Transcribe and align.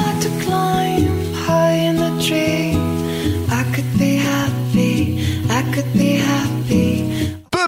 I 5.56 5.62
could 5.72 5.94
be 5.94 6.18
happy. 6.18 6.63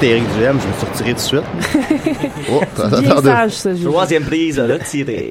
C'était 0.00 0.12
Eric 0.12 0.24
Duhem, 0.34 0.58
je 0.60 0.66
me 0.66 0.72
suis 0.72 0.86
retiré 0.86 1.10
tout 1.10 1.16
de 1.16 1.20
suite. 1.20 2.30
oh, 2.52 3.00
Bien 3.00 3.22
sage, 3.22 3.52
ça. 3.52 3.70
Troisième 3.84 4.24
prise, 4.24 4.58
là, 4.58 4.78
tiré. 4.78 5.28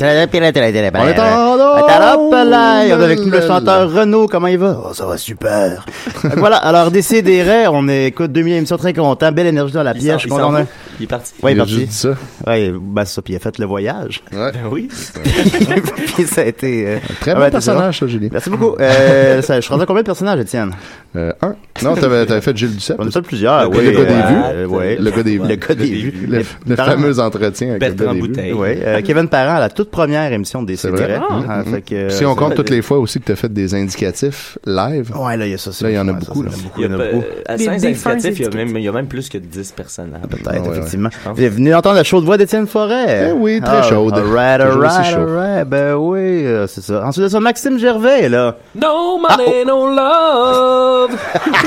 On 1.03 1.07
est 1.07 1.19
en 1.19 1.53
Hop 1.79 1.87
là, 1.87 2.17
on 2.17 2.31
est 2.31 2.91
avec 2.91 3.19
nous 3.19 3.31
le 3.31 3.41
chanteur 3.41 3.91
Renaud, 3.91 4.27
comment 4.27 4.47
il 4.47 4.57
va? 4.57 4.79
Oh, 4.83 4.93
ça 4.93 5.05
va 5.05 5.17
super. 5.17 5.85
Voilà, 6.37 6.57
alors 6.57 6.91
décidérez, 6.91 7.67
on 7.67 7.87
écoute 7.87 8.31
2000 8.31 8.53
émissions 8.55 8.77
très 8.77 8.93
content, 8.93 9.31
belle 9.31 9.47
énergie 9.47 9.73
dans 9.73 9.83
la 9.83 9.93
pièce, 9.93 10.13
je 10.13 10.19
suis 10.19 10.29
content. 10.29 10.65
Il 10.99 11.03
est 11.03 11.07
parti. 11.07 11.33
Ouais, 11.41 11.51
il 11.51 11.55
est 11.55 11.57
parti. 11.57 11.73
juste 11.73 11.87
dit 11.87 11.95
ça. 11.95 12.09
Ouais, 12.47 12.71
bah 12.79 13.05
c'est 13.05 13.15
ça, 13.15 13.21
puis 13.21 13.33
il 13.33 13.37
a 13.37 13.39
fait 13.39 13.57
le 13.57 13.65
voyage. 13.65 14.21
Ouais. 14.33 14.51
Ben 14.51 14.59
oui. 14.71 14.89
puis 16.15 16.25
ça 16.25 16.41
a 16.41 16.45
été... 16.45 16.87
euh, 16.87 16.97
Très 17.21 17.31
ah 17.31 17.35
bon 17.35 17.41
ouais, 17.41 17.51
personnage, 17.51 17.99
ça, 17.99 18.07
Julie. 18.07 18.29
Merci 18.31 18.49
beaucoup. 18.49 18.75
Euh, 18.79 19.41
ça, 19.41 19.55
je 19.57 19.61
suis 19.61 19.71
rendu 19.71 19.83
à 19.83 19.85
combien 19.85 20.01
de 20.01 20.05
personnages, 20.05 20.39
Étienne? 20.39 20.71
Euh, 21.15 21.31
un. 21.41 21.55
Non, 21.81 21.95
t'avais, 21.95 22.25
t'avais 22.25 22.41
fait 22.41 22.55
Gilles 22.55 22.75
Duceppe. 22.75 22.97
On 22.99 23.07
a 23.07 23.11
ça 23.11 23.21
plusieurs, 23.21 23.63
Le 23.69 23.77
oui. 23.77 23.85
gars 23.85 23.91
des 23.91 23.97
euh, 23.97 24.03
vues. 24.03 24.35
euh, 24.53 24.65
ouais. 24.67 24.97
Le 24.97 25.09
gars 25.11 25.23
des 25.23 25.37
vues. 25.37 25.47
Le 25.47 25.55
gars 25.55 25.75
des 25.75 25.85
vues. 25.89 26.27
Le, 26.27 26.41
le 26.67 26.75
Parents- 26.75 26.91
fameux 26.91 27.19
entretien 27.19 27.69
avec 27.71 27.81
le 27.83 27.89
Bertrand 27.93 28.05
gars 28.05 28.13
des 28.13 28.21
vues. 28.21 28.27
Bouteille. 28.27 28.53
Ouais, 28.53 28.79
euh, 28.83 29.01
Kevin 29.01 29.27
Parent 29.27 29.55
à 29.55 29.59
la 29.59 29.69
toute 29.69 29.89
première 29.89 30.31
émission 30.31 30.61
des 30.63 30.75
C'est 30.75 30.89
vrai. 30.89 31.07
CDR. 31.07 31.27
Ah, 31.49 31.63
fait 31.63 31.95
euh, 31.95 32.09
Si 32.09 32.25
on 32.25 32.35
compte 32.35 32.55
toutes 32.55 32.69
les 32.69 32.81
fois 32.81 32.99
aussi 32.99 33.19
que 33.19 33.25
t'as 33.25 33.35
fait 33.35 33.51
des 33.51 33.73
indicatifs 33.73 34.57
live. 34.65 35.11
Ouais, 35.17 35.37
là, 35.37 35.45
il 35.47 35.51
y 35.51 35.53
a 35.53 35.57
ça. 35.57 35.71
c'est 35.71 35.85
Là, 35.85 35.91
il 35.91 35.95
y 35.95 35.99
en 35.99 36.07
a 36.07 36.13
beaucoup, 36.13 36.43
il 36.43 36.49
y 36.49 36.49
en 36.49 36.53
a 36.53 36.57
beaucoup, 36.63 36.81
Il 36.81 36.83
y 36.83 36.85
il 36.85 36.91
y 36.91 36.93
a 36.93 36.95
en 36.95 36.99
a 36.99 37.03
pas- 37.03 37.11
beaucoup. 37.13 37.25
à 37.47 37.57
Des- 37.57 37.65
Saint 37.65 37.77
des 37.77 37.93
fins 37.95 38.11
indicatifs, 38.11 38.39
il 38.39 38.81
y, 38.83 38.87
a 38.87 38.91
même, 38.91 39.07
plus 39.07 39.29
que 39.29 39.37
10 39.37 39.71
personnes. 39.71 40.11
hein. 40.15 40.27
Peut-être. 40.29 40.88
Effectivement. 40.95 41.33
Vous 41.35 41.43
êtes 41.43 41.53
venu 41.53 41.71
d'entendre 41.71 41.95
la 41.95 42.03
chaude 42.03 42.23
voix 42.25 42.37
d'Étienne 42.37 42.67
Forêt. 42.67 43.29
Eh 43.29 43.31
oui, 43.31 43.61
très 43.61 43.77
Ah, 43.77 43.83
chaude. 43.83 44.13
Alright, 44.13 44.61
alright, 44.61 45.13
alright. 45.15 45.67
Ben 45.67 45.93
oui, 45.95 46.45
euh, 46.45 46.67
c'est 46.67 46.81
ça. 46.81 47.03
Ensuite 47.05 47.25
de 47.25 47.29
ça, 47.29 47.39
Maxime 47.39 47.77
Gervais, 47.79 48.29
là. 48.29 48.55
No 48.75 49.17
money, 49.17 49.65
no 49.65 49.87
love. 49.87 51.11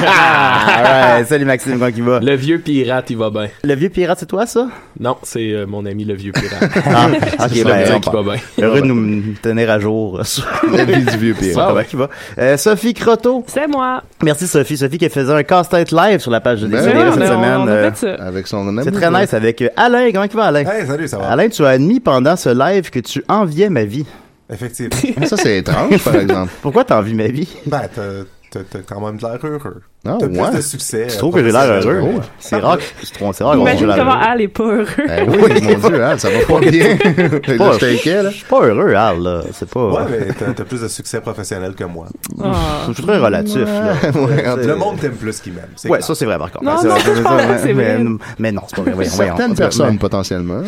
Ah, 0.05 1.16
ouais, 1.19 1.25
salut 1.25 1.44
Maxime, 1.44 1.75
comment 1.75 1.87
il 1.94 2.03
va? 2.03 2.19
Le, 2.21 2.27
Le 2.27 2.34
vieux 2.34 2.59
pirate, 2.59 3.10
il 3.10 3.16
va 3.16 3.31
bien. 3.31 3.49
vieux 3.62 3.88
pirate, 3.88 4.19
c'est 4.21 4.27
toi, 4.27 4.47
ça? 4.47 4.66
Non, 4.99 5.16
c'est 5.22 5.53
euh, 5.53 5.66
mon 5.66 5.84
ami 5.87 6.04
le 6.04 6.15
vieux 6.15 6.33
pirate. 6.33 6.71
Ah, 7.39 7.47
ok, 7.47 7.65
ben, 7.65 8.00
va 8.12 8.22
bien. 8.22 8.41
Heureux 8.65 8.81
de 8.81 8.87
nous 8.87 9.34
tenir 9.43 9.71
à 9.71 9.78
jour 9.78 10.19
euh, 10.21 10.25
sur 10.25 10.44
La 10.72 10.84
vie 10.84 11.04
du 11.04 11.16
vieux 11.16 11.34
il 11.43 11.99
va. 11.99 12.09
Euh, 12.39 12.56
Sophie 12.56 12.94
Croteau. 12.94 13.44
C'est 13.47 13.66
moi. 13.66 14.03
Merci 14.22 14.47
Sophie. 14.47 14.77
Sophie 14.77 14.99
qui 14.99 15.09
faisait 15.09 15.33
un 15.33 15.43
casse-tête 15.43 15.93
live 15.93 16.21
sur 16.21 16.31
la 16.31 16.41
page 16.41 16.60
de 16.62 16.66
Ben 16.69 16.78
oui, 16.84 16.84
cette 16.84 16.97
on, 17.19 17.21
a, 17.21 17.27
semaine. 17.27 17.56
on 17.59 17.69
a 17.69 17.91
fait 17.91 17.97
ça. 17.97 18.15
Avec 18.25 18.47
son. 18.47 18.83
C'est 18.83 18.93
très 18.93 19.10
nice 19.20 19.34
avec 19.34 19.62
euh, 19.62 19.68
Alain. 19.76 20.10
Comment 20.12 20.24
il 20.24 20.36
va, 20.36 20.44
Alain? 20.44 20.64
Hey, 20.64 20.86
salut, 20.86 21.08
ça 21.08 21.18
va? 21.18 21.28
Alain, 21.30 21.48
tu 21.48 21.64
as 21.64 21.68
admis 21.70 22.00
pendant 22.00 22.36
ce 22.36 22.48
live 22.48 22.91
que 22.91 23.00
tu 23.00 23.22
enviais 23.28 23.70
ma 23.70 23.84
vie. 23.84 24.06
Effectivement. 24.53 25.26
Ça, 25.26 25.36
c'est 25.36 25.59
étrange, 25.59 26.03
par 26.04 26.16
exemple. 26.16 26.53
Pourquoi 26.60 26.84
t'envies 26.84 27.14
ma 27.14 27.28
vie? 27.28 27.48
ben, 27.66 27.82
t'as, 28.53 28.78
quand 28.87 29.01
même 29.01 29.16
de 29.16 29.22
l'air 29.22 29.39
heureux. 29.43 29.83
Ah, 30.04 30.16
t'as 30.19 30.27
ouais. 30.27 30.51
plus 30.51 30.57
de 30.57 30.60
succès. 30.63 31.07
Tu 31.09 31.15
euh, 31.15 31.19
trouves 31.19 31.34
que 31.34 31.45
j'ai 31.45 31.53
l'air 31.53 31.71
heureux? 31.71 32.01
Ouais. 32.01 32.21
C'est 32.39 32.57
rare, 32.57 32.78
c'est 33.03 33.45
rare 33.45 33.54
qu'on 33.54 33.60
Imagine 33.60 33.87
comment 33.87 34.13
heureux. 34.13 34.25
Al 34.28 34.41
est 34.41 34.49
pas 34.49 34.65
heureux. 34.65 34.87
Ben 35.07 35.28
oui, 35.28 35.63
mon 35.63 35.89
Dieu, 35.89 36.04
hein, 36.04 36.19
ça 36.19 36.28
va 36.28 36.39
pas 36.41 36.60
bien. 36.60 36.97
Pas- 37.59 37.75
inquiet, 37.75 38.22
là. 38.22 38.31
Je 38.31 38.37
suis 38.37 38.47
pas 38.47 38.66
heureux, 38.66 38.95
Al, 38.95 39.22
là. 39.22 39.43
C'est 39.53 39.69
pas... 39.69 39.89
Ouais, 39.89 40.03
mais 40.10 40.53
t'as, 40.54 40.65
plus 40.65 40.83
de 40.83 40.89
succès 40.89 41.21
professionnel 41.21 41.75
que 41.75 41.84
moi. 41.84 42.07
Ah. 42.43 42.53
Je 42.89 42.93
suis 42.95 43.03
très 43.03 43.19
relatif, 43.19 43.65
là. 43.65 43.95
Le 44.57 44.75
monde 44.75 44.99
t'aime 45.01 45.13
plus 45.13 45.41
qu'il 45.41 45.53
m'aime. 45.53 45.69
Ouais, 45.89 46.03
ça 46.03 46.15
c'est 46.15 46.27
vrai 46.27 46.39
par 46.39 46.51
contre. 46.51 46.65
Non, 46.65 46.77
C'est 46.81 46.89
non, 46.89 46.97
je 46.99 47.59
c'est 47.63 47.75
mais, 47.75 47.95
vrai. 47.95 48.04
mais 48.39 48.53
non, 48.53 48.63
c'est 48.66 48.83
pas 48.84 48.91
vrai. 48.91 49.04
Certaines 49.04 49.54
personnes, 49.54 49.99
potentiellement. 49.99 50.63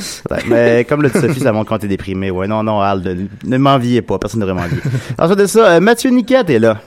Mais 0.49 0.85
comme 0.89 1.03
le 1.03 1.11
dit 1.11 1.19
Sophie, 1.19 1.41
ça 1.41 1.53
montre 1.53 1.69
quand 1.69 1.79
t'es 1.79 1.89
déprimé. 1.89 2.31
Ouais, 2.31 2.47
non, 2.47 2.63
non, 2.63 2.81
Al, 2.81 3.01
ne, 3.03 3.27
ne 3.45 3.57
m'enviez 3.59 4.03
pas. 4.03 4.19
Personne 4.19 4.41
ne 4.41 4.47
devrait 4.47 4.63
m'envier. 4.63 4.79
Ensuite 5.19 5.39
de 5.39 5.47
ça, 5.47 5.67
euh, 5.67 5.81
Mathieu 5.81 6.11
Niquette 6.11 6.51
est 6.51 6.59
là. 6.59 6.79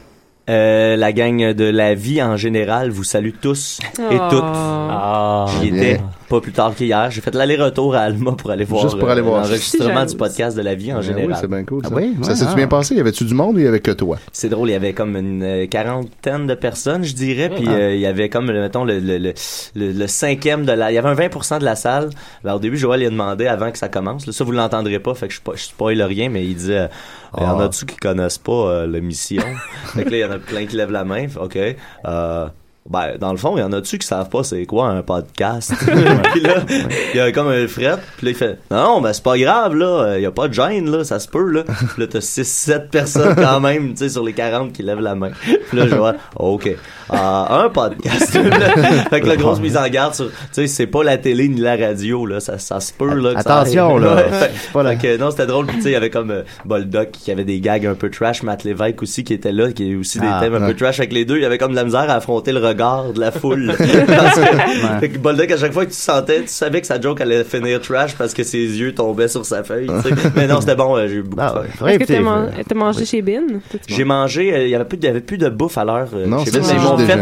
Euh, 0.49 0.95
la 0.95 1.11
gang 1.11 1.51
de 1.53 1.65
la 1.65 1.93
vie 1.93 2.23
en 2.23 2.37
général 2.37 2.89
vous 2.89 3.03
salue 3.03 3.31
tous 3.41 3.79
et 3.99 4.15
Oh. 4.17 4.27
toutes. 4.29 4.43
Ah, 4.45 5.45
Il 5.61 5.73
bien. 5.73 5.97
Pas 6.29 6.41
plus 6.41 6.51
tard 6.51 6.75
qu'hier. 6.75 7.09
J'ai 7.11 7.21
fait 7.21 7.33
l'aller-retour 7.33 7.95
à 7.95 7.99
Alma 8.01 8.33
pour 8.33 8.51
aller 8.51 8.65
voir, 8.65 8.81
Juste 8.83 8.99
pour 8.99 9.09
aller 9.09 9.21
euh, 9.21 9.23
voir. 9.23 9.41
l'enregistrement 9.43 10.05
du 10.05 10.15
podcast 10.15 10.55
de 10.57 10.61
la 10.61 10.75
vie 10.75 10.91
en 10.91 10.97
Ben 10.97 11.01
général. 11.01 11.27
oui, 11.31 11.37
c'est 11.39 11.47
bien 11.49 11.63
cool. 11.63 11.83
Ça, 11.83 11.89
Ah 11.93 11.95
oui? 11.97 12.15
ça 12.21 12.35
s'est-tu 12.35 12.51
ah. 12.51 12.55
bien 12.55 12.67
passé? 12.67 12.95
Y 12.95 12.99
avait-tu 12.99 13.23
du 13.23 13.33
monde 13.33 13.55
ou 13.55 13.59
y 13.59 13.67
avait 13.67 13.79
que 13.79 13.91
toi? 13.91 14.17
C'est 14.33 14.49
drôle, 14.49 14.69
il 14.69 14.73
y 14.73 14.75
avait 14.75 14.93
comme 14.93 15.15
une 15.15 15.43
euh, 15.43 15.65
quarantaine 15.67 16.47
de 16.47 16.55
personnes, 16.55 17.03
je 17.03 17.13
dirais, 17.13 17.49
puis 17.49 17.65
Ah. 17.67 17.71
euh, 17.71 17.95
il 17.95 18.01
y 18.01 18.05
avait 18.05 18.29
comme, 18.29 18.47
le- 18.51 18.61
mettons, 18.61 18.83
le, 18.83 18.99
le, 18.99 19.17
le, 19.17 19.33
le, 19.75 19.91
le 19.91 20.07
cinquième 20.07 20.65
de 20.65 20.71
la... 20.73 20.91
Il 20.91 20.95
y 20.95 20.97
avait 20.97 21.09
un 21.09 21.15
20% 21.15 21.59
de 21.59 21.65
la 21.65 21.75
salle. 21.75 22.09
Ben, 22.43 22.53
au 22.55 22.59
début, 22.59 22.77
Joël, 22.77 23.01
il 23.01 23.07
a 23.07 23.09
demandé 23.09 23.47
avant 23.47 23.71
que 23.71 23.77
ça 23.77 23.87
commence. 23.89 24.25
Là, 24.27 24.33
ça, 24.33 24.43
vous 24.43 24.51
l'entendrez 24.51 24.99
pas, 24.99 25.13
fait 25.15 25.27
que 25.27 25.33
je, 25.33 25.39
je 25.55 25.63
spoil 25.63 26.01
rien, 26.01 26.29
mais 26.29 26.43
il 26.45 26.55
disait... 26.55 26.77
euh, 26.79 26.87
Il 27.37 27.43
y 27.43 27.45
en 27.45 27.59
Ah. 27.59 27.65
a-tu 27.65 27.85
qui 27.85 27.95
connaissent 27.97 28.37
pas 28.37 28.51
euh, 28.51 28.87
l'émission? 28.87 29.43
fait 29.93 30.03
que 30.03 30.09
là, 30.09 30.17
il 30.17 30.21
y 30.21 30.25
en 30.25 30.31
a 30.31 30.39
plein 30.39 30.65
qui 30.65 30.75
lèvent 30.75 30.91
la 30.91 31.03
main. 31.05 31.27
OK. 31.39 31.57
Euh, 32.05 32.47
ben, 32.89 33.17
dans 33.19 33.31
le 33.31 33.37
fond, 33.37 33.57
il 33.57 33.59
y 33.59 33.63
en 33.63 33.73
a-tu 33.73 33.97
qui 33.97 34.07
savent 34.07 34.29
pas 34.29 34.43
c'est 34.43 34.65
quoi 34.65 34.87
un 34.87 35.01
podcast? 35.01 35.73
puis 36.31 36.41
là, 36.41 36.55
il 37.13 37.17
y 37.17 37.19
a 37.19 37.31
comme 37.31 37.47
un 37.49 37.67
fret, 37.67 37.97
puis 38.17 38.25
là, 38.27 38.31
il 38.31 38.35
fait, 38.35 38.57
non, 38.71 39.01
ben, 39.01 39.13
c'est 39.13 39.23
pas 39.23 39.37
grave, 39.37 39.75
là, 39.75 40.15
il 40.17 40.21
y 40.21 40.25
a 40.25 40.31
pas 40.31 40.47
de 40.47 40.53
gêne, 40.53 40.89
là, 40.89 41.03
ça 41.03 41.19
se 41.19 41.27
peut, 41.27 41.49
là. 41.51 41.63
Puis 41.63 42.01
là, 42.01 42.07
t'as 42.07 42.19
6-7 42.19 42.89
personnes 42.89 43.35
quand 43.37 43.59
même, 43.59 43.91
tu 43.91 43.97
sais, 43.97 44.09
sur 44.09 44.23
les 44.23 44.33
40 44.33 44.73
qui 44.73 44.83
lèvent 44.83 44.99
la 45.01 45.15
main. 45.15 45.31
Puis 45.69 45.77
là, 45.77 45.87
je 45.87 45.95
vois, 45.95 46.15
OK. 46.37 46.69
Ah, 47.09 47.63
un 47.63 47.69
podcast. 47.69 48.37
fait 49.09 49.21
que 49.21 49.27
la 49.27 49.35
grosse 49.37 49.59
mise 49.59 49.77
en 49.77 49.87
garde 49.87 50.13
sur, 50.13 50.27
tu 50.29 50.33
sais, 50.51 50.67
c'est 50.67 50.87
pas 50.87 51.03
la 51.03 51.17
télé 51.17 51.47
ni 51.47 51.61
la 51.61 51.75
radio, 51.75 52.25
là, 52.25 52.39
ça, 52.39 52.57
ça 52.57 52.79
se 52.79 52.93
peut, 52.93 53.13
là. 53.13 53.35
que 53.35 53.41
ça 53.41 53.59
Attention, 53.59 53.91
arrive. 53.97 54.03
là. 54.03 54.15
Ouais. 54.15 54.23
C'est 54.61 54.71
pas 54.71 54.83
la- 54.83 54.97
Fait 54.97 55.15
que 55.15 55.17
non, 55.17 55.31
c'était 55.31 55.45
drôle. 55.45 55.65
Puis, 55.67 55.77
tu 55.77 55.83
sais, 55.83 55.89
il 55.89 55.93
y 55.93 55.95
avait 55.95 56.09
comme 56.09 56.31
euh, 56.31 56.43
Boldoc 56.65 57.11
qui 57.11 57.31
avait 57.31 57.43
des 57.45 57.59
gags 57.59 57.85
un 57.85 57.95
peu 57.95 58.09
trash, 58.09 58.43
Matt 58.43 58.63
Lévesque 58.63 59.01
aussi 59.01 59.23
qui 59.23 59.33
était 59.33 59.51
là, 59.51 59.71
qui 59.71 59.93
a 59.93 59.97
aussi 59.97 60.19
des 60.19 60.27
Ah, 60.29 60.39
thèmes 60.41 60.55
un 60.55 60.67
peu 60.67 60.75
trash 60.75 60.99
avec 60.99 61.13
les 61.13 61.25
deux. 61.25 61.37
Il 61.37 61.41
y 61.43 61.45
avait 61.45 61.57
comme 61.57 61.71
de 61.71 61.75
la 61.77 61.83
misère 61.83 62.09
à 62.09 62.13
affronter 62.15 62.51
le 62.51 62.59
regard 62.59 62.76
de 62.77 63.19
la 63.19 63.31
foule. 63.31 63.73
parce 63.77 64.39
que, 64.39 64.99
fait 64.99 65.09
que 65.09 65.17
Boldoc, 65.17 65.51
à 65.51 65.57
chaque 65.57 65.73
fois 65.73 65.85
que 65.85 65.91
tu 65.91 65.97
sentais, 65.97 66.41
tu 66.41 66.47
savais 66.47 66.81
que 66.81 66.87
sa 66.87 66.99
joke 67.01 67.19
allait 67.21 67.43
finir 67.43 67.81
trash 67.81 68.15
parce 68.15 68.33
que 68.33 68.43
ses 68.43 68.57
yeux 68.79 68.93
tombaient 68.93 69.27
sur 69.27 69.45
sa 69.45 69.63
feuille. 69.63 69.87
tu 70.03 70.09
sais. 70.09 70.15
Mais 70.35 70.47
non, 70.47 70.61
c'était 70.61 70.75
bon, 70.75 70.95
euh, 70.95 71.07
j'ai 71.07 71.15
eu 71.15 71.23
beaucoup 71.23 71.41
Ah, 71.41 71.63
de 71.63 71.67
fun. 71.77 71.85
ouais. 71.85 71.95
Est-ce 71.95 71.99
que 71.99 72.13
t'as 72.13 72.19
man- 72.21 72.51
euh, 72.57 72.75
mangé 72.75 73.05
chez 73.05 73.21
Bin? 73.21 73.41
J'ai 73.87 74.03
mangé, 74.03 74.53
euh, 74.53 74.63
il 74.65 74.69
y 74.69 74.75
avait 74.75 74.85
plus, 74.85 74.97
de- 74.97 75.03
il 75.03 75.07
y 75.07 75.09
avait 75.09 75.21
plus 75.21 75.37
de 75.37 75.49
bouffe 75.49 75.77
à 75.77 75.85
l'heure. 75.85 76.07
euh, 76.13 76.25
chez 76.45 76.51
c'est 76.51 76.59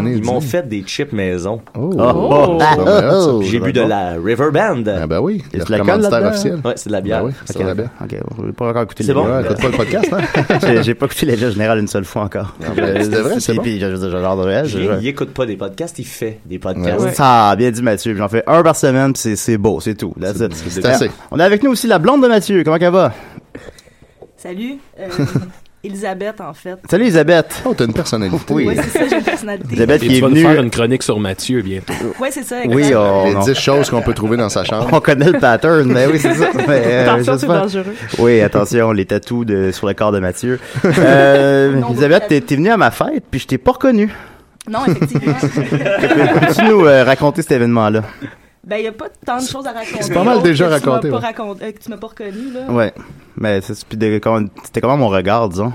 mais 0.02 0.12
ils 0.18 0.24
m'ont 0.24 0.42
fait, 0.42 0.58
fait 0.62 0.68
des 0.68 0.84
chips 0.84 1.14
maison. 1.14 1.62
Oh! 1.78 1.92
Oh, 1.98 2.60
oh, 2.60 3.42
J'ai 3.44 3.60
bu 3.60 3.72
de 3.74 3.82
la 3.82 4.14
River 4.24 4.50
Band. 4.54 4.84
Ah 4.88 5.08
ben 5.08 5.20
oui, 5.20 5.44
Y 5.54 5.58
le 5.58 5.62
a 5.62 5.66
de 5.66 5.72
l'alcool 5.72 5.88
commanditaire 5.88 6.12
là-dedans? 6.12 6.30
officiel. 6.30 6.60
Ouais, 6.64 6.74
c'est 6.76 6.88
de 6.90 6.94
la 6.94 7.02
bière. 7.02 7.20
Ben 7.22 7.28
oui, 7.28 7.34
C'est 7.46 7.54
c'est 7.58 7.64
la 7.64 7.74
bière. 7.74 7.90
Ok, 8.02 8.16
je 8.40 8.46
vais 8.46 8.52
pas 8.54 8.68
encore 8.70 8.82
écouter 8.84 9.04
C'est 9.04 9.14
le 9.14 9.20
bon? 9.20 9.26
Ouais, 9.28 9.44
écoute 9.44 9.62
pas 9.62 9.68
le 9.68 9.74
podcast, 9.78 10.14
hein? 10.14 10.82
j'ai, 10.84 10.94
pas 10.96 11.06
écouté 11.06 11.26
les 11.26 11.38
jeux 11.38 11.52
généraux 11.52 11.78
une 11.78 11.88
seule 11.88 12.06
fois 12.06 12.24
encore. 12.24 12.56
ben, 12.76 13.04
c'était 13.04 13.22
vrai, 13.22 13.40
c'est 13.40 13.52
Puis- 13.54 13.58
bon. 13.58 13.64
Puis, 13.64 13.76
Il, 13.76 14.70
je- 14.70 14.80
il 15.02 15.08
écoute 15.08 15.30
pas 15.30 15.45
des 15.46 15.56
podcasts, 15.58 15.98
il 16.00 16.06
fait 16.06 16.40
des 16.46 16.60
podcasts. 16.60 17.04
Ouais. 17.06 17.14
Ça 17.14 17.50
a 17.52 17.56
bien 17.56 17.72
dit 17.72 17.82
Mathieu. 17.82 18.12
Puis 18.14 18.20
J'en 18.20 18.30
fais 18.30 18.44
un 18.48 18.62
par 18.64 18.76
semaine, 18.76 19.14
puis 19.14 19.22
c'est, 19.22 19.36
c'est 19.36 19.58
beau, 19.58 19.80
c'est 19.80 19.96
tout. 19.96 20.14
That's 20.20 20.40
it. 20.40 20.54
c'est 20.70 20.86
assez. 20.86 21.12
On 21.32 21.40
a 21.40 21.46
avec 21.46 21.64
nous 21.64 21.72
aussi 21.72 21.88
la 21.88 22.00
blonde 22.00 22.22
de 22.24 22.28
Mathieu. 22.28 22.64
Comment 22.64 22.78
elle 22.80 22.90
va? 22.92 23.14
Salut, 24.38 24.76
euh, 25.00 25.08
Elisabeth 25.84 26.42
en 26.42 26.54
fait. 26.54 26.76
Salut 26.90 27.04
Elisabeth. 27.06 27.62
Oh, 27.66 27.74
t'as 27.76 27.86
une 27.86 27.94
personnalité. 27.94 28.38
Oui. 28.54 28.66
Ouais, 28.68 28.76
c'est 28.76 29.00
ça, 29.00 29.08
j'ai 29.08 29.18
une 29.18 29.24
personnalité. 29.24 29.68
Elisabeth 29.70 30.04
Et 30.04 30.08
qui 30.08 30.12
tu 30.14 30.18
est 30.18 30.22
vas 30.22 30.28
nous 30.30 30.36
venue. 30.36 30.46
faire 30.48 30.62
une 30.64 30.70
chronique 30.72 31.04
sur 31.04 31.20
Mathieu 31.20 31.62
bientôt. 31.62 31.94
Ouais, 32.20 32.30
c'est 32.32 32.44
ça. 32.44 32.58
Oui, 32.66 32.92
on, 32.96 33.26
Les 33.26 33.36
on- 33.36 33.40
10 33.42 33.54
choses 33.56 33.90
qu'on 33.90 34.02
peut 34.02 34.14
trouver 34.14 34.38
dans 34.38 34.50
sa 34.50 34.64
chambre. 34.64 34.88
on 34.92 35.00
connaît 35.00 35.32
le 35.32 35.40
pattern, 35.40 35.86
mais 35.92 36.06
oui, 36.08 36.20
c'est 36.20 36.34
ça. 36.34 36.50
Mais, 36.68 36.82
euh, 36.86 37.12
Attention, 37.14 37.38
c'est 37.38 37.48
pas. 37.48 37.60
dangereux. 37.62 37.94
Oui, 38.20 38.42
attention, 38.42 38.92
les 38.92 39.06
tatous 39.06 39.46
de, 39.46 39.72
sur 39.72 39.88
le 39.88 39.94
corps 39.94 40.12
de 40.12 40.20
Mathieu. 40.20 40.60
Euh, 40.86 41.82
Elisabeth, 41.90 42.26
t'es, 42.30 42.42
t'es 42.42 42.56
venue 42.56 42.70
à 42.72 42.78
ma 42.78 42.92
fête, 42.92 43.24
puis 43.30 43.40
je 43.40 43.48
t'ai 43.48 43.58
pas 43.58 43.72
reconnu. 43.74 44.12
Non, 44.70 44.80
effectivement. 44.88 45.34
Peux-tu 45.42 46.64
nous 46.66 46.86
euh, 46.86 47.04
raconter 47.04 47.42
cet 47.42 47.52
événement-là? 47.52 48.02
ben, 48.64 48.78
il 48.78 48.82
n'y 48.82 48.88
a 48.88 48.92
pas 48.92 49.06
tant 49.26 49.38
de 49.38 49.48
choses 49.48 49.68
à 49.68 49.72
raconter. 49.74 50.02
C'est 50.02 50.14
pas 50.14 50.24
mal 50.24 50.42
déjà 50.42 50.66
que 50.68 50.80
tu 50.80 50.86
m'as 50.88 50.92
raconté, 50.94 51.10
pas 51.12 51.18
ouais. 51.18 51.22
raconté- 51.24 51.64
euh, 51.66 51.72
que 51.72 51.80
tu 51.84 51.90
m'as 51.92 51.98
pas 51.98 52.08
reconnu, 52.08 52.52
là. 52.54 52.72
Ouais. 52.72 52.94
Mais 53.38 53.62
c'était 53.62 54.82
comment 54.82 54.98
mon 54.98 55.10
regard, 55.10 55.50
disons? 55.50 55.72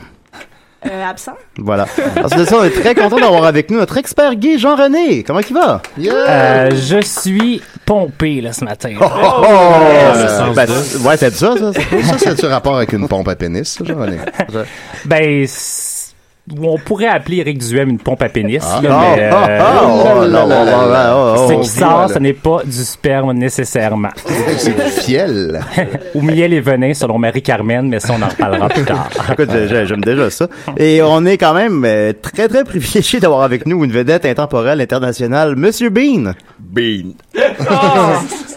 Euh, 0.87 1.05
absent. 1.05 1.35
Voilà. 1.59 1.85
Ensuite 2.25 2.41
de 2.41 2.45
ça, 2.47 2.57
on 2.59 2.65
est 2.65 2.71
très 2.71 2.95
content 2.95 3.19
d'avoir 3.21 3.45
avec 3.45 3.71
nous 3.71 3.77
notre 3.77 3.99
expert 3.99 4.35
gay, 4.37 4.57
Jean-René. 4.57 5.23
Comment 5.25 5.41
il 5.41 5.55
va? 5.55 5.83
Euh, 5.99 6.71
je 6.75 7.03
suis 7.03 7.61
pompé 7.85 8.41
là 8.41 8.55
ce 8.55 8.65
matin. 8.65 8.95
Oh, 8.99 9.05
oh, 9.05 9.43
le 9.43 10.21
euh, 10.25 10.39
sens 10.39 10.57
ben, 10.57 10.67
ouais, 11.07 11.17
c'est 11.19 11.35
ça, 11.35 11.55
ça. 11.55 11.73
c'est- 11.75 12.03
Ça, 12.03 12.19
c'est-tu 12.19 12.47
rapport 12.47 12.79
avec 12.79 12.95
une 12.95 13.07
pompe 13.09 13.29
à 13.29 13.37
pénis, 13.37 13.69
ça, 13.69 13.85
Jean-René? 13.85 14.17
Ben, 15.05 15.45
on 16.61 16.79
pourrait 16.79 17.07
appeler 17.07 17.39
Eric 17.39 17.59
Duhem 17.59 17.91
une 17.91 17.99
pompe 17.99 18.23
à 18.23 18.29
pénis. 18.29 18.63
Ah. 18.65 18.81
ce 21.49 21.55
qui 21.61 21.69
sort, 21.69 22.11
ce 22.13 22.19
n'est 22.19 22.33
pas 22.33 22.63
du 22.65 22.73
sperme 22.85 23.33
nécessairement. 23.35 24.09
C'est 24.57 24.75
du 24.75 24.83
fiel. 24.91 25.61
Ou 26.15 26.23
miel 26.23 26.53
et 26.53 26.61
venin 26.61 26.93
selon 26.95 27.19
Marie-Carmen, 27.19 27.89
mais 27.89 28.01
ça 28.01 28.15
on 28.19 28.23
en 28.23 28.29
reparlera 28.29 28.69
plus 28.69 28.85
tard. 28.85 29.09
Écoute, 29.33 29.51
j'ai- 29.53 29.69
j'ai- 29.69 29.87
j'aime 29.87 30.01
déjà 30.03 30.29
ça. 30.31 30.49
Et 30.77 31.01
on 31.03 31.25
est 31.25 31.39
quand 31.39 31.55
même 31.55 31.85
euh, 31.85 32.13
très, 32.21 32.49
très 32.49 32.65
privilégié 32.65 33.21
d'avoir 33.21 33.43
avec 33.43 33.67
nous 33.67 33.85
une 33.85 33.93
vedette 33.93 34.25
intemporelle 34.27 34.81
internationale, 34.81 35.55
Monsieur 35.57 35.91
Bean. 35.91 36.33
Bean. 36.59 37.13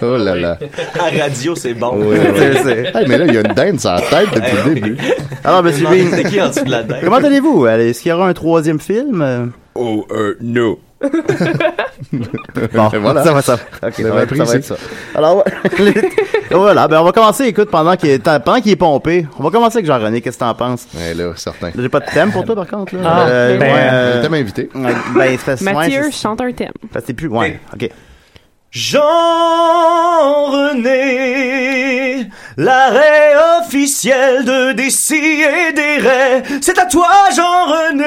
Oh 0.03 0.17
là 0.17 0.35
là. 0.35 0.57
À 0.99 1.23
radio, 1.23 1.55
c'est 1.55 1.73
bon. 1.73 1.93
Oui, 1.97 2.17
c'est- 2.35 2.63
c'est- 2.63 2.91
Hey, 2.95 3.05
mais 3.07 3.17
là, 3.17 3.25
il 3.27 3.33
y 3.33 3.37
a 3.37 3.41
une 3.41 3.53
dinde 3.53 3.79
sur 3.79 3.91
la 3.91 4.01
tête 4.01 4.29
depuis 4.33 4.57
le 4.65 4.73
début. 4.75 4.97
Alors, 5.43 5.63
Monsieur 5.63 5.85
Bean, 5.87 6.09
C'était 6.11 6.29
qui 6.29 6.41
en 6.41 6.49
dessous 6.49 6.65
de 6.65 6.71
la 6.71 6.83
dinde? 6.83 6.99
comment 7.03 7.15
allez-vous? 7.17 7.65
Allez, 7.65 7.89
Est-ce 7.89 8.01
qu'il 8.01 8.09
y 8.09 8.13
aura 8.13 8.27
un 8.27 8.33
troisième 8.33 8.79
film? 8.79 9.21
Euh, 9.21 9.45
Oh, 9.75 10.05
euh, 10.11 10.37
no. 10.39 10.79
Bon, 12.73 12.89
voilà. 13.01 13.23
ça 13.23 13.33
va, 13.33 13.41
ça 13.41 13.55
va. 13.55 13.87
Ok, 13.87 13.93
Vous 13.97 14.03
ça 14.03 14.09
va, 14.13 14.27
ça 14.27 14.43
va 14.43 14.55
être 14.55 14.63
ça. 14.65 14.75
Alors, 15.15 15.37
ouais. 15.37 15.93
voilà, 16.51 16.87
ben 16.87 17.01
on 17.01 17.03
va 17.03 17.11
commencer, 17.11 17.45
écoute, 17.45 17.69
pendant 17.71 17.95
qu'il 17.95 18.09
est, 18.11 18.23
pendant 18.23 18.61
qu'il 18.61 18.71
est 18.71 18.75
pompé, 18.77 19.25
on 19.39 19.43
va 19.43 19.49
commencer 19.49 19.77
avec 19.77 19.85
Jean-René, 19.87 20.21
qu'est-ce 20.21 20.37
que 20.37 20.43
t'en 20.43 20.53
penses? 20.53 20.87
Ouais, 20.95 21.13
là, 21.13 21.33
certain. 21.35 21.71
J'ai 21.77 21.89
pas 21.89 21.99
de 21.99 22.05
thème 22.05 22.31
pour 22.31 22.45
toi, 22.45 22.55
par 22.55 22.67
contre, 22.67 22.95
là. 22.95 23.01
Ah, 23.03 23.25
ben, 23.27 23.59
ouais, 23.59 23.67
euh, 23.91 24.23
T'as 24.27 24.35
invité. 24.37 24.69
ouais, 24.75 24.81
ben, 25.15 25.37
c'est 25.43 25.61
ouais, 25.63 25.73
Mathieu 25.73 26.03
c'est- 26.03 26.11
chante 26.21 26.39
un 26.41 26.51
thème. 26.51 26.71
parce 26.91 27.03
que 27.03 27.07
c'est 27.07 27.13
plus, 27.13 27.27
ouais, 27.27 27.59
ok. 27.73 27.89
Jean-René, 30.93 32.27
l'arrêt 32.57 33.33
officiel 33.61 34.43
de 34.45 34.71
Décis 34.73 35.41
et 35.43 35.73
des 35.73 35.97
Raies, 35.99 36.41
c'est 36.59 36.79
à 36.79 36.85
toi, 36.87 37.07
Jean-René. 37.35 38.03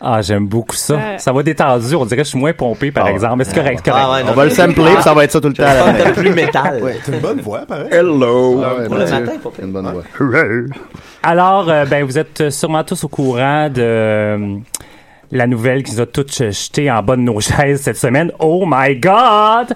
Ah, 0.00 0.20
j'aime 0.20 0.46
beaucoup 0.46 0.74
ça. 0.76 0.94
Ouais. 0.96 1.16
Ça 1.18 1.32
va 1.32 1.42
détendu. 1.42 1.94
On 1.94 2.04
dirait 2.04 2.18
que 2.18 2.24
je 2.24 2.28
suis 2.30 2.38
moins 2.38 2.52
pompé, 2.52 2.90
par 2.92 3.06
Ah, 3.06 3.10
exemple. 3.12 3.36
Mais 3.38 3.44
c'est 3.44 3.54
correct, 3.54 3.80
c'est 3.84 3.90
correct. 3.90 4.06
Ah 4.08 4.12
ouais, 4.12 4.22
On 4.28 4.34
va 4.34 4.44
le 4.44 4.50
sampler, 4.50 4.94
ça 5.00 5.14
va 5.14 5.24
être 5.24 5.32
ça 5.32 5.40
tout 5.40 5.48
le 5.48 5.54
temps. 5.54 5.62
T'as 5.64 6.10
plus 6.12 6.30
métal. 6.30 6.82
C'est 7.04 7.12
une 7.14 7.20
bonne 7.20 7.40
voix, 7.40 7.60
pareil. 7.66 7.88
Hello! 7.90 8.62
Ah 8.64 8.74
ouais, 8.80 8.86
Pour 8.86 8.96
le 8.96 9.04
matin, 9.04 9.32
pas 9.42 9.50
pire. 9.50 9.64
Une 9.64 9.72
bonne 9.72 9.90
voix. 9.92 10.02
Alors, 11.22 11.68
euh, 11.70 11.84
ben, 11.86 12.04
vous 12.04 12.18
êtes 12.18 12.50
sûrement 12.50 12.84
tous 12.84 13.02
au 13.04 13.08
courant 13.08 13.68
de 13.68 13.80
euh, 13.82 14.56
la 15.32 15.46
nouvelle 15.46 15.82
qui 15.82 15.92
nous 15.94 16.00
a 16.00 16.06
toutes 16.06 16.32
jeté 16.36 16.90
en 16.90 17.02
bas 17.02 17.16
de 17.16 17.22
nos 17.22 17.40
chaises 17.40 17.80
cette 17.82 17.96
semaine. 17.96 18.30
Oh 18.38 18.64
my 18.66 18.96
God! 18.96 19.74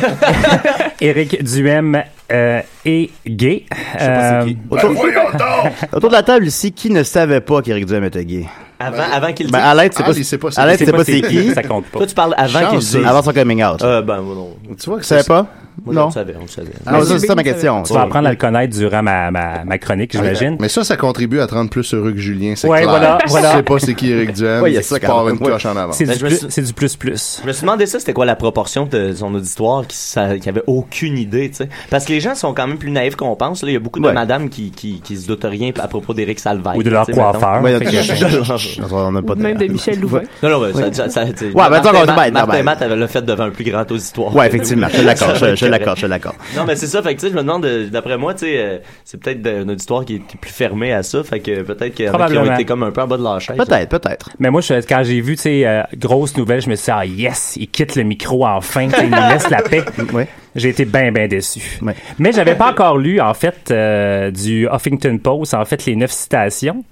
Éric 1.00 1.42
Duhem 1.42 2.02
euh, 2.32 2.60
est 2.84 3.10
gay. 3.26 3.64
Euh, 4.00 4.46
Autour, 4.70 4.90
autour 5.92 6.08
de 6.10 6.14
la 6.14 6.22
table 6.22 6.46
ici, 6.46 6.72
qui 6.72 6.90
ne 6.90 7.02
savait 7.02 7.40
pas 7.40 7.62
qu'Éric 7.62 7.86
Duhem 7.86 8.04
était 8.04 8.24
gay? 8.24 8.46
Avant, 8.78 9.04
avant 9.12 9.32
qu'il 9.32 9.50
Ben, 9.50 9.58
dise. 9.58 9.66
à 9.68 9.74
l'aide, 9.74 9.92
c'est 9.94 10.02
Ah, 10.02 10.06
pas, 10.06 10.12
pas 10.12 10.50
c'est 10.50 10.60
à 10.60 10.66
l'aide, 10.66 10.78
c'est 10.78 10.84
c'est 10.86 10.92
pas 10.92 11.04
c'est 11.04 11.20
qui. 11.22 11.52
Ça 11.54 11.62
compte 11.62 11.86
pas. 11.86 11.98
Toi, 11.98 12.06
tu 12.06 12.14
parles 12.14 12.34
avant 12.36 12.70
qu'il 12.70 12.78
dise. 12.80 12.96
Avant 13.06 13.22
son 13.22 13.32
coming 13.32 13.62
out. 13.64 13.82
Euh, 13.82 14.02
ben, 14.02 14.20
moi, 14.20 14.34
non. 14.34 14.56
Tu 14.76 14.86
vois 14.90 14.96
que 14.98 15.02
Tu 15.02 15.08
savais 15.08 15.22
pas? 15.24 15.46
Moi, 15.84 15.94
Non. 15.94 16.02
On 16.02 16.06
le 16.06 16.12
savait, 16.12 16.34
on 16.38 16.42
le 16.42 16.48
savait. 16.48 16.68
Non, 16.90 17.02
ça, 17.02 17.18
c'est 17.18 17.26
ça 17.26 17.34
ma 17.34 17.42
question. 17.42 17.82
Tu 17.82 17.92
vas 17.92 18.02
apprendre 18.02 18.28
à 18.28 18.30
le 18.30 18.36
connaître 18.36 18.76
durant 18.76 19.02
ma, 19.02 19.30
ma, 19.30 19.64
ma 19.64 19.78
chronique, 19.78 20.12
j'imagine. 20.12 20.56
Mais 20.60 20.68
ça, 20.68 20.84
ça 20.84 20.96
contribue 20.96 21.40
à 21.40 21.46
te 21.46 21.54
rendre 21.54 21.68
plus 21.70 21.92
heureux 21.94 22.12
que 22.12 22.18
Julien, 22.18 22.54
c'est 22.56 22.68
Ouais, 22.68 22.82
clair. 22.82 22.90
voilà, 22.90 23.18
voilà. 23.26 23.50
Tu 23.50 23.56
sais 23.56 23.62
pas 23.64 23.78
c'est 23.80 23.94
qui 23.94 24.10
Eric 24.12 24.32
Duhem, 24.34 24.62
Ouais, 24.62 24.70
il 24.70 24.74
y 24.74 24.78
a 24.78 24.82
c'est 24.82 25.00
ça 25.00 25.06
pars 25.06 25.24
même, 25.24 25.34
une 25.34 25.40
coche 25.40 25.66
en 25.66 25.76
avant. 25.76 25.92
C'est 25.92 26.04
Ben, 26.06 26.16
du, 26.16 26.20
je 26.30 26.34
suis- 26.34 26.46
c'est 26.48 26.62
du 26.62 26.72
plus 26.72 26.94
plus. 26.96 27.40
Je 27.42 27.46
me 27.48 27.52
suis 27.52 27.62
demandé 27.62 27.86
ça, 27.86 27.98
c'était 27.98 28.12
quoi 28.12 28.24
la 28.24 28.36
proportion 28.36 28.86
de 28.86 29.12
son 29.14 29.34
auditoire 29.34 29.84
qui, 29.86 29.96
qui 30.40 30.48
avait 30.48 30.62
aucune 30.66 31.18
idée, 31.18 31.50
tu 31.50 31.56
sais. 31.56 31.68
Parce 31.90 32.04
que 32.04 32.12
les 32.12 32.20
gens 32.20 32.34
sont 32.34 32.54
quand 32.54 32.66
même 32.68 32.78
plus 32.78 32.90
naïfs 32.90 33.16
qu'on 33.16 33.34
pense. 33.34 33.62
Là, 33.62 33.70
il 33.70 33.74
y 33.74 33.76
a 33.76 33.80
beaucoup 33.80 34.00
de 34.00 34.06
Ouais. 34.06 34.12
madames 34.12 34.48
qui, 34.50 34.70
qui, 34.70 35.00
qui 35.00 35.16
se 35.16 35.26
doutent 35.26 35.44
rien 35.48 35.70
à 35.80 35.88
propos 35.88 36.14
d'Éric 36.14 36.38
Salvaille. 36.38 36.78
Ou 36.78 36.82
de 36.82 36.90
leur 36.90 37.06
coiffeur. 37.06 37.62
Même 39.36 39.58
de 39.58 39.66
Michel 39.66 40.00
Louvain. 40.00 40.22
Non, 40.42 40.50
non, 40.50 40.72
ça, 40.74 40.92
ça, 40.92 41.08
ça, 41.08 41.20
Ouais, 41.24 41.50
ben, 41.54 41.68
Martin, 41.70 41.88
attends, 41.90 41.92
Ma- 42.14 42.16
ben, 42.16 42.32
Martin 42.32 42.52
ben, 42.52 42.62
Matt 42.64 42.82
avait 42.82 42.96
le 42.96 43.06
fait 43.06 43.22
devant 43.22 43.44
un 43.44 43.50
plus 43.50 43.64
grand 43.64 43.90
auditoire. 43.90 44.34
Ouais, 44.34 44.46
effectivement, 44.46 44.86
je 44.90 44.96
suis 44.96 45.04
d'accord, 45.06 45.34
je, 45.64 45.70
l'accorde, 45.70 45.98
je 45.98 46.06
l'accorde. 46.06 46.36
Non, 46.56 46.64
mais 46.66 46.76
c'est 46.76 46.86
ça, 46.86 47.02
fait 47.02 47.14
que 47.14 47.20
tu 47.20 47.26
sais, 47.26 47.32
je 47.32 47.36
me 47.36 47.42
demande, 47.42 47.64
euh, 47.64 47.88
d'après 47.88 48.16
moi, 48.18 48.34
tu 48.34 48.40
sais, 48.40 48.54
euh, 48.58 48.78
c'est 49.04 49.20
peut-être 49.20 49.42
de- 49.42 49.64
un 49.64 49.68
auditoire 49.68 50.04
qui 50.04 50.16
est 50.16 50.36
plus 50.40 50.50
fermé 50.50 50.92
à 50.92 51.02
ça, 51.02 51.22
fait 51.24 51.40
que 51.40 51.62
peut-être 51.62 51.94
qu'il 51.94 52.06
y 52.06 52.08
en 52.08 52.14
a 52.14 52.28
qui 52.28 52.36
ont 52.38 52.54
été 52.54 52.64
comme 52.64 52.82
un 52.82 52.90
peu 52.90 53.02
en 53.02 53.06
bas 53.06 53.16
de 53.16 53.22
leur 53.22 53.40
chaise. 53.40 53.56
Peut-être, 53.56 53.88
peut-être. 53.88 54.30
Mais 54.38 54.50
moi, 54.50 54.60
je, 54.60 54.74
quand 54.86 55.02
j'ai 55.04 55.20
vu, 55.20 55.36
tu 55.36 55.42
sais, 55.42 55.66
euh, 55.66 55.82
grosse 55.96 56.36
nouvelle, 56.36 56.60
je 56.60 56.70
me 56.70 56.74
suis 56.76 56.84
dit, 56.86 56.90
ah 56.92 57.04
yes, 57.04 57.56
il 57.56 57.68
quitte 57.68 57.96
le 57.96 58.02
micro 58.02 58.46
enfin, 58.46 58.82
il 58.82 59.10
nous 59.10 59.28
laisse 59.30 59.48
la 59.50 59.62
paix. 59.62 59.82
Ouais. 60.12 60.28
J'ai 60.54 60.68
été 60.68 60.84
bien, 60.84 61.10
bien 61.10 61.26
déçu. 61.26 61.78
Ouais. 61.82 61.94
Mais 62.18 62.30
j'avais 62.30 62.54
pas 62.54 62.70
encore 62.70 62.96
lu, 62.98 63.20
en 63.20 63.34
fait, 63.34 63.70
euh, 63.70 64.30
du 64.30 64.68
Huffington 64.72 65.18
Post, 65.18 65.54
en 65.54 65.64
fait, 65.64 65.84
les 65.86 65.96
neuf 65.96 66.12
citations. 66.12 66.84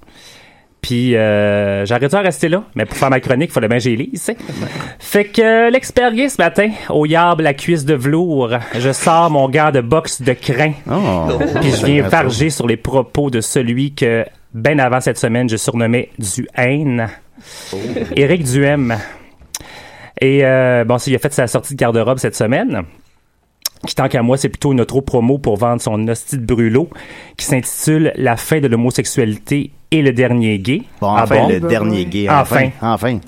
Puis 0.83 1.15
euh, 1.15 1.85
j'aurais 1.85 2.09
dû 2.09 2.15
en 2.15 2.21
rester 2.21 2.49
là, 2.49 2.61
mais 2.75 2.85
pour 2.85 2.97
faire 2.97 3.09
ma 3.09 3.21
chronique, 3.21 3.49
il 3.51 3.53
fallait 3.53 3.69
bien 3.69 3.77
que 3.77 3.83
j'y 3.83 3.95
lise. 3.95 4.31
Fait 4.99 5.23
que 5.23 5.41
euh, 5.41 5.69
l'expérience 5.69 6.33
ce 6.33 6.41
matin, 6.41 6.69
au 6.89 7.05
yab 7.05 7.39
la 7.39 7.53
cuisse 7.53 7.85
de 7.85 7.93
velours, 7.93 8.49
je 8.77 8.91
sors 8.91 9.31
mon 9.31 9.49
gant 9.49 9.71
de 9.71 9.79
boxe 9.79 10.21
de 10.21 10.33
crin. 10.33 10.73
Oh. 10.91 11.29
Puis 11.61 11.71
je 11.71 11.85
viens 11.85 12.03
varger 12.03 12.49
sur 12.49 12.67
les 12.67 12.75
propos 12.75 13.29
de 13.29 13.39
celui 13.39 13.93
que, 13.93 14.25
ben 14.53 14.77
avant 14.81 14.99
cette 14.99 15.17
semaine, 15.17 15.47
je 15.49 15.55
surnommais 15.55 16.09
du 16.19 16.47
haine. 16.57 17.07
Éric 18.17 18.43
Duhem. 18.43 18.97
Et 20.19 20.41
euh, 20.43 20.83
bon, 20.83 20.97
il 20.97 21.15
a 21.15 21.19
fait 21.19 21.33
sa 21.33 21.47
sortie 21.47 21.75
de 21.75 21.79
garde-robe 21.79 22.17
cette 22.17 22.35
semaine. 22.35 22.83
Qui, 23.85 23.95
tant 23.95 24.07
qu'à 24.07 24.21
moi, 24.21 24.37
c'est 24.37 24.49
plutôt 24.49 24.71
une 24.71 24.81
autre 24.81 25.01
promo 25.01 25.37
pour 25.37 25.57
vendre 25.57 25.81
son 25.81 26.07
hostie 26.07 26.37
de 26.37 26.45
brûlot 26.45 26.89
qui 27.37 27.45
s'intitule 27.45 28.13
La 28.15 28.37
fin 28.37 28.59
de 28.61 28.67
l'homosexualité 28.67 29.71
et 29.91 30.01
le 30.01 30.11
dernier 30.13 30.57
gay. 30.57 30.81
Bon, 31.01 31.13
Ah 31.15 31.23
enfin, 31.23 31.35
bon? 31.35 31.49
le 31.49 31.59
dernier 31.59 32.05
gay. 32.05 32.27
Enfin. 32.29 32.69
Enfin. 32.81 33.19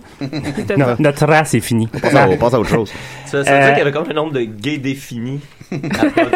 No- 0.78 0.86
notre 0.98 1.26
race 1.28 1.54
est 1.54 1.60
finie. 1.60 1.88
On 1.94 2.00
passe 2.00 2.16
à- 2.16 2.30
on 2.30 2.38
passe 2.38 2.54
à 2.54 2.60
autre 2.60 2.70
chose. 2.70 2.92
Ça, 3.26 3.44
ça 3.44 3.52
veut 3.52 3.58
dire 3.60 3.68
Euh, 3.68 3.70
qu'il 3.72 3.78
y 3.80 3.82
avait 3.82 3.92
comme 3.92 4.10
un 4.10 4.14
nombre 4.14 4.32
de 4.34 4.42
gays 4.42 4.78
définis 4.78 5.42
à 5.72 5.78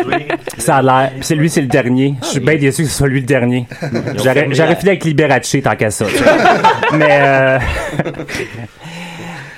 produire. 0.02 0.28
Ça 0.58 0.76
a 0.78 0.82
l'air. 0.82 1.12
Puis 1.12 1.20
C'est 1.24 1.36
lui, 1.36 1.50
c'est 1.50 1.62
le 1.62 1.68
dernier. 1.68 2.16
Je 2.22 2.28
suis 2.28 2.40
bien 2.42 2.58
déçu 2.58 2.84
que 2.84 2.90
ce 2.90 2.96
soit 2.98 3.08
lui 3.08 3.22
le 3.22 3.26
dernier. 3.26 3.66
J'aurais 4.18 4.76
fini 4.76 4.90
avec 4.90 5.04
Liberace 5.06 5.56
tant 5.64 5.76
qu'à 5.76 5.90
ça. 5.92 6.06
Mais 6.94 7.20
euh, 7.22 7.60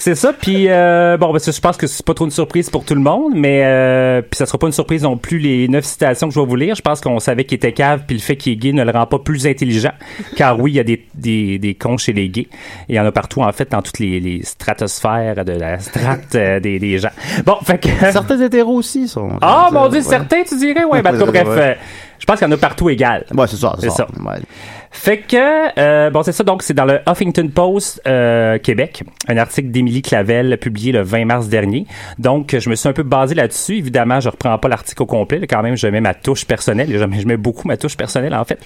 c'est 0.01 0.15
ça. 0.15 0.33
Puis 0.33 0.65
euh, 0.67 1.17
bon, 1.17 1.31
ben, 1.31 1.39
ça, 1.39 1.51
je 1.51 1.59
pense 1.59 1.77
que 1.77 1.87
c'est 1.87 2.05
pas 2.05 2.13
trop 2.13 2.25
une 2.25 2.31
surprise 2.31 2.69
pour 2.69 2.83
tout 2.85 2.95
le 2.95 3.01
monde, 3.01 3.33
mais 3.35 3.61
euh, 3.63 4.21
puis 4.21 4.37
ça 4.37 4.45
sera 4.45 4.57
pas 4.57 4.67
une 4.67 4.73
surprise 4.73 5.03
non 5.03 5.17
plus 5.17 5.37
les 5.39 5.67
neuf 5.67 5.85
citations 5.85 6.27
que 6.27 6.33
je 6.33 6.39
vais 6.39 6.45
vous 6.45 6.55
lire. 6.55 6.75
Je 6.75 6.81
pense 6.81 7.01
qu'on 7.01 7.19
savait 7.19 7.43
qu'il 7.45 7.55
était 7.57 7.71
cave, 7.73 8.03
puis 8.07 8.15
le 8.15 8.21
fait 8.21 8.35
qu'il 8.35 8.53
est 8.53 8.55
gay 8.57 8.71
ne 8.73 8.83
le 8.83 8.91
rend 8.91 9.05
pas 9.05 9.19
plus 9.19 9.45
intelligent. 9.47 9.91
Car 10.35 10.59
oui, 10.59 10.71
il 10.71 10.75
y 10.75 10.79
a 10.79 10.83
des 10.83 11.05
des, 11.15 11.59
des 11.59 11.73
cons 11.75 11.97
chez 11.97 12.13
les 12.13 12.29
gays. 12.29 12.47
Il 12.89 12.95
y 12.95 12.99
en 12.99 13.05
a 13.05 13.11
partout 13.11 13.41
en 13.41 13.51
fait 13.51 13.71
dans 13.71 13.81
toutes 13.81 13.99
les, 13.99 14.19
les 14.19 14.43
stratosphères 14.43 15.45
de 15.45 15.53
la 15.53 15.79
strate 15.79 16.35
euh, 16.35 16.59
des, 16.59 16.79
des 16.79 16.97
gens. 16.97 17.09
Bon, 17.45 17.55
fait 17.63 17.77
que 17.79 17.89
Certains 18.11 18.39
hétéros 18.41 18.75
aussi 18.75 19.07
sont. 19.07 19.29
ah, 19.41 19.69
mon 19.71 19.87
Dieu, 19.89 19.99
Ouais. 19.99 20.05
certains, 20.05 20.43
tu 20.43 20.57
dirais? 20.57 20.83
Ouais, 20.83 21.01
Ouais. 21.05 21.11
bref, 21.11 21.47
euh, 21.47 21.73
je 22.21 22.25
pense 22.27 22.37
qu'il 22.39 22.47
y 22.47 22.49
en 22.51 22.53
a 22.53 22.57
partout 22.57 22.89
égal. 22.89 23.25
Ouais, 23.35 23.47
c'est 23.47 23.57
ça. 23.57 23.75
C'est 23.79 23.89
ça. 23.89 24.07
Ouais. 24.23 24.35
Fait 24.93 25.17
que, 25.19 25.79
euh, 25.79 26.09
bon, 26.09 26.21
c'est 26.21 26.33
ça, 26.33 26.43
donc, 26.43 26.63
c'est 26.63 26.73
dans 26.73 26.83
le 26.85 26.99
Huffington 27.07 27.47
Post 27.47 28.01
euh, 28.07 28.57
Québec, 28.59 29.03
un 29.29 29.37
article 29.37 29.69
d'Émilie 29.71 30.01
Clavel 30.01 30.57
publié 30.57 30.91
le 30.91 31.01
20 31.01 31.25
mars 31.25 31.47
dernier. 31.47 31.87
Donc, 32.19 32.55
je 32.59 32.69
me 32.69 32.75
suis 32.75 32.89
un 32.89 32.93
peu 32.93 33.03
basé 33.03 33.33
là-dessus. 33.33 33.77
Évidemment, 33.77 34.19
je 34.19 34.27
reprends 34.29 34.57
pas 34.57 34.67
l'article 34.67 35.01
au 35.01 35.05
complet. 35.05 35.39
là, 35.39 35.47
quand 35.47 35.63
même, 35.63 35.77
je 35.77 35.87
mets 35.87 36.01
ma 36.01 36.13
touche 36.13 36.45
personnelle. 36.45 36.89
Je 36.91 37.03
mets, 37.05 37.19
je 37.21 37.25
mets 37.27 37.37
beaucoup 37.37 37.67
ma 37.67 37.77
touche 37.77 37.95
personnelle, 37.97 38.35
en 38.35 38.43
fait. 38.43 38.59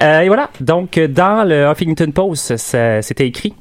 Euh, 0.00 0.20
et 0.20 0.26
voilà. 0.26 0.50
Donc, 0.60 0.98
dans 0.98 1.44
le 1.48 1.70
Huffington 1.70 2.10
Post, 2.12 2.56
ça- 2.56 3.00
c'était 3.00 3.26
écrit 3.28 3.54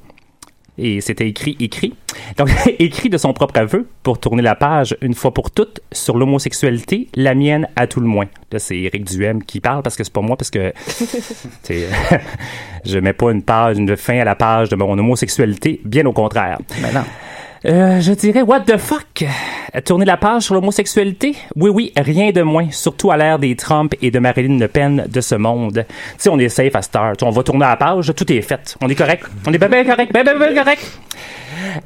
et 0.81 0.99
c'était 0.99 1.27
écrit 1.27 1.55
écrit. 1.59 1.93
Donc 2.37 2.49
écrit 2.79 3.09
de 3.09 3.17
son 3.17 3.33
propre 3.33 3.57
aveu 3.59 3.87
pour 4.03 4.19
tourner 4.19 4.41
la 4.41 4.55
page 4.55 4.97
une 5.01 5.13
fois 5.13 5.33
pour 5.33 5.51
toutes 5.51 5.79
sur 5.91 6.17
l'homosexualité, 6.17 7.07
la 7.15 7.35
mienne 7.35 7.67
à 7.75 7.87
tout 7.87 7.99
le 7.99 8.07
moins. 8.07 8.27
Là 8.51 8.59
c'est 8.59 8.77
Éric 8.77 9.05
Duhem 9.05 9.43
qui 9.43 9.59
parle 9.59 9.83
parce 9.83 9.95
que 9.95 10.03
c'est 10.03 10.13
pas 10.13 10.21
moi 10.21 10.35
parce 10.35 10.49
que 10.49 10.73
je 12.85 12.97
mets 12.99 13.13
pas 13.13 13.31
une 13.31 13.43
page 13.43 13.77
une 13.77 13.95
fin 13.95 14.19
à 14.19 14.25
la 14.25 14.35
page 14.35 14.69
de 14.69 14.75
mon 14.75 14.97
homosexualité, 14.97 15.79
bien 15.85 16.05
au 16.05 16.13
contraire. 16.13 16.57
Mais 16.81 16.91
non. 16.91 17.03
Euh, 17.63 18.01
je 18.01 18.13
dirais, 18.13 18.41
what 18.41 18.61
the 18.61 18.77
fuck? 18.77 19.23
Tourner 19.85 20.05
la 20.05 20.17
page 20.17 20.43
sur 20.43 20.55
l'homosexualité? 20.55 21.35
Oui, 21.55 21.69
oui, 21.69 21.93
rien 21.95 22.31
de 22.31 22.41
moins. 22.41 22.71
Surtout 22.71 23.11
à 23.11 23.17
l'ère 23.17 23.37
des 23.37 23.55
Trump 23.55 23.93
et 24.01 24.09
de 24.09 24.17
Marine 24.17 24.59
Le 24.59 24.67
Pen 24.67 25.05
de 25.07 25.21
ce 25.21 25.35
monde. 25.35 25.85
Tu 25.87 25.95
sais, 26.17 26.29
on 26.29 26.39
est 26.39 26.49
safe 26.49 26.75
à 26.75 26.81
Star. 26.81 27.13
On 27.21 27.29
va 27.29 27.43
tourner 27.43 27.65
la 27.65 27.77
page, 27.77 28.11
tout 28.15 28.31
est 28.33 28.41
fait. 28.41 28.75
On 28.81 28.89
est 28.89 28.95
correct. 28.95 29.25
On 29.45 29.53
est 29.53 29.59
bien, 29.59 29.69
bien 29.69 29.85
correct, 29.85 30.11
bien, 30.11 30.23
bien, 30.23 30.37
bien 30.37 30.55
correct. 30.55 30.99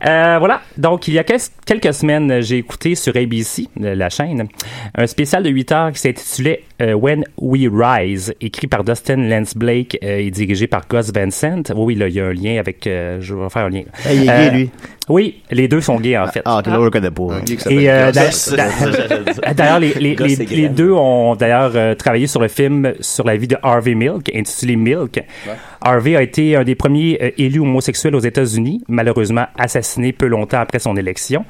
Euh, 0.06 0.36
voilà. 0.40 0.62
Donc, 0.78 1.08
il 1.08 1.14
y 1.16 1.20
a 1.20 1.24
quel- 1.24 1.40
quelques 1.66 1.94
semaines, 1.94 2.42
j'ai 2.42 2.58
écouté 2.58 2.96
sur 2.96 3.16
ABC, 3.16 3.68
euh, 3.82 3.96
la 3.96 4.10
chaîne, 4.10 4.48
un 4.98 5.08
spécial 5.08 5.44
de 5.44 5.50
8 5.50 5.72
heures 5.72 5.92
qui 5.92 6.00
s'intitulait 6.00 6.64
euh, 6.82 6.94
When 6.94 7.24
We 7.40 7.68
Rise, 7.72 8.34
écrit 8.42 8.68
par 8.68 8.84
Dustin 8.84 9.18
Lance 9.18 9.56
Blake 9.56 9.98
euh, 10.04 10.18
et 10.20 10.32
dirigé 10.32 10.68
par 10.68 10.88
Gus 10.88 11.12
Vincent. 11.14 11.64
Oui, 11.76 11.86
oui, 11.86 11.96
là, 11.96 12.08
il 12.08 12.16
y 12.16 12.20
a 12.20 12.26
un 12.26 12.34
lien 12.34 12.58
avec... 12.60 12.86
euh, 12.88 13.18
je 13.22 13.34
vais 13.36 13.50
faire 13.50 13.66
un 13.66 13.70
lien. 13.70 13.84
Hey, 14.06 14.18
il 14.18 14.24
est 14.24 14.26
gay, 14.26 14.52
lui. 14.52 14.70
Oui, 15.08 15.42
les 15.52 15.68
deux 15.68 15.82
sont 15.82 16.00
gays, 16.00 16.18
en 16.18 16.28
fait. 16.28 16.42
Ah, 16.46 16.60
ok, 16.60 16.68
là, 16.68 16.80
on 16.80 16.84
le 16.84 16.90
connaît 16.90 17.12
pas. 17.12 17.40
Et 17.70 17.90
euh, 17.92 18.12
d'ailleurs, 19.56 19.80
les, 19.80 19.94
les, 19.94 20.16
Gus 20.16 20.38
les, 20.40 20.44
et 20.44 20.46
les 20.56 20.62
Graham. 20.64 20.76
deux 20.76 20.92
ont 20.92 21.36
d'ailleurs 21.36 21.72
euh, 21.76 21.96
travaillé 21.96 22.28
sur 22.28 22.42
le 22.42 22.48
film 22.48 22.94
sur 23.02 23.24
la 23.26 23.38
vie 23.38 23.48
de 23.48 23.58
Harvey 23.62 23.94
Milk, 23.94 24.32
intitulé 24.36 24.76
Milk. 24.76 25.22
Harvey 25.82 26.16
a 26.16 26.24
été 26.24 26.56
un 26.56 26.64
des 26.64 26.74
premiers 26.76 27.20
euh, 27.22 27.30
élus 27.38 27.60
homosexuels 27.60 28.16
aux 28.16 28.20
États-Unis, 28.20 28.84
malheureusement 28.88 29.16
assassiné 29.58 30.14
peu 30.14 30.28
longtemps 30.28 30.60
après 30.60 30.80
son 30.80 30.96
élection. 30.98 31.46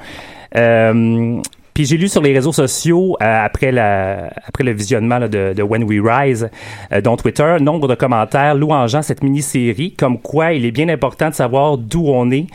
Euh, 0.56 1.42
puis 1.76 1.84
j'ai 1.84 1.98
lu 1.98 2.08
sur 2.08 2.22
les 2.22 2.32
réseaux 2.32 2.54
sociaux 2.54 3.18
euh, 3.22 3.46
après 3.46 3.74
le 3.74 4.72
visionnement 4.72 5.20
de, 5.20 5.62
When 5.62 5.84
We 5.84 6.00
Rise, 6.02 6.50
euh, 6.94 7.02
dont 7.02 7.18
Twitter, 7.18 7.58
nombre 7.60 7.90
de 7.90 7.96
commentaires 7.96 8.56
louangeant 8.56 9.02
cette 9.02 9.22
mini-série, 9.22 9.92
comme 9.92 10.18
quoi 10.20 10.54
il 10.54 10.66
est 10.66 10.72
bien 10.72 10.88
important 10.88 11.30
de 11.30 11.34
savoir 11.34 11.78
d'où 11.78 12.08
on 12.08 12.32
est, 12.32 12.48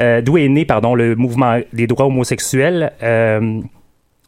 euh, 0.00 0.22
d'où 0.22 0.38
est 0.38 0.48
né 0.48 0.66
le 0.94 1.14
mouvement 1.16 1.60
des 1.74 1.86
droits 1.86 2.06
homosexuels. 2.06 2.92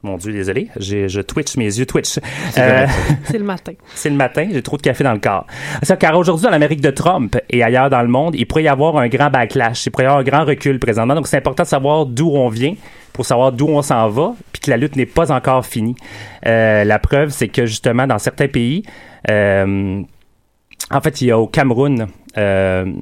Mon 0.04 0.18
Dieu, 0.18 0.32
désolé, 0.32 0.68
j'ai, 0.76 1.08
je 1.08 1.22
twitch, 1.22 1.56
mes 1.56 1.64
yeux 1.64 1.86
twitch. 1.86 2.18
Euh, 2.58 2.86
C'est 3.24 3.38
le 3.38 3.44
matin. 3.44 3.72
c'est 3.94 4.10
le 4.10 4.16
matin, 4.16 4.46
j'ai 4.52 4.60
trop 4.60 4.76
de 4.76 4.82
café 4.82 5.02
dans 5.02 5.14
le 5.14 5.18
corps. 5.18 5.46
Ça, 5.82 5.96
car 5.96 6.18
aujourd'hui, 6.18 6.44
dans 6.44 6.50
l'Amérique 6.50 6.82
de 6.82 6.90
Trump 6.90 7.38
et 7.48 7.62
ailleurs 7.62 7.88
dans 7.88 8.02
le 8.02 8.08
monde, 8.08 8.34
il 8.36 8.46
pourrait 8.46 8.64
y 8.64 8.68
avoir 8.68 8.98
un 8.98 9.08
grand 9.08 9.30
backlash, 9.30 9.86
il 9.86 9.90
pourrait 9.90 10.04
y 10.04 10.06
avoir 10.06 10.20
un 10.20 10.24
grand 10.24 10.44
recul 10.44 10.78
présentement. 10.78 11.14
Donc, 11.14 11.26
c'est 11.26 11.38
important 11.38 11.62
de 11.62 11.68
savoir 11.68 12.04
d'où 12.04 12.28
on 12.28 12.50
vient 12.50 12.74
pour 13.14 13.24
savoir 13.24 13.52
d'où 13.52 13.66
on 13.66 13.80
s'en 13.80 14.08
va, 14.10 14.34
puis 14.52 14.60
que 14.60 14.70
la 14.70 14.76
lutte 14.76 14.96
n'est 14.96 15.06
pas 15.06 15.32
encore 15.32 15.64
finie. 15.64 15.96
Euh, 16.46 16.84
la 16.84 16.98
preuve, 16.98 17.30
c'est 17.30 17.48
que 17.48 17.64
justement, 17.64 18.06
dans 18.06 18.18
certains 18.18 18.48
pays, 18.48 18.82
euh, 19.30 20.02
en 20.90 21.00
fait, 21.00 21.22
il 21.22 21.28
y 21.28 21.30
a 21.30 21.38
au 21.38 21.46
Cameroun, 21.46 22.08
euh, 22.36 22.92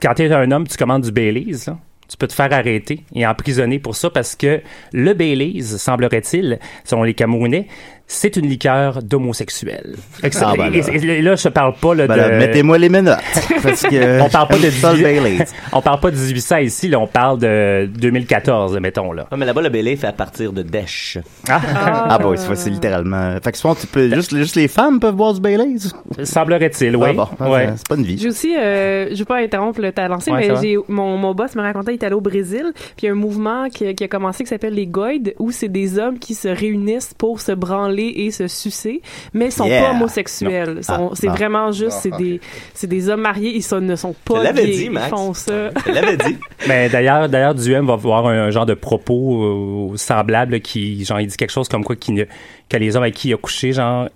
quand 0.00 0.14
tu 0.14 0.22
es 0.22 0.32
un 0.32 0.48
homme, 0.52 0.68
tu 0.68 0.76
commandes 0.76 1.02
du 1.02 1.10
Baileys, 1.10 1.56
là, 1.66 1.76
tu 2.10 2.16
peux 2.16 2.26
te 2.26 2.32
faire 2.34 2.52
arrêter 2.52 3.04
et 3.14 3.24
emprisonner 3.26 3.78
pour 3.78 3.94
ça 3.94 4.10
parce 4.10 4.34
que 4.34 4.60
le 4.92 5.14
Baileys, 5.14 5.62
semblerait-il, 5.62 6.58
selon 6.84 7.04
les 7.04 7.14
Camerounais, 7.14 7.68
c'est 8.12 8.36
une 8.36 8.48
liqueur 8.48 9.04
d'homosexuels. 9.04 9.94
Ah, 10.24 10.52
ben 10.58 10.74
et- 10.74 10.80
là. 10.82 10.86
et- 10.94 11.18
et 11.18 11.22
là, 11.22 11.36
je 11.36 11.48
parle 11.48 11.74
pas 11.80 11.94
là, 11.94 12.08
Ben 12.08 12.16
de... 12.32 12.38
Mettez-moi 12.38 12.76
les 12.76 12.88
menottes. 12.88 13.20
Parce 13.62 13.82
que. 13.82 14.20
on 14.20 14.28
parle 14.28 14.48
pas 14.48 14.58
de 14.58 14.68
Sol 14.70 14.96
18... 14.96 15.02
Baileys. 15.04 15.44
on 15.72 15.80
parle 15.80 16.00
pas 16.00 16.10
de 16.10 16.16
1800 16.16 16.56
ici, 16.56 16.88
là, 16.88 16.98
on 16.98 17.06
parle 17.06 17.38
de 17.38 17.88
2014, 17.94 18.76
mettons 18.80 19.12
là. 19.12 19.28
Ouais, 19.30 19.38
mais 19.38 19.46
là-bas, 19.46 19.62
le 19.62 19.68
Bélé 19.68 19.94
fait 19.94 20.08
à 20.08 20.12
partir 20.12 20.52
de 20.52 20.62
Dèche. 20.62 21.18
Ah, 21.48 22.18
bah 22.20 22.26
oui, 22.28 22.36
c'est 22.36 22.52
c'est 22.56 22.70
littéralement. 22.70 23.36
Fait 23.44 23.52
que 23.52 23.58
souvent, 23.58 23.76
tu 23.76 23.86
peux. 23.86 24.12
Juste, 24.12 24.36
juste 24.36 24.56
les 24.56 24.66
femmes 24.66 24.98
peuvent 24.98 25.14
boire 25.14 25.34
du 25.34 25.40
Baileys? 25.40 25.76
Semblerait-il, 26.24 26.96
oui. 26.96 27.10
Ah, 27.10 27.12
bon, 27.38 27.50
Ouais. 27.52 27.68
c'est 27.76 27.88
pas 27.88 27.94
une 27.94 28.02
vie. 28.04 28.18
J'ai 28.18 28.28
aussi, 28.28 28.56
euh, 28.56 29.08
je 29.12 29.18
veux 29.18 29.24
pas 29.24 29.36
interrompre 29.38 29.80
le 29.80 29.92
ta 29.92 30.08
lancé, 30.08 30.32
Ouais, 30.32 30.48
mais 30.48 30.54
j'ai 30.60 30.76
mon, 30.88 31.16
mon 31.16 31.32
boss 31.32 31.54
me 31.54 31.62
racontait 31.62 31.94
est 32.00 32.06
allé 32.06 32.14
au 32.14 32.20
Brésil, 32.20 32.72
puis 32.74 32.92
il 33.02 33.06
y 33.06 33.08
a 33.08 33.12
un 33.12 33.14
mouvement 33.14 33.68
qui, 33.68 33.94
qui 33.94 34.04
a 34.04 34.08
commencé 34.08 34.44
qui 34.44 34.48
s'appelle 34.50 34.74
les 34.74 34.86
Goïdes, 34.86 35.34
où 35.38 35.50
c'est 35.50 35.68
des 35.68 35.98
hommes 35.98 36.18
qui 36.18 36.34
se 36.34 36.48
réunissent 36.48 37.14
pour 37.14 37.40
se 37.40 37.52
branler 37.52 38.12
et 38.16 38.30
se 38.30 38.48
sucer, 38.48 39.02
mais 39.34 39.46
ils 39.46 39.52
sont 39.52 39.66
Yeah. 39.66 39.82
pas 39.84 39.90
homosexuels. 39.92 40.80
Ah, 40.88 41.08
c'est 41.14 41.28
vraiment 41.28 41.70
juste, 41.72 41.98
c'est 42.02 42.12
ok. 42.12 42.18
des, 42.18 42.40
c'est 42.74 42.86
des 42.86 43.08
hommes 43.08 43.20
mariés, 43.20 43.52
ils 43.54 43.62
sont- 43.62 43.80
ne 43.80 43.96
sont 43.96 44.14
Je 44.26 44.32
pas 44.32 44.42
l'avais 44.42 44.66
gays. 44.66 44.76
dit, 44.76 44.90
Max. 44.90 45.06
Ils 45.06 45.10
font 45.10 45.34
ça. 45.34 45.70
Je 45.86 45.92
l'avais 45.92 46.16
dit. 46.16 46.36
Mais 46.68 46.88
d'ailleurs, 46.88 47.28
d'ailleurs, 47.28 47.54
Duhem 47.54 47.86
va 47.86 47.92
avoir 47.94 48.26
un, 48.26 48.50
genre 48.50 48.66
de 48.66 48.74
propos 48.74 49.92
euh, 49.92 49.96
semblable 49.96 50.60
qui, 50.60 51.04
genre, 51.04 51.20
il 51.20 51.26
dit 51.28 51.36
quelque 51.36 51.50
chose 51.52 51.68
comme 51.68 51.84
quoi 51.84 51.96
ne- 52.08 52.24
que 52.68 52.76
les 52.76 52.96
hommes 52.96 53.02
avec 53.02 53.14
qui 53.14 53.28
il 53.28 53.34
a 53.34 53.36
couché, 53.36 53.72
genre, 53.72 54.08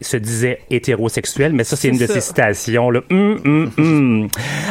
se 0.00 0.16
disaient 0.18 0.58
hétérosexuels. 0.70 1.52
Mais 1.52 1.64
ça, 1.64 1.76
c'est 1.76 1.88
une 1.88 1.98
de 1.98 2.06
ses 2.06 2.20
citations, 2.20 2.90
là. 2.90 3.00
Hum, 3.10 3.40
hum, 3.44 3.70
hum. 3.78 4.28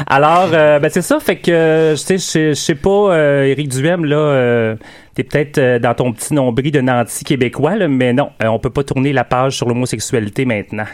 Alors, 0.07 0.49
euh, 0.53 0.79
ben, 0.79 0.89
c'est 0.91 1.01
ça. 1.01 1.19
Fait 1.19 1.37
que, 1.37 1.51
euh, 1.51 1.91
je 1.91 1.95
sais, 1.95 2.17
je- 2.17 2.53
sais 2.53 2.75
pas, 2.75 2.89
euh, 3.15 3.43
Éric 3.45 3.69
Duhem, 3.69 4.05
là, 4.05 4.15
euh, 4.17 4.75
t'es 5.15 5.23
peut-être 5.23 5.57
euh, 5.57 5.79
dans 5.79 5.93
ton 5.95 6.11
petit 6.13 6.33
nombril 6.33 6.71
de 6.71 6.81
nanti 6.81 7.23
québécois, 7.23 7.75
là, 7.75 7.87
mais 7.87 8.13
non, 8.13 8.29
euh, 8.43 8.47
on 8.47 8.59
peut 8.59 8.69
pas 8.69 8.83
tourner 8.83 9.11
la 9.11 9.23
page 9.23 9.53
sur 9.57 9.67
l'homosexualité 9.67 10.45
maintenant. 10.45 10.85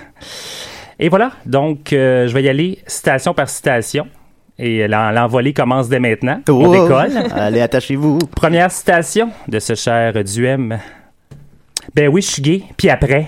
Et 1.00 1.10
voilà. 1.10 1.32
Donc, 1.46 1.92
euh, 1.94 2.28
je 2.28 2.34
vais 2.34 2.44
y 2.44 2.50
aller 2.50 2.80
citation 2.88 3.34
par 3.34 3.50
citation. 3.50 4.08
Et 4.60 4.88
l'en- 4.88 5.10
l'envolée 5.12 5.54
commence 5.54 5.90
dès 5.90 6.00
maintenant. 6.00 6.40
On 6.48 6.72
décolle. 6.72 7.12
Allez, 7.36 7.62
attachez-vous. 7.62 8.20
Première 8.36 8.72
citation 8.72 9.32
de 9.48 9.58
ce 9.60 9.74
cher 9.76 10.14
Duhem. 10.24 10.78
Ben 11.96 12.08
oui, 12.10 12.22
je 12.22 12.28
suis 12.28 12.42
gay. 12.44 12.62
Puis 12.78 12.90
après? 12.90 13.28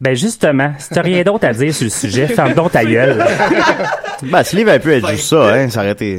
Ben 0.00 0.14
justement, 0.14 0.72
si 0.78 0.90
t'as 0.90 1.02
rien 1.02 1.22
d'autre 1.22 1.46
à 1.46 1.52
dire 1.52 1.72
sur 1.72 1.84
le 1.84 1.90
sujet, 1.90 2.26
ferme 2.26 2.52
donc 2.54 2.72
ta 2.72 2.84
gueule. 2.84 3.24
Ben, 4.22 4.42
si 4.42 4.56
livre 4.56 4.70
avait 4.70 4.78
pu 4.78 4.92
être 4.92 5.08
juste 5.10 5.24
ça, 5.26 5.52
hein. 5.54 5.68
Si 5.68 6.18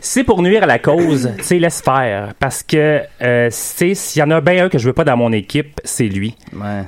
c'est 0.00 0.24
pour 0.24 0.40
nuire 0.40 0.62
à 0.62 0.66
la 0.66 0.78
cause, 0.78 1.30
tu 1.36 1.44
sais, 1.44 1.58
laisse 1.58 1.82
faire. 1.82 2.32
Parce 2.38 2.62
que, 2.62 3.00
euh, 3.20 3.50
tu 3.76 3.94
s'il 3.94 4.20
y 4.20 4.22
en 4.22 4.30
a 4.30 4.40
bien 4.40 4.64
un 4.64 4.68
que 4.70 4.78
je 4.78 4.86
veux 4.86 4.92
pas 4.94 5.04
dans 5.04 5.16
mon 5.16 5.30
équipe, 5.32 5.78
c'est 5.84 6.04
lui. 6.06 6.36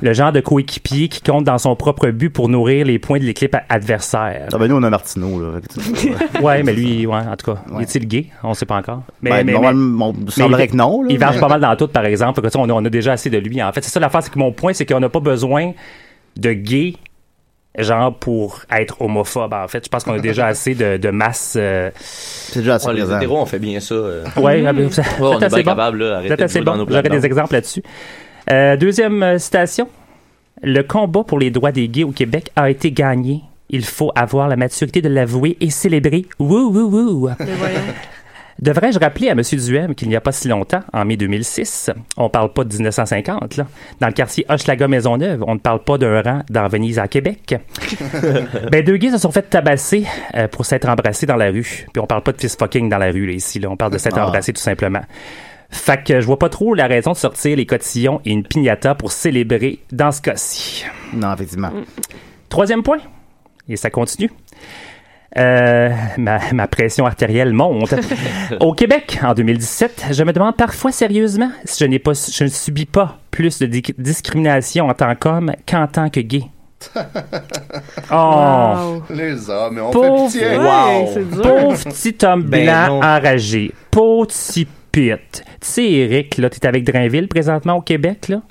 Le 0.01 0.13
genre 0.15 0.33
de 0.33 0.41
coéquipier 0.41 1.09
qui 1.09 1.21
compte 1.21 1.45
dans 1.45 1.59
son 1.59 1.75
propre 1.77 2.09
but 2.09 2.31
pour 2.31 2.49
nourrir 2.49 2.87
les 2.87 2.99
points 2.99 3.19
de 3.19 3.25
l'équipe 3.25 3.55
a- 3.55 3.65
adversaire. 3.69 4.47
Ah 4.53 4.57
ben 4.57 4.69
nous, 4.69 4.77
on 4.77 4.83
a 4.85 4.89
Martineau, 4.89 5.41
là. 5.43 5.61
Ouais, 6.41 6.63
mais 6.63 6.73
lui, 6.73 7.07
ouais, 7.07 7.17
en 7.17 7.37
tout 7.37 7.53
cas, 7.53 7.61
est-il 7.81 8.07
gay? 8.07 8.27
On 8.43 8.55
sait 8.55 8.67
pas 8.67 8.77
encore. 8.77 9.03
Ben, 9.23 9.45
normalement, 9.45 10.15
on 10.27 10.31
semblerait 10.31 10.67
il- 10.67 10.71
que 10.71 10.77
non, 10.77 11.03
là, 11.03 11.09
il 11.11 11.19
mais- 11.19 11.39
pas 11.41 11.49
mal 11.49 11.61
dans 11.61 11.77
tout, 11.77 11.89
par 11.89 12.07
exemple. 12.07 12.37
Fait 12.37 12.41
que, 12.43 12.47
tu 12.47 12.53
sais, 12.53 12.59
on, 12.59 12.69
a, 12.71 12.73
on 12.73 12.85
a 12.85 12.89
déjà 12.91 13.13
assez 13.13 13.29
de 13.31 13.39
lui. 13.39 13.63
En 13.63 13.73
fait, 13.73 13.83
c'est 13.85 13.91
ça 13.91 14.01
l'affaire, 14.01 14.23
c'est 14.23 14.33
que 14.33 14.39
mon 14.39 14.53
point, 14.53 14.73
c'est 14.73 14.87
qu'on 14.87 15.01
n'a 15.01 15.09
pas 15.11 15.21
besoin 15.21 15.73
de 16.37 16.53
gay 16.53 16.95
genre 17.79 18.15
pour 18.15 18.63
être 18.71 19.03
homophobe 19.03 19.53
en 19.53 19.69
fait 19.69 19.85
je 19.85 19.91
pense 19.91 20.03
qu'on 20.03 20.15
a 20.15 20.19
déjà 20.19 20.47
assez 20.47 20.75
de, 20.75 20.97
de 20.97 21.11
masse 21.11 21.57
euh... 21.59 21.91
c'est 21.99 22.61
déjà 22.61 22.79
Ouais, 22.79 22.95
les 22.95 23.13
hétéros, 23.13 23.39
on 23.39 23.45
fait 23.47 23.59
bien 23.59 23.81
ça. 23.81 23.95
euh. 23.95 24.25
Ouais, 24.37 24.65
on 24.67 24.79
est 25.41 25.45
assez 25.45 25.57
bien 25.57 25.63
bon. 25.65 25.71
capable, 25.71 25.99
là. 26.05 26.17
Arrêtez 26.17 26.37
de 26.37 26.43
assez 26.43 26.61
bon. 26.63 26.87
J'aurais 26.89 27.03
des 27.03 27.27
exemples 27.27 27.53
là-dessus. 27.53 27.83
Euh, 28.51 28.77
deuxième 28.77 29.23
euh, 29.23 29.39
citation. 29.39 29.89
Le 30.63 30.81
combat 30.83 31.23
pour 31.23 31.39
les 31.39 31.51
droits 31.51 31.73
des 31.73 31.87
gays 31.89 32.05
au 32.05 32.13
Québec 32.13 32.51
a 32.57 32.71
été 32.71 32.93
gagné. 32.93 33.43
Il 33.69 33.85
faut 33.85 34.11
avoir 34.15 34.49
la 34.49 34.57
maturité 34.57 35.03
de 35.03 35.09
l'avouer 35.11 35.59
et 35.61 35.69
célébrer. 35.69 36.25
Wouh, 36.39 36.71
wouh, 36.73 36.89
wouh. 36.91 37.31
Devrais-je 38.61 38.99
rappeler 38.99 39.29
à 39.29 39.33
M. 39.33 39.43
Duhem 39.43 39.95
qu'il 39.95 40.09
n'y 40.09 40.17
a 40.17 40.21
pas 40.21 40.33
si 40.33 40.49
longtemps, 40.49 40.81
en 40.93 41.05
mai 41.05 41.17
2006, 41.17 41.91
on 42.17 42.31
parle 42.31 42.53
pas 42.53 42.65
de 42.65 42.73
1950, 42.73 43.57
là, 43.59 43.67
dans 44.01 44.07
le 44.07 44.13
quartier 44.15 44.47
Hochelaga 44.49 44.89
Maisonneuve, 44.89 45.45
on 45.47 45.55
ne 45.55 45.59
parle 45.61 45.83
pas 45.85 45.99
d'un 45.99 46.23
rang 46.23 46.43
dans 46.49 46.67
Venise 46.69 46.99
à 46.99 47.07
Québec. 47.07 47.55
ben, 48.73 48.83
deux 48.85 48.97
gays 48.97 49.11
se 49.11 49.19
sont 49.19 49.31
fait 49.31 49.43
tabasser 49.43 50.07
euh, 50.35 50.49
pour 50.49 50.65
s'être 50.65 50.89
embrassés 50.89 51.27
dans 51.27 51.37
la 51.37 51.51
rue. 51.51 51.87
Puis 51.93 52.01
on 52.01 52.07
parle 52.07 52.23
pas 52.23 52.33
de 52.33 52.41
fist 52.41 52.59
fucking 52.59 52.89
dans 52.89 52.99
la 52.99 53.11
rue, 53.11 53.27
là, 53.27 53.33
ici, 53.33 53.59
là. 53.59 53.69
On 53.71 53.77
parle 53.77 53.93
de 53.93 53.99
s'être 53.99 54.19
Ah. 54.19 54.27
embrassés 54.27 54.53
tout 54.53 54.63
simplement. 54.63 55.03
Fait 55.69 56.03
que 56.03 56.21
je 56.21 56.27
vois 56.27 56.39
pas 56.39 56.49
trop 56.49 56.75
la 56.75 56.87
raison 56.87 57.13
de 57.13 57.17
sortir 57.17 57.57
les 57.57 57.67
cotillons 57.67 58.21
et 58.25 58.31
une 58.31 58.45
piñata 58.45 58.95
pour 58.95 59.13
célébrer 59.13 59.81
dans 59.93 60.13
ce 60.13 60.23
cas-ci. 60.23 60.85
Non, 61.13 61.35
effectivement. 61.35 61.73
Troisième 62.49 62.83
point, 62.83 62.99
et 63.69 63.77
ça 63.77 63.91
continue. 63.91 64.31
Euh, 65.37 65.91
ma, 66.17 66.39
ma 66.53 66.67
pression 66.67 67.05
artérielle 67.07 67.53
monte. 67.53 67.95
Au 68.61 68.73
Québec, 68.73 69.19
en 69.23 69.35
2017, 69.35 70.07
je 70.13 70.23
me 70.25 70.33
demande 70.33 70.57
parfois 70.57 70.93
sérieusement 70.93 71.51
si 71.65 71.85
je 71.85 71.89
n'ai 71.89 71.99
pas, 71.99 72.13
je 72.15 72.45
ne 72.45 72.49
subis 72.49 72.87
pas 72.87 73.19
plus 73.31 73.59
de 73.59 73.67
di- 73.67 73.83
discrimination 73.99 74.89
en 74.89 74.95
tant 74.95 75.15
qu'homme 75.15 75.53
qu'en 75.69 75.87
tant 75.87 76.09
que 76.09 76.21
gay. 76.21 76.43
Oh, 78.13 79.03
Les 79.11 79.49
hommes, 79.51 79.81
on 79.83 79.91
pauvre, 79.91 80.31
fait 80.31 80.41
pitié. 80.41 80.57
pauvre 81.43 81.79
petit 81.85 82.17
homme 82.25 82.43
Ben 82.45 82.65
blanc 82.65 82.87
non. 82.89 82.99
enragé, 83.03 83.73
pauvre 83.91 84.27
petit 84.29 84.67
pit. 84.93 85.19
Tu 85.33 85.43
sais, 85.61 85.91
Eric, 85.91 86.39
là, 86.39 86.49
t'es 86.51 86.67
avec 86.67 86.85
Drainville 86.85 87.29
présentement 87.29 87.75
au 87.77 87.81
Québec, 87.81 88.29
là? 88.29 88.43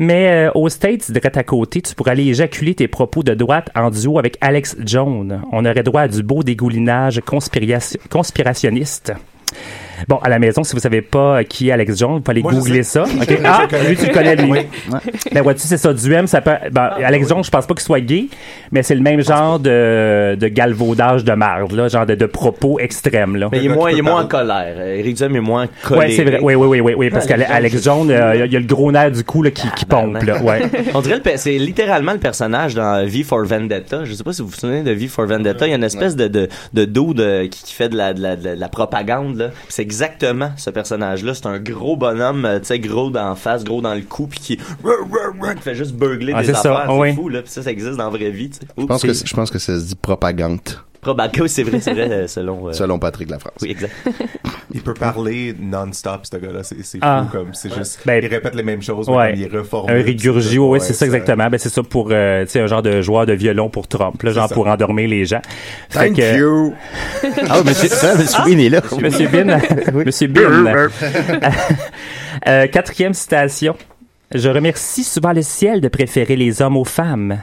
Mais 0.00 0.46
euh, 0.46 0.50
aux 0.54 0.68
States, 0.68 1.10
direct 1.10 1.36
à 1.36 1.42
côté, 1.42 1.82
tu 1.82 1.92
pourrais 1.94 2.12
aller 2.12 2.28
éjaculer 2.28 2.74
tes 2.74 2.86
propos 2.86 3.24
de 3.24 3.34
droite 3.34 3.68
en 3.74 3.90
duo 3.90 4.18
avec 4.20 4.38
Alex 4.40 4.76
Jones. 4.84 5.42
On 5.50 5.64
aurait 5.66 5.82
droit 5.82 6.02
à 6.02 6.08
du 6.08 6.22
beau 6.22 6.44
dégoulinage 6.44 7.20
conspiration- 7.26 7.98
conspirationniste. 8.08 9.12
Bon, 10.06 10.16
à 10.22 10.28
la 10.28 10.38
maison, 10.38 10.62
si 10.64 10.74
vous 10.74 10.80
savez 10.80 11.02
pas 11.02 11.42
qui 11.44 11.68
est 11.68 11.72
Alex 11.72 11.98
Jones, 11.98 12.14
vous 12.14 12.20
pouvez 12.20 12.32
aller 12.32 12.42
Moi, 12.42 12.52
googler 12.52 12.82
ça. 12.82 13.04
Je- 13.04 13.16
OK? 13.22 13.28
je 13.30 13.44
Ah, 13.44 13.66
lui, 13.88 13.96
tu 13.96 14.06
le 14.06 14.12
connais, 14.12 14.36
lui. 14.36 14.50
Oui. 14.50 14.58
Ben, 15.32 15.42
vois-tu, 15.42 15.60
c'est 15.66 15.76
ça. 15.76 15.92
Du 15.92 16.12
M, 16.12 16.26
ça 16.26 16.40
peut. 16.40 16.52
Ben, 16.70 16.90
Alex 17.04 17.28
Jones, 17.28 17.42
je 17.44 17.50
pense 17.50 17.66
pas 17.66 17.74
qu'il 17.74 17.82
soit 17.82 18.00
gay, 18.00 18.26
mais 18.70 18.82
c'est 18.82 18.94
le 18.94 19.00
même 19.00 19.22
genre 19.22 19.58
de, 19.58 20.36
de 20.38 20.48
galvaudage 20.48 21.24
de 21.24 21.32
marde, 21.32 21.72
là, 21.72 21.88
genre 21.88 22.06
de, 22.06 22.14
de 22.14 22.26
propos 22.26 22.78
extrêmes, 22.78 23.36
là. 23.36 23.48
Mais 23.50 23.58
il 23.58 23.66
est 23.66 23.74
moins, 23.74 23.90
il 23.90 23.98
est 23.98 24.02
moins 24.02 24.22
en 24.22 24.26
colère. 24.26 24.74
Euh, 24.76 24.96
Eric 24.98 25.16
Duhem 25.16 25.36
est 25.36 25.40
moins 25.40 25.66
collé. 25.82 25.98
Ouais, 26.00 26.10
c'est 26.12 26.24
vrai. 26.24 26.38
Oui, 26.42 26.54
oui, 26.54 26.66
oui, 26.66 26.80
oui, 26.80 26.94
oui, 26.96 27.10
parce 27.10 27.26
qu'Alex 27.26 27.82
Jones, 27.82 28.10
euh, 28.10 28.32
il 28.34 28.38
y 28.40 28.42
a- 28.42 28.46
il 28.46 28.52
y 28.52 28.56
a 28.56 28.60
le 28.60 28.66
gros 28.66 28.90
nerf 28.92 29.10
du 29.10 29.24
cou 29.24 29.42
là, 29.42 29.50
qui, 29.50 29.68
qui 29.72 29.84
pompe, 29.84 30.22
là. 30.22 30.42
Ouais. 30.42 30.60
On 30.94 31.00
dirait 31.00 31.16
le 31.16 31.22
pe- 31.22 31.36
c'est 31.36 31.58
littéralement 31.58 32.12
le 32.12 32.18
personnage 32.18 32.74
dans 32.74 33.04
V 33.06 33.22
for 33.22 33.44
Vendetta. 33.44 34.04
Je 34.04 34.12
sais 34.14 34.24
pas 34.24 34.32
si 34.32 34.42
vous 34.42 34.48
vous 34.48 34.54
souvenez 34.54 34.82
de 34.82 34.90
V 34.92 35.08
for 35.08 35.26
Vendetta. 35.26 35.66
Il 35.66 35.70
y 35.70 35.72
a 35.72 35.76
une 35.76 35.84
espèce 35.84 36.16
de 36.16 36.28
de 36.28 36.48
de 36.74 36.84
dude 36.84 37.20
euh, 37.20 37.48
qui, 37.48 37.62
qui 37.64 37.74
fait 37.74 37.88
de 37.88 37.96
la, 37.96 38.12
de 38.14 38.22
la 38.22 38.36
de 38.36 38.44
la- 38.44 38.54
de 38.56 38.60
la 38.60 38.68
propagande 38.68 39.36
là. 39.36 39.50
C'est 39.68 39.82
exactement 39.88 40.52
ce 40.58 40.68
personnage-là. 40.70 41.32
C'est 41.34 41.46
un 41.46 41.58
gros 41.58 41.96
bonhomme, 41.96 42.44
euh, 42.44 42.58
tu 42.58 42.66
sais, 42.66 42.78
gros 42.78 43.10
dans 43.10 43.30
la 43.30 43.34
face, 43.34 43.64
gros 43.64 43.80
dans 43.80 43.94
le 43.94 44.02
cou, 44.02 44.26
puis 44.26 44.38
qui, 44.38 44.56
qui 44.58 45.62
fait 45.62 45.74
juste 45.74 45.94
burgler 45.94 46.32
Ah, 46.36 46.40
des 46.42 46.48
c'est 46.48 46.52
ça, 46.54 46.60
affaires. 46.60 46.86
C'est 46.90 46.98
oui. 47.00 47.14
fou 47.14 47.28
là. 47.30 47.40
Puis 47.42 47.50
ça, 47.50 47.62
ça 47.62 47.70
existe 47.70 47.96
dans 47.96 48.04
la 48.04 48.10
vraie 48.10 48.30
vie. 48.30 48.50
tu 48.50 48.58
sais. 48.58 48.66
Je 48.76 48.84
pense, 48.84 49.02
que, 49.02 49.12
c'est- 49.14 49.26
je 49.26 49.34
pense 49.34 49.50
que 49.50 49.58
ça 49.58 49.78
se 49.80 49.86
dit 49.86 49.94
propagande. 49.94 50.60
Probable. 51.00 51.32
Oui, 51.40 51.48
c'est 51.48 51.62
vrai, 51.62 51.80
c'est 51.80 51.92
vrai, 51.92 52.10
euh, 52.10 52.26
selon. 52.26 52.68
euh, 52.68 52.72
Selon 52.72 52.98
Patrick 52.98 53.30
Lafrance. 53.30 53.54
Oui, 53.62 53.70
exact. 53.70 53.92
Il 54.74 54.82
peut 54.82 54.94
parler 54.94 55.54
non-stop, 55.58 56.26
ce 56.30 56.36
gars-là. 56.36 56.62
C'est 56.62 56.82
c'est 56.84 56.98
Ah. 57.00 57.24
fou, 57.30 57.36
comme. 57.38 57.54
C'est 57.54 57.72
juste. 57.72 58.00
Ben, 58.04 58.22
il 58.22 58.28
répète 58.28 58.54
les 58.54 58.62
mêmes 58.62 58.82
choses, 58.82 59.08
mais 59.08 59.14
Ouais. 59.16 59.34
il 59.36 59.46
reforme. 59.56 59.88
Un 59.90 60.02
rigurgio, 60.02 60.72
oui, 60.72 60.80
c'est 60.82 60.92
ça 60.92 61.06
exactement. 61.06 61.48
Ben, 61.48 61.56
c'est 61.58 61.68
ça 61.70 61.82
pour, 61.82 62.08
euh, 62.10 62.44
tu 62.44 62.50
sais, 62.50 62.60
un 62.60 62.66
genre 62.66 62.82
de 62.82 63.00
joueur 63.00 63.24
de 63.26 63.32
violon 63.32 63.70
pour 63.70 63.88
Trump, 63.88 64.22
là, 64.22 64.32
genre 64.32 64.48
ça. 64.48 64.54
pour 64.54 64.66
endormir 64.66 65.08
les 65.08 65.24
gens. 65.24 65.40
Fait 65.88 66.08
Thank 66.08 66.16
que- 66.16 66.36
you. 66.38 66.74
Ah, 67.48 67.62
monsieur, 67.64 67.88
ça, 67.88 68.14
monsieur 68.16 68.42
Bean 68.44 68.58
est 68.58 68.68
là. 68.68 68.80
Monsieur 69.00 69.28
Bin. 69.28 69.58
Monsieur 70.04 70.26
Bin. 70.28 70.88
Euh, 72.46 72.66
quatrième 72.68 73.14
citation. 73.14 73.74
Je 74.34 74.50
remercie 74.50 75.04
souvent 75.04 75.32
le 75.32 75.40
ciel 75.40 75.80
de 75.80 75.88
préférer 75.88 76.36
les 76.36 76.60
hommes 76.60 76.76
aux 76.76 76.84
femmes. 76.84 77.38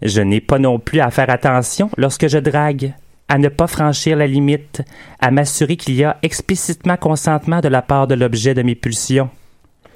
Je 0.00 0.20
n'ai 0.20 0.40
pas 0.40 0.60
non 0.60 0.78
plus 0.78 1.00
à 1.00 1.10
faire 1.10 1.28
attention 1.28 1.90
lorsque 1.96 2.28
je 2.28 2.38
drague, 2.38 2.94
à 3.28 3.38
ne 3.38 3.48
pas 3.48 3.66
franchir 3.66 4.16
la 4.16 4.28
limite, 4.28 4.82
à 5.18 5.32
m'assurer 5.32 5.76
qu'il 5.76 5.94
y 5.94 6.04
a 6.04 6.18
explicitement 6.22 6.96
consentement 6.96 7.60
de 7.60 7.68
la 7.68 7.82
part 7.82 8.06
de 8.06 8.14
l'objet 8.14 8.54
de 8.54 8.62
mes 8.62 8.76
pulsions. 8.76 9.28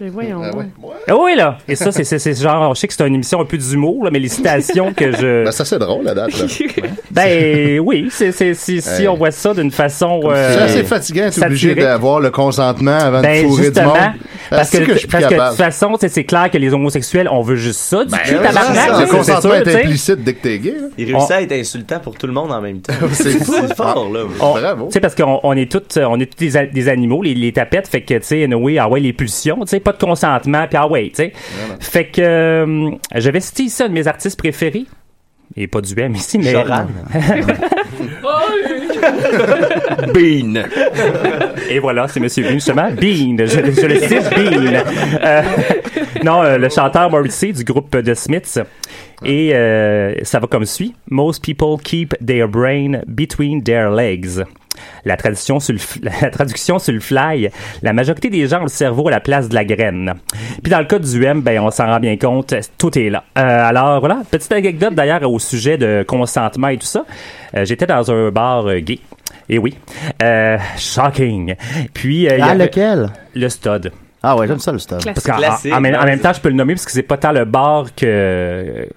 Mais 0.00 0.08
voyons. 0.08 0.40
Ah 0.42 0.50
donc. 0.50 0.64
Ah 1.08 1.14
oui, 1.16 1.36
là! 1.36 1.58
Et 1.68 1.76
ça, 1.76 1.92
c'est- 1.92 2.02
c'est 2.02 2.18
c'est 2.18 2.34
genre, 2.34 2.74
je 2.74 2.80
sais 2.80 2.88
que 2.88 2.94
c'est 2.94 3.06
une 3.06 3.14
émission 3.14 3.40
un 3.40 3.44
peu 3.44 3.56
d'humour, 3.56 4.04
là, 4.04 4.10
mais 4.10 4.18
les 4.18 4.28
citations 4.28 4.92
que 4.92 5.12
je... 5.12 5.44
Ben, 5.44 5.52
ça, 5.52 5.64
c'est 5.64 5.78
drôle, 5.78 6.04
la 6.04 6.14
date. 6.14 6.32
Là. 6.38 6.46
Ben 7.12 7.78
oui, 7.78 8.08
c'est 8.10 8.32
c'est- 8.32 8.54
si, 8.54 8.80
si 8.82 9.02
Hey. 9.02 9.08
on 9.08 9.14
voit 9.14 9.30
ça 9.30 9.54
d'une 9.54 9.70
façon... 9.70 10.20
C'est 10.24 10.28
euh, 10.30 10.64
assez 10.64 10.82
fatigant 10.82 11.24
d'être 11.26 11.42
obligé 11.44 11.74
d'avoir 11.76 12.18
le 12.18 12.30
consentement 12.30 12.90
avant 12.98 13.20
Ben, 13.22 13.44
de 13.44 13.48
fourrer 13.48 13.70
du 13.70 13.80
monde. 13.82 13.96
parce 14.50 14.70
que, 14.70 14.96
suis 14.96 15.06
parce 15.06 15.26
que 15.26 15.34
de 15.34 15.48
toute 15.48 15.56
façon, 15.56 15.96
c'est 16.00 16.24
clair 16.24 16.50
que 16.50 16.58
les 16.58 16.74
homosexuels, 16.74 17.28
on 17.30 17.42
veut 17.42 17.54
juste 17.56 17.78
ça, 17.80 18.04
du 18.04 18.10
Ben, 18.10 18.18
cul, 18.18 18.34
tabarnak, 18.34 18.76
c'est 18.76 18.90
le 19.00 19.06
c'est 19.06 19.16
consentement 19.16 19.40
sûr, 19.54 19.64
est 19.64 19.70
sais. 19.70 19.84
implicite 19.84 20.24
dès 20.24 20.34
que 20.34 20.42
t'es 20.42 20.58
gay. 20.58 20.70
là. 20.80 20.86
Il 20.98 21.04
réussit 21.12 21.30
On- 21.30 21.34
à 21.34 21.40
être 21.42 21.52
insultant 21.52 22.00
pour 22.00 22.16
tout 22.16 22.26
le 22.26 22.32
monde 22.32 22.50
en 22.50 22.60
même 22.60 22.80
temps. 22.80 22.94
C'est 23.12 23.38
fort 23.76 24.10
là. 24.12 24.20
On- 24.40 24.54
Bravo. 24.58 24.86
Tu 24.86 24.92
sais, 24.94 25.00
parce 25.00 25.14
qu'on 25.14 25.38
on 25.44 25.56
est 25.56 25.70
tous 25.70 25.98
est 26.18 26.36
des, 26.38 26.88
animaux, 26.88 27.22
les, 27.22 27.34
les 27.34 27.52
tapettes, 27.52 27.86
fait 27.86 28.02
que, 28.02 28.14
tu 28.14 28.20
sais, 28.24 28.48
oui, 28.54 28.78
ah 28.78 28.88
ouais, 28.88 28.98
les 28.98 29.12
pulsions, 29.12 29.60
tu 29.60 29.68
sais, 29.68 29.80
pas 29.84 29.92
de 29.92 29.98
consentement, 29.98 30.66
puis 30.66 30.76
ah 30.76 30.88
ouais, 30.88 31.10
tu 31.10 31.16
sais. 31.16 31.32
Fait 31.80 32.06
que, 32.06 32.20
euh, 32.20 32.90
je 33.14 33.30
vais 33.30 33.40
citer 33.40 33.84
un 33.84 33.88
de 33.88 33.94
mes 33.94 34.06
artistes 34.06 34.38
préférés. 34.38 34.84
Et 35.56 35.68
pas 35.68 35.80
du 35.80 35.98
M 35.98 36.14
ici, 36.14 36.38
mais. 36.38 36.50
Joran. 36.50 36.86
Bean. 40.12 40.64
Et 41.70 41.78
voilà, 41.78 42.08
c'est 42.08 42.18
Monsieur 42.18 42.42
Bean, 42.44 42.54
justement. 42.54 42.90
Bean. 42.90 43.36
Je, 43.38 43.46
je 43.46 43.86
le 43.86 44.00
cite, 44.00 44.30
Bean. 44.34 44.82
Euh, 45.22 45.42
non, 46.24 46.42
euh, 46.42 46.58
le 46.58 46.68
chanteur 46.68 47.08
Morrissey 47.10 47.52
du 47.52 47.62
groupe 47.62 47.90
The 47.90 48.14
Smiths. 48.14 48.58
Et 49.24 49.54
euh, 49.54 50.14
ça 50.22 50.40
va 50.40 50.46
comme 50.46 50.64
suit. 50.64 50.94
Most 51.10 51.44
people 51.44 51.76
keep 51.82 52.14
their 52.24 52.48
brain 52.48 53.02
between 53.06 53.62
their 53.62 53.90
legs. 53.90 54.42
La, 55.04 55.16
traduction 55.16 55.60
sur 55.60 55.74
le, 55.74 55.80
la 56.22 56.30
traduction 56.30 56.78
sur 56.78 56.92
le 56.92 57.00
fly, 57.00 57.50
la 57.82 57.92
majorité 57.92 58.30
des 58.30 58.46
gens 58.48 58.60
ont 58.60 58.64
le 58.64 58.68
cerveau 58.68 59.08
à 59.08 59.10
la 59.12 59.20
place 59.20 59.48
de 59.48 59.54
la 59.54 59.64
graine. 59.64 60.14
Puis 60.62 60.70
dans 60.70 60.78
le 60.80 60.84
cas 60.86 60.98
du 60.98 61.24
M, 61.24 61.40
ben, 61.42 61.60
on 61.60 61.70
s'en 61.70 61.86
rend 61.86 62.00
bien 62.00 62.16
compte, 62.16 62.54
tout 62.78 62.98
est 62.98 63.10
là. 63.10 63.24
Euh, 63.38 63.68
alors 63.68 64.00
voilà, 64.00 64.22
petite 64.30 64.52
anecdote 64.52 64.94
d'ailleurs 64.94 65.30
au 65.30 65.38
sujet 65.38 65.78
de 65.78 66.04
consentement 66.06 66.68
et 66.68 66.78
tout 66.78 66.86
ça. 66.86 67.04
Euh, 67.56 67.64
J'étais 67.64 67.86
dans 67.86 68.10
un 68.10 68.30
bar 68.30 68.66
euh, 68.68 68.78
gay. 68.80 68.98
Et 69.48 69.58
oui, 69.58 69.74
euh, 70.22 70.56
shocking. 70.78 71.54
Puis 71.92 72.26
euh, 72.28 72.34
il 72.34 72.38
y 72.38 72.42
Ah, 72.42 72.46
avait- 72.52 72.64
lequel? 72.64 73.08
Le 73.34 73.48
stud. 73.48 73.92
Ah 74.22 74.34
ouais, 74.36 74.46
j'aime 74.48 74.58
ça, 74.58 74.72
le 74.72 74.78
stade. 74.78 75.04
Parce 75.04 75.22
qu'en 75.22 75.36
en 75.36 75.80
même, 75.82 75.94
en 75.96 76.04
même 76.04 76.18
temps, 76.18 76.32
je 76.32 76.40
peux 76.40 76.48
le 76.48 76.54
nommer 76.54 76.72
parce 76.74 76.86
que 76.86 76.92
c'est 76.92 77.02
pas 77.02 77.18
tant 77.18 77.30
le 77.32 77.44
bar 77.44 77.94
que 77.94 78.88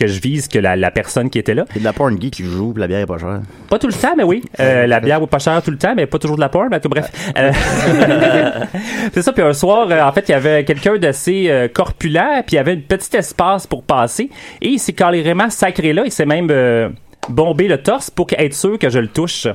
que 0.00 0.06
je 0.06 0.20
vise 0.20 0.48
que 0.48 0.58
la, 0.58 0.76
la 0.76 0.90
personne 0.90 1.30
qui 1.30 1.38
était 1.38 1.54
là. 1.54 1.64
Il 1.70 1.76
y 1.76 1.78
a 1.78 1.80
de 1.80 1.84
la 1.84 1.92
porn 1.92 2.20
geek 2.20 2.32
qui 2.32 2.44
joue, 2.44 2.72
puis 2.72 2.80
la 2.80 2.88
bière 2.88 3.00
est 3.00 3.06
pas 3.06 3.18
chère. 3.18 3.40
Pas 3.68 3.78
tout 3.78 3.86
le 3.86 3.92
temps, 3.92 4.14
mais 4.16 4.24
oui. 4.24 4.42
Euh, 4.58 4.86
la 4.86 5.00
bière 5.00 5.20
vaut 5.20 5.26
pas 5.26 5.38
cher 5.38 5.62
tout 5.62 5.70
le 5.70 5.78
temps, 5.78 5.94
mais 5.94 6.06
pas 6.06 6.18
toujours 6.18 6.36
de 6.36 6.40
la 6.40 6.48
porn. 6.48 6.68
Mais 6.70 6.80
bref. 6.80 7.10
Euh, 7.36 7.52
c'est 9.12 9.22
ça. 9.22 9.32
Puis 9.32 9.42
un 9.42 9.52
soir, 9.52 9.88
euh, 9.90 10.02
en 10.02 10.12
fait, 10.12 10.28
il 10.28 10.32
y 10.32 10.34
avait 10.34 10.64
quelqu'un 10.64 10.96
d'assez 10.96 11.70
corpulent, 11.74 12.42
puis 12.46 12.54
il 12.54 12.56
y 12.56 12.58
avait 12.58 12.72
un 12.72 12.80
petit 12.80 13.16
espace 13.16 13.66
pour 13.66 13.82
passer. 13.82 14.30
Et 14.60 14.68
il 14.68 14.78
s'est 14.78 14.92
carrément 14.92 15.50
sacré 15.50 15.92
là. 15.92 16.02
Il 16.04 16.12
s'est 16.12 16.26
même 16.26 16.48
euh, 16.50 16.88
bombé 17.28 17.68
le 17.68 17.78
torse 17.78 18.10
pour 18.10 18.26
être 18.36 18.54
sûr 18.54 18.78
que 18.78 18.88
je 18.88 18.98
le 18.98 19.08
touche. 19.08 19.46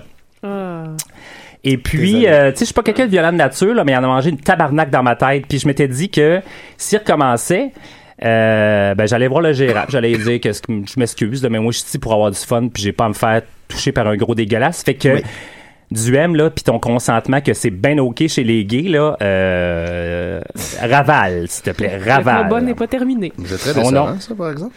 Ah. 0.43 0.83
Et 1.63 1.77
puis, 1.77 2.27
euh, 2.27 2.51
tu 2.51 2.57
sais, 2.57 2.59
je 2.59 2.65
suis 2.65 2.73
pas 2.73 2.83
quelqu'un 2.83 3.05
de 3.05 3.11
violent 3.11 3.31
de 3.31 3.37
nature, 3.37 3.73
là, 3.73 3.83
mais 3.83 3.93
il 3.93 3.97
en 3.97 4.03
a 4.03 4.07
mangé 4.07 4.29
une 4.29 4.39
tabarnak 4.39 4.91
dans 4.91 5.01
ma 5.01 5.15
tête. 5.15 5.45
Puis 5.47 5.57
je 5.57 5.67
m'étais 5.67 5.87
dit 5.87 6.09
que 6.09 6.41
s'il 6.77 6.99
recommençait, 6.99 7.71
Euh, 8.23 8.95
ben 8.95 9.07
j'allais 9.07 9.27
voir 9.27 9.41
le 9.41 9.51
gérant, 9.51 9.83
j'allais 9.89 10.13
lui 10.13 10.23
dire 10.23 10.39
que 10.39 10.51
je 10.53 10.99
m'excuse, 10.99 11.43
mais 11.49 11.59
moi 11.59 11.71
je 11.73 11.79
suis 11.79 11.87
ici 11.87 11.99
pour 11.99 12.13
avoir 12.13 12.31
du 12.31 12.37
fun, 12.37 12.69
puis 12.73 12.81
j'ai 12.81 12.93
pas 12.93 13.05
à 13.05 13.09
me 13.09 13.13
faire 13.13 13.41
toucher 13.67 13.91
par 13.91 14.07
un 14.07 14.15
gros 14.15 14.35
dégueulasse. 14.35 14.83
Fait 14.83 14.93
que 14.93 15.21
du 15.91 16.15
M 16.15 16.33
là, 16.35 16.49
puis 16.49 16.63
ton 16.63 16.79
consentement 16.79 17.41
que 17.41 17.53
c'est 17.53 17.69
bien 17.71 17.97
ok 17.97 18.25
chez 18.27 18.43
les 18.45 18.63
gays 18.65 18.83
là, 18.89 19.17
euh, 19.21 20.39
ravale 20.81 21.45
s'il 21.49 21.63
te 21.63 21.69
plaît, 21.71 21.99
Le 22.03 22.09
ravale. 22.09 22.43
combat 22.43 22.61
n'est 22.61 22.73
pas 22.73 22.87
terminé. 22.87 23.33
C'est 23.45 23.57
très 23.57 23.71
Oh 23.71 23.83
décevant, 23.83 24.07
non. 24.11 24.19
ça, 24.19 24.33
par 24.33 24.49
exemple. 24.51 24.73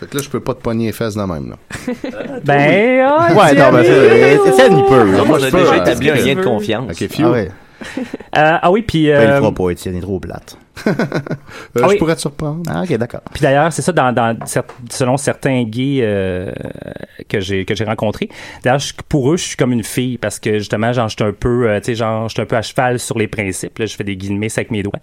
Fait 0.00 0.06
que 0.08 0.16
là, 0.16 0.22
je 0.24 0.28
peux 0.30 0.40
pas 0.40 0.54
te 0.54 0.62
pogner 0.62 0.86
les 0.86 0.92
fesses 0.92 1.14
de 1.14 1.22
même, 1.22 1.50
là. 1.50 1.56
Ben, 2.44 3.06
ah, 3.06 3.28
Ouais, 3.34 3.54
non, 3.54 3.70
ben, 3.70 3.84
c'est- 3.84 4.52
ça, 4.52 4.66
il 4.66 4.84
peut. 4.88 5.12
là. 5.12 5.18
Non, 5.18 5.26
Moi, 5.26 5.38
peux, 5.38 5.58
déjà 5.58 5.76
établi 5.76 6.10
un 6.10 6.14
lien 6.14 6.34
de 6.34 6.42
confiance. 6.42 6.90
Ok, 6.90 7.08
Ah. 7.20 7.34
Euh, 8.38 8.58
ah 8.62 8.70
oui, 8.72 8.82
puis 8.82 9.06
Ben, 9.06 9.22
il 9.22 9.26
euh, 9.26 9.34
le 9.34 9.40
fera 9.42 9.52
pas, 9.52 9.70
Étienne, 9.70 9.94
il 9.94 9.98
est 9.98 10.02
trop 10.02 10.18
plate. 10.18 10.56
Euh, 11.76 11.80
Ah 11.82 11.86
oui. 11.88 11.94
Je 11.94 11.98
pourrais 11.98 12.14
te 12.16 12.20
surprendre. 12.20 12.62
Ah, 12.68 12.82
ok, 12.82 12.96
d'accord. 12.98 13.20
Puis 13.32 13.42
d'ailleurs, 13.42 13.72
c'est 13.72 13.82
ça 13.82 13.92
dans, 13.92 14.12
dans 14.12 14.34
cer- 14.46 14.62
selon 14.90 15.16
certains 15.16 15.62
gays 15.64 16.00
euh, 16.02 16.50
que 17.28 17.40
j'ai 17.40 17.64
que 17.64 17.74
j'ai 17.74 17.84
rencontrés. 17.84 18.28
D'ailleurs, 18.62 18.80
pour 19.08 19.32
eux, 19.32 19.36
je 19.36 19.44
suis 19.44 19.56
comme 19.56 19.72
une 19.72 19.84
fille 19.84 20.18
parce 20.18 20.38
que 20.38 20.58
justement, 20.58 20.92
genre, 20.92 21.08
je 21.08 21.14
suis 21.18 21.24
un 21.28 21.32
peu, 21.32 21.68
euh, 21.68 21.78
tu 21.80 21.86
sais, 21.86 21.94
genre, 21.94 22.28
je 22.28 22.34
suis 22.34 22.42
un 22.42 22.46
peu 22.46 22.56
à 22.56 22.62
cheval 22.62 22.98
sur 22.98 23.18
les 23.18 23.28
principes. 23.28 23.78
Là, 23.78 23.86
je 23.86 23.94
fais 23.96 24.04
des 24.04 24.16
guillemets 24.16 24.48
avec 24.54 24.70
mes 24.70 24.82
doigts. 24.82 24.98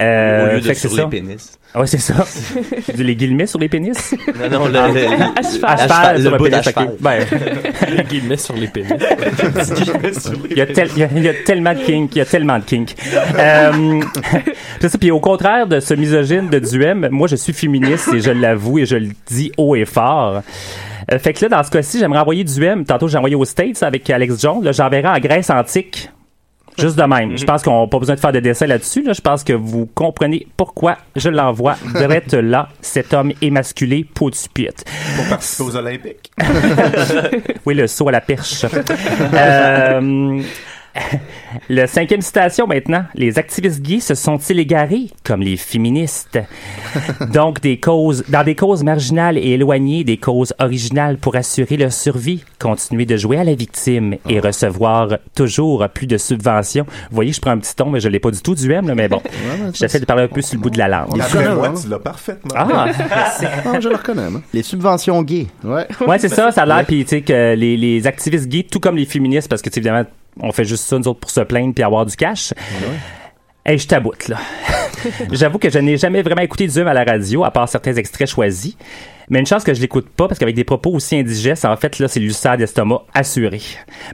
Euh, 0.00 0.50
Au 0.50 0.54
lieu 0.54 0.60
de 0.60 0.74
sur 0.74 0.90
ça. 0.92 1.02
les 1.02 1.08
pénis. 1.08 1.58
Ah 1.74 1.80
Ouais, 1.80 1.86
c'est 1.86 1.98
ça. 1.98 2.24
Dis 2.94 3.02
les 3.04 3.16
guillemets 3.16 3.46
sur 3.46 3.58
les 3.58 3.68
pénis? 3.68 4.14
Non, 4.40 4.50
non, 4.60 4.66
le, 4.68 4.78
Ah. 4.78 4.88
le- 4.88 4.94
le- 4.94 5.38
À 5.38 5.42
cheval. 5.42 5.70
À 5.70 5.76
cheval, 5.78 6.16
le 6.16 6.22
sur 6.22 6.30
le 6.32 6.38
bout 6.38 6.44
pénis, 6.44 6.58
à 6.58 6.62
cheval. 6.62 6.88
ok. 6.88 7.00
Ben, 7.00 7.26
Les 7.96 8.04
guillemets 8.04 8.36
sur 8.36 8.54
les 8.56 8.68
pénis. 8.68 8.90
il 10.50 10.56
y, 10.56 10.60
a 10.60 10.66
tel- 10.66 10.88
il 10.94 10.98
y 10.98 11.04
a- 11.04 11.08
il 11.16 11.22
y 11.24 11.28
a 11.28 11.34
tellement 11.44 11.74
de 11.74 11.80
kink, 11.80 12.14
il 12.14 12.18
y 12.18 12.20
a 12.20 12.24
tellement 12.26 12.58
de 12.58 12.64
kink. 12.64 12.94
Euh, 13.38 14.00
c'est 14.80 14.88
ça. 14.88 14.98
Puis 14.98 15.10
au 15.12 15.20
contraire 15.20 15.66
de 15.66 15.80
ce 15.80 15.94
misogyne 15.94 16.48
de 16.48 16.58
Duhem, 16.58 17.08
moi 17.10 17.28
je 17.28 17.36
suis 17.36 17.52
féministe 17.52 18.10
et 18.14 18.20
je 18.20 18.30
l'avoue 18.30 18.78
et 18.78 18.86
je 18.86 18.96
le 18.96 19.10
dis 19.26 19.52
haut 19.56 19.76
et 19.76 19.84
fort. 19.84 20.42
Euh, 21.10 21.18
fait 21.18 21.32
que 21.32 21.44
là, 21.44 21.48
dans 21.48 21.62
ce 21.62 21.70
cas-ci, 21.70 21.98
j'aimerais 21.98 22.20
envoyer 22.20 22.44
Duhem. 22.44 22.84
Tantôt, 22.84 23.08
j'ai 23.08 23.18
envoyé 23.18 23.34
aux 23.34 23.44
States 23.44 23.82
avec 23.82 24.08
Alex 24.08 24.40
Jones. 24.40 24.62
Là, 24.62 24.72
j'enverrai 24.72 25.08
en 25.08 25.18
Grèce 25.18 25.50
antique. 25.50 26.10
Juste 26.78 26.96
de 26.96 27.02
même. 27.02 27.36
Je 27.36 27.44
pense 27.44 27.62
qu'on 27.62 27.82
n'a 27.82 27.86
pas 27.86 27.98
besoin 27.98 28.14
de 28.14 28.20
faire 28.20 28.32
de 28.32 28.40
dessin 28.40 28.66
là-dessus. 28.66 29.02
Là. 29.02 29.12
Je 29.12 29.20
pense 29.20 29.44
que 29.44 29.52
vous 29.52 29.86
comprenez 29.94 30.46
pourquoi 30.56 30.96
je 31.16 31.28
l'envoie 31.28 31.76
direct 31.94 32.32
là, 32.32 32.68
cet 32.80 33.12
homme 33.12 33.32
émasculé, 33.42 34.04
peau 34.04 34.30
de 34.30 34.34
supiette. 34.34 34.84
Pour 35.16 35.26
participer 35.26 35.62
aux 35.64 35.76
Olympiques. 35.76 36.30
Oui, 37.66 37.74
le 37.74 37.86
saut 37.86 38.08
à 38.08 38.12
la 38.12 38.20
perche. 38.20 38.64
Euh, 39.34 40.40
le 41.68 41.86
cinquième 41.86 42.20
citation 42.20 42.66
maintenant. 42.66 43.04
Les 43.14 43.38
activistes 43.38 43.80
gays 43.80 44.00
se 44.00 44.14
sont-ils 44.14 44.58
égarés 44.58 45.08
comme 45.24 45.40
les 45.40 45.56
féministes? 45.56 46.38
Donc, 47.32 47.60
des 47.60 47.78
causes, 47.78 48.24
dans 48.28 48.44
des 48.44 48.54
causes 48.54 48.82
marginales 48.82 49.38
et 49.38 49.52
éloignées 49.52 50.04
des 50.04 50.16
causes 50.16 50.52
originales 50.58 51.16
pour 51.16 51.36
assurer 51.36 51.76
leur 51.76 51.92
survie, 51.92 52.44
continuer 52.58 53.06
de 53.06 53.16
jouer 53.16 53.38
à 53.38 53.44
la 53.44 53.54
victime 53.54 54.16
et 54.28 54.40
recevoir 54.40 55.18
toujours 55.34 55.88
plus 55.88 56.06
de 56.06 56.18
subventions. 56.18 56.84
Vous 57.10 57.14
voyez, 57.14 57.32
je 57.32 57.40
prends 57.40 57.52
un 57.52 57.58
petit 57.58 57.74
ton, 57.74 57.90
mais 57.90 58.00
je 58.00 58.08
l'ai 58.08 58.20
pas 58.20 58.30
du 58.30 58.40
tout 58.40 58.54
du 58.54 58.70
M, 58.70 58.86
là, 58.88 58.94
mais 58.94 59.08
bon. 59.08 59.22
J'essaie 59.74 60.00
de 60.00 60.04
parler 60.04 60.24
un 60.24 60.28
peu 60.28 60.42
sur 60.42 60.56
le 60.56 60.62
bout 60.62 60.70
de 60.70 60.78
la 60.78 60.88
langue. 60.88 61.20
Hein? 61.20 61.74
tu 61.80 61.88
l'as 61.88 61.98
parfaitement. 61.98 62.54
Ah! 62.54 62.86
Ah, 63.64 63.80
je 63.80 63.88
le 63.88 63.96
reconnais, 63.96 64.28
moi. 64.30 64.40
Les 64.52 64.62
subventions 64.62 65.22
gays. 65.22 65.46
Ouais. 65.64 65.86
Ouais, 66.06 66.18
c'est 66.18 66.28
ça, 66.28 66.50
ça 66.50 66.62
a 66.62 66.66
l'air, 66.66 66.84
puis 66.86 67.04
tu 67.04 67.10
sais, 67.10 67.22
que 67.22 67.54
les, 67.54 67.76
les 67.76 68.06
activistes 68.06 68.48
gays, 68.48 68.64
tout 68.64 68.80
comme 68.80 68.96
les 68.96 69.06
féministes, 69.06 69.48
parce 69.48 69.62
que, 69.62 69.68
tu 69.68 69.74
sais, 69.74 69.80
évidemment, 69.80 70.04
on 70.40 70.52
fait 70.52 70.64
juste 70.64 70.84
ça, 70.84 70.98
nous 70.98 71.08
autres, 71.08 71.20
pour 71.20 71.30
se 71.30 71.40
plaindre 71.40 71.74
puis 71.74 71.84
avoir 71.84 72.06
du 72.06 72.16
cash. 72.16 72.52
Hey, 73.64 73.78
je 73.78 73.86
taboute, 73.86 74.28
là. 74.28 74.38
J'avoue 75.30 75.58
que 75.58 75.70
je 75.70 75.78
n'ai 75.78 75.96
jamais 75.96 76.22
vraiment 76.22 76.42
écouté 76.42 76.66
du 76.66 76.72
Zoom 76.72 76.88
à 76.88 76.94
la 76.94 77.04
radio, 77.04 77.44
à 77.44 77.50
part 77.50 77.68
certains 77.68 77.94
extraits 77.94 78.28
choisis. 78.28 78.76
Mais 79.28 79.38
une 79.38 79.46
chance 79.46 79.62
que 79.62 79.72
je 79.72 79.80
l'écoute 79.80 80.08
pas, 80.08 80.26
parce 80.26 80.38
qu'avec 80.38 80.56
des 80.56 80.64
propos 80.64 80.90
aussi 80.90 81.16
indigestes, 81.16 81.64
en 81.64 81.76
fait, 81.76 81.98
là, 81.98 82.08
c'est 82.08 82.18
l'ulcère 82.18 82.56
d'estomac 82.56 83.02
assuré. 83.14 83.60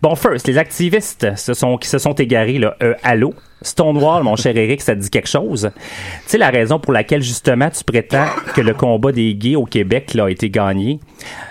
Bon, 0.03 0.15
first, 0.15 0.47
les 0.47 0.59
activistes 0.59 1.35
se 1.37 1.55
sont, 1.55 1.79
qui 1.79 1.89
se 1.89 1.99
sont 1.99 2.13
égarés, 2.13 2.59
là, 2.59 2.77
euh, 2.83 2.95
allô? 3.03 3.35
Stonewall, 3.63 4.23
mon 4.23 4.37
cher 4.37 4.57
Eric, 4.57 4.81
ça 4.81 4.95
dit 4.95 5.11
quelque 5.11 5.29
chose? 5.29 5.71
Tu 5.75 5.81
sais, 6.27 6.39
la 6.39 6.51
raison 6.51 6.79
pour 6.79 6.93
laquelle, 6.93 7.23
justement, 7.23 7.71
tu 7.71 7.85
prétends 7.85 8.27
que 8.55 8.61
le 8.61 8.75
combat 8.75 9.13
des 9.13 9.35
gays 9.35 9.57
au 9.57 9.65
Québec, 9.65 10.15
là, 10.15 10.25
a 10.27 10.31
été 10.31 10.51
gagné, 10.51 11.01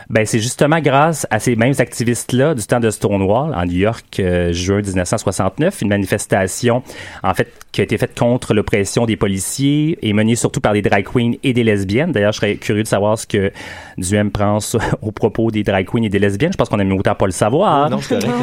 ben, 0.10 0.26
c'est 0.26 0.39
justement 0.39 0.80
grâce 0.80 1.28
à 1.32 1.39
ces 1.39 1.56
mêmes 1.56 1.74
activistes-là 1.78 2.56
du 2.56 2.65
temps 2.65 2.80
de 2.80 2.89
Stonewall, 2.89 3.54
en 3.54 3.65
New 3.65 3.78
York, 3.78 4.20
euh, 4.20 4.54
juin 4.54 4.82
1969, 4.82 5.82
une 5.82 5.89
manifestation, 5.89 6.82
en 7.24 7.34
fait, 7.34 7.52
qui 7.74 7.82
a 7.82 7.84
été 7.84 7.98
faite 7.98 8.17
contre 8.17 8.54
l'oppression 8.54 9.06
des 9.06 9.17
policiers 9.17 10.00
et 10.02 10.13
menée 10.13 10.36
surtout 10.36 10.62
par 10.62 10.74
des 10.74 10.82
drag 10.82 11.06
queens 11.06 11.34
et 11.43 11.54
des 11.54 11.63
lesbiennes. 11.63 12.12
D'ailleurs, 12.12 12.32
je 12.32 12.38
serais 12.38 12.56
curieux 12.56 12.84
de 12.84 12.88
savoir 12.88 13.20
ce 13.20 13.28
que 13.28 13.52
Duhem 13.98 14.32
pense 14.32 14.78
au 15.02 15.12
propos 15.12 15.52
des 15.52 15.63
drag 15.63 15.86
queens 15.86 16.04
et 16.04 16.10
des 16.10 16.20
lesbiennes. 16.20 16.54
Je 16.54 16.58
pense 16.58 16.70
qu'on 16.70 16.80
aime 16.80 16.91
autant 16.93 17.15
pas 17.15 17.26
le 17.26 17.32
savoir. 17.32 17.89
Non, 17.89 18.00
c'est 18.00 18.20
correct. 18.20 18.34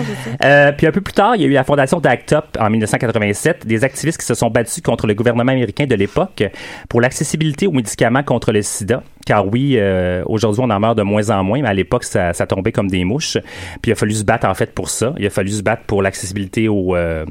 Euh, 0.44 0.72
puis 0.72 0.86
un 0.86 0.92
peu 0.92 1.00
plus 1.00 1.14
tard, 1.14 1.34
il 1.36 1.42
y 1.42 1.44
a 1.46 1.48
eu 1.48 1.52
la 1.52 1.64
fondation 1.64 1.98
d'ACT 1.98 2.32
UP 2.32 2.44
en 2.60 2.70
1987, 2.70 3.53
des 3.64 3.84
activistes 3.84 4.18
qui 4.18 4.26
se 4.26 4.34
sont 4.34 4.50
battus 4.50 4.82
contre 4.82 5.06
le 5.06 5.14
gouvernement 5.14 5.52
américain 5.52 5.86
de 5.86 5.94
l'époque 5.94 6.44
pour 6.88 7.00
l'accessibilité 7.00 7.66
aux 7.66 7.72
médicaments 7.72 8.22
contre 8.22 8.52
le 8.52 8.62
sida. 8.62 9.02
Car 9.26 9.46
oui, 9.46 9.76
euh, 9.76 10.22
aujourd'hui, 10.26 10.62
on 10.62 10.70
en 10.70 10.80
meurt 10.80 10.98
de 10.98 11.02
moins 11.02 11.30
en 11.30 11.42
moins, 11.42 11.62
mais 11.62 11.68
à 11.68 11.74
l'époque, 11.74 12.04
ça, 12.04 12.32
ça 12.32 12.46
tombait 12.46 12.72
comme 12.72 12.88
des 12.88 13.04
mouches. 13.04 13.38
Puis 13.80 13.90
il 13.90 13.92
a 13.92 13.94
fallu 13.94 14.12
se 14.14 14.24
battre, 14.24 14.46
en 14.46 14.54
fait, 14.54 14.74
pour 14.74 14.90
ça. 14.90 15.14
Il 15.18 15.26
a 15.26 15.30
fallu 15.30 15.50
se 15.50 15.62
battre 15.62 15.82
pour 15.84 16.02
l'accessibilité 16.02 16.68
aux... 16.68 16.94
euh, 16.94 17.24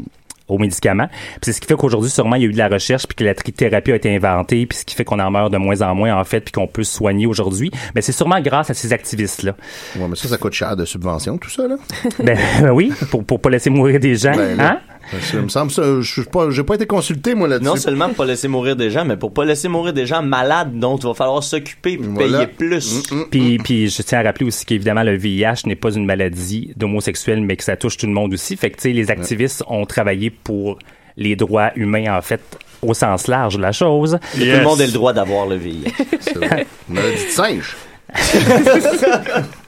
aux 0.49 0.57
médicaments. 0.57 1.07
Puis 1.07 1.39
c'est 1.43 1.53
ce 1.53 1.61
qui 1.61 1.67
fait 1.67 1.75
qu'aujourd'hui, 1.75 2.09
sûrement, 2.09 2.35
il 2.35 2.41
y 2.43 2.45
a 2.45 2.49
eu 2.49 2.51
de 2.51 2.57
la 2.57 2.67
recherche, 2.67 3.07
puis 3.07 3.15
que 3.15 3.23
la 3.23 3.33
trithérapie 3.33 3.91
a 3.91 3.95
été 3.95 4.13
inventée, 4.13 4.65
puis 4.65 4.77
ce 4.77 4.85
qui 4.85 4.95
fait 4.95 5.05
qu'on 5.05 5.19
en 5.19 5.31
meurt 5.31 5.51
de 5.51 5.57
moins 5.57 5.81
en 5.81 5.95
moins, 5.95 6.15
en 6.15 6.23
fait, 6.23 6.41
puis 6.41 6.51
qu'on 6.51 6.67
peut 6.67 6.83
se 6.83 6.93
soigner 6.93 7.25
aujourd'hui. 7.25 7.71
Mais 7.95 8.01
c'est 8.01 8.11
sûrement 8.11 8.41
grâce 8.41 8.69
à 8.69 8.73
ces 8.73 8.93
activistes-là. 8.93 9.55
Ouais, 9.95 10.07
mais 10.07 10.15
ça, 10.15 10.27
ça 10.27 10.37
coûte 10.37 10.53
cher 10.53 10.75
de 10.75 10.85
subventions, 10.85 11.37
tout 11.37 11.49
ça, 11.49 11.67
là. 11.67 11.75
ben 12.19 12.37
ben 12.61 12.71
oui, 12.71 12.91
pour, 13.09 13.23
pour 13.23 13.39
pas 13.39 13.49
laisser 13.49 13.69
mourir 13.69 13.99
des 13.99 14.15
gens. 14.15 14.35
Ben, 14.35 14.57
là, 14.57 14.71
hein? 14.71 14.79
Ça 15.21 15.37
me 15.41 15.49
semble 15.49 15.71
ça. 15.71 15.83
Je 16.01 16.11
suis 16.11 16.23
pas, 16.23 16.49
j'ai 16.49 16.63
pas 16.63 16.75
été 16.75 16.85
consulté, 16.85 17.35
moi, 17.35 17.47
là-dessus. 17.47 17.67
Non 17.69 17.75
seulement 17.75 18.07
pour 18.07 18.17
pas 18.17 18.25
laisser 18.25 18.47
mourir 18.47 18.75
des 18.75 18.89
gens, 18.89 19.05
mais 19.05 19.17
pour 19.17 19.33
pas 19.33 19.45
laisser 19.45 19.67
mourir 19.67 19.93
des 19.93 20.05
gens 20.05 20.23
malades 20.23 20.77
dont 20.79 20.97
il 20.97 21.05
va 21.05 21.13
falloir 21.13 21.43
s'occuper 21.43 21.97
Voilà. 22.01 22.45
payer 22.45 22.47
plus. 22.47 23.11
Mm, 23.11 23.15
mm. 23.15 23.25
Puis, 23.29 23.57
puis 23.59 23.89
je 23.89 24.01
tiens 24.01 24.19
à 24.19 24.23
rappeler 24.23 24.45
aussi 24.47 24.65
qu'évidemment, 24.65 25.03
le 25.03 25.15
VIH 25.15 25.65
n'est 25.67 25.75
pas 25.75 25.91
une 25.91 26.05
maladie 26.05 26.71
d'homosexuels, 26.75 27.41
mais 27.41 27.55
que 27.57 27.63
ça 27.63 27.75
touche 27.77 27.97
tout 27.97 28.07
le 28.07 28.13
monde 28.13 28.33
aussi. 28.33 28.55
Fait 28.57 28.69
que, 28.69 28.77
tu 28.77 28.83
sais, 28.83 28.91
les 28.91 29.11
activistes 29.11 29.63
ont 29.67 29.85
travaillé 29.85 30.29
pour 30.29 30.79
les 31.17 31.35
droits 31.35 31.71
humains, 31.75 32.17
en 32.17 32.21
fait, 32.21 32.41
au 32.81 32.93
sens 32.93 33.27
large 33.27 33.57
de 33.57 33.61
la 33.61 33.71
chose. 33.71 34.17
Tout 34.33 34.39
le 34.39 34.63
monde 34.63 34.81
a 34.81 34.85
le 34.85 34.91
droit 34.91 35.13
d'avoir 35.13 35.45
le 35.45 35.55
VIH. 35.57 35.91
On 36.89 36.97
a 36.97 37.01
dit 37.01 37.25
de 37.25 37.29
singe. 37.29 37.75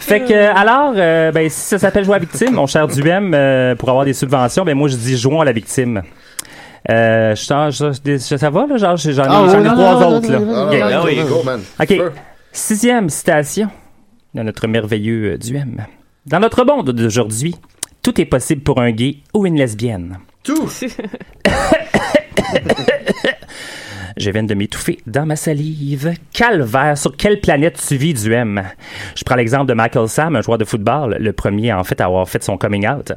Fait 0.00 0.20
que, 0.20 0.34
alors, 0.56 0.92
euh, 0.96 1.32
ben, 1.32 1.48
si 1.48 1.60
ça 1.60 1.78
s'appelle 1.78 2.04
jouer 2.04 2.16
à 2.16 2.18
la 2.18 2.24
victime, 2.24 2.54
mon 2.54 2.66
cher 2.66 2.86
Duhem, 2.88 3.32
euh, 3.34 3.74
pour 3.74 3.88
avoir 3.90 4.04
des 4.04 4.12
subventions, 4.12 4.64
ben, 4.64 4.74
moi, 4.76 4.88
je 4.88 4.96
dis 4.96 5.16
jouons 5.16 5.40
à 5.40 5.44
la 5.44 5.52
victime. 5.52 6.02
Euh, 6.90 7.34
je, 7.34 7.70
je- 8.04 8.12
je- 8.18 8.36
ça 8.36 8.50
va, 8.50 8.66
là? 8.66 8.76
Genre, 8.76 8.96
j'en 8.96 9.10
ai, 9.10 9.26
Ah, 9.28 9.44
j'en 9.50 9.52
ai 9.52 9.56
oui, 9.58 9.64
trois 9.64 9.92
non, 9.94 10.00
non, 10.00 10.16
autres, 10.16 10.30
non, 10.30 10.52
là. 10.52 10.66
Ok. 10.66 10.72
non, 10.78 10.86
Ah 10.92 11.02
oui, 11.04 11.20
go, 11.28 11.42
man. 11.44 11.60
OK. 11.80 11.94
Sixième 12.52 13.08
citation 13.10 13.68
de 14.34 14.42
notre 14.42 14.66
merveilleux 14.66 15.32
euh, 15.34 15.38
Duhem. 15.38 15.84
Dans 16.26 16.40
notre 16.40 16.64
monde 16.64 16.90
d'aujourd'hui, 16.92 17.56
tout 18.02 18.20
est 18.20 18.24
possible 18.26 18.62
pour 18.62 18.80
un 18.80 18.90
gay 18.92 19.18
ou 19.34 19.44
une 19.46 19.56
lesbienne. 19.56 20.18
Tout. 20.44 20.68
Je 24.18 24.30
viens 24.30 24.42
de 24.42 24.54
m'étouffer 24.54 24.98
dans 25.06 25.26
ma 25.26 25.36
salive. 25.36 26.14
Calvaire, 26.32 26.98
sur 26.98 27.16
quelle 27.16 27.40
planète 27.40 27.80
tu 27.86 27.96
vis, 27.96 28.14
Duhem? 28.14 28.64
Je 29.14 29.22
prends 29.22 29.36
l'exemple 29.36 29.66
de 29.66 29.74
Michael 29.74 30.08
Sam, 30.08 30.34
un 30.34 30.40
joueur 30.40 30.58
de 30.58 30.64
football, 30.64 31.16
le 31.20 31.32
premier 31.32 31.72
en 31.72 31.84
fait 31.84 32.00
à 32.00 32.06
avoir 32.06 32.28
fait 32.28 32.42
son 32.42 32.56
coming 32.56 32.88
out. 32.88 33.12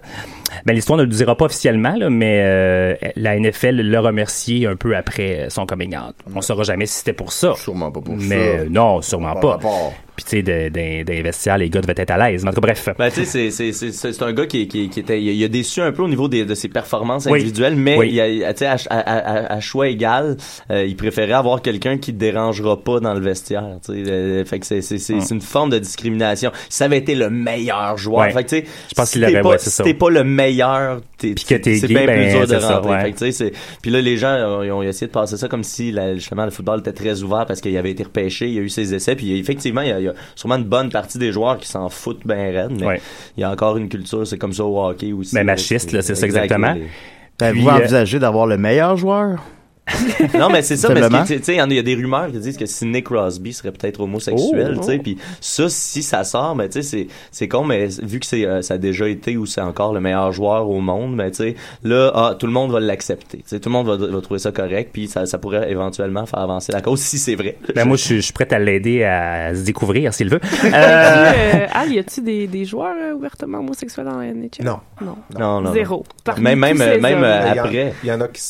Ben, 0.65 0.73
l'histoire 0.73 0.97
ne 0.97 1.03
le 1.03 1.09
dira 1.09 1.35
pas 1.35 1.45
officiellement, 1.45 1.95
là, 1.97 2.09
mais 2.09 2.41
euh, 2.45 2.95
la 3.15 3.37
NFL 3.39 3.81
l'a 3.81 4.01
remercié 4.01 4.67
un 4.67 4.75
peu 4.75 4.95
après 4.95 5.47
son 5.49 5.65
coming 5.65 5.95
out. 5.95 6.15
On 6.35 6.41
saura 6.41 6.63
jamais 6.63 6.85
si 6.85 6.99
c'était 6.99 7.13
pour 7.13 7.31
ça. 7.31 7.53
Sûrement 7.55 7.91
pas 7.91 8.01
pour 8.01 8.15
Mais 8.17 8.27
ça. 8.29 8.35
euh, 8.61 8.65
non, 8.69 9.01
sûrement 9.01 9.35
pas. 9.35 9.51
rapport. 9.51 9.93
Puis 10.15 10.25
tu 10.25 10.45
sais, 10.45 10.69
dans 10.69 11.55
les 11.57 11.69
gars 11.69 11.81
devaient 11.81 11.93
être 11.97 12.11
à 12.11 12.29
l'aise. 12.29 12.43
Mais 12.43 12.49
en 12.49 12.53
tout 12.53 12.61
cas, 12.61 12.67
bref. 12.73 12.89
Ben, 12.97 13.09
tu 13.09 13.25
sais, 13.25 13.25
c'est- 13.25 13.51
c'est- 13.51 13.71
c'est 13.71 13.91
c'est- 13.91 14.13
c'est 14.13 14.23
un 14.23 14.33
gars 14.33 14.45
qui, 14.45 14.67
qui, 14.67 14.89
qui 14.89 14.99
était, 14.99 15.21
il 15.21 15.43
a, 15.43 15.47
déçu 15.47 15.81
un 15.81 15.91
peu 15.91 16.03
au 16.03 16.07
niveau 16.07 16.27
des, 16.27 16.45
de 16.45 16.53
ses 16.53 16.67
performances 16.67 17.25
Oui. 17.25 17.39
individuelles, 17.39 17.75
mais 17.75 17.97
Oui. 17.97 18.09
il 18.11 18.43
a- 18.43 18.49
à, 18.49 18.75
à, 18.89 18.99
à- 18.99 19.53
à 19.53 19.59
choix 19.61 19.87
égal, 19.87 20.37
euh, 20.69 20.85
il 20.85 20.95
préférait 20.95 21.31
avoir 21.33 21.61
quelqu'un 21.61 21.97
qui 21.97 22.13
te 22.13 22.19
dérangera 22.19 22.77
pas 22.83 22.99
dans 22.99 23.13
le 23.13 23.21
vestiaire. 23.21 23.63
tu 23.85 23.93
sais. 24.05 24.11
Euh, 24.11 24.45
fait 24.45 24.59
que 24.59 24.65
c'est 24.65 24.81
c'est- 24.81 24.97
c'est- 24.97 25.19
c'est 25.21 25.33
une 25.33 25.41
forme 25.41 25.69
de 25.69 25.79
discrimination. 25.79 26.51
Ça 26.69 26.85
avait 26.85 26.97
été 26.97 27.15
le 27.15 27.29
meilleur 27.29 27.97
joueur, 27.97 28.21
Ouais. 28.27 28.31
fait 28.31 28.43
que 28.43 28.49
tu 28.49 28.55
sais, 28.57 28.65
Je 28.89 28.93
pense 28.95 29.07
si 29.09 29.13
qu'il 29.13 29.23
aurait- 29.23 29.41
pas- 29.41 29.49
ouais, 29.49 29.57
c'est 29.59 29.69
si 29.69 29.75
ça. 29.77 29.83
pas 29.97 30.09
le 30.09 30.23
meilleur, 30.23 30.40
t'es, 31.17 31.33
Puis 31.33 31.45
que 31.45 31.55
t'es 31.55 31.75
c'est 31.75 31.87
bien 31.87 32.05
ben, 32.05 32.15
plus 32.21 32.31
dur 32.31 32.47
de 32.47 32.55
rentrer. 32.63 33.13
Puis 33.81 33.91
là, 33.91 34.01
les 34.01 34.17
gens 34.17 34.61
ils 34.63 34.71
ont 34.71 34.81
essayé 34.83 35.07
de 35.07 35.11
passer 35.11 35.37
ça 35.37 35.47
comme 35.47 35.63
si 35.63 35.91
la- 35.91 36.15
justement 36.15 36.45
le 36.45 36.51
football 36.51 36.79
était 36.79 36.93
très 36.93 37.21
ouvert 37.23 37.45
parce 37.45 37.61
qu'il 37.61 37.75
avait 37.77 37.91
été 37.91 38.03
repêché, 38.03 38.47
il 38.47 38.53
y 38.53 38.59
a 38.59 38.61
eu 38.61 38.69
ses 38.69 38.93
essais, 38.93 39.15
puis 39.15 39.37
effectivement, 39.39 39.81
il 39.81 39.89
y 39.89 39.91
a, 39.91 39.99
il 39.99 40.05
y 40.05 40.09
a 40.09 40.13
sûrement 40.35 40.55
une 40.57 40.63
bonne 40.65 40.89
partie 40.89 41.17
des 41.17 41.31
joueurs 41.31 41.57
qui 41.57 41.67
s'en 41.67 41.89
foutent 41.89 42.25
bien 42.25 42.51
raide, 42.51 42.71
mais 42.79 42.85
Ouais. 42.85 43.01
il 43.37 43.41
y 43.41 43.43
a 43.43 43.51
encore 43.51 43.77
une 43.77 43.89
culture, 43.89 44.25
c'est 44.25 44.37
comme 44.37 44.53
ça 44.53 44.63
au 44.65 44.83
hockey 44.83 45.11
aussi. 45.13 45.35
Mais 45.35 45.43
machiste, 45.43 45.91
là, 45.91 46.01
c'est 46.01 46.15
ça 46.15 46.25
exactement. 46.25 46.75
Ben, 47.39 47.51
Puis, 47.53 47.61
vous 47.61 47.69
euh, 47.69 47.73
envisagez 47.73 48.19
d'avoir 48.19 48.45
le 48.47 48.57
meilleur 48.57 48.97
joueur? 48.97 49.39
non, 50.37 50.49
mais 50.49 50.61
c'est 50.61 50.77
ça, 50.77 50.93
mais 50.93 51.01
ce 51.01 51.33
tu 51.33 51.43
sais, 51.43 51.53
il 51.55 51.73
y 51.73 51.79
a- 51.79 51.81
des 51.83 51.95
rumeurs 51.95 52.27
qui 52.31 52.37
disent 52.39 52.55
que 52.57 52.65
Sidney 52.65 53.01
Crosby 53.03 53.51
serait 53.51 53.71
peut-être 53.71 53.99
homosexuel, 53.99 54.75
Oh. 54.77 54.79
tu 54.79 54.85
sais, 54.85 54.97
puis 54.99 55.17
ça, 55.41 55.67
si 55.69 56.03
ça 56.03 56.23
sort, 56.23 56.55
mais 56.55 56.69
tu 56.69 56.81
sais, 56.81 56.87
c'est, 56.87 57.07
c'est 57.31 57.47
con, 57.47 57.63
mais 57.65 57.87
vu 58.01 58.19
que 58.19 58.25
c'est, 58.25 58.45
euh, 58.45 58.61
ça 58.61 58.75
a 58.75 58.77
déjà 58.77 59.09
été 59.09 59.37
ou 59.37 59.45
c'est 59.45 59.59
encore 59.61 59.93
le 59.93 59.99
meilleur 59.99 60.31
joueur 60.31 60.69
au 60.69 60.79
monde, 60.79 61.15
mais 61.15 61.31
tu 61.31 61.37
sais, 61.37 61.55
là, 61.83 62.11
ah, 62.13 62.35
tout 62.37 62.45
le 62.45 62.53
monde 62.53 62.71
va 62.71 62.79
l'accepter, 62.79 63.39
tu 63.39 63.43
sais, 63.47 63.59
tout 63.59 63.69
le 63.69 63.73
monde 63.73 63.87
va, 63.87 63.97
va 63.97 64.21
trouver 64.21 64.39
ça 64.39 64.51
correct, 64.51 64.91
puis 64.93 65.07
ça, 65.07 65.25
ça 65.25 65.37
pourrait 65.39 65.69
éventuellement 65.71 66.25
faire 66.25 66.39
avancer 66.39 66.71
la 66.71 66.81
cause 66.81 66.99
si 67.01 67.17
c'est 67.17 67.35
vrai. 67.35 67.57
Ben, 67.75 67.85
moi, 67.85 67.97
je 67.97 68.03
suis- 68.03 68.15
je 68.17 68.21
suis 68.21 68.33
prêt 68.33 68.51
à 68.53 68.59
l'aider 68.59 69.03
à 69.03 69.53
se 69.55 69.63
découvrir 69.63 70.13
s'il 70.13 70.29
veut. 70.29 70.39
Euh, 70.63 71.31
Euh, 71.51 71.67
Al, 71.73 71.91
y 71.91 71.99
a-tu 71.99 72.21
des, 72.21 72.47
des 72.47 72.65
joueurs 72.65 72.95
euh, 73.01 73.13
ouvertement 73.13 73.59
homosexuels 73.59 74.05
dans 74.05 74.17
la 74.19 74.27
NHL? 74.33 74.63
Non. 74.63 74.79
Non. 75.01 75.15
Non, 75.37 75.61
non. 75.61 75.73
Zéro. 75.73 76.03
Parmi 76.23 76.43
Même, 76.43 76.59
même, 76.59 76.77
même 77.01 77.23
après. 77.23 77.93
Il 78.03 78.09
y 78.09 78.11
en 78.11 78.21
a 78.21 78.27
qui, 78.27 78.41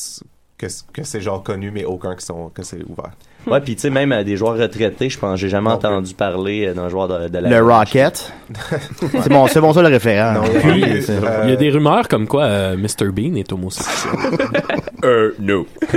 que, 0.61 1.03
c'est 1.03 1.21
genre 1.21 1.41
connu, 1.43 1.71
mais 1.71 1.83
aucun 1.85 2.15
qui 2.15 2.25
sont, 2.25 2.49
que 2.49 2.63
c'est 2.63 2.81
ouvert. 2.87 3.11
Ouais, 3.47 3.59
puis 3.59 3.75
tu 3.75 3.81
sais, 3.81 3.89
même 3.89 4.11
euh, 4.11 4.23
des 4.23 4.37
joueurs 4.37 4.55
retraités, 4.55 5.09
je 5.09 5.17
pense, 5.17 5.39
j'ai 5.39 5.49
jamais 5.49 5.71
entendu 5.71 6.13
parler 6.13 6.67
euh, 6.67 6.73
d'un 6.75 6.89
joueur 6.89 7.07
de, 7.07 7.27
de 7.27 7.37
la 7.39 7.49
Le 7.49 7.65
Rocket. 7.65 8.31
c'est 8.99 9.29
bon, 9.29 9.47
c'est 9.47 9.59
bon 9.59 9.73
ça 9.73 9.81
le 9.81 9.87
référent. 9.87 10.33
Non, 10.33 10.43
Puis, 10.43 10.83
euh, 10.83 11.41
il 11.45 11.49
y 11.49 11.53
a 11.53 11.55
des 11.55 11.71
rumeurs 11.71 12.07
comme 12.07 12.27
quoi 12.27 12.43
euh, 12.43 12.77
Mr. 12.77 13.07
Bean 13.11 13.33
est 13.35 13.51
homosexuel. 13.51 14.13
euh, 15.03 15.31
no. 15.39 15.65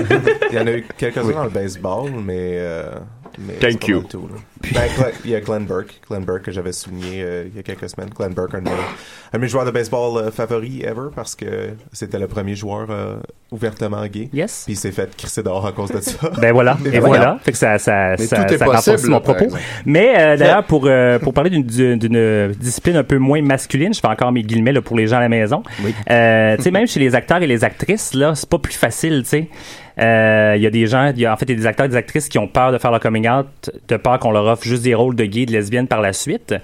Il 0.50 0.56
y 0.56 0.58
en 0.58 0.66
a 0.66 0.72
eu 0.72 0.86
quelques-uns 0.96 1.32
dans 1.32 1.44
le 1.44 1.50
baseball, 1.50 2.10
mais. 2.24 2.52
euh, 2.54 2.90
mais 3.38 3.54
Thank 3.54 3.72
c'est 3.72 3.78
pas 3.80 3.86
you. 3.88 4.02
tout, 4.08 4.28
Ben, 4.72 4.88
Glenn- 4.96 5.12
il 5.24 5.30
y 5.30 5.34
a 5.36 5.40
Glenn 5.40 5.64
Burke. 5.64 6.00
Glenn 6.08 6.24
Burke 6.24 6.42
que 6.42 6.52
j'avais 6.52 6.72
souligné 6.72 7.22
euh, 7.22 7.44
il 7.50 7.56
y 7.56 7.58
a 7.58 7.62
quelques 7.62 7.88
semaines. 7.90 8.10
Glenn 8.16 8.32
Burke, 8.32 8.54
un 8.54 8.58
de 8.60 8.64
mes, 8.64 8.70
un 8.70 9.38
de 9.38 9.38
mes 9.38 9.48
joueurs 9.48 9.64
de 9.64 9.70
baseball 9.70 10.16
euh, 10.18 10.30
favoris 10.30 10.82
ever 10.84 11.08
parce 11.14 11.34
que 11.34 11.70
c'était 11.92 12.18
le 12.18 12.26
premier 12.28 12.54
joueur 12.54 12.86
euh, 12.90 13.16
ouvertement 13.50 14.04
gay. 14.06 14.28
Yes. 14.32 14.62
Puis 14.64 14.74
il 14.74 14.76
s'est 14.76 14.92
fait 14.92 15.14
crisser 15.16 15.42
dehors 15.42 15.66
à 15.66 15.72
cause 15.72 15.90
de 15.90 16.00
ça. 16.00 16.30
Ben 16.40 16.52
voilà, 16.52 16.76
et 16.92 16.98
voilà. 17.00 17.38
Fait 17.42 17.52
que 17.52 17.58
ça, 17.58 17.78
ça, 17.78 18.10
Mais 18.18 18.26
ça, 18.26 18.44
tout 18.44 18.54
est 18.54 18.58
ça 18.58 18.64
renforce 18.66 18.84
possible, 18.86 19.10
mon 19.10 19.20
propos. 19.20 19.48
Mais 19.86 20.14
euh, 20.18 20.36
d'ailleurs, 20.36 20.64
pour 20.64 20.84
euh, 20.86 21.18
pour 21.18 21.34
parler 21.34 21.50
d'une- 21.50 21.64
d'une 21.64 21.98
d'une 21.98 22.48
discipline 22.52 22.96
un 22.96 23.04
peu 23.04 23.18
moins 23.18 23.42
masculine, 23.42 23.92
je 23.94 24.00
fais 24.00 24.06
encore 24.08 24.32
mes 24.32 24.42
guillemets 24.42 24.72
là, 24.72 24.80
pour 24.82 24.96
les 24.96 25.06
gens 25.06 25.16
à 25.18 25.20
la 25.20 25.28
maison. 25.28 25.62
Euh, 26.10 26.56
tu 26.56 26.62
sais, 26.62 26.70
même 26.70 26.86
chez 26.86 27.00
les 27.00 27.14
acteurs 27.14 27.42
et 27.42 27.46
les 27.46 27.64
actrices, 27.64 28.14
là, 28.14 28.34
c'est 28.34 28.48
pas 28.48 28.58
plus 28.58 28.74
facile, 28.74 29.22
tu 29.22 29.28
sais. 29.28 29.48
Euh, 29.96 30.54
Il 30.56 30.62
y 30.62 30.66
a 30.66 30.70
des 30.70 30.88
gens, 30.88 31.12
il 31.14 31.20
y 31.20 31.26
a 31.26 31.32
en 31.32 31.36
fait 31.36 31.44
il 31.46 31.50
y 31.50 31.54
a 31.54 31.56
des 31.60 31.66
acteurs 31.66 31.86
et 31.86 31.88
des 31.88 31.94
actrices 31.96 32.28
qui 32.28 32.36
ont 32.38 32.48
peur 32.48 32.72
de 32.72 32.78
faire 32.78 32.90
leur 32.90 32.98
coming 32.98 33.28
out, 33.28 33.46
de 33.86 33.96
peur 33.96 34.18
qu'on 34.18 34.32
leur 34.32 34.53
offre 34.54 34.64
juste 34.64 34.82
des 34.82 34.94
rôles 34.94 35.14
de 35.14 35.24
gays 35.24 35.42
et 35.42 35.46
de 35.46 35.52
lesbiennes 35.52 35.86
par 35.86 36.00
la 36.00 36.12
suite, 36.12 36.54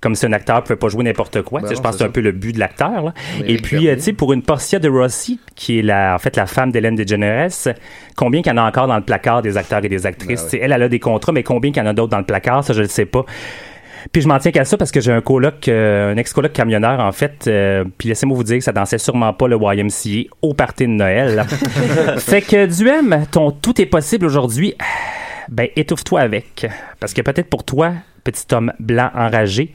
comme 0.00 0.14
si 0.14 0.24
un 0.26 0.32
acteur 0.32 0.62
pouvait 0.62 0.76
pas 0.76 0.88
jouer 0.88 1.04
n'importe 1.04 1.42
quoi. 1.42 1.60
Ben 1.60 1.68
je 1.74 1.80
pense 1.80 1.92
que 1.92 1.98
c'est 1.98 2.04
un 2.04 2.10
peu 2.10 2.20
le 2.22 2.32
but 2.32 2.52
de 2.52 2.58
l'acteur. 2.58 3.12
Et 3.46 3.56
puis, 3.58 3.88
euh, 3.88 3.94
tu 3.96 4.00
sais, 4.00 4.12
pour 4.12 4.32
une 4.32 4.42
Portia 4.42 4.78
de 4.78 4.88
Rossi, 4.88 5.38
qui 5.54 5.78
est 5.78 5.82
la, 5.82 6.14
en 6.14 6.18
fait 6.18 6.36
la 6.36 6.46
femme 6.46 6.72
d'Hélène 6.72 6.96
DeGeneres, 6.96 7.50
combien 8.16 8.40
qu'il 8.42 8.50
y 8.52 8.54
en 8.54 8.58
a 8.58 8.66
encore 8.66 8.86
dans 8.86 8.96
le 8.96 9.02
placard 9.04 9.42
des 9.42 9.56
acteurs 9.56 9.84
et 9.84 9.88
des 9.88 10.06
actrices? 10.06 10.48
Ben 10.52 10.60
Elle, 10.62 10.72
elle 10.72 10.82
a 10.82 10.88
des 10.88 11.00
contrats, 11.00 11.32
mais 11.32 11.42
combien 11.42 11.70
qu'il 11.70 11.82
y 11.82 11.86
en 11.86 11.88
a 11.88 11.92
d'autres 11.92 12.10
dans 12.10 12.18
le 12.18 12.24
placard, 12.24 12.64
ça, 12.64 12.72
je 12.72 12.80
le 12.82 12.88
sais 12.88 13.06
pas. 13.06 13.24
Puis 14.12 14.22
je 14.22 14.28
m'en 14.28 14.38
tiens 14.38 14.50
qu'à 14.50 14.64
ça 14.64 14.76
parce 14.78 14.90
que 14.90 15.00
j'ai 15.00 15.12
un 15.12 15.20
coloc, 15.20 15.68
euh, 15.68 16.12
un 16.12 16.16
ex-coloc 16.16 16.52
camionneur, 16.52 17.00
en 17.00 17.12
fait. 17.12 17.44
euh, 17.46 17.84
puis 17.98 18.08
laissez-moi 18.08 18.36
vous 18.36 18.44
dire 18.44 18.56
que 18.58 18.64
ça 18.64 18.72
dansait 18.72 18.98
sûrement 18.98 19.32
pas 19.32 19.46
le 19.46 19.58
YMCA 19.60 20.30
au 20.42 20.54
party 20.54 20.84
de 20.84 20.92
Noël. 20.92 21.44
fait 22.18 22.40
que, 22.42 22.66
Duhem, 22.66 23.26
ton 23.30 23.50
tout 23.50 23.80
est 23.80 23.86
possible 23.86 24.26
aujourd'hui. 24.26 24.74
Ben, 25.50 25.68
étouffe-toi 25.76 26.20
avec. 26.20 26.66
Parce 27.00 27.12
que 27.12 27.20
peut-être 27.22 27.48
pour 27.50 27.64
toi, 27.64 27.92
petit 28.24 28.44
homme 28.54 28.72
blanc 28.78 29.10
enragé, 29.14 29.72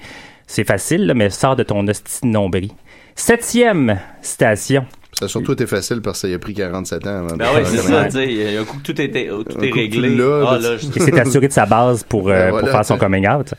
c'est 0.48 0.64
facile, 0.64 1.06
là, 1.06 1.14
mais 1.14 1.30
sors 1.30 1.56
de 1.56 1.64
ton 1.64 1.86
hostie 1.88 2.22
de 2.24 2.28
nombril. 2.28 2.72
Septième 3.16 4.00
citation. 4.22 4.86
Ça 5.18 5.26
a 5.26 5.28
surtout 5.30 5.54
été 5.54 5.66
facile 5.66 6.02
parce 6.02 6.22
que 6.22 6.28
ça 6.28 6.36
a 6.36 6.38
pris 6.40 6.54
47 6.54 7.08
ans. 7.08 7.10
avant 7.10 7.28
de 7.28 7.36
Ben 7.38 7.46
un 7.48 7.64
c'est 7.64 7.78
ça, 7.78 8.06
tu 8.06 8.12
sais, 8.12 8.26
il 8.28 8.52
y 8.54 8.58
a 8.58 8.60
un 8.62 8.66
coup 8.66 8.78
que 8.78 8.84
tout, 8.84 9.00
était, 9.02 9.28
tout 9.28 9.46
Un 9.58 9.62
est 9.64 9.72
réglé. 9.72 10.10
Ah, 10.46 10.58
là, 10.62 10.76
je- 10.78 10.88
Il 10.94 11.02
s'est 11.02 11.18
assuré 11.20 11.48
de 11.48 11.54
sa 11.54 11.66
base 11.66 12.04
pour, 12.04 12.28
euh, 12.30 12.34
Ben 12.34 12.50
pour 12.50 12.60
voilà, 12.60 12.72
faire 12.74 12.86
son 12.86 12.98
coming 12.98 13.26
out. 13.28 13.54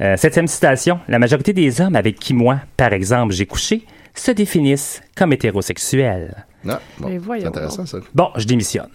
Euh, 0.00 0.16
septième 0.16 0.46
citation. 0.46 1.00
La 1.08 1.18
majorité 1.18 1.52
des 1.52 1.80
hommes 1.80 1.96
avec 1.96 2.16
qui 2.20 2.32
moi, 2.32 2.60
par 2.76 2.92
exemple, 2.92 3.32
j'ai 3.34 3.46
couché, 3.46 3.82
se 4.14 4.30
définissent 4.30 5.02
comme 5.16 5.32
hétérosexuels. 5.32 6.44
Non, 6.64 6.76
bon, 6.98 7.08
c'est 7.40 7.46
intéressant 7.46 7.86
ça. 7.86 7.98
Bon, 8.14 8.28
je 8.36 8.44
démissionne. 8.44 8.88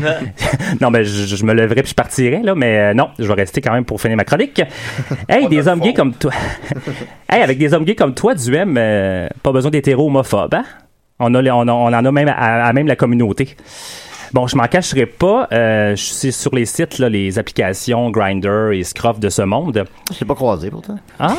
non, 0.80 0.90
mais 0.90 1.04
je, 1.04 1.36
je 1.36 1.44
me 1.44 1.52
leverai 1.52 1.82
puis 1.82 1.90
je 1.90 1.94
partirai, 1.94 2.42
là, 2.42 2.54
mais 2.54 2.78
euh, 2.78 2.94
non, 2.94 3.08
je 3.18 3.26
vais 3.26 3.34
rester 3.34 3.60
quand 3.60 3.72
même 3.72 3.84
pour 3.84 4.00
finir 4.00 4.16
ma 4.16 4.24
chronique. 4.24 4.62
Hey, 5.28 5.46
des 5.48 5.68
hommes 5.68 5.80
gays 5.80 5.94
comme 5.94 6.14
toi. 6.14 6.32
hey, 7.30 7.42
avec 7.42 7.58
des 7.58 7.72
hommes 7.74 7.84
gays 7.84 7.94
comme 7.94 8.14
toi, 8.14 8.34
Duhem, 8.34 8.76
euh, 8.78 9.28
pas 9.42 9.52
besoin 9.52 9.70
d'hétéro 9.70 10.06
homophobe, 10.06 10.54
hein? 10.54 10.64
On, 11.18 11.34
a, 11.34 11.42
on, 11.42 11.68
a- 11.68 11.72
on 11.72 11.86
en 11.92 12.04
a 12.04 12.12
même 12.12 12.28
à, 12.28 12.64
à 12.66 12.72
même 12.72 12.86
la 12.86 12.96
communauté. 12.96 13.56
Bon, 14.32 14.46
je 14.46 14.56
m'en 14.56 14.66
cacherai 14.66 15.04
pas. 15.06 15.46
Euh, 15.52 15.94
je 15.94 16.02
suis 16.02 16.32
sur 16.32 16.54
les 16.54 16.64
sites, 16.64 16.98
là, 16.98 17.08
les 17.10 17.38
applications 17.38 18.10
Grinder 18.10 18.70
et 18.72 18.82
Scruff 18.82 19.20
de 19.20 19.28
ce 19.28 19.42
monde. 19.42 19.84
Je 20.12 20.20
l'ai 20.20 20.26
pas 20.26 20.34
croisé 20.34 20.70
pourtant. 20.70 20.96
Ah! 21.18 21.36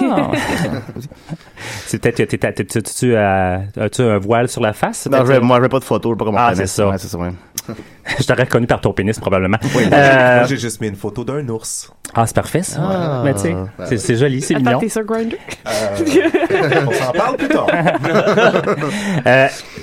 c'est 1.86 2.00
peut-être 2.00 2.24
tu- 2.24 3.16
euh, 3.16 3.58
as-tu 3.80 4.02
un 4.02 4.18
voile 4.20 4.48
sur 4.48 4.62
la 4.62 4.74
face? 4.74 5.08
Non, 5.10 5.26
je, 5.26 5.34
moi, 5.40 5.60
je 5.62 5.68
pas 5.68 5.80
de 5.80 5.84
photo, 5.84 6.10
je 6.10 6.14
sais 6.14 6.18
pas 6.20 6.26
comment 6.26 6.38
Ah, 6.40 6.54
c'est 6.56 6.68
ça. 6.68 6.90
Ouais, 6.90 6.98
c'est 6.98 7.08
ça, 7.08 7.18
ouais. 7.18 7.30
je 8.20 8.24
t'aurais 8.26 8.44
reconnu 8.44 8.68
par 8.68 8.82
ton 8.82 8.94
pénis, 8.94 9.18
probablement. 9.20 9.58
Oui, 9.76 9.84
Euh, 9.92 10.38
moi, 10.40 10.46
j'ai 10.48 10.58
juste 10.58 10.82
mis 10.82 10.88
une 10.90 10.96
photo 10.96 11.24
d'un 11.24 11.48
ours. 11.50 11.92
Ah, 12.16 12.26
c'est 12.28 12.36
parfait, 12.36 12.62
ça. 12.64 12.80
Ah. 12.82 13.22
Mais 13.26 13.34
tu 13.34 13.40
sais, 13.40 13.54
Ben 13.54 13.86
c'est- 13.88 13.98
c'est 13.98 14.16
joli, 14.18 14.42
c'est 14.42 14.54
Attends, 14.56 14.64
mignon. 14.66 14.80
t'es 14.80 14.90
sur 14.90 15.04
Grindr? 15.04 15.36
On 15.66 16.92
s'en 16.92 17.12
parle 17.12 17.38
plus 17.38 17.48
tard. 17.48 17.68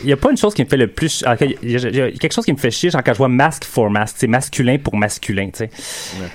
Il 0.03 0.07
n'y 0.07 0.13
a 0.13 0.17
pas 0.17 0.31
une 0.31 0.37
chose 0.37 0.55
qui 0.55 0.63
me 0.65 0.69
fait 0.69 0.77
le 0.77 0.89
plus. 0.89 1.25
Il 1.41 1.71
y, 1.71 1.77
a- 1.77 1.89
il 1.89 1.97
y 1.97 2.01
a 2.01 2.11
quelque 2.13 2.33
chose 2.33 2.45
qui 2.45 2.53
me 2.53 2.59
fait 2.59 2.71
chier, 2.71 2.91
genre 2.91 3.03
quand 3.05 3.13
je 3.13 3.19
vois 3.19 3.29
masque 3.29 3.65
for 3.65 3.91
masque, 3.91 4.17
c'est 4.19 4.27
masculin 4.27 4.79
pour 4.79 4.97
masculin, 4.97 5.47
tu 5.53 5.59
sais. 5.67 5.71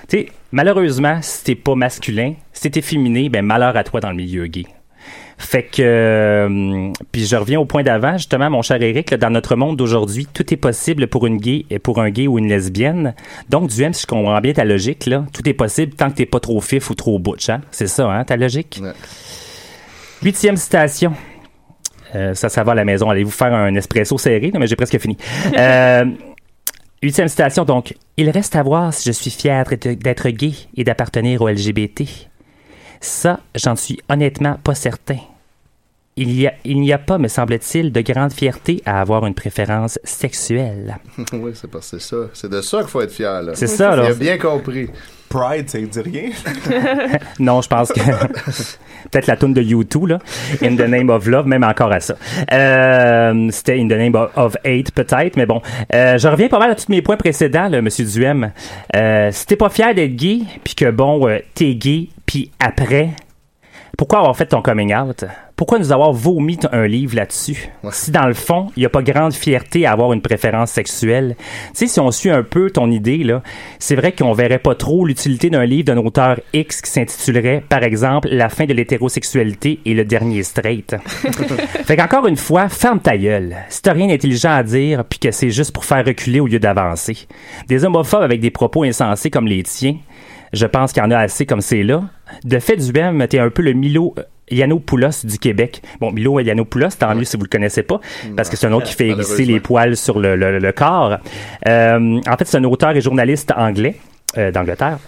Tu 0.07 0.17
sais, 0.19 0.27
malheureusement, 0.51 1.19
si 1.21 1.43
t'es 1.43 1.55
pas 1.55 1.75
masculin, 1.75 2.33
si 2.53 2.69
t'es 2.69 2.81
féminin, 2.81 3.27
ben 3.31 3.43
malheur 3.45 3.75
à 3.75 3.83
toi 3.83 3.99
dans 4.01 4.09
le 4.09 4.15
milieu 4.17 4.45
gay. 4.47 4.65
Fait 5.37 5.63
que, 5.63 5.81
euh, 5.81 6.91
puis 7.11 7.25
je 7.25 7.35
reviens 7.35 7.59
au 7.59 7.65
point 7.65 7.83
d'avant, 7.83 8.17
justement, 8.17 8.49
mon 8.49 8.61
cher 8.61 8.81
Eric, 8.81 9.11
là, 9.11 9.17
dans 9.17 9.29
notre 9.29 9.55
monde 9.55 9.75
d'aujourd'hui, 9.75 10.27
tout 10.33 10.53
est 10.53 10.57
possible 10.57 11.07
pour 11.07 11.27
une 11.27 11.37
gay 11.37 11.65
et 11.69 11.77
pour 11.77 11.99
un 12.01 12.09
gay 12.09 12.27
ou 12.27 12.39
une 12.39 12.47
lesbienne. 12.47 13.13
Donc, 13.49 13.69
du 13.69 13.83
M, 13.83 13.93
si 13.93 14.03
je 14.03 14.07
comprends 14.07 14.39
bien 14.39 14.53
ta 14.53 14.63
logique, 14.63 15.05
là, 15.05 15.25
tout 15.33 15.47
est 15.47 15.53
possible 15.53 15.93
tant 15.93 16.09
que 16.09 16.15
t'es 16.15 16.25
pas 16.25 16.39
trop 16.39 16.61
fif 16.61 16.89
ou 16.89 16.95
trop 16.95 17.19
butch, 17.19 17.49
hein? 17.49 17.61
C'est 17.71 17.87
ça, 17.87 18.09
hein, 18.09 18.23
ta 18.23 18.37
logique? 18.37 18.79
Ouais. 18.81 18.93
Huitième 20.23 20.55
citation. 20.55 21.13
Euh, 22.15 22.33
ça, 22.33 22.47
ça 22.47 22.63
va 22.63 22.71
à 22.71 22.75
la 22.75 22.85
maison. 22.85 23.09
Allez-vous 23.09 23.31
faire 23.31 23.53
un 23.53 23.75
espresso 23.75 24.17
serré? 24.17 24.51
Non, 24.53 24.59
mais 24.59 24.67
j'ai 24.67 24.75
presque 24.75 24.97
fini. 24.99 25.17
Euh, 25.57 26.05
huitième 27.03 27.27
citation, 27.27 27.65
donc. 27.65 27.93
Il 28.17 28.29
reste 28.29 28.55
à 28.55 28.63
voir 28.63 28.93
si 28.93 29.07
je 29.07 29.11
suis 29.11 29.31
fier 29.31 29.65
d'être 29.65 29.87
d'être 29.87 30.29
gay 30.29 30.53
et 30.75 30.83
d'appartenir 30.83 31.41
au 31.41 31.49
LGBT. 31.49 32.03
Ça, 33.05 33.39
j'en 33.53 33.75
suis 33.75 34.01
honnêtement 34.09 34.57
pas 34.63 34.73
certain. 34.73 35.19
Il 36.17 36.31
y 36.39 36.47
a- 36.47 36.53
il 36.63 36.79
n'y 36.79 36.93
a 36.93 36.97
pas, 36.97 37.17
me 37.17 37.27
semble-t-il, 37.27 37.91
de 37.91 37.99
grande 37.99 38.31
fierté 38.31 38.81
à 38.85 39.01
avoir 39.01 39.25
une 39.25 39.33
préférence 39.33 39.99
sexuelle. 40.05 40.95
oui, 41.33 41.51
c'est 41.55 41.69
parce 41.69 41.91
que 41.91 41.99
c'est 41.99 42.07
ça. 42.09 42.21
C'est 42.33 42.49
de 42.49 42.61
ça 42.61 42.79
qu'il 42.79 42.87
faut 42.87 43.01
être 43.01 43.11
fier. 43.11 43.41
là. 43.41 43.51
C'est 43.53 43.67
ça, 43.67 43.95
là. 43.97 44.03
Il 44.05 44.11
a 44.11 44.13
bien 44.13 44.37
compris. 44.37 44.89
Pride, 45.27 45.69
ça 45.69 45.79
dit 45.79 45.99
rien? 45.99 46.29
Non, 47.39 47.61
je 47.61 47.67
pense 47.67 47.91
que 47.91 47.99
peut-être 47.99 49.27
la 49.27 49.35
tune 49.35 49.53
de 49.53 49.61
U2 49.61 50.07
là, 50.07 50.19
In 50.63 50.75
the 50.77 50.87
Name 50.87 51.09
of 51.09 51.25
Love, 51.25 51.47
même 51.47 51.63
encore 51.65 51.91
à 51.91 51.99
ça. 51.99 52.15
Euh, 52.53 53.49
C'était 53.51 53.77
In 53.77 53.87
the 53.87 53.97
Name 53.97 54.15
of, 54.15 54.31
of 54.37 54.55
Hate 54.63 54.91
peut-être, 54.91 55.35
mais 55.35 55.45
bon, 55.45 55.61
Euh, 55.93 56.17
je 56.17 56.27
reviens 56.29 56.47
pas 56.47 56.59
mal 56.59 56.71
à 56.71 56.75
tous 56.75 56.87
mes 56.87 57.01
points 57.01 57.17
précédents, 57.17 57.67
là, 57.67 57.81
Monsieur 57.81 58.05
Duhem. 58.05 58.51
Euh, 58.95 59.31
si 59.33 59.45
t'es 59.47 59.57
pas 59.57 59.69
fier 59.69 59.93
d'être 59.93 60.15
gay, 60.15 60.39
puis 60.63 60.75
que 60.75 60.89
bon, 60.91 61.27
euh, 61.27 61.39
t'es 61.55 61.73
gay, 61.75 62.07
puis 62.25 62.51
après, 62.59 63.09
pourquoi 63.97 64.19
avoir 64.19 64.37
fait 64.37 64.45
ton 64.45 64.61
coming 64.61 64.95
out? 64.95 65.25
Pourquoi 65.55 65.79
nous 65.79 65.93
avoir 65.93 66.11
vomi 66.11 66.59
un 66.73 66.85
livre 66.85 67.15
là-dessus? 67.15 67.69
Si 67.89 68.11
dans 68.11 68.27
le 68.27 68.33
fond, 68.33 68.67
il 68.75 68.81
n'y 68.81 68.85
a 68.85 68.89
pas 68.89 69.01
grande 69.01 69.31
fierté 69.31 69.85
à 69.85 69.93
avoir 69.93 70.11
une 70.11 70.21
préférence 70.21 70.71
sexuelle. 70.71 71.37
Tu 71.39 71.45
sais, 71.73 71.87
si 71.87 71.99
on 72.01 72.11
suit 72.11 72.29
un 72.29 72.43
peu 72.43 72.69
ton 72.69 72.91
idée, 72.91 73.19
là, 73.19 73.41
c'est 73.79 73.95
vrai 73.95 74.11
qu'on 74.11 74.33
verrait 74.33 74.59
pas 74.59 74.75
trop 74.75 75.05
l'utilité 75.05 75.49
d'un 75.49 75.63
livre 75.63 75.85
d'un 75.85 75.97
auteur 75.97 76.41
X 76.51 76.81
qui 76.81 76.91
s'intitulerait, 76.91 77.63
par 77.69 77.83
exemple, 77.83 78.27
La 78.31 78.49
fin 78.49 78.65
de 78.65 78.73
l'hétérosexualité 78.73 79.79
et 79.85 79.93
le 79.93 80.03
dernier 80.03 80.43
straight. 80.43 80.97
fait 81.85 81.95
qu'encore 81.95 82.27
une 82.27 82.35
fois, 82.35 82.67
ferme 82.67 82.99
ta 82.99 83.17
gueule. 83.17 83.55
Si 83.69 83.81
t'as 83.81 83.93
rien 83.93 84.07
d'intelligent 84.07 84.51
à 84.51 84.63
dire, 84.63 85.05
puis 85.05 85.19
que 85.19 85.31
c'est 85.31 85.51
juste 85.51 85.71
pour 85.71 85.85
faire 85.85 86.05
reculer 86.05 86.41
au 86.41 86.47
lieu 86.47 86.59
d'avancer. 86.59 87.27
Des 87.69 87.85
homophobes 87.85 88.23
avec 88.23 88.41
des 88.41 88.51
propos 88.51 88.83
insensés 88.83 89.29
comme 89.29 89.47
les 89.47 89.63
tiens, 89.63 89.95
je 90.51 90.65
pense 90.65 90.91
qu'il 90.91 91.01
y 91.01 91.05
en 91.05 91.11
a 91.11 91.17
assez 91.17 91.45
comme 91.45 91.61
c'est 91.61 91.83
là. 91.83 92.03
De 92.43 92.59
fait, 92.59 92.75
du 92.75 92.91
même, 92.91 93.25
t'es 93.29 93.39
un 93.39 93.49
peu 93.49 93.61
le 93.61 93.73
Milo 93.73 94.13
euh, 94.17 94.23
Yiannopoulos 94.51 95.25
du 95.25 95.37
Québec. 95.39 95.81
Bon, 95.99 96.11
Milo 96.11 96.39
Yiannopoulos, 96.39 96.89
tant 96.99 97.13
mieux 97.15 97.23
si 97.23 97.35
vous 97.37 97.43
le 97.43 97.49
connaissez 97.49 97.83
pas, 97.83 97.99
parce 98.35 98.49
que 98.49 98.55
c'est 98.57 98.67
un 98.67 98.73
autre 98.73 98.85
qui 98.87 98.93
fait 98.93 99.09
Malheureusement. 99.09 99.45
les 99.47 99.59
poils 99.59 99.97
sur 99.97 100.19
le, 100.19 100.35
le- 100.35 100.59
le 100.59 100.71
corps. 100.71 101.17
Euh, 101.67 102.21
en 102.27 102.37
fait, 102.37 102.45
c'est 102.45 102.57
un 102.57 102.63
auteur 102.65 102.91
et 102.95 103.01
journaliste 103.01 103.51
anglais 103.55 103.95
euh, 104.37 104.51
d'Angleterre. 104.51 104.99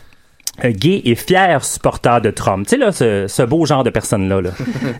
Un 0.63 0.71
gay 0.71 1.03
et 1.05 1.13
fier 1.13 1.63
supporter 1.63 2.19
de 2.19 2.31
Trump. 2.31 2.65
Tu 2.65 2.71
sais, 2.71 2.77
là, 2.77 2.91
ce, 2.91 3.27
ce 3.27 3.43
beau 3.43 3.63
genre 3.67 3.83
de 3.83 3.91
personne-là. 3.91 4.41
Là. 4.41 4.49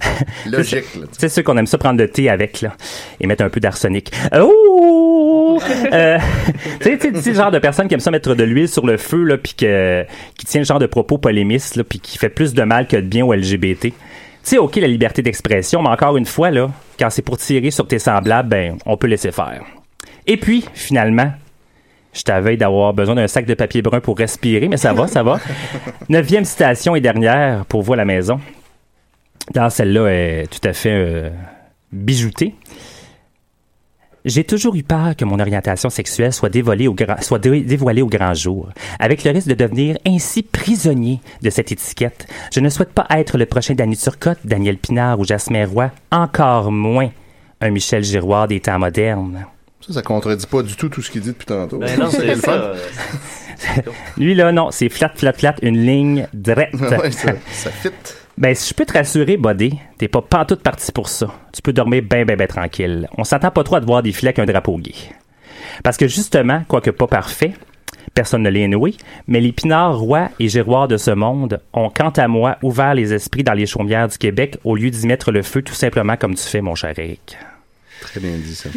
Logique, 0.45 0.86
là. 1.00 1.08
C'est 1.17 1.30
ceux 1.30 1.41
qu'on 1.41 1.58
aime 1.58 1.65
ça 1.65 1.80
prendre 1.80 2.00
le 2.00 2.08
thé 2.08 2.30
avec, 2.30 2.62
là, 2.62 2.73
et 3.19 3.26
mettre 3.26 3.43
un 3.43 3.50
peu 3.50 3.60
d'arsenic. 3.60 4.12
Oh! 4.39 5.60
Euh, 5.91 6.19
tu 6.82 7.00
sais, 7.00 7.30
le 7.32 7.34
genre 7.36 7.50
de 7.50 7.58
personne 7.58 7.88
qui 7.88 7.95
aime 7.95 8.00
ça 8.00 8.12
mettre 8.12 8.36
de 8.36 8.43
l'huile 8.43 8.69
sur 8.69 8.86
le 8.86 8.97
feu, 8.97 9.23
là, 9.23 9.38
puis 9.38 9.56
que, 9.56 10.06
qui 10.38 10.45
tient 10.45 10.62
le 10.62 10.65
genre 10.65 10.78
de 10.78 10.86
propos 10.86 11.17
polémistes, 11.17 11.76
là, 11.76 11.84
puis 11.84 12.00
qui 12.00 12.19
fait 12.19 12.30
plus 12.30 12.54
de 12.54 12.62
mal 12.62 12.86
que 12.88 12.95
de 12.97 13.02
bien 13.02 13.26
au 13.26 13.34
LGBT. 13.34 13.93
Sais, 14.48 14.58
OK, 14.58 14.78
la 14.78 14.88
liberté 14.88 15.22
d'expression, 15.22 15.82
mais 15.82 15.90
encore 15.90 16.16
une 16.16 16.26
fois, 16.26 16.52
là, 16.52 16.72
quand 16.98 17.10
c'est 17.10 17.22
pour 17.22 17.38
tirer 17.38 17.70
sur 17.70 17.86
tes 17.86 18.00
semblables, 18.00 18.48
ben, 18.48 18.78
on 18.86 18.96
peut 18.96 19.08
laisser 19.08 19.34
faire. 19.34 19.66
Et 20.26 20.38
puis, 20.38 20.64
finalement, 20.74 21.34
je 22.14 22.22
t'avais 22.22 22.56
d'avoir 22.56 22.94
besoin 22.94 23.14
d'un 23.14 23.28
sac 23.28 23.46
de 23.46 23.54
papier 23.56 23.82
brun 23.82 24.00
pour 24.00 24.18
respirer, 24.18 24.70
mais 24.70 24.78
ça 24.78 24.94
va, 24.94 25.08
ça 25.08 25.22
va. 25.22 25.42
Neuvième 26.08 26.46
citation 26.46 26.96
et 26.96 27.02
dernière 27.02 27.66
pour 27.66 27.82
vous 27.82 27.92
à 27.92 27.98
la 27.98 28.06
maison. 28.06 28.40
Dans 29.54 29.70
celle-là, 29.70 30.08
est 30.08 30.48
tout 30.48 30.66
à 30.66 30.72
fait 30.72 30.94
euh, 30.94 31.30
bijoutée. 31.92 32.56
J'ai 34.28 34.44
toujours 34.44 34.76
eu 34.76 34.84
peur 34.84 35.16
que 35.16 35.26
mon 35.26 35.40
orientation 35.40 35.90
sexuelle 35.90 36.34
soit, 36.34 36.50
dévoilée 36.50 36.88
au 36.88 36.94
grand, 36.94 37.20
soit 37.22 37.40
dé- 37.40 37.62
dévoilée 37.62 38.02
au 38.02 38.08
grand 38.08 38.34
jour, 38.34 38.70
avec 39.00 39.24
le 39.24 39.32
risque 39.32 39.48
de 39.48 39.54
devenir 39.54 39.98
ainsi 40.06 40.44
prisonnier 40.44 41.22
de 41.42 41.50
cette 41.50 41.72
étiquette. 41.72 42.28
Je 42.54 42.60
ne 42.60 42.70
souhaite 42.70 42.92
pas 42.92 43.08
être 43.12 43.38
le 43.38 43.46
prochain 43.46 43.74
Danny 43.74 43.96
Turcotte, 43.98 44.40
Daniel 44.44 44.78
Pinard 44.78 45.20
ou 45.20 45.26
Jasmin 45.26 45.66
Roy, 45.66 45.90
encore 46.12 46.72
moins 46.72 47.10
un 47.62 47.70
Michel 47.72 48.04
Giroir 48.04 48.48
des 48.48 48.60
temps 48.60 48.78
modernes. 48.78 49.46
Ça, 49.80 49.94
ça 49.94 50.02
contredit 50.02 50.46
pas 50.46 50.62
du 50.62 50.76
tout 50.76 50.90
tout 50.90 51.02
ce 51.02 51.10
qu'il 51.10 51.22
dit 51.22 51.30
depuis 51.30 51.46
tantôt. 51.46 51.78
Ben 51.78 51.98
non, 51.98 52.10
c'est 52.12 52.36
ça. 52.36 52.74
Lui, 54.18 54.36
là, 54.36 54.52
non, 54.52 54.72
c'est 54.72 54.90
flat, 54.90 55.12
flat, 55.16 55.34
flat, 55.34 55.56
une 55.62 55.78
ligne 55.78 56.28
droite. 56.34 56.70
Ouais, 56.74 57.12
ça, 57.12 57.32
ça 57.52 57.72
fit. 57.72 57.90
Ben, 58.38 58.54
si 58.54 58.69
je 58.69 58.73
peux 58.76 58.86
te 58.86 58.93
rassurer, 58.93 59.36
Bodé, 59.36 59.73
t'es 59.97 60.08
pas 60.08 60.21
pantoute 60.21 60.62
parti 60.62 60.91
pour 60.91 61.10
ça. 61.10 61.34
Tu 61.52 61.62
peux 61.63 61.73
dormir 61.73 62.04
ben, 62.04 62.23
ben, 62.23 62.38
ben 62.38 62.47
tranquille. 62.47 63.08
On 63.17 63.23
s'attend 63.23 63.50
pas 63.50 63.63
trop 63.63 63.78
à 63.78 63.82
te 63.82 63.86
voir 63.86 64.04
défiler 64.04 64.28
avec 64.28 64.39
un 64.39 64.45
drapeau 64.45 64.78
gay. 64.78 64.93
Parce 65.84 65.97
que 65.97 66.08
justement, 66.08 66.62
quoique 66.67 66.91
pas 66.91 67.08
parfait, 67.08 67.54
personne 68.13 68.43
ne 68.43 68.50
l'est 68.50 68.67
noué, 68.67 68.93
mais 69.28 69.41
les 69.41 69.52
Pinards, 69.52 69.97
Rois 69.97 70.30
et 70.39 70.50
Giroirs 70.50 70.88
de 70.88 70.97
ce 70.97 71.10
monde 71.10 71.60
ont, 71.73 71.89
quant 71.89 72.12
à 72.12 72.28
moi, 72.28 72.58
ouvert 72.62 72.93
les 72.93 73.12
esprits 73.12 73.43
dans 73.43 73.54
les 73.54 73.65
chaumières 73.65 74.08
du 74.08 74.19
Québec 74.19 74.60
au 74.63 74.76
lieu 74.76 74.91
d'y 74.91 75.08
mettre 75.08 75.32
le 75.32 75.41
feu 75.41 75.63
tout 75.63 75.73
simplement 75.73 76.15
comme 76.15 76.36
tu 76.36 76.43
fais, 76.43 76.62
mon 76.62 76.76
cher 76.76 76.93
Eric. 76.97 77.38
Très 78.02 78.19
bien 78.19 78.38
dit, 78.38 78.54
ça. 78.54 78.69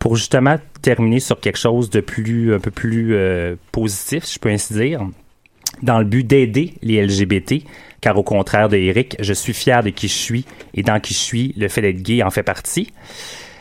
Pour 0.00 0.16
justement 0.16 0.56
terminer 0.82 1.20
sur 1.20 1.38
quelque 1.38 1.58
chose 1.58 1.90
de 1.90 2.00
plus, 2.00 2.54
un 2.54 2.60
peu 2.60 2.72
plus 2.72 3.14
euh, 3.14 3.54
positif, 3.70 4.24
si 4.24 4.34
je 4.34 4.38
peux 4.40 4.50
ainsi 4.50 4.74
dire, 4.74 5.00
dans 5.82 5.98
le 5.98 6.04
but 6.04 6.26
d'aider 6.26 6.74
les 6.82 7.04
LGBT, 7.04 7.62
car 8.00 8.18
au 8.18 8.22
contraire 8.22 8.68
de 8.68 8.76
Eric, 8.76 9.16
je 9.20 9.32
suis 9.32 9.52
fier 9.52 9.82
de 9.82 9.90
qui 9.90 10.08
je 10.08 10.14
suis 10.14 10.44
et 10.74 10.82
dans 10.82 11.00
qui 11.00 11.14
je 11.14 11.18
suis, 11.18 11.54
le 11.56 11.68
fait 11.68 11.82
d'être 11.82 12.02
gay 12.02 12.22
en 12.22 12.30
fait 12.30 12.42
partie. 12.42 12.92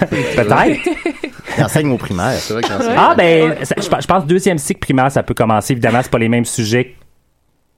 Peut-être. 0.09 0.79
Il 1.57 1.63
enseigne 1.63 1.91
au 1.91 1.97
primaire. 1.97 2.33
C'est 2.33 2.53
vrai. 2.53 2.63
Ah, 2.97 3.13
ben, 3.17 3.55
ça- 3.63 3.75
je, 3.81 3.87
pense- 3.87 4.01
je 4.03 4.07
pense 4.07 4.25
deuxième 4.25 4.57
cycle 4.57 4.79
primaire, 4.79 5.11
ça 5.11 5.23
peut 5.23 5.33
commencer. 5.33 5.73
Évidemment, 5.73 5.99
c'est 6.01 6.11
pas 6.11 6.17
les 6.19 6.27
mêmes 6.29 6.45
sujets 6.45 6.95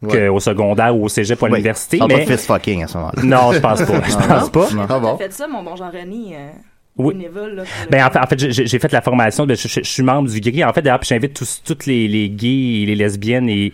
qu'au 0.02 0.40
secondaire 0.40 0.96
ou 0.96 1.06
au 1.06 1.10
cégep 1.10 1.42
ou 1.42 1.46
à 1.46 1.50
Oui. 1.50 1.56
l'université. 1.58 1.98
Parle 2.00 2.14
Mais... 2.14 2.26
pas 2.26 2.32
de 2.32 2.38
fucking 2.38 2.84
à 2.84 2.88
ce 2.88 2.98
moment-là. 2.98 3.24
Non, 3.24 3.52
je 3.54 3.60
pense 3.60 3.82
pas. 3.84 4.02
Je 4.08 4.16
pense 4.28 4.50
pas. 4.50 4.68
non. 4.74 4.86
Ah 4.90 5.00
T'as 5.02 5.18
fait 5.26 5.34
ça, 5.34 5.48
mon 5.48 5.62
bon 5.64 5.76
Jean-René, 5.76 6.36
euh, 6.36 6.50
Oui. 6.98 7.14
bénévole, 7.16 7.56
là. 7.58 7.64
Ben, 7.92 8.06
en 8.06 8.10
fait, 8.12 8.20
en 8.20 8.26
fait, 8.28 8.50
j'ai 8.52 8.80
fait 8.80 8.92
la 8.92 9.02
formation. 9.02 9.46
ben, 9.46 9.56
je, 9.56 9.68
je- 9.68 9.82
je 9.84 9.90
suis 9.90 10.04
membre 10.04 10.30
du 10.30 10.40
GRI. 10.40 10.64
En 10.64 10.74
fait, 10.74 10.82
d'ailleurs, 10.82 11.00
j'invite 11.04 11.34
tous, 11.36 11.62
toutes 11.66 11.86
les, 11.86 12.08
les 12.08 12.30
gays 12.30 12.82
et 12.82 12.86
les 12.88 12.96
lesbiennes 12.96 13.50
et 13.50 13.72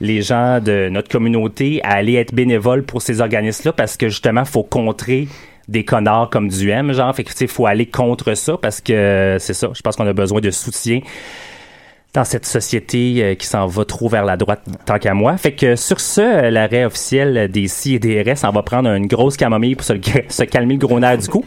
les 0.00 0.22
gens 0.22 0.60
de 0.60 0.88
notre 0.90 1.08
communauté 1.08 1.80
à 1.82 1.92
aller 1.92 2.14
être 2.14 2.34
bénévoles 2.34 2.84
pour 2.84 3.02
ces 3.02 3.20
organismes-là 3.20 3.72
parce 3.72 3.96
que 3.96 4.08
justement, 4.08 4.44
faut 4.44 4.62
contrer 4.62 5.28
des 5.68 5.84
connards 5.84 6.30
comme 6.30 6.48
du 6.48 6.70
M, 6.70 6.92
genre. 6.92 7.14
Fait 7.14 7.24
que, 7.24 7.32
tu 7.32 7.48
faut 7.48 7.66
aller 7.66 7.86
contre 7.86 8.34
ça 8.34 8.56
parce 8.60 8.80
que 8.80 9.36
c'est 9.40 9.54
ça. 9.54 9.70
Je 9.74 9.80
pense 9.80 9.96
qu'on 9.96 10.06
a 10.06 10.12
besoin 10.12 10.40
de 10.40 10.50
soutien 10.50 11.00
dans 12.14 12.24
cette 12.24 12.46
société 12.46 13.22
euh, 13.22 13.34
qui 13.34 13.46
s'en 13.46 13.66
va 13.66 13.84
trop 13.84 14.08
vers 14.08 14.24
la 14.24 14.38
droite 14.38 14.62
tant 14.86 14.98
qu'à 14.98 15.12
moi. 15.12 15.36
Fait 15.36 15.52
que 15.52 15.76
sur 15.76 16.00
ce, 16.00 16.20
euh, 16.20 16.50
l'arrêt 16.50 16.86
officiel 16.86 17.50
des 17.50 17.68
CI 17.68 17.96
et 17.96 18.34
on 18.44 18.50
va 18.50 18.62
prendre 18.62 18.88
une 18.88 19.06
grosse 19.06 19.36
camomille 19.36 19.74
pour 19.74 19.84
se, 19.84 19.92
se 20.28 20.42
calmer 20.44 20.74
le 20.74 20.80
gros 20.80 20.98
nerf 20.98 21.18
du 21.18 21.28
coup. 21.28 21.44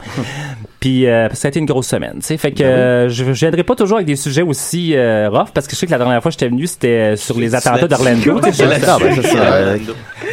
Puis 0.79 1.07
euh, 1.07 1.27
ça 1.33 1.47
a 1.47 1.49
été 1.49 1.59
une 1.59 1.65
grosse 1.65 1.87
semaine, 1.87 2.15
tu 2.21 2.27
sais. 2.27 2.37
Fait 2.37 2.51
que 2.53 2.63
euh, 2.63 3.09
je 3.09 3.25
je 3.25 3.31
viendrai 3.31 3.63
pas 3.63 3.75
toujours 3.75 3.97
avec 3.97 4.07
des 4.07 4.15
sujets 4.15 4.41
aussi 4.43 4.95
euh, 4.95 5.29
rough 5.29 5.49
parce 5.53 5.67
que 5.67 5.73
je 5.75 5.79
sais 5.79 5.85
que 5.87 5.91
la 5.91 5.97
dernière 5.97 6.21
fois 6.21 6.31
que 6.31 6.37
j'étais 6.39 6.47
venu, 6.47 6.67
c'était 6.67 6.87
euh, 6.87 7.15
sur 7.17 7.37
les 7.37 7.53
attentats 7.53 7.87
d'Orlando. 7.87 8.39
tu 8.41 8.53
sais, 8.53 8.63
je- 8.79 8.85
Ah, 8.87 8.97
ben, 8.99 9.13
c'est 9.15 9.27
ça. 9.27 9.37
euh, 9.37 9.77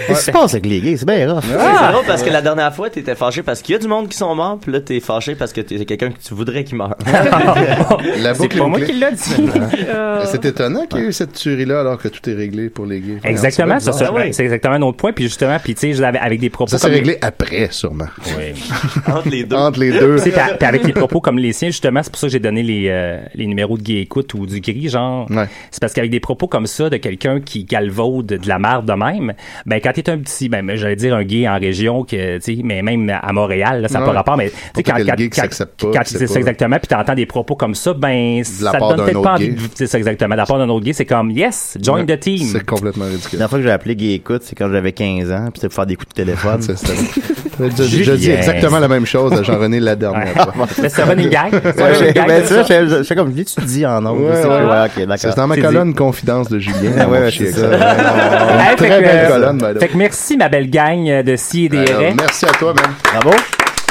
Qu'est-ce 0.07 0.19
qui 0.21 0.25
se 0.27 0.31
passe 0.31 0.55
avec 0.55 0.67
les 0.67 0.81
gays? 0.81 0.97
C'est 0.99 1.05
bien 1.07 1.33
rough. 1.35 1.43
C'est 1.43 1.93
drôle 1.93 2.05
parce 2.07 2.23
que 2.23 2.31
la 2.31 2.43
dernière 2.43 2.73
fois, 2.73 2.91
t'étais 2.91 3.17
fâché 3.17 3.43
parce 3.43 3.61
qu'il 3.61 3.73
y 3.73 3.77
a 3.77 3.81
du 3.81 3.89
monde 3.89 4.09
qui 4.09 4.17
sont 4.17 4.33
morts, 4.37 4.59
puis 4.61 4.71
là, 4.71 4.81
t'es 4.81 5.01
fâché 5.01 5.35
parce 5.35 5.53
que 5.53 5.61
t'es 5.63 5.85
quelqu'un 5.85 6.11
que 6.11 6.19
tu 6.25 6.33
voudrais 6.33 6.63
qu'il 6.63 6.77
meure. 6.77 6.95
La 8.21 8.35
C'est 8.35 8.39
boucle 8.43 8.59
pas 8.59 8.67
moi 8.67 8.81
qui 8.81 8.93
l'a 8.93 9.11
dit. 9.11 9.35
Euh, 9.89 10.23
C'est 10.27 10.45
étonnant 10.45 10.87
qu'il 10.87 11.01
y 11.01 11.03
ait 11.03 11.07
eu 11.09 11.13
cette 11.13 11.33
tuerie-là 11.33 11.81
alors 11.81 11.99
que 11.99 12.07
tout 12.09 12.29
est 12.31 12.35
réglé 12.35 12.69
pour 12.69 12.87
les 12.87 13.01
gays. 13.01 13.19
Exactement, 13.25 13.81
ça, 13.81 13.93
c'est 13.93 14.05
ça, 14.05 14.11
Ah 14.15 14.17
oui. 14.17 14.33
c'est 14.33 14.45
exactement 14.45 14.75
un 14.75 14.83
autre 14.83 14.97
point. 14.97 15.13
Puis 15.13 15.25
justement, 15.25 15.57
puis 15.63 15.75
tu 15.75 15.81
sais, 15.81 15.93
je 15.93 16.03
l'avais 16.03 16.19
avec 16.19 16.39
des 16.41 16.51
propos 16.51 16.71
Ça 16.71 16.79
s'est 16.79 16.87
réglé 16.89 17.19
après, 17.21 17.69
sûrement. 17.73 18.07
Oui. 18.39 18.55
Entre 19.13 19.29
les 19.29 19.45
deux. 19.45 19.57
Entre 19.57 19.81
les 19.81 19.91
deux. 19.91 20.19
Puis 20.59 20.66
avec 20.66 20.85
les 20.85 20.92
propos 20.92 21.20
comme 21.20 21.38
les 21.38 21.53
siens, 21.53 21.68
justement, 21.68 22.03
c'est 22.03 22.11
pour 22.11 22.18
ça 22.18 22.27
que 22.27 22.33
j'ai 22.33 22.38
donné 22.38 22.62
les, 22.62 22.87
euh, 22.88 23.20
les 23.35 23.46
numéros 23.46 23.77
de 23.79 23.83
Gay 23.83 24.01
Écoute 24.01 24.33
ou 24.35 24.46
du 24.46 24.61
gris, 24.61 24.88
genre. 24.88 25.31
Ouais. 25.31 25.46
C'est 25.70 25.81
parce 25.81 25.92
qu'avec 25.92 26.11
des 26.11 26.20
propos 26.20 26.46
comme 26.46 26.66
ça 26.66 26.90
de 26.90 26.96
quelqu'un 26.96 27.40
qui 27.40 27.64
galvaude 27.64 28.27
de 28.27 28.49
la 28.49 28.59
merde 28.59 28.87
de 28.87 28.92
même, 28.92 29.33
ben 29.66 29.81
quand 29.83 29.92
t'es 29.92 30.09
un 30.11 30.18
petit, 30.18 30.49
ben 30.49 30.68
j'allais 30.77 30.96
dire 30.96 31.14
un 31.14 31.25
gay 31.25 31.49
en 31.49 31.59
région, 31.59 32.05
que, 32.05 32.37
tu 32.38 32.57
sais, 32.57 32.61
mais 32.62 32.83
même 32.83 33.11
à 33.22 33.33
Montréal, 33.33 33.83
là, 33.83 33.88
ça 33.88 33.94
n'a 33.99 34.07
Ouais. 34.07 34.12
pas 34.12 34.16
rapport, 34.18 34.37
mais 34.37 34.51
tu 34.51 34.55
sais, 34.57 34.62
Pourquoi 34.75 34.94
quand, 34.94 35.07
quand, 35.07 35.14
gay 35.16 35.25
qui 35.25 35.31
quand, 35.31 35.42
s'accepte 35.42 35.81
pas, 35.81 35.90
quand 35.92 36.03
qui 36.03 36.12
tu 36.14 36.18
dis 36.18 36.29
ça 36.29 36.38
exactement, 36.38 36.77
puis 36.79 36.88
t'entends 36.88 37.14
des 37.14 37.27
propos 37.27 37.57
comme 37.57 37.75
ça, 37.75 37.94
ben 37.94 38.38
la 38.38 38.44
ça 38.44 38.72
te 38.72 38.79
part 38.79 38.88
donne 38.90 38.96
d'un 38.99 39.05
peut-être 39.05 39.16
autre 39.16 39.25
pas 39.25 39.35
envie 39.35 39.49
de, 39.51 39.61
c'est 39.75 39.87
ça 39.87 39.99
exactement, 39.99 40.35
de 40.35 40.38
la 40.40 40.46
part 40.46 40.59
d'un 40.59 40.68
autre 40.68 40.85
gay, 40.85 40.92
c'est 40.92 41.07
comme, 41.07 41.31
yes, 41.31 41.77
join 41.83 42.01
Ouais. 42.05 42.07
the 42.16 42.20
team. 42.20 42.46
C'est 42.53 42.64
complètement 42.64 43.05
La 43.05 43.11
ridicule. 43.11 43.31
dernière 43.38 43.49
fois 43.51 43.59
que 43.59 43.64
j'ai 43.64 43.70
appelé 43.70 43.96
Gay 43.96 44.12
Écoute, 44.14 44.42
c'est 44.44 44.55
quand 44.55 44.70
j'avais 44.70 44.92
15 44.92 45.31
ans, 45.33 45.44
puis 45.51 45.53
c'était 45.57 45.68
pour 45.68 45.75
faire 45.77 45.87
des 45.87 45.96
coups 45.96 46.09
de 46.11 46.14
téléphone. 46.14 46.61
C'est 46.62 46.77
ça. 46.77 46.92
J'ai 47.59 47.68
déjà 47.99 48.16
dit 48.16 48.22
Julien. 48.25 48.37
exactement 48.38 48.79
la 48.79 48.88
même 48.88 49.07
chose 49.07 49.33
à 49.33 49.42
Jean-René 49.42 49.81
la 49.81 49.96
dernière. 49.96 50.26
Mais 50.83 50.89
c'est 50.89 51.03
un 51.03 51.07
running 51.07 51.29
gag. 51.31 51.53
Ben, 51.53 51.95
je 51.95 53.03
fais 53.03 53.15
comme, 53.15 53.35
tu 53.35 53.61
dis 53.65 53.87
en 53.87 54.01
nom. 54.01 54.15
Ouais, 54.15 54.43
c'est 55.17 55.37
dans 55.37 55.47
ma 55.47 55.57
colonne 55.57 55.95
Confidence 55.95 56.49
de 56.49 56.59
Julien. 56.59 57.07
Ouais, 57.07 57.31
c'est 57.31 57.53
ça. 57.53 57.69
Très 57.69 58.89
que, 58.89 59.01
belle 59.01 59.05
euh, 59.05 59.29
colonne. 59.29 59.79
Fait 59.79 59.89
que 59.89 59.97
merci, 59.97 60.37
ma 60.37 60.49
belle 60.49 60.71
gang 60.71 61.23
de 61.23 61.37
si 61.37 61.67
et 61.67 61.69
des 61.69 61.85
RS. 61.85 62.15
merci 62.19 62.47
à 62.47 62.51
toi, 62.53 62.75
man. 62.75 62.85
Bravo. 63.05 63.37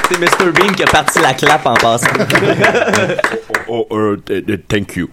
C'est 0.09 0.19
Mr. 0.19 0.51
Bean 0.51 0.73
qui 0.73 0.83
a 0.83 0.87
parti 0.87 1.19
la 1.19 1.33
clap 1.33 1.65
en 1.65 1.73
passant. 1.73 2.07
oh, 3.67 3.87
uh, 3.91 4.57
thank 4.67 4.95
you. 4.95 5.09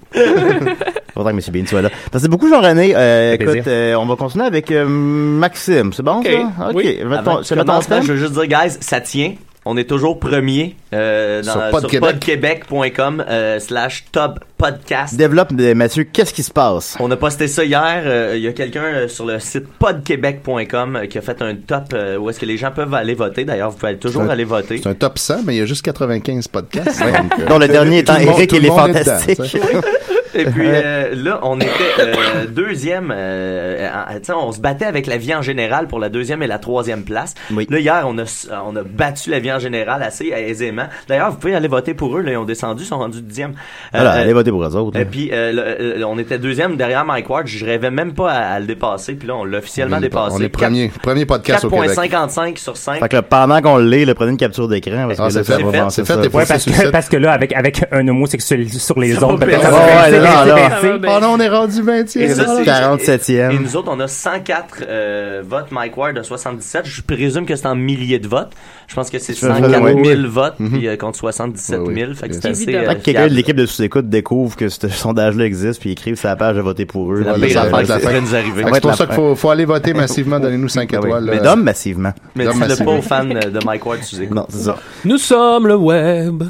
Faudrait 1.15 1.33
que 1.33 1.39
M. 1.39 1.53
Bean 1.53 1.67
soit 1.67 1.83
là. 1.83 1.91
Parce 2.11 2.25
que 2.25 2.29
beaucoup, 2.29 2.49
Jean-René. 2.49 2.93
Euh, 2.95 3.35
écoute, 3.35 3.67
euh, 3.67 3.95
on 3.95 4.07
va 4.07 4.17
continuer 4.17 4.47
avec 4.47 4.71
euh, 4.71 4.87
Maxime. 4.87 5.93
C'est 5.93 6.03
bon, 6.03 6.19
Ok. 6.19 6.27
ça? 6.27 6.69
OK. 6.69 6.75
Oui. 6.75 6.99
Je 7.01 7.07
vais 7.07 7.17
Avant 7.17 7.41
je 7.43 7.55
je 8.03 8.13
veux 8.13 8.17
juste 8.19 8.33
dire, 8.33 8.47
guys, 8.47 8.77
ça 8.81 9.01
tient. 9.01 9.35
On 9.65 9.77
est 9.77 9.85
toujours 9.89 10.19
premier 10.19 10.75
euh, 10.93 11.41
dans, 11.43 11.53
Sur 11.53 11.71
Pod 11.71 12.01
podquebec.com 12.01 13.25
euh, 13.29 13.61
slash 13.61 14.05
top 14.11 14.41
podcast. 14.59 15.15
Développe, 15.15 15.53
euh, 15.59 15.75
Mathieu, 15.77 16.03
qu'est-ce 16.03 16.35
qui 16.35 16.43
se 16.43 16.51
passe? 16.51 16.97
On 16.99 17.09
a 17.13 17.17
posté 17.17 17.47
ça 17.47 17.63
hier. 17.65 18.03
euh, 18.05 18.33
Il 18.35 18.43
y 18.43 18.49
a 18.49 18.53
quelqu'un 18.53 18.83
euh, 18.83 19.09
sur 19.09 19.25
le 19.25 19.39
site 19.39 19.69
podquebec.com 19.79 21.03
qui 21.09 21.17
a 21.17 21.21
fait 21.21 21.41
un 21.43 21.55
top 21.55 21.85
euh, 21.95 22.17
où 22.17 22.29
est-ce 22.29 22.41
que 22.41 22.47
les 22.47 22.57
gens 22.57 22.73
peuvent 22.73 22.93
aller 22.93 23.15
voter. 23.15 23.45
D'ailleurs, 23.45 23.71
vous 23.71 23.79
pouvez 23.79 23.97
toujours 23.99 24.23
un- 24.23 24.29
aller 24.31 24.45
voter. 24.45 24.81
C'est 24.83 24.89
un 24.89 24.95
top 24.95 25.17
100, 25.19 25.43
mais 25.47 25.55
il 25.55 25.59
y 25.59 25.63
a 25.63 25.67
juste 25.67 25.85
95 25.85 26.49
podcasts. 26.49 27.01
donc, 27.01 27.33
euh, 27.39 27.47
Dont 27.47 27.59
le 27.59 27.69
dernier 27.69 27.99
étant 27.99 28.17
Eric 28.17 28.53
et 28.53 28.57
le 28.57 28.63
les 28.63 28.69
Fantastiques. 28.69 29.57
Et 30.35 30.45
puis 30.47 30.67
euh, 30.67 31.15
là, 31.15 31.41
on 31.43 31.59
était 31.61 31.69
euh, 31.99 32.47
deuxième. 32.49 33.13
euh, 33.15 33.89
en- 33.89 34.13
tu 34.15 34.25
sais, 34.25 34.33
on 34.33 34.53
se 34.53 34.61
battait 34.61 34.85
avec 34.85 35.07
la 35.07 35.17
vie 35.17 35.35
en 35.35 35.43
général 35.43 35.87
pour 35.89 35.99
la 35.99 36.09
deuxième 36.09 36.43
et 36.43 36.47
la 36.47 36.59
troisième 36.59 37.03
place. 37.03 37.35
Là, 37.71 37.79
hier, 37.79 38.05
on 38.07 38.19
a, 38.19 38.25
on 38.67 38.77
a 38.77 38.83
battu 38.83 39.31
la 39.31 39.39
vie 39.39 39.53
en 39.53 39.59
général 39.59 40.03
assez 40.03 40.27
aisément. 40.29 40.85
D'ailleurs, 41.09 41.31
vous 41.31 41.37
pouvez 41.39 41.55
aller 41.55 41.69
voter 41.69 41.95
pour 41.95 42.17
eux. 42.17 42.23
Là, 42.23 42.33
ils 42.33 42.37
ont 42.37 42.45
descendu, 42.45 42.83
ils 42.85 42.87
sont 42.87 42.99
rendus 42.99 43.21
dixième. 43.23 43.51
Euh, 43.51 43.55
Voilà, 43.99 44.15
euh, 44.17 44.23
allez 44.23 44.33
voter 44.33 44.51
pour 44.51 44.63
eux 44.65 44.77
autres. 44.77 44.99
Et 44.99 45.05
puis, 45.05 45.31
euh, 45.33 45.53
le- 45.53 45.99
le- 45.99 46.05
on 46.07 46.19
était 46.19 46.39
deuxième 46.39 46.77
derrière 46.77 47.05
Mike 47.05 47.29
Ward. 47.29 47.47
Je 47.47 47.65
rêvais 47.65 47.91
même 47.91 48.15
pas 48.15 48.31
à, 48.33 48.55
à 48.55 48.61
le 48.61 48.67
dépasser. 48.67 49.15
Puis 49.15 49.29
là, 49.29 49.37
on 49.37 49.45
l'a 49.45 49.59
officiellement 49.59 49.97
On 49.99 50.01
dépassé. 50.01 50.37
on 50.39 50.41
est 50.43 50.49
premier- 50.49 50.91
premier 51.03 51.27
podcast 51.27 51.65
au 51.65 51.71
Québec. 51.71 51.91
4,55 51.91 52.59
sur 52.59 52.77
5. 52.77 53.01
Fait 53.01 53.09
que 53.09 53.17
là, 53.17 53.23
pendant 53.23 53.61
qu'on 53.61 53.77
l'est, 53.79 54.05
le 54.05 54.15
prenez 54.15 54.31
une 54.33 54.37
capture 54.37 54.69
d'écran. 54.69 55.07
Parce 55.09 55.21
Ah, 55.21 55.29
que 55.29 55.35
là, 55.35 55.45
fait, 55.45 55.63
va 55.63 55.71
c'est 55.73 55.79
avancer 55.79 56.05
fait, 56.05 56.13
ça. 56.15 56.21
Ouais, 56.21 56.45
parce 56.47 56.65
que, 56.65 56.91
parce 56.91 57.09
que 57.09 57.17
là, 57.17 57.33
avec, 57.33 57.53
avec 57.53 57.85
un 57.91 58.07
homosexuel 58.09 58.69
sur 58.71 58.99
les 58.99 59.13
va 59.13 59.27
peut-être 59.37 60.22
là, 60.23 60.45
là. 60.47 60.99
Oh 61.09 61.21
non, 61.21 61.29
on 61.35 61.41
est 61.41 61.49
rendu 61.49 61.83
20 61.83 62.17
Et 62.17 62.29
ça, 62.29 62.47
c'est- 62.57 62.65
47e. 62.65 63.51
Et 63.53 63.59
nous 63.59 63.77
autres, 63.77 63.91
on 63.93 64.01
a 64.01 64.09
104 64.09 64.83
euh, 64.89 65.43
votes 65.47 65.71
Mike 65.71 65.97
Ward 65.97 66.17
de 66.17 66.23
77. 66.23 66.83
Je 66.87 67.03
présume 67.03 67.47
que 67.47 67.57
c'est 67.57 67.67
en 67.67 67.75
milliers 67.75 68.19
de 68.19 68.29
votes. 68.29 68.53
Je 68.89 68.95
pense 68.95 69.11
que 69.11 69.19
c'est 69.19 69.33
Je 69.35 69.39
fais- 69.39 69.47
104 69.47 69.81
ouais, 69.83 69.93
000 70.05 70.05
ouais. 70.05 70.29
votes 70.29 70.61
Mhm. 70.61 70.71
puis, 70.79 70.89
euh, 70.89 70.97
contre 70.97 71.19
77 71.19 71.81
000. 71.95 72.15
Fait 72.15 72.29
que 72.29 72.35
c'est 72.35 72.47
assez. 72.47 72.75
Euh, 72.75 72.95
que 72.95 73.01
quelqu'un 73.01 73.29
de 73.29 73.33
l'équipe 73.35 73.57
de 73.57 73.67
sous-écoute 73.67 74.09
découvre 74.09 74.57
que 74.57 74.69
ce 74.69 74.89
sondage-là 74.89 75.45
existe 75.45 75.81
puis 75.81 75.93
écrive 75.93 76.17
sur 76.17 76.29
la 76.29 76.37
page 76.37 76.57
de 76.57 76.61
voter 76.61 76.85
pour 76.87 77.13
eux. 77.13 77.25
C'est 77.25 77.49
C'est 77.49 78.81
pour 78.81 78.95
ça 78.95 79.07
qu'il 79.07 79.15
faut, 79.15 79.35
faut 79.35 79.51
aller 79.51 79.65
voter 79.65 79.95
massivement. 79.95 80.39
Donnez-nous 80.41 80.69
5 80.69 80.91
Ah 80.95 80.99
oui. 81.01 81.07
étoiles. 81.09 81.25
Mais 81.25 81.37
là. 81.37 81.43
d'hommes 81.43 81.63
massivement. 81.63 82.13
Mais 82.37 82.45
D'hommes 82.45 82.55
tu 82.55 82.61
n'es 82.61 82.69
massivement. 82.69 82.97
pas 82.97 83.03
fan 83.03 83.29
de 83.29 83.65
Mike 83.65 83.87
Ward, 83.87 83.99
tu 84.09 84.17
écoutes. 84.23 84.35
Non, 84.37 84.47
c'est 84.49 84.59
ça. 84.65 84.77
Nous 85.05 85.19
sommes 85.19 85.67
le 85.69 85.77
web. 85.77 86.43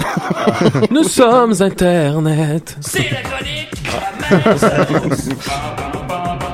Nous 0.90 1.04
sommes 1.04 1.54
Internet. 1.60 2.76
C'est 2.80 2.98
la 3.10 3.20
chronique 3.22 3.61
it. 3.68 5.38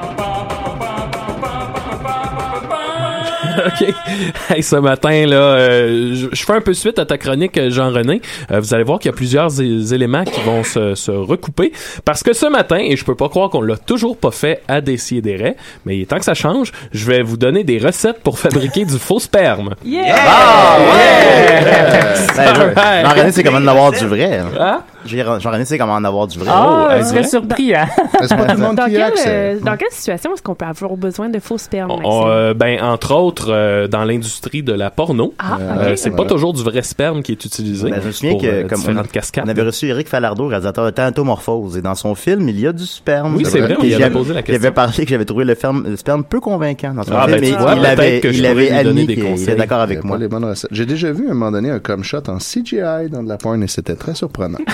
OK. 3.69 3.95
Hey, 4.51 4.63
ce 4.63 4.77
matin, 4.77 5.27
là, 5.27 5.37
euh, 5.37 6.15
je, 6.15 6.29
je 6.33 6.45
fais 6.45 6.55
un 6.55 6.61
peu 6.63 6.73
suite 6.73 6.99
à 6.99 7.05
ta 7.05 7.19
chronique, 7.19 7.59
euh, 7.59 7.69
Jean-René. 7.71 8.23
Euh, 8.51 8.61
vous 8.61 8.73
allez 8.75 8.83
voir 8.85 8.99
qu'il 8.99 9.11
y 9.11 9.15
a 9.15 9.17
plusieurs 9.17 9.61
éléments 9.61 10.25
qui 10.25 10.41
vont 10.41 10.65
se, 10.65 10.95
se 10.95 11.11
recouper. 11.11 11.73
Parce 12.05 12.23
que 12.23 12.33
ce 12.33 12.47
matin, 12.47 12.79
et 12.79 12.97
je 12.97 13.05
peux 13.05 13.15
pas 13.15 13.29
croire 13.29 13.51
qu'on 13.51 13.61
l'a 13.61 13.77
toujours 13.77 14.17
pas 14.17 14.31
fait 14.31 14.63
à 14.69 14.81
Décideret, 14.81 15.57
mais 15.85 15.97
il 15.99 16.03
est 16.03 16.07
temps 16.07 16.19
que 16.19 16.25
ça 16.25 16.33
change, 16.35 16.73
je 16.93 17.05
vais 17.05 17.23
vous 17.23 17.37
donner 17.37 17.63
des 17.63 17.79
recettes 17.79 18.21
pour 18.23 18.39
fabriquer 18.39 18.87
du 18.87 18.99
faux 18.99 19.21
sperme. 19.21 19.75
Yeah! 19.85 20.15
Ah, 20.17 20.79
ouais! 20.95 21.65
Ben. 22.37 23.05
Jean-René, 23.07 23.33
c'est 23.33 23.43
comment 23.43 23.59
en 23.59 23.67
avoir 23.67 23.93
du 23.93 24.07
vrai. 24.07 24.39
hein. 24.39 24.49
Hein? 24.59 24.81
Jean-René, 25.05 25.65
c'est 25.65 25.79
comment 25.79 25.95
en 25.95 26.05
avoir 26.05 26.27
du 26.27 26.39
vrai. 26.39 26.51
Ah, 26.53 26.89
Oh, 26.91 26.95
je 26.99 27.03
serais 27.05 27.21
vrai? 27.21 27.29
surpris, 27.29 27.75
hein? 27.75 27.87
Monde 28.59 28.77
Dans 28.77 28.87
quelle, 28.87 29.03
accès. 29.03 29.25
euh, 29.29 29.59
dans 29.61 29.77
quelle 29.77 29.91
situation 29.91 30.33
est-ce 30.35 30.43
qu'on 30.43 30.55
peut 30.55 30.65
avoir 30.67 30.97
besoin 30.97 31.29
de 31.29 31.39
faux 31.39 31.59
sperme? 31.59 31.91
On, 32.05 32.27
euh, 32.29 32.55
ben, 32.55 32.81
entre 32.83 33.15
autres, 33.15 33.51
euh, 33.59 33.89
dans 33.89 34.05
l'industrie 34.05 34.63
de 34.63 34.73
la 34.73 34.91
porno, 34.91 35.35
Ah, 35.39 35.59
euh, 35.61 35.91
ok. 35.93 35.99
c'est 35.99 36.15
pas 36.15 36.25
toujours 36.25 36.53
du 36.55 36.63
vrai 36.63 36.83
sperme 36.83 37.23
qui 37.23 37.33
est 37.33 37.45
utilisé 37.45 37.91
Ben, 37.91 38.01
je 38.03 38.07
me 38.07 38.13
souviens 38.13 38.31
pour 38.33 38.43
que 38.43 38.47
euh, 38.47 38.65
comme 38.69 38.81
on, 38.89 39.03
cascades. 39.05 39.45
on 39.47 39.49
avait 39.49 39.63
reçu 39.63 39.87
Eric 39.89 40.09
Falardeau, 40.09 40.47
réalisateur 40.47 40.85
de 40.85 40.91
Tantomorphose, 40.91 41.77
et 41.77 41.83
dans 41.83 41.95
son 41.95 42.15
film, 42.15 42.49
il 42.49 42.59
y 42.61 42.67
a 42.67 42.73
du 42.73 42.87
sperme. 42.87 43.35
Oui, 43.37 43.45
c'est 43.45 43.61
vrai, 43.61 43.75
on 43.77 43.81
avait 43.81 43.91
j'avais- 43.91 44.11
posé 44.11 44.35
la 44.35 44.43
question. 44.43 44.63
J'avais 44.63 44.75
parlé 44.75 45.05
que 45.05 45.11
j'avais 45.11 45.25
trouvé 45.25 45.45
le, 45.45 45.55
ferme- 45.55 45.85
le 45.89 45.97
sperme 45.97 46.25
peu 46.25 46.41
convaincant 46.41 46.95
dans 46.95 47.03
son 47.03 47.13
Ah, 47.15 47.27
film, 47.27 47.41
ben, 47.41 47.45
et 47.45 47.51
vois, 47.57 47.75
il 47.75 47.81
peut-être 47.81 47.99
avait, 47.99 48.21
que 48.21 48.33
je 48.33 48.39
il 48.39 48.47
avait 48.47 48.71
admis 48.71 49.07
des 49.07 49.15
qu'il 49.15 49.25
conseils. 49.25 49.45
était 49.45 49.57
d'accord 49.57 49.81
avec 49.81 50.05
moi. 50.05 50.17
pas 50.17 50.23
les 50.23 50.29
bonnes 50.29 50.45
recettes. 50.45 50.71
J'ai 50.73 50.87
déjà 50.87 51.13
vu 51.13 51.29
à 51.29 51.31
un 51.33 51.35
moment 51.35 51.51
donné 51.53 51.71
un 51.71 51.79
cum 51.81 52.03
shot 52.05 52.23
en 52.29 52.39
CGI 52.39 53.09
dans 53.11 53.23
de 53.23 53.29
la 53.29 53.37
porn 53.37 53.63
et 53.63 53.69
c'était 53.69 53.97
très 53.97 54.15
surprenant. 54.15 54.59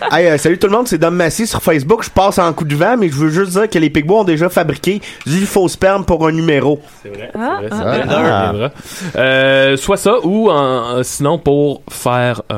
Hey, 0.10 0.26
euh, 0.28 0.38
salut 0.38 0.58
tout 0.58 0.66
le 0.66 0.72
monde, 0.72 0.86
c'est 0.86 0.98
Dom 0.98 1.14
Massy 1.14 1.46
sur 1.46 1.62
Facebook. 1.62 2.04
Je 2.04 2.10
passe 2.10 2.38
en 2.38 2.52
coup 2.52 2.64
de 2.64 2.74
vent, 2.74 2.96
mais 2.96 3.08
je 3.08 3.14
veux 3.14 3.30
juste 3.30 3.52
dire 3.52 3.68
que 3.68 3.78
les 3.78 3.90
Pigbois 3.90 4.20
ont 4.20 4.24
déjà 4.24 4.48
fabriqué 4.48 5.00
du 5.26 5.46
faux 5.46 5.68
sperme 5.68 6.04
pour 6.04 6.26
un 6.26 6.32
numéro. 6.32 6.80
C'est 7.02 7.08
vrai. 7.08 7.30
Ah, 7.34 7.58
c'est 7.62 7.68
ah, 7.72 7.76
vrai, 7.84 8.00
ah. 8.02 8.08
ça 8.08 8.46
reviendra. 8.48 8.70
Euh, 9.16 9.76
soit 9.76 9.96
ça 9.96 10.14
ou 10.24 10.50
en- 10.50 11.02
sinon 11.02 11.38
pour 11.38 11.82
faire 11.90 12.42
un- 12.50 12.56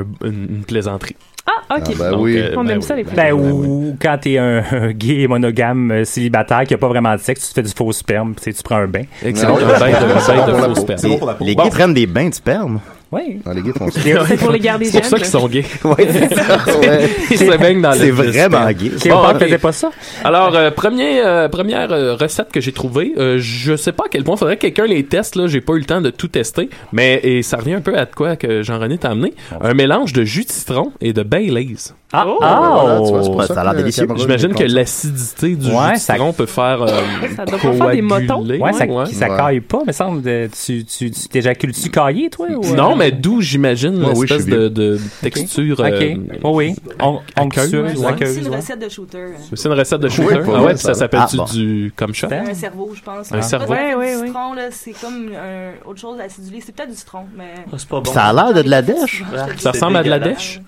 un- 0.00 0.06
une, 0.26 0.46
une 0.56 0.64
plaisanterie. 0.66 1.16
Ah, 1.46 1.76
ok. 1.78 1.84
Ah, 1.86 1.92
ben 1.98 2.10
Donc, 2.10 2.20
oui. 2.24 2.38
euh, 2.38 2.50
On 2.56 2.64
ben 2.64 2.70
aime 2.72 2.78
oui, 2.78 2.82
ça, 2.82 2.94
les 2.96 3.04
ben 3.04 3.32
ou 3.32 3.96
quand 4.02 4.18
t'es 4.20 4.36
un, 4.38 4.62
un 4.70 4.90
gay 4.90 5.26
monogame 5.28 5.90
euh, 5.92 6.04
célibataire 6.04 6.64
qui 6.64 6.74
a 6.74 6.78
pas 6.78 6.88
vraiment 6.88 7.14
de 7.14 7.20
sexe, 7.20 7.42
tu 7.42 7.48
te 7.48 7.54
fais 7.54 7.62
du 7.62 7.72
faux 7.72 7.90
sperme, 7.92 8.34
tu 8.34 8.42
sais, 8.44 8.52
tu 8.52 8.62
prends 8.62 8.76
un 8.76 8.86
bain. 8.86 9.04
Excellent. 9.24 9.56
Un 9.56 9.78
bain 9.78 9.90
de, 9.90 10.52
faux 10.74 10.74
sperme. 10.74 10.98
C'est 10.98 11.08
bon 11.08 11.18
pour 11.18 11.26
la 11.28 11.34
peau. 11.34 11.44
Les 11.44 11.54
Bon. 11.54 11.62
gays 11.64 11.70
prennent 11.70 11.94
des 11.94 12.06
bains 12.06 12.28
de 12.28 12.34
sperme. 12.34 12.80
Oui. 13.10 13.40
Dans 13.44 13.52
les 13.52 13.62
gays 13.62 13.72
font 13.72 13.90
ça. 13.90 14.00
C'est 14.26 14.36
pour 14.36 14.50
les 14.50 14.60
garder 14.60 14.84
C'est 14.84 15.00
pour 15.00 15.08
ça 15.08 15.16
qu'ils 15.16 15.26
sont 15.26 15.48
gays. 15.48 15.64
Ouais, 15.84 16.06
c'est 16.10 16.34
ça. 16.34 16.58
Ouais. 16.78 17.08
Ils 17.30 17.38
se 17.38 17.56
baignent 17.56 17.80
dans 17.80 17.92
C'est 17.92 18.10
vraiment 18.10 18.70
gay. 18.70 18.90
Chez 19.02 19.08
Bon, 19.08 19.22
pas 19.22 19.34
ok. 19.34 19.40
faisait 19.44 19.58
pas 19.58 19.72
ça. 19.72 19.90
Alors, 20.24 20.54
euh, 20.54 20.70
premier, 20.70 21.20
euh, 21.24 21.48
première 21.48 21.90
euh, 21.92 22.14
recette 22.16 22.52
que 22.52 22.60
j'ai 22.60 22.72
trouvée, 22.72 23.14
euh, 23.16 23.38
je 23.40 23.76
sais 23.76 23.92
pas 23.92 24.04
à 24.06 24.08
quel 24.10 24.24
point 24.24 24.36
faudrait 24.36 24.56
que 24.56 24.62
quelqu'un 24.62 24.86
les 24.86 25.04
teste, 25.04 25.36
là, 25.36 25.46
j'ai 25.46 25.60
pas 25.62 25.72
eu 25.74 25.78
le 25.78 25.84
temps 25.86 26.00
de 26.02 26.10
tout 26.10 26.28
tester, 26.28 26.68
mais 26.92 27.20
et 27.22 27.42
ça 27.42 27.56
revient 27.56 27.74
un 27.74 27.80
peu 27.80 27.96
à 27.96 28.04
de 28.04 28.14
quoi 28.14 28.36
que 28.36 28.62
Jean-René 28.62 28.98
t'a 28.98 29.10
amené, 29.10 29.32
un 29.60 29.72
mélange 29.74 30.12
de 30.12 30.24
jus 30.24 30.44
de 30.44 30.50
citron 30.50 30.92
et 31.00 31.12
de 31.14 31.22
Baileys. 31.22 31.92
Ah, 32.12 32.24
Oh. 32.26 32.36
Voilà, 32.40 33.00
tu 33.04 33.12
vois, 33.12 33.22
c'est 33.22 33.28
pour 33.28 33.36
Ouais, 33.36 33.46
ça 33.46 33.54
ça 33.54 33.60
a 33.60 33.64
l'air 33.64 33.74
délicieux. 33.74 34.06
J'imagine 34.16 34.54
que 34.54 34.64
l'acidité 34.64 35.56
du 35.56 35.66
Ouais, 35.66 35.88
jus 35.88 35.92
de 35.94 35.98
ça- 35.98 36.14
citron 36.14 36.32
peut 36.32 36.46
faire 36.46 36.82
euh, 36.82 36.88
Ça 37.36 37.44
doit 37.44 37.58
pas 37.58 37.72
faire 37.72 37.90
des 37.90 38.00
motons. 38.02 38.38
coaguler. 38.38 38.58
Ouais, 38.58 38.72
ça, 38.72 38.86
ouais. 38.86 39.06
ça 39.06 39.28
caille 39.28 39.60
pas, 39.60 39.80
me 39.86 39.92
semble. 39.92 40.22
tu 40.50 40.84
tu 40.86 41.10
tu 41.10 41.28
t'éjacules-tu 41.28 41.90
caillé, 41.90 42.30
toi? 42.30 42.46
Ou? 42.56 42.74
Non, 42.74 42.96
mais 42.98 43.12
d'où 43.12 43.40
j'imagine 43.40 43.96
Ouais, 44.04 44.12
oui, 44.14 44.26
l'espèce 44.28 44.42
suis 44.42 44.52
de, 44.52 44.68
de 44.68 44.98
texture. 45.22 45.80
Ok. 45.80 45.86
euh, 45.86 46.16
Oh 46.44 46.56
oui. 46.56 46.74
On, 47.00 47.20
onctueuse, 47.36 47.98
ouais. 47.98 48.14
C'est 48.18 48.34
une 48.40 48.54
recette 48.54 48.78
de 48.80 48.88
shooter. 48.88 49.18
hein. 49.18 49.40
C'est 49.54 49.68
une 49.68 49.74
recette 49.74 50.00
de 50.00 50.08
shooter. 50.08 50.36
Oui, 50.38 50.44
pour 50.44 50.56
ah 50.56 50.62
ouais, 50.62 50.68
puis 50.74 50.78
ça 50.78 50.94
ça. 50.94 51.00
s'appelle-tu 51.00 51.36
Ah, 51.40 51.44
bon. 51.44 51.52
du 51.52 51.92
comme 51.96 52.14
chat? 52.14 52.28
Un 52.32 52.54
cerveau, 52.54 52.92
je 52.94 53.02
pense. 53.02 53.32
Un 53.32 53.42
cerveau. 53.42 53.72
Ouais, 53.72 53.94
Ouais, 53.94 54.16
ouais, 54.16 54.26
citron, 54.26 54.52
là, 54.54 54.68
c'est 54.70 54.92
comme 54.92 55.30
un, 55.34 55.88
autre 55.88 56.00
chose 56.00 56.18
acidulé. 56.20 56.60
C'est 56.64 56.74
peut-être 56.74 56.90
du 56.90 56.96
citron, 56.96 57.24
mais. 57.36 57.54
Ah, 57.72 57.76
C'est 57.78 57.88
pas 57.88 58.00
bon. 58.00 58.12
Ça 58.12 58.24
a 58.24 58.32
l'air 58.32 58.52
de 58.54 58.62
de 58.62 58.68
la 58.70 58.82
dèche. 58.82 59.22
Ah, 59.32 59.46
Ça 59.46 59.54
c'est 59.58 59.68
ressemble 59.70 59.96
à 59.96 60.02
de 60.02 60.10
la 60.10 60.18
dèche? 60.18 60.60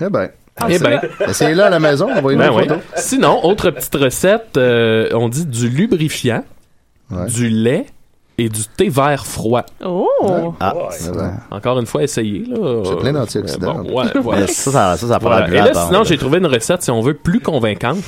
Eh 0.00 0.08
ben, 0.08 0.28
Eh 0.68 0.78
ben, 0.78 1.00
essayez-le 1.28 1.62
à 1.62 1.70
la 1.70 1.80
maison, 1.80 2.10
envoyez-nous 2.12 2.42
ben 2.44 2.50
une 2.52 2.56
oui. 2.58 2.68
photo. 2.68 2.80
Sinon, 2.96 3.44
autre 3.44 3.70
petite 3.70 3.94
recette, 3.94 4.56
euh, 4.56 5.08
on 5.14 5.28
dit 5.28 5.46
du 5.46 5.68
lubrifiant, 5.68 6.44
Ouais. 7.10 7.26
du 7.26 7.48
lait 7.48 7.86
et 8.38 8.48
du 8.48 8.62
thé 8.76 8.88
vert 8.88 9.26
froid. 9.26 9.64
Oh! 9.84 10.54
Ah, 10.58 10.74
Encore 11.50 11.78
une 11.78 11.86
fois, 11.86 12.02
essayez. 12.02 12.44
là. 12.48 12.82
C'est 12.84 12.96
plein 12.96 13.12
d'antioxydants. 13.12 13.80
Euh, 13.80 13.82
bon, 13.82 13.98
ouais, 14.00 14.06
voilà. 14.20 14.46
Ça, 14.46 14.70
ça, 14.70 14.96
ça, 14.96 15.06
ça 15.08 15.18
Voilà. 15.20 15.48
Et 15.48 15.50
là, 15.52 15.74
sinon, 15.86 16.04
j'ai 16.04 16.16
trouvé 16.18 16.38
une 16.38 16.46
recette, 16.46 16.82
si 16.82 16.90
on 16.90 17.00
veut, 17.00 17.14
plus 17.14 17.40
convaincante. 17.40 17.98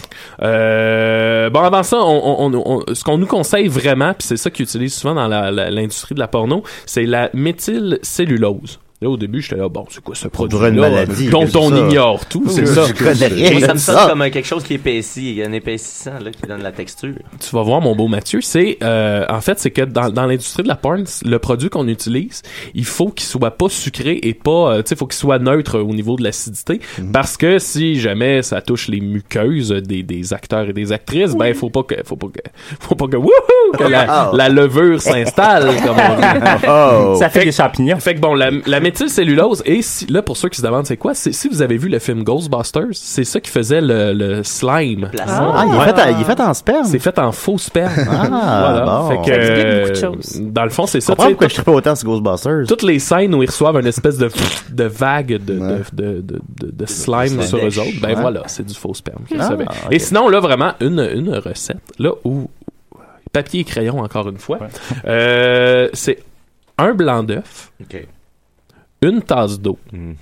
Euh, 0.42 1.50
bon, 1.50 1.60
avant 1.60 1.82
ça, 1.82 1.98
on, 1.98 2.52
on- 2.52 2.62
on- 2.88 2.94
ce 2.94 3.04
qu'on 3.04 3.18
nous 3.18 3.26
conseille 3.26 3.68
vraiment, 3.68 4.14
puis 4.14 4.26
c'est 4.26 4.36
ça 4.36 4.50
qu'ils 4.50 4.64
utilisent 4.64 4.94
souvent 4.94 5.14
dans 5.14 5.28
l'industrie 5.28 6.14
de 6.14 6.20
la 6.20 6.28
porno, 6.28 6.62
c'est 6.86 7.04
la 7.06 7.30
méthylcellulose. 7.34 8.78
Là, 9.04 9.10
au 9.10 9.16
début, 9.18 9.42
j'étais 9.42 9.56
là, 9.56 9.68
bon, 9.68 9.84
c'est 9.90 10.02
quoi 10.02 10.14
ce 10.14 10.28
produit 10.28 10.56
dirait 10.58 10.70
une 10.70 10.80
maladie, 10.80 11.28
dont 11.28 11.42
on 11.42 11.46
c'est 11.46 11.76
ça? 11.76 11.88
ignore 11.88 12.24
tout, 12.26 12.44
c'est 12.48 12.62
Oui, 12.62 12.66
ça. 12.74 12.86
je 12.86 12.92
connais 12.94 13.26
rien 13.26 13.50
Moi, 13.52 13.60
ça 13.60 13.74
me 13.74 13.78
sonne 13.78 13.96
ça. 13.96 14.06
comme 14.08 14.30
quelque 14.30 14.46
chose 14.46 14.62
qui 14.64 14.74
épaissit. 14.74 15.20
Il 15.30 15.34
y 15.34 15.42
a 15.42 15.46
un 15.46 15.52
épaississant 15.52 16.18
là, 16.22 16.30
qui 16.30 16.46
donne 16.48 16.62
la 16.62 16.72
texture. 16.72 17.12
tu 17.38 17.50
vas 17.54 17.62
voir 17.62 17.80
mon 17.82 17.94
beau 17.94 18.08
Mathieu, 18.08 18.40
c'est 18.40 18.78
euh, 18.82 19.24
en 19.28 19.40
fait 19.40 19.58
c'est 19.58 19.70
que 19.70 19.82
dans, 19.82 20.08
dans 20.10 20.26
l'industrie 20.26 20.62
de 20.62 20.68
la 20.68 20.76
porn, 20.76 21.04
le 21.24 21.38
produit 21.38 21.68
qu'on 21.68 21.86
utilise, 21.88 22.42
il 22.74 22.84
faut 22.86 23.08
qu'il 23.08 23.26
soit 23.26 23.50
pas 23.50 23.68
sucré 23.68 24.18
et 24.22 24.32
pas 24.34 24.72
euh, 24.72 24.76
tu 24.82 24.88
sais 24.88 24.96
faut 24.96 25.06
qu'il 25.06 25.18
soit 25.18 25.38
neutre 25.38 25.78
au 25.80 25.92
niveau 25.94 26.16
de 26.16 26.22
l'acidité 26.22 26.80
parce 27.12 27.36
que 27.36 27.58
si 27.58 28.00
jamais 28.00 28.42
ça 28.42 28.62
touche 28.62 28.88
les 28.88 29.00
muqueuses 29.00 29.68
des, 29.70 30.02
des 30.02 30.32
acteurs 30.32 30.68
et 30.68 30.72
des 30.72 30.92
actrices, 30.92 31.34
ben 31.34 31.52
faut 31.54 31.70
pas 31.70 31.82
que 31.82 31.96
faut 32.04 32.16
pas 32.16 32.28
que 32.28 32.40
faut 32.80 32.94
pas 32.94 33.06
que 33.08 33.16
wouhou 33.16 33.30
que 33.78 33.84
la, 33.84 34.30
Oh. 34.32 34.36
la 34.36 34.48
levure 34.48 35.00
s'installe 35.02 35.74
comme 35.84 35.96
on 35.98 36.16
dit. 36.16 36.24
Oh. 36.68 37.16
Ça 37.18 37.28
fait 37.28 37.44
des 37.44 37.52
champignons. 37.52 37.98
Fait 37.98 38.14
que 38.14 38.20
bon, 38.20 38.34
la, 38.34 38.50
la 38.66 38.80
méthylcellulose, 38.94 39.62
et 39.66 39.82
si, 39.82 40.06
là, 40.06 40.22
pour 40.22 40.36
ceux 40.36 40.48
qui 40.48 40.58
se 40.58 40.62
demandent 40.66 40.86
c'est 40.86 40.96
quoi, 40.96 41.14
c'est 41.14 41.32
si 41.32 41.48
vous 41.48 41.62
avez 41.62 41.76
vu 41.76 41.88
le 41.88 41.98
film 41.98 42.22
Ghostbusters, 42.22 42.86
c'est 42.92 43.24
ça 43.24 43.40
qui 43.40 43.50
faisait 43.50 43.80
le, 43.80 44.12
le 44.12 44.42
slime. 44.44 45.10
Ah, 45.26 45.64
il 45.66 45.74
est, 45.74 45.78
Ouais. 45.78 45.84
fait, 45.86 46.00
à- 46.00 46.10
il 46.12 46.20
est 46.20 46.24
fait 46.24 46.40
en 46.40 46.54
sperme. 46.54 46.84
C'est 46.86 46.98
fait 47.00 47.18
en 47.18 47.32
faux 47.32 47.58
sperme. 47.58 47.92
Ah, 48.08 48.26
voilà. 48.70 48.84
bon. 48.86 49.08
Fait 49.24 49.30
que, 49.30 49.34
Ça 49.34 49.40
explique 49.40 49.64
euh, 49.66 49.80
beaucoup 49.80 49.90
de 49.90 50.16
choses. 50.16 50.40
dans 50.42 50.64
le 50.64 50.70
fond, 50.70 50.86
c'est 50.86 51.00
Je 51.00 51.04
ça. 51.06 51.16
pourquoi 51.16 51.48
je 51.48 51.54
tripe 51.54 51.68
autant 51.68 51.94
sur 51.94 52.08
Ghostbusters. 52.08 52.66
toutes 52.68 52.82
les 52.82 52.98
scènes 52.98 53.34
où 53.34 53.42
ils 53.42 53.46
reçoivent 53.50 53.76
une 53.80 53.86
espèce 53.86 54.18
de, 54.18 54.30
de 54.70 54.84
vague 54.84 55.38
de, 55.44 55.58
Ouais. 55.58 55.80
de, 55.92 56.04
de, 56.04 56.20
de, 56.20 56.40
de- 56.60 56.70
de 56.70 56.86
slime 56.86 57.42
sur 57.42 57.58
eux 57.58 57.78
autres, 57.78 58.00
ben 58.00 58.08
Ouais. 58.10 58.14
voilà, 58.20 58.42
c'est 58.46 58.64
du 58.64 58.74
faux 58.74 58.94
sperme. 58.94 59.24
Ah. 59.38 59.50
Et 59.90 59.98
sinon, 59.98 60.28
là, 60.28 60.40
vraiment, 60.40 60.72
une, 60.80 61.00
une 61.14 61.34
recette, 61.34 61.78
là, 61.98 62.10
où 62.24 62.48
papier 63.32 63.60
et 63.60 63.64
crayon, 63.64 63.98
encore 64.00 64.28
une 64.28 64.38
fois, 64.38 64.58
euh, 65.06 65.88
c'est 65.92 66.18
un 66.78 66.92
blanc 66.94 67.22
d'œuf, 67.22 67.72
OK. 67.80 68.06
Une 69.04 69.22
tasse 69.22 69.60
d'eau. 69.60 69.78
Mhm. 69.92 70.14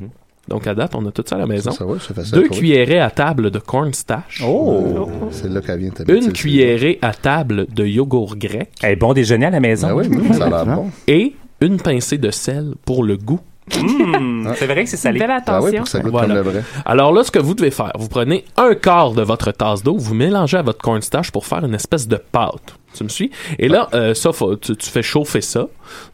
Donc, 0.49 0.67
à 0.67 0.75
date, 0.75 0.95
on 0.97 1.07
a 1.07 1.13
tout 1.13 1.23
ça 1.25 1.37
à 1.37 1.39
la 1.39 1.47
maison. 1.47 1.71
Ça, 1.71 1.85
ça 2.01 2.13
va, 2.15 2.23
Deux 2.33 2.49
cuillerées 2.49 2.99
à 2.99 3.11
table 3.11 3.51
de 3.51 3.59
cornstarch. 3.61 4.43
Oh! 4.45 5.09
C'est 5.31 5.49
là 5.49 5.61
qu'elle 5.61 5.79
vient 5.79 5.93
Une 6.09 6.33
cuillerée 6.33 6.99
à 7.01 7.15
table 7.15 7.67
de 7.73 7.87
yogourt 7.87 8.37
grec. 8.37 8.71
Eh, 8.85 8.97
bon 8.97 9.13
déjeuner 9.13 9.47
à 9.47 9.51
la 9.51 9.61
maison. 9.61 9.89
Ben 9.89 9.95
oui, 9.95 10.09
oui, 10.11 10.35
ça 10.35 10.47
a 10.47 10.49
l'air 10.49 10.67
bon. 10.77 10.91
Et 11.07 11.35
une 11.61 11.77
pincée 11.81 12.19
de 12.19 12.31
sel 12.33 12.75
pour 12.85 13.05
le 13.05 13.17
goût. 13.17 13.39
Mmh, 13.81 14.49
c'est 14.57 14.67
vrai 14.67 14.83
que 14.83 14.91
c'est 14.91 14.97
salé. 14.97 15.21
Belle 15.21 15.31
attention. 15.31 15.55
Ah 15.55 15.71
oui, 15.71 15.77
pour 15.77 15.85
que 15.85 15.91
ça 15.91 16.01
goûte 16.01 16.11
Voilà. 16.11 16.35
comme 16.35 16.45
le 16.45 16.51
vrai. 16.51 16.63
Alors 16.85 17.13
là, 17.13 17.23
ce 17.23 17.31
que 17.31 17.39
vous 17.39 17.55
devez 17.55 17.71
faire, 17.71 17.93
vous 17.97 18.09
prenez 18.09 18.45
un 18.57 18.75
quart 18.75 19.13
de 19.13 19.23
votre 19.23 19.53
tasse 19.53 19.85
d'eau, 19.85 19.97
vous 19.97 20.15
mélangez 20.15 20.57
à 20.57 20.63
votre 20.63 20.81
cornstarch 20.81 21.31
pour 21.31 21.47
faire 21.47 21.65
une 21.65 21.75
espèce 21.75 22.09
de 22.09 22.17
pâte. 22.17 22.75
Tu 22.95 23.05
me 23.05 23.09
suis? 23.09 23.31
Et 23.59 23.69
là, 23.69 23.89
euh, 23.95 24.15
ça, 24.15 24.33
faut- 24.33 24.57
tu, 24.57 24.77
tu 24.77 24.89
fais 24.91 25.03
chauffer 25.03 25.41
ça. 25.41 25.67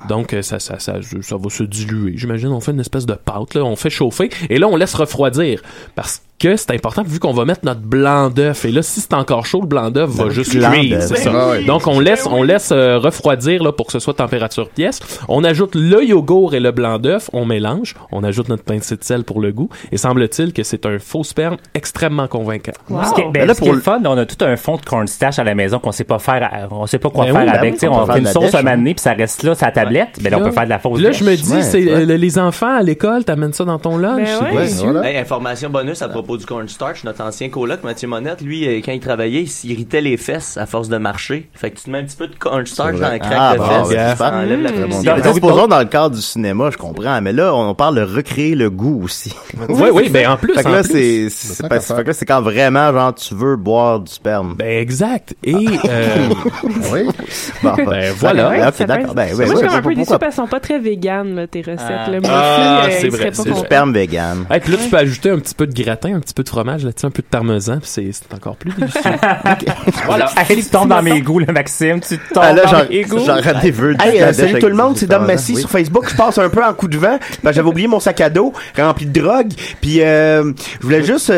Donc, 0.08 0.32
euh, 0.34 0.42
ça, 0.42 0.58
ça, 0.58 0.78
ça, 0.78 0.94
ça 1.20 1.36
va 1.36 1.50
se 1.50 1.62
diluer. 1.62 2.12
J'imagine, 2.16 2.48
on 2.48 2.60
fait 2.60 2.72
une 2.72 2.80
espèce 2.80 3.06
de 3.06 3.14
pâte, 3.14 3.54
là. 3.54 3.64
On 3.64 3.76
fait 3.76 3.90
chauffer. 3.90 4.30
Et 4.50 4.58
là, 4.58 4.66
on 4.68 4.76
laisse 4.76 4.94
refroidir. 4.94 5.62
Parce 5.94 6.22
que 6.38 6.54
c'est 6.56 6.70
important, 6.70 7.02
vu 7.02 7.18
qu'on 7.18 7.32
va 7.32 7.44
mettre 7.44 7.64
notre 7.64 7.80
blanc 7.80 8.30
d'œuf. 8.30 8.64
Et 8.64 8.70
là, 8.70 8.82
si 8.82 9.00
c'est 9.00 9.12
encore 9.14 9.44
chaud, 9.44 9.60
le 9.60 9.66
blanc 9.66 9.90
d'œuf 9.90 10.08
va 10.10 10.24
Le 10.26 10.30
juste 10.30 10.52
cuire. 10.52 11.02
C'est 11.02 11.16
ça. 11.16 11.32
Ah 11.34 11.50
ouais. 11.50 11.64
Donc, 11.64 11.86
on 11.88 11.98
laisse, 11.98 12.26
on 12.26 12.44
laisse 12.44 12.70
euh, 12.70 12.98
refroidir, 12.98 13.60
là, 13.64 13.72
pour 13.72 13.86
que 13.86 13.92
ce 13.92 13.98
soit 13.98 14.14
température 14.14 14.68
pièce. 14.68 15.00
On 15.28 15.42
ajoute 15.42 15.74
le 15.74 16.04
yogourt 16.04 16.54
et 16.54 16.60
le 16.60 16.70
blanc 16.70 16.98
d'œuf. 17.00 17.28
On 17.32 17.44
mélange. 17.44 17.96
On 18.12 18.22
ajoute 18.22 18.48
notre 18.48 18.62
pincée 18.62 18.96
de 18.96 19.02
sel 19.02 19.24
pour 19.24 19.40
le 19.40 19.50
goût. 19.52 19.68
Et 19.90 19.96
semble-t-il 19.96 20.52
que 20.52 20.62
c'est 20.62 20.86
un 20.86 20.98
faux 21.00 21.24
sperme 21.24 21.56
extrêmement 21.74 22.28
convaincant. 22.28 22.72
Ce 22.88 23.14
qui 23.14 23.20
est, 23.22 23.30
ben, 23.32 23.46
là, 23.46 23.54
ce 23.54 23.60
qui 23.60 23.66
est 23.66 23.68
pour 23.70 23.74
le 23.74 23.80
fun, 23.82 24.00
on 24.04 24.16
a 24.16 24.24
tout 24.24 24.44
un 24.44 24.56
fond 24.56 24.76
de 24.76 24.84
cornstarch 24.84 25.40
à 25.40 25.44
la 25.44 25.56
maison 25.56 25.80
qu'on 25.80 25.90
sait 25.92 26.04
pas 26.04 26.20
faire, 26.20 26.48
à- 26.52 26.67
on 26.70 26.86
sait 26.86 26.98
pas 26.98 27.10
quoi 27.10 27.24
Ben 27.26 27.32
faire 27.32 27.40
oui, 27.42 27.46
ben 27.50 27.58
avec. 27.58 27.72
oui, 27.72 27.78
Tu 27.78 27.80
sais, 27.80 27.88
on 27.88 28.06
fait 28.06 28.18
une 28.18 28.26
sauce 28.26 28.54
un 28.54 28.66
hein. 28.66 28.76
donné, 28.76 28.94
puis 28.94 29.02
ça 29.02 29.12
reste 29.12 29.42
là, 29.42 29.54
sa 29.54 29.70
tablette. 29.70 30.18
Ben 30.20 30.30
là, 30.30 30.38
on 30.38 30.44
peut 30.44 30.50
faire 30.52 30.64
de 30.64 30.68
la 30.70 30.78
fausse 30.78 31.00
Là, 31.00 31.12
je 31.12 31.24
me 31.24 31.34
dis, 31.36 31.52
Ouais, 31.52 31.62
c'est 31.62 31.88
euh, 31.90 32.04
les 32.04 32.38
enfants 32.38 32.76
à 32.78 32.82
l'école, 32.82 33.24
t'amènes 33.24 33.52
ça 33.52 33.64
dans 33.64 33.78
ton 33.78 33.96
lunch. 33.96 34.28
Ben 34.40 34.66
c'est 34.66 34.84
ouais. 34.84 34.90
Voilà. 34.92 35.08
Hey, 35.10 35.16
information 35.18 35.70
bonus 35.70 36.02
à 36.02 36.08
propos 36.08 36.36
du 36.36 36.46
cornstarch, 36.46 37.04
notre 37.04 37.22
ancien 37.22 37.48
coloc 37.48 37.82
Mathieu 37.84 38.08
Monette, 38.08 38.40
lui, 38.40 38.66
euh, 38.66 38.80
quand 38.84 38.92
il 38.92 39.00
travaillait, 39.00 39.42
il 39.42 39.48
s'irritait 39.48 40.00
les 40.00 40.16
fesses 40.16 40.56
à 40.56 40.66
force 40.66 40.88
de 40.88 40.96
marcher. 40.98 41.48
Fait 41.54 41.70
que 41.70 41.76
tu 41.78 41.84
te 41.84 41.90
mets 41.90 41.98
un 41.98 42.04
petit 42.04 42.16
peu 42.16 42.26
de 42.26 42.34
cornstarch 42.36 42.94
dans 42.96 43.08
la 43.08 43.18
craque 43.18 43.32
Ah, 43.38 43.52
de 43.54 43.58
bon, 43.58 43.64
fesses, 43.66 43.88
ouais, 43.88 44.16
ça 44.16 44.32
enlève 44.34 44.62
la 44.62 44.70
Mmh. 44.70 44.74
friction. 44.90 45.12
Mais 45.16 45.22
tu 45.22 45.28
sais, 45.28 45.34
supposons 45.34 45.66
dans 45.66 45.78
le 45.78 45.84
cadre 45.86 46.14
du 46.16 46.22
cinéma, 46.22 46.70
je 46.70 46.76
comprends, 46.76 47.20
mais 47.20 47.32
là, 47.32 47.54
on 47.54 47.74
parle 47.74 47.96
de 47.96 48.02
recréer 48.02 48.54
le 48.54 48.70
goût 48.70 49.02
aussi. 49.04 49.34
Oui, 49.68 49.90
oui, 49.92 50.08
ben 50.08 50.28
en 50.28 50.36
plus. 50.36 50.54
Fait 50.54 50.62
que 50.64 50.68
là, 50.68 50.82
c'est, 50.82 52.24
quand 52.26 52.40
vraiment, 52.40 52.92
genre, 52.92 53.14
tu 53.14 53.34
veux 53.34 53.56
boire 53.56 54.00
du 54.00 54.10
sperme. 54.12 54.54
Ben 54.56 54.78
exact. 54.80 55.34
Et 55.44 55.54
euh, 55.54 56.28
Oui? 56.64 57.00
Bon, 57.62 57.72
ben 57.74 58.12
voilà. 58.16 58.50
Ouais, 58.50 58.58
ok, 58.58 58.64
Ça 58.66 58.72
peut 58.72 58.84
d'accord. 58.84 59.14
Ben, 59.14 59.34
Moi, 59.34 59.44
je 59.46 59.56
suis 59.56 59.66
un 59.66 59.82
peu 59.82 59.94
pas? 59.94 60.04
parce 60.04 60.18
qu'elles 60.20 60.32
sont 60.32 60.46
pas 60.46 60.60
très 60.60 60.78
véganes, 60.78 61.34
là, 61.34 61.46
tes 61.48 61.60
recettes. 61.60 61.80
Ah. 62.06 62.10
là. 62.10 62.20
Moi 62.20 62.30
Ah, 62.32 62.82
aussi, 62.86 62.94
euh, 62.94 62.98
c'est 63.00 63.08
vrai, 63.08 63.30
c'est 63.32 63.44
Du 63.50 63.54
sperme 63.58 63.92
vegan. 63.92 64.44
Hey, 64.50 64.60
puis 64.60 64.72
là, 64.72 64.78
tu 64.82 64.88
peux 64.88 64.96
ajouter 64.96 65.30
un 65.30 65.38
petit 65.38 65.54
peu 65.54 65.66
de 65.66 65.74
gratin, 65.74 66.14
un 66.14 66.20
petit 66.20 66.34
peu 66.34 66.44
de 66.44 66.48
fromage 66.48 66.84
là-dessus, 66.84 67.06
un 67.06 67.10
peu 67.10 67.22
de 67.22 67.26
parmesan, 67.26 67.78
puis 67.80 67.88
c'est 67.90 68.34
encore 68.34 68.56
plus 68.56 68.70
délicieux. 68.72 69.00
Voilà. 70.06 70.30
Hey, 70.48 70.62
tu 70.62 70.70
tombes 70.70 70.88
dans 70.88 71.02
mes 71.02 71.20
goûts, 71.20 71.40
là, 71.40 71.52
Maxime. 71.52 72.00
Tu 72.00 72.16
tombes 72.32 72.44
Ah, 72.46 72.52
là, 72.52 72.62
dans 72.64 72.88
mes 72.88 73.02
goûts. 73.02 73.18
j'en 73.24 73.40
rate 73.40 73.62
des 73.62 73.70
vœux. 73.70 73.94
Euh, 74.04 74.32
salut 74.32 74.58
tout 74.60 74.68
le 74.68 74.74
monde, 74.74 74.96
c'est 74.96 75.06
Dom 75.06 75.26
Massy 75.26 75.56
sur 75.56 75.68
Facebook. 75.70 76.08
Je 76.10 76.16
passe 76.16 76.38
un 76.38 76.48
peu 76.48 76.62
en 76.64 76.72
coup 76.74 76.88
de 76.88 76.96
vent. 76.96 77.18
que 77.42 77.52
j'avais 77.52 77.68
oublié 77.68 77.88
mon 77.88 78.00
sac 78.00 78.20
à 78.20 78.30
dos 78.30 78.52
rempli 78.78 79.06
de 79.06 79.20
drogue. 79.20 79.52
Puis 79.80 80.00
euh, 80.02 80.52
je 80.80 80.86
voulais 80.86 81.02
juste, 81.02 81.32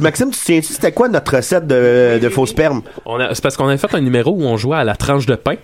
Maxime, 0.00 0.30
tu 0.30 0.38
te 0.38 0.44
souviens-tu 0.44 0.72
c'était 0.72 0.92
quoi 0.92 1.08
notre 1.08 1.36
recette 1.36 1.66
de, 1.66 2.28
faux 2.28 2.46
sperme? 2.46 2.82
On 3.06 3.18
a- 3.20 3.34
C'est 3.34 3.42
parce 3.42 3.56
qu'on 3.56 3.66
avait 3.68 3.78
fait 3.78 3.94
un 3.94 4.00
numéro 4.00 4.32
où 4.32 4.42
on 4.44 4.56
jouait 4.62 4.78
à 4.78 4.84
la 4.84 4.96
tranche 4.96 5.26
de 5.26 5.34
pain. 5.34 5.52
Et 5.54 5.56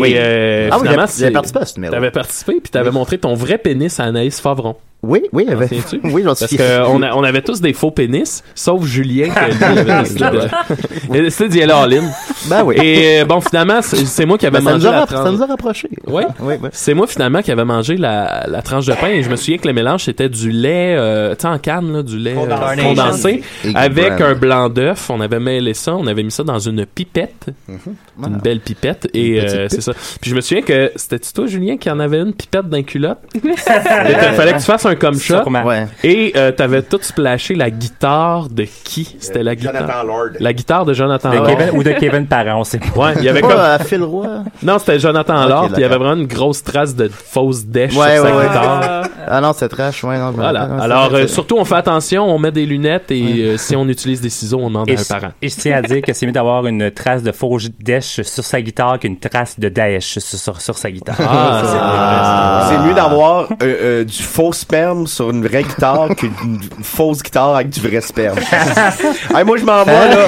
Oui. 0.00 0.12
euh, 0.16 0.68
Ah 0.70 0.76
oui, 0.76 0.82
finalement, 0.82 1.06
j'avais- 1.06 1.18
j'avais 1.18 1.32
participé 1.32 1.60
à 1.60 1.64
ce 1.64 1.74
numéro. 1.76 1.94
T'avais 1.94 2.10
participé, 2.10 2.52
puis 2.62 2.70
t'avais 2.70 2.90
montré 2.90 3.16
ton 3.16 3.32
vrai 3.34 3.56
pénis 3.56 3.98
à 4.00 4.04
Anaïs 4.04 4.38
Favron. 4.38 4.76
Oui, 5.02 5.22
oui, 5.32 5.44
il 5.46 5.52
avait- 5.52 5.68
oui, 6.04 6.22
j'en 6.24 6.34
Parce 6.34 6.56
qu'on 6.56 7.02
on 7.02 7.22
avait 7.22 7.42
tous 7.42 7.60
des 7.60 7.72
faux 7.72 7.90
pénis, 7.92 8.42
sauf 8.54 8.84
Julien, 8.84 9.28
qui 9.30 9.38
avait 9.38 11.22
décidé 11.22 11.48
d'y 11.48 11.62
aller 11.62 11.72
en 11.72 11.86
ligne. 11.86 12.08
Ben 12.48 12.64
oui. 12.64 12.76
Et 12.82 13.20
euh, 13.20 13.24
bon, 13.24 13.40
finalement, 13.40 13.80
c'est 13.82 14.26
moi 14.26 14.36
qui 14.38 14.46
avais 14.46 14.58
Ben, 14.58 14.64
ça, 14.64 14.70
nous 14.72 14.76
mangé 14.78 14.88
a 14.88 14.90
la 14.92 14.98
rapp- 15.00 15.10
ça 15.10 15.16
tranche. 15.16 15.32
nous 15.34 15.42
a 15.42 15.46
rapprochés. 15.46 15.90
Oui, 16.06 16.22
Oui, 16.40 16.54
oui. 16.60 16.68
c'est 16.72 16.94
moi 16.94 17.06
finalement 17.06 17.42
qui 17.42 17.52
avait 17.52 17.64
mangé 17.64 17.96
la, 17.96 18.46
la 18.48 18.62
tranche 18.62 18.86
de 18.86 18.94
pain 18.94 19.08
et 19.08 19.22
je 19.22 19.30
me 19.30 19.36
souviens 19.36 19.58
que 19.58 19.68
le 19.68 19.74
mélange 19.74 20.04
c'était 20.04 20.28
du 20.28 20.50
lait, 20.50 20.96
euh, 20.96 21.34
tu 21.34 21.42
sais 21.42 21.48
en 21.48 21.58
canne 21.58 21.92
là, 21.92 22.02
du 22.02 22.18
lait 22.18 22.34
euh, 22.36 22.76
Condensé. 22.82 23.42
avec 23.74 24.20
un 24.20 24.34
blanc 24.34 24.68
d'œuf. 24.68 25.10
On 25.10 25.20
avait 25.20 25.40
mêlé 25.40 25.74
ça, 25.74 25.94
on 25.94 26.06
avait 26.06 26.22
mis 26.22 26.30
ça 26.32 26.42
dans 26.42 26.58
une 26.58 26.84
pipette, 26.86 27.46
une 27.68 28.36
belle 28.42 28.60
pipette 28.60 29.08
et 29.14 29.40
euh, 29.40 29.68
c'est 29.68 29.82
ça. 29.82 29.92
Puis 30.20 30.30
je 30.30 30.34
me 30.34 30.40
souviens 30.40 30.62
que 30.62 30.90
c'était 30.96 31.18
toi 31.18 31.46
Julien 31.46 31.76
qui 31.76 31.90
en 31.90 32.00
avait 32.00 32.18
une 32.20 32.32
pipette 32.32 32.68
d'un 32.68 32.82
culotte? 32.82 33.18
Il 33.44 33.52
fallait 33.56 34.52
que 34.54 34.58
tu 34.58 34.64
fasses 34.64 34.85
un 34.86 34.94
comme 34.94 35.18
shot. 35.18 35.42
Ouais. 35.64 35.86
et 36.04 36.32
euh, 36.36 36.52
t'avais 36.52 36.82
tout 36.82 36.98
splashé 37.00 37.54
la 37.54 37.70
guitare 37.70 38.48
de 38.48 38.64
qui? 38.84 39.16
C'était 39.20 39.42
la 39.42 39.54
guitare. 39.54 39.74
Jonathan 39.74 40.02
Lord. 40.06 40.28
La 40.40 40.52
guitare 40.52 40.84
de 40.84 40.94
Jonathan 40.94 41.30
De 41.30 41.36
Lord. 41.36 41.46
Kevin, 41.46 41.70
ou 41.78 41.82
de 41.82 41.92
Kevin 41.92 42.26
Parent, 42.26 42.60
on 42.60 42.64
sait 42.64 42.78
pas. 42.78 42.86
Ouais, 43.00 43.12
il 43.18 43.24
y 43.24 43.28
avait 43.28 43.40
Pas 43.40 43.48
comme 43.48 43.60
à 43.60 43.78
Phil 43.78 44.02
Roy? 44.02 44.26
non, 44.62 44.78
c'était 44.78 44.98
Jonathan 44.98 45.42
Ok, 45.44 45.48
Lord, 45.48 45.64
puis 45.66 45.74
il 45.78 45.80
y 45.80 45.84
avait 45.84 45.96
vraiment 45.96 46.20
une 46.20 46.26
grosse 46.26 46.62
trace 46.62 46.94
de 46.94 47.08
fausse 47.08 47.64
dèche 47.64 47.94
Ouais, 47.96 48.16
sur 48.16 48.24
sa 48.24 48.30
ouais, 48.30 48.36
ouais. 48.38 48.46
guitare. 48.48 49.02
Ah 49.28 49.40
non, 49.40 49.52
c'est 49.54 49.68
trash, 49.68 50.04
ouais, 50.04 50.18
non. 50.18 50.30
Voilà. 50.30 50.66
non, 50.66 50.78
Alors, 50.80 51.12
euh, 51.14 51.26
surtout, 51.26 51.56
on 51.58 51.64
fait 51.64 51.74
attention, 51.74 52.24
on 52.32 52.38
met 52.38 52.52
des 52.52 52.64
lunettes 52.66 53.10
et 53.10 53.22
euh, 53.42 53.56
si 53.56 53.74
on 53.74 53.88
utilise 53.88 54.20
des 54.20 54.30
ciseaux, 54.30 54.58
on 54.62 54.68
demande 54.68 54.88
Et, 54.88 54.96
à 54.96 55.00
un 55.00 55.04
parent. 55.20 55.32
et 55.42 55.48
je 55.48 55.56
tiens 55.56 55.76
à 55.78 55.82
dire 55.82 56.00
que 56.02 56.12
c'est 56.12 56.26
mieux 56.26 56.32
d'avoir 56.32 56.66
une 56.66 56.90
trace 56.92 57.22
de 57.22 57.32
faux 57.32 57.58
Daesh 57.80 58.22
sur 58.22 58.44
sa 58.44 58.60
guitare 58.60 58.98
qu'une 59.00 59.18
trace 59.18 59.58
de 59.58 59.68
Daesh 59.68 60.18
sur, 60.18 60.22
sur, 60.22 60.60
sur 60.60 60.78
sa 60.78 60.90
guitare. 60.90 61.16
Ah, 61.20 61.62
c'est 61.64 61.78
Ah. 61.80 62.68
C'est 62.70 62.78
mieux 62.86 62.94
d'avoir 62.94 63.44
euh, 63.50 63.56
euh, 63.62 64.04
du 64.04 64.22
faux 64.22 64.52
sperme 64.76 65.06
sur 65.06 65.30
une 65.30 65.46
vraie 65.46 65.62
guitare 65.62 66.08
qu'une 66.16 66.58
fausse 66.82 67.22
guitare 67.22 67.54
avec 67.56 67.70
du 67.70 67.80
vrai 67.80 68.00
sperme. 68.02 68.38
hey, 69.34 69.44
moi, 69.44 69.56
je 69.56 69.64
m'en 69.64 69.84
vais, 69.84 69.92
là. 69.92 70.26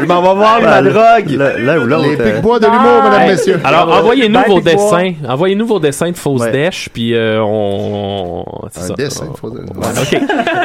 Je 0.00 0.04
m'en 0.06 0.22
vais 0.22 0.34
voir 0.38 0.60
ma 0.62 0.80
drogue. 0.82 1.30
Là, 1.30 1.58
là 1.58 1.78
ou 1.78 1.84
l'autre. 1.84 2.08
Les 2.08 2.20
euh, 2.20 2.32
pics-bois 2.32 2.58
de 2.58 2.66
l'humour, 2.66 3.02
mesdames, 3.04 3.26
messieurs. 3.28 3.60
Alors, 3.64 3.90
envoyez-nous 3.90 4.40
vos 4.48 4.60
dessins. 4.60 5.12
Envoyez-nous 5.28 5.66
vos 5.66 5.80
dessins 5.80 6.10
de 6.10 6.16
fausses 6.16 6.38
Ouais. 6.42 6.52
dèches, 6.52 6.88
puis 6.92 7.14
euh, 7.14 7.42
on... 7.42 8.44
c'est 8.70 8.80
Un 8.80 8.86
ça. 8.86 8.94
dessin, 8.94 9.26
faut 9.38 9.50
dire. 9.50 9.60
Ouais. 9.74 9.86
OK. 10.00 10.20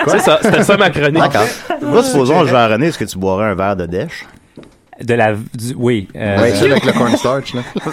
c'est 0.07 0.19
ça. 0.19 0.39
C'était 0.41 0.63
ça 0.63 0.77
ma 0.77 0.89
chronique. 0.89 1.13
D'accord. 1.21 1.47
Moi, 1.81 2.03
supposons, 2.03 2.45
Jean 2.45 2.69
René, 2.69 2.87
est-ce 2.87 2.97
que 2.99 3.05
tu 3.05 3.17
boirais 3.17 3.47
un 3.47 3.55
verre 3.55 3.75
de 3.75 3.85
dèche? 3.85 4.25
De 5.01 5.13
la, 5.15 5.33
du, 5.33 5.73
oui. 5.75 6.07
euh, 6.15 6.41
Ouais, 6.41 6.51
ça 6.55 6.65
avec 6.65 6.85
le 6.85 6.91
cornstarch, 6.93 7.53
là. 7.55 7.61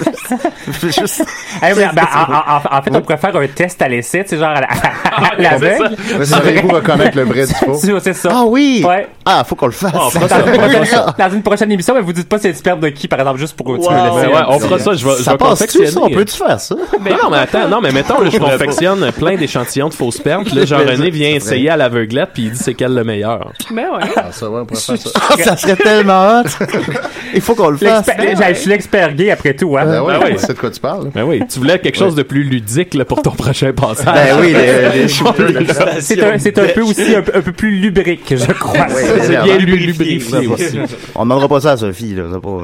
Juste- 0.83 1.25
Hey, 1.63 1.75
mais, 1.77 1.89
ben, 1.95 2.03
en, 2.15 2.33
en- 2.33 2.79
en 2.79 2.83
fait, 2.83 2.91
on 2.95 3.01
pourrait 3.01 3.17
faire 3.17 3.35
un 3.37 3.47
test 3.47 3.81
à 3.83 3.89
l'essai, 3.89 4.23
tu 4.25 4.31
sais, 4.31 4.37
genre 4.39 4.49
à 4.51 4.61
la, 4.61 4.67
à 4.69 5.31
c'est 5.37 5.43
l'aveugle. 5.43 5.97
Mais 6.19 6.25
Savez-vous 6.25 6.69
reconnaître 6.69 7.17
le 7.17 7.25
vrai 7.25 7.47
du 7.47 7.55
faux? 7.55 7.75
C'est 7.75 7.99
c'est 8.01 8.13
ça. 8.15 8.29
Ah 8.33 8.45
oui! 8.45 8.85
Ouais. 8.87 9.09
Ah, 9.25 9.45
faut 9.45 9.55
qu'on 9.57 9.67
le 9.67 9.73
fasse. 9.73 9.93
Ah, 9.95 10.09
Dans 10.19 10.29
ça. 10.29 10.39
une, 10.41 10.53
prochaine, 10.59 11.03
dans 11.19 11.31
une 11.31 11.43
prochaine 11.43 11.73
émission, 11.73 11.95
mais 11.95 12.01
vous 12.01 12.13
dites 12.13 12.29
pas 12.29 12.39
c'est 12.39 12.53
sperme 12.55 12.81
de 12.81 12.89
qui, 12.89 13.09
par 13.09 13.19
exemple, 13.21 13.39
juste 13.41 13.55
pour 13.57 13.67
que 13.67 13.73
tu 13.83 13.89
me 13.91 13.95
laisses. 13.95 14.29
ouais, 14.33 14.41
on 14.49 14.59
fera 14.59 14.79
ça. 14.79 14.93
Je 14.95 15.05
vais, 15.07 15.17
je 15.19 15.23
Ça 15.23 15.33
vais 15.33 15.39
confectionner. 15.39 15.87
ça? 15.91 16.01
On 16.03 16.11
peut-tu 16.11 16.37
faire 16.37 16.61
ça? 16.61 16.75
Ben 17.01 17.17
non, 17.23 17.31
mais 17.31 17.39
attends, 17.39 17.67
non, 17.69 17.81
mais 17.81 17.93
mettons, 17.93 18.21
là, 18.21 18.29
je 18.31 18.39
confectionne 18.39 19.11
plein 19.13 19.37
d'échantillons 19.37 19.89
de 19.89 19.95
faux 19.95 20.11
sperme, 20.11 20.45
puis 20.45 20.55
là, 20.55 20.65
Jean-René 20.67 21.11
vient 21.11 21.31
essayer 21.31 21.71
à 21.71 21.77
l'aveuglette, 21.77 22.31
puis 22.35 22.45
il 22.45 22.51
dit 22.53 22.59
c'est 22.59 22.75
quel 22.75 22.95
le 22.95 23.05
meilleur? 23.05 23.53
Ben 23.71 23.87
ouais. 23.91 24.05
Ah, 24.17 24.27
ça 24.33 24.49
va, 24.49 24.59
on 24.63 24.67
pourrait 24.67 24.81
faire 24.81 24.99
ça. 24.99 25.11
Ah, 25.31 25.35
ça 25.43 25.57
serait 25.57 25.77
tellement 25.77 26.41
hot! 26.41 26.45
Il 27.35 27.41
faut 27.41 27.55
qu'on 27.55 27.71
le 27.71 27.77
fasse. 27.77 28.07
Je 28.19 28.55
suis 28.55 28.71
l'expert 28.71 29.15
gay 29.15 29.31
après 29.31 29.55
tout, 29.55 29.77
hein. 29.77 29.85
Ben 29.87 30.03
ouais, 30.03 30.19
Ben 30.19 30.27
oui. 30.27 30.33
on 30.35 30.39
sait 30.39 30.53
de 30.55 30.59
quoi 30.59 30.71
tu 30.71 30.81
parles. 30.81 31.11
Ben 31.15 31.23
oui, 31.25 31.41
tu 31.49 31.59
voulais 31.61 31.79
quelque 31.79 31.97
chose 31.99 32.15
de 32.17 32.23
plus 32.23 32.43
ludique 32.43 32.95
là, 32.95 33.05
pour 33.05 33.23
ton 33.23 33.31
prochain 33.31 33.73
passage. 33.73 34.07
Ben 34.07 34.37
oui, 34.41 34.53
les, 34.53 35.03
les 35.03 35.09
cheveux. 35.09 35.67
C'est 36.01 36.23
un, 36.23 36.39
c'est 36.39 36.59
un 36.59 36.67
peu 36.75 36.81
aussi 36.83 37.15
un, 37.15 37.23
peu- 37.23 37.37
un 37.37 37.41
peu 37.41 37.53
plus 37.53 37.71
lubrique, 37.79 38.35
je 38.37 38.53
crois. 38.53 38.87
Oui, 38.89 39.03
c'est 39.23 39.43
bien 39.43 39.59
lubrifié 39.59 40.47
aussi. 40.49 40.79
On 41.15 41.23
demandera 41.23 41.49
pas 41.49 41.61
ça 41.61 41.73
à 41.73 41.77
Sophie, 41.77 42.15
là. 42.15 42.25
C'est 42.33 42.41
pas... 42.41 42.63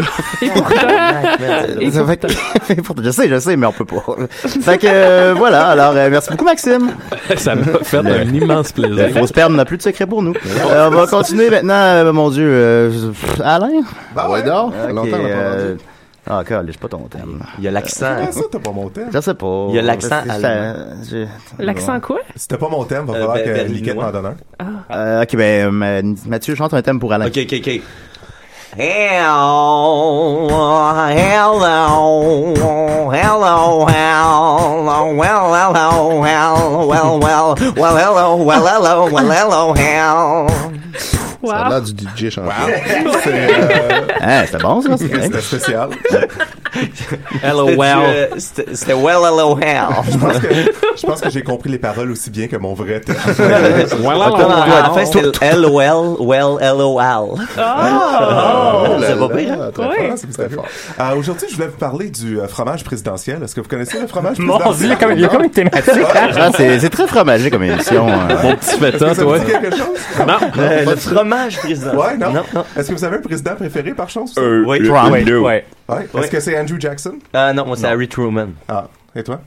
Et 0.42 0.48
pourtant, 0.48 1.90
Ça 1.92 2.06
fait 2.06 2.16
que- 2.76 2.80
pourtant, 2.80 3.02
je 3.04 3.10
sais, 3.10 3.28
je 3.28 3.38
sais, 3.38 3.56
mais 3.56 3.66
on 3.66 3.72
peut 3.72 3.84
pas. 3.84 4.02
Fait 4.62 4.78
que, 4.78 4.86
euh, 4.88 5.34
voilà. 5.36 5.66
Alors, 5.68 5.92
euh, 5.94 6.08
merci 6.10 6.30
beaucoup, 6.30 6.44
Maxime. 6.44 6.92
Ça 7.36 7.54
m'a 7.54 7.64
fait 7.82 7.98
un 7.98 8.22
immense 8.32 8.72
Le 8.76 8.88
plaisir. 8.94 9.18
faux 9.20 9.26
sperme 9.26 9.56
n'a 9.56 9.64
plus 9.64 9.76
de 9.76 9.82
secret 9.82 10.06
pour 10.06 10.22
nous. 10.22 10.32
Euh, 10.70 10.88
on 10.90 10.94
va 10.94 11.06
continuer 11.06 11.50
maintenant, 11.50 11.74
euh, 11.74 12.12
mon 12.12 12.30
Dieu. 12.30 12.46
euh, 12.48 12.90
Alain? 13.60 13.82
Ah 14.16 14.30
ouais, 14.30 14.42
dehors. 14.42 14.72
Ça 14.72 14.78
fait 14.78 14.84
Ok, 14.92 14.96
longtemps, 14.96 15.16
on 15.18 15.22
pas 15.22 15.28
euh, 15.28 15.72
entendu. 15.72 15.80
Ah, 16.28 16.42
calme, 16.46 16.66
c'est 16.70 16.80
pas 16.80 16.88
ton 16.88 16.98
thème. 17.08 17.40
Il 17.58 17.64
y 17.64 17.68
a 17.68 17.70
l'accent. 17.70 18.14
Ah, 18.28 18.30
ça, 18.30 18.40
t'as 18.52 18.58
pas 18.58 18.70
mon 18.72 18.88
thème. 18.88 19.08
Je 19.12 19.20
sais 19.20 19.34
pas. 19.34 19.66
Il 19.70 19.74
y 19.74 19.78
a 19.78 19.82
l'accent 19.82 20.16
allemand. 20.28 20.74
j'ai- 21.08 21.26
l'accent 21.58 21.98
quoi? 22.00 22.18
C'était 22.36 22.58
pas 22.58 22.68
mon 22.68 22.84
thème, 22.84 23.06
va 23.06 23.14
Euh, 23.14 23.18
falloir 23.20 23.36
ben- 23.36 23.66
que. 23.66 23.72
Liquette 23.72 23.96
m'en 23.96 24.10
donne 24.12 24.26
un. 24.26 24.36
Euh, 24.94 25.22
ok, 25.22 25.36
ben, 25.36 25.66
euh, 25.66 25.70
Ma- 25.70 26.02
Mathieu, 26.26 26.54
chante 26.54 26.74
un 26.74 26.82
thème 26.82 27.00
pour 27.00 27.12
Alain. 27.12 27.26
Ok, 27.26 27.38
ok, 27.38 27.54
ok. 27.58 27.80
Hello, 28.78 30.48
hello, 31.10 31.58
hello, 33.10 33.12
hello, 33.12 33.84
well, 35.16 35.52
hello, 35.52 36.20
well, 36.20 36.86
well, 36.86 36.86
well, 36.86 37.18
well, 37.76 37.96
hello, 37.96 38.36
well, 38.44 38.64
hello, 38.66 39.08
well, 39.10 39.30
hello, 39.74 40.46
hell. 41.42 41.48
Ça 41.50 41.56
a 41.56 41.62
Wow. 41.64 41.70
l'air 41.70 41.82
du 41.82 41.92
DJ 41.92 42.30
champion. 42.30 42.52
C'est, 43.24 43.30
euh, 43.32 44.00
Hein, 44.20 44.42
c'était 44.46 44.58
bon, 44.62 44.80
ça? 44.82 44.96
C'était 44.98 45.40
spécial. 45.40 45.88
Euh, 47.44 48.26
C'était 48.38 48.92
well 48.94 49.18
LOL. 49.36 49.58
Je 49.60 50.16
pense 50.18 50.38
que, 50.38 50.48
je 50.96 51.06
pense 51.06 51.20
que 51.20 51.30
j'ai 51.30 51.42
compris 51.42 51.68
les 51.70 51.78
paroles 51.78 52.10
aussi 52.12 52.30
bien 52.30 52.46
que 52.46 52.56
mon 52.56 52.74
vrai 52.74 53.00
texte. 53.00 53.40
À 53.40 53.48
la 53.48 54.90
fin, 54.94 55.04
c'était 55.04 55.56
LOL, 55.56 56.16
well 56.20 56.58
LOL. 56.60 57.38
Ah, 57.58 58.84
C'est 59.00 59.18
pas 59.18 59.28
pire? 59.28 59.56
Très 59.74 59.82
Oui. 59.88 60.08
fort, 60.08 60.16
c'est 60.16 60.32
très 60.32 60.48
fort. 60.48 60.64
Euh, 61.00 61.16
Aujourd'hui, 61.16 61.48
je 61.50 61.54
voulais 61.56 61.66
vous 61.68 61.76
parler 61.78 62.10
du 62.10 62.38
euh, 62.40 62.46
fromage 62.48 62.84
présidentiel. 62.84 63.42
Est-ce 63.42 63.54
que 63.54 63.60
vous 63.60 63.68
connaissez 63.68 63.98
le 64.00 64.06
fromage 64.06 64.38
Mon 64.38 64.58
présidentiel? 64.58 64.88
Dieu, 64.90 64.96
comme- 65.08 65.16
il 65.16 65.20
y 65.20 65.24
a 65.24 65.28
comme 65.28 65.44
une 65.44 65.50
thématique? 65.50 66.06
Ah, 66.14 66.50
c'est 66.56 66.90
très 66.90 67.06
fromager 67.06 67.50
comme 67.50 67.64
émission. 67.64 68.06
Mon 68.06 68.54
petit 68.56 68.76
feta, 68.78 69.14
toi. 69.14 69.38
quelque 69.40 69.70
chose? 69.76 69.88
Non. 70.26 70.34
Euh, 70.58 70.84
le 70.84 70.96
fromage 70.96 71.29
présidentiel. 71.36 71.96
Ouais, 71.96 72.16
non. 72.16 72.32
Non, 72.32 72.42
non. 72.54 72.64
Est-ce 72.76 72.88
que 72.88 72.94
vous 72.94 73.04
avez 73.04 73.16
un 73.16 73.20
président 73.20 73.54
préféré 73.54 73.92
par 73.94 74.08
chance? 74.10 74.34
Euh, 74.38 74.64
Oui. 74.66 74.82
Trump. 74.86 75.12
Ouais, 75.12 75.24
ouais. 75.32 75.64
Ouais. 75.88 76.06
Est-ce 76.22 76.30
que 76.30 76.40
c'est 76.40 76.58
Andrew 76.58 76.78
Jackson? 76.78 77.18
Ah 77.32 77.52
non, 77.52 77.66
moi 77.66 77.76
c'est 77.76 77.86
Harry 77.86 78.08
Truman. 78.08 78.48
Ah. 78.68 78.88
Et 79.14 79.22
toi? 79.22 79.40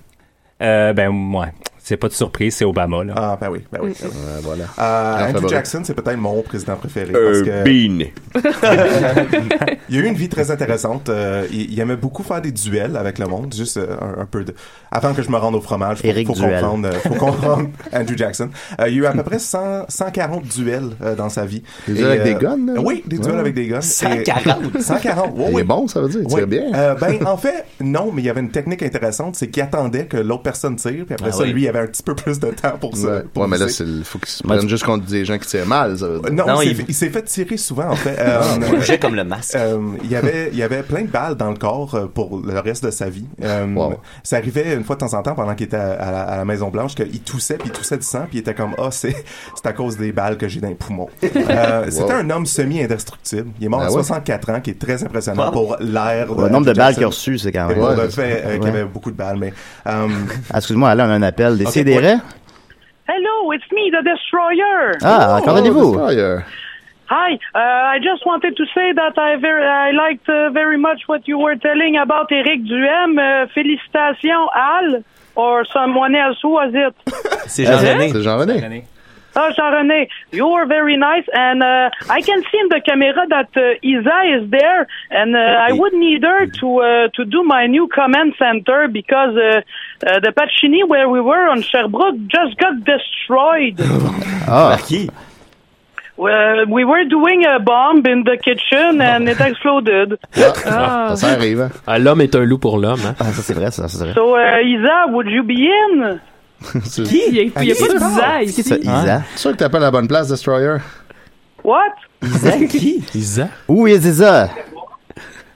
Euh, 0.61 0.93
ben, 0.93 1.09
ouais. 1.35 1.47
C'est 1.85 1.97
pas 1.97 2.07
de 2.07 2.13
surprise, 2.13 2.55
c'est 2.55 2.63
Obama, 2.63 3.03
là. 3.03 3.13
Ah, 3.17 3.37
ben 3.41 3.49
oui, 3.51 3.59
ben 3.69 3.79
oui. 3.83 3.89
Ouais, 4.01 4.07
voilà. 4.41 4.63
Euh, 4.79 5.15
Andrew 5.25 5.33
favori. 5.33 5.49
Jackson, 5.49 5.81
c'est 5.83 5.93
peut-être 5.93 6.17
mon 6.17 6.41
président 6.41 6.77
préféré. 6.77 7.11
Euh, 7.13 7.31
parce 7.33 7.41
que 7.43 7.63
Bean. 7.65 8.05
il 9.89 9.97
a 9.97 9.99
eu 10.01 10.05
une 10.07 10.13
vie 10.15 10.29
très 10.29 10.49
intéressante. 10.49 11.09
Euh, 11.09 11.45
il, 11.51 11.73
il 11.73 11.79
aimait 11.81 11.97
beaucoup 11.97 12.23
faire 12.23 12.41
des 12.41 12.53
duels 12.53 12.95
avec 12.95 13.19
le 13.19 13.25
monde, 13.27 13.53
juste 13.53 13.77
un, 13.77 14.21
un 14.21 14.25
peu 14.25 14.45
de. 14.45 14.53
Avant 14.91 15.13
que 15.13 15.21
je 15.21 15.29
me 15.29 15.35
rende 15.37 15.55
au 15.55 15.61
fromage, 15.61 15.99
faut, 16.01 16.33
comprendre, 16.33 16.89
faut 17.05 17.09
comprendre 17.15 17.69
Andrew 17.91 18.15
Jackson. 18.15 18.49
Euh, 18.79 18.87
il 18.87 18.95
y 18.95 18.99
a 18.99 19.01
eu 19.01 19.05
à 19.05 19.11
peu 19.11 19.23
près 19.23 19.39
100, 19.39 19.85
140 19.89 20.43
duels 20.55 20.91
euh, 21.01 21.15
dans 21.15 21.29
sa 21.29 21.45
vie. 21.45 21.63
Des 21.87 21.95
duels 21.95 22.05
avec 22.11 22.21
euh, 22.21 22.23
des 22.25 22.35
guns, 22.35 22.73
là? 22.75 22.81
Oui, 22.81 23.03
des 23.05 23.17
duels 23.17 23.33
Ouais. 23.33 23.39
avec 23.39 23.55
des 23.55 23.67
guns. 23.67 23.81
140? 23.81 24.75
Et- 24.77 24.81
140. 24.81 25.33
oui, 25.51 25.61
est 25.61 25.63
bon, 25.65 25.87
ça 25.87 25.99
veut 25.99 26.07
dire. 26.09 26.21
Il 26.21 26.27
Oui. 26.27 26.35
tire 26.35 26.47
bien. 26.47 26.63
Euh, 26.73 26.95
ben, 26.95 27.17
en 27.27 27.35
fait, 27.37 27.65
non, 27.81 28.11
mais 28.13 28.21
il 28.21 28.25
y 28.25 28.29
avait 28.29 28.39
une 28.41 28.51
technique 28.51 28.83
intéressante, 28.83 29.35
c'est 29.35 29.47
qu'il 29.49 29.61
attendait 29.63 30.05
que 30.05 30.17
l'autre 30.17 30.43
personne 30.43 30.75
tire, 30.77 31.03
puis 31.05 31.13
après 31.15 31.29
Ah 31.29 31.33
ça, 31.33 31.43
oui. 31.43 31.51
lui, 31.53 31.63
il 31.63 31.67
avait 31.75 31.85
un 31.85 31.87
petit 31.87 32.03
peu 32.03 32.15
plus 32.15 32.39
de 32.39 32.47
temps 32.51 32.77
pour 32.79 32.95
ça. 32.97 33.21
Ouais, 33.35 33.47
mais 33.47 33.57
là, 33.57 33.65
il 33.79 34.03
faut 34.03 34.19
qu'il 34.19 34.29
se 34.29 34.43
prenne 34.43 34.67
juste 34.69 34.83
contre 34.83 35.05
des 35.05 35.25
gens 35.25 35.37
qui 35.37 35.47
tirent 35.47 35.65
mal, 35.67 35.97
ça 35.97 36.07
veut 36.07 36.19
dire. 36.19 36.31
Non, 36.33 36.45
Non, 36.47 36.61
il, 36.61 36.69
il- 36.71 36.75
s'est 36.75 36.75
fait- 36.75 36.85
il 36.89 36.93
s'est 36.95 37.09
fait 37.09 37.21
tirer 37.23 37.57
souvent, 37.57 37.89
en 37.89 37.95
fait. 37.95 38.15
Euh, 38.23 38.41
Il 38.61 38.75
bougeait 38.75 38.99
comme 38.99 39.15
le 39.15 39.23
masque. 39.23 39.55
euh, 39.55 39.79
il 40.03 40.09
y 40.11 40.15
avait 40.15 40.49
il 40.51 40.57
y 40.57 40.63
avait 40.63 40.83
plein 40.83 41.01
de 41.01 41.07
balles 41.07 41.35
dans 41.35 41.49
le 41.49 41.57
corps 41.57 41.93
euh, 41.95 42.05
pour 42.07 42.39
le 42.41 42.59
reste 42.59 42.85
de 42.85 42.91
sa 42.91 43.09
vie. 43.09 43.25
Euh, 43.43 43.65
Wow. 43.73 43.95
Ça 44.23 44.37
arrivait 44.37 44.73
une 44.75 44.83
fois 44.83 44.95
de 44.95 45.01
temps 45.01 45.13
en 45.13 45.21
temps 45.23 45.35
pendant 45.35 45.55
qu'il 45.55 45.65
était 45.65 45.77
à, 45.77 45.93
à 45.93 46.11
la, 46.11 46.21
à 46.21 46.37
la 46.37 46.45
Maison 46.45 46.69
Blanche 46.69 46.95
qu'il 46.95 47.19
toussait 47.21 47.55
puis 47.57 47.69
il 47.69 47.71
toussait 47.71 47.97
du 47.97 48.03
sang 48.05 48.25
puis 48.29 48.37
il 48.37 48.39
était 48.41 48.53
comme 48.53 48.71
ah 48.77 48.89
c'est 48.91 49.15
c'est 49.55 49.65
à 49.67 49.73
cause 49.73 49.97
des 49.97 50.11
balles 50.11 50.37
que 50.37 50.47
j'ai 50.47 50.59
dans 50.61 50.67
les 50.69 50.75
poumons. 50.75 51.09
Euh, 51.35 51.85
C'était 51.89 52.13
un 52.13 52.29
homme 52.29 52.45
semi 52.45 52.81
indestructible. 52.83 53.49
Il 53.59 53.65
est 53.65 53.69
mort 53.69 53.81
Ah 53.83 53.85
à 53.87 53.89
ouais? 53.89 53.93
64 53.95 54.49
ans, 54.51 54.61
qui 54.61 54.69
est 54.71 54.79
très 54.79 55.03
impressionnant 55.03 55.45
Wow. 55.47 55.51
pour 55.51 55.77
l'ère. 55.79 56.33
Le 56.33 56.49
nombre 56.49 56.65
de 56.65 56.73
balles 56.73 56.93
qu'il 56.93 57.03
a 57.03 57.07
reçues, 57.07 57.37
c'est 57.37 57.51
quand 57.51 57.67
même. 57.67 57.79
Ouais, 57.79 58.09
fait 58.09 58.43
euh, 58.45 58.57
qu'il 58.57 58.65
y 58.67 58.69
avait 58.69 58.85
beaucoup 58.85 59.11
de 59.11 59.15
balles, 59.17 59.37
mais 59.37 59.53
euh, 59.87 60.07
Ah, 60.53 60.57
Excuse-moi, 60.57 60.93
là, 60.95 61.05
on 61.07 61.09
a 61.09 61.13
un 61.13 61.21
appel. 61.23 61.57
CDR? 61.65 62.21
Hello, 63.07 63.51
it's 63.51 63.69
me, 63.71 63.89
the 63.91 64.01
Destroyer. 64.01 64.97
Ah, 65.03 65.37
Oh, 65.39 65.45
qu'en 65.45 65.55
allez-vous? 65.57 65.91
Destroyer. 65.91 66.45
Hi, 67.09 67.33
uh, 67.53 67.59
I 67.59 67.99
just 68.01 68.25
wanted 68.25 68.55
to 68.57 68.65
say 68.73 68.93
that 68.93 69.17
I 69.19 69.35
very 69.35 69.63
I 69.65 69.91
liked 69.91 70.27
uh, 70.29 70.49
very 70.51 70.77
much 70.77 71.01
what 71.07 71.27
you 71.27 71.37
were 71.37 71.55
telling 71.57 71.97
about 71.97 72.31
Eric 72.31 72.61
Duhem. 72.63 73.19
Uh, 73.19 73.47
félicitations, 73.53 74.47
Al, 74.55 75.03
or 75.35 75.65
someone 75.65 76.15
else. 76.15 76.37
Who 76.41 76.49
was 76.49 76.71
it? 76.73 76.95
C'est 77.47 77.65
Jean-René. 77.65 78.09
C'est 78.09 78.21
Jean-René. 78.23 78.85
Oh, 79.35 79.49
Jean-René, 79.57 80.07
you 80.31 80.47
were 80.47 80.67
very 80.67 80.95
nice, 80.95 81.25
and 81.33 81.63
uh, 81.63 81.89
I 82.07 82.21
can 82.21 82.43
see 82.51 82.59
in 82.59 82.69
the 82.69 82.81
camera 82.85 83.25
that 83.29 83.49
uh, 83.57 83.79
Isa 83.81 84.17
is 84.37 84.49
there, 84.51 84.85
and 85.09 85.35
uh, 85.35 85.39
I 85.39 85.71
would 85.73 85.93
need 85.93 86.21
her 86.23 86.45
to 86.61 86.67
uh, 86.79 87.07
to 87.15 87.25
do 87.25 87.43
my 87.43 87.65
new 87.65 87.87
command 87.87 88.35
center 88.37 88.87
because 88.87 89.35
uh, 90.05 90.09
uh, 90.09 90.19
the 90.19 90.31
Pacini 90.31 90.87
where 90.87 91.07
we 91.09 91.19
were 91.21 91.49
on 91.49 91.61
Sherbrooke 91.61 92.15
just 92.27 92.57
got 92.57 92.83
destroyed. 92.83 93.79
Ah, 94.47 94.77
Qui? 94.85 95.09
Well, 96.15 96.65
we 96.69 96.83
were 96.85 97.05
doing 97.05 97.43
a 97.45 97.59
bomb 97.59 98.05
in 98.05 98.23
the 98.23 98.37
kitchen 98.37 99.01
and 99.01 99.27
it 99.27 99.39
exploded. 99.41 100.19
Ah. 100.65 101.07
Ça, 101.09 101.15
ça 101.15 101.27
arrive, 101.33 101.61
hein? 101.61 101.69
Ah, 101.87 101.97
l'homme 101.97 102.21
est 102.21 102.35
un 102.35 102.43
loup 102.45 102.59
pour 102.59 102.77
l'homme. 102.77 102.99
Hein? 103.05 103.15
ah, 103.19 103.31
ça 103.33 103.41
c'est 103.41 103.53
vrai, 103.53 103.71
ça, 103.71 103.87
c'est 103.87 103.97
vrai. 103.97 104.13
So, 104.13 104.35
uh, 104.37 104.61
Isa, 104.63 105.07
would 105.11 105.27
you 105.27 105.43
be 105.43 105.57
in? 105.67 106.19
C'est 106.85 107.01
Il 107.11 107.35
y 107.35 107.39
a, 107.39 107.61
il 107.61 107.67
y 107.67 107.71
a 107.71 107.75
pas 107.75 107.87
de 107.93 107.97
Isa 107.97 108.39
Qu'est-ce 108.39 108.55
que 108.55 108.61
ici. 108.61 108.63
c'est, 108.63 108.79
Isa? 108.81 109.21
c'est 109.33 109.39
sûr 109.39 109.57
que 109.57 109.67
pas 109.67 109.79
la 109.79 109.91
bonne 109.91 110.07
place, 110.07 110.29
Destroyer? 110.29 110.77
What? 111.63 111.93
Isa 112.21 112.51
qui? 112.67 113.03
Isa? 113.15 113.49
Où 113.67 113.87
est 113.87 113.95
Isa? 114.05 114.49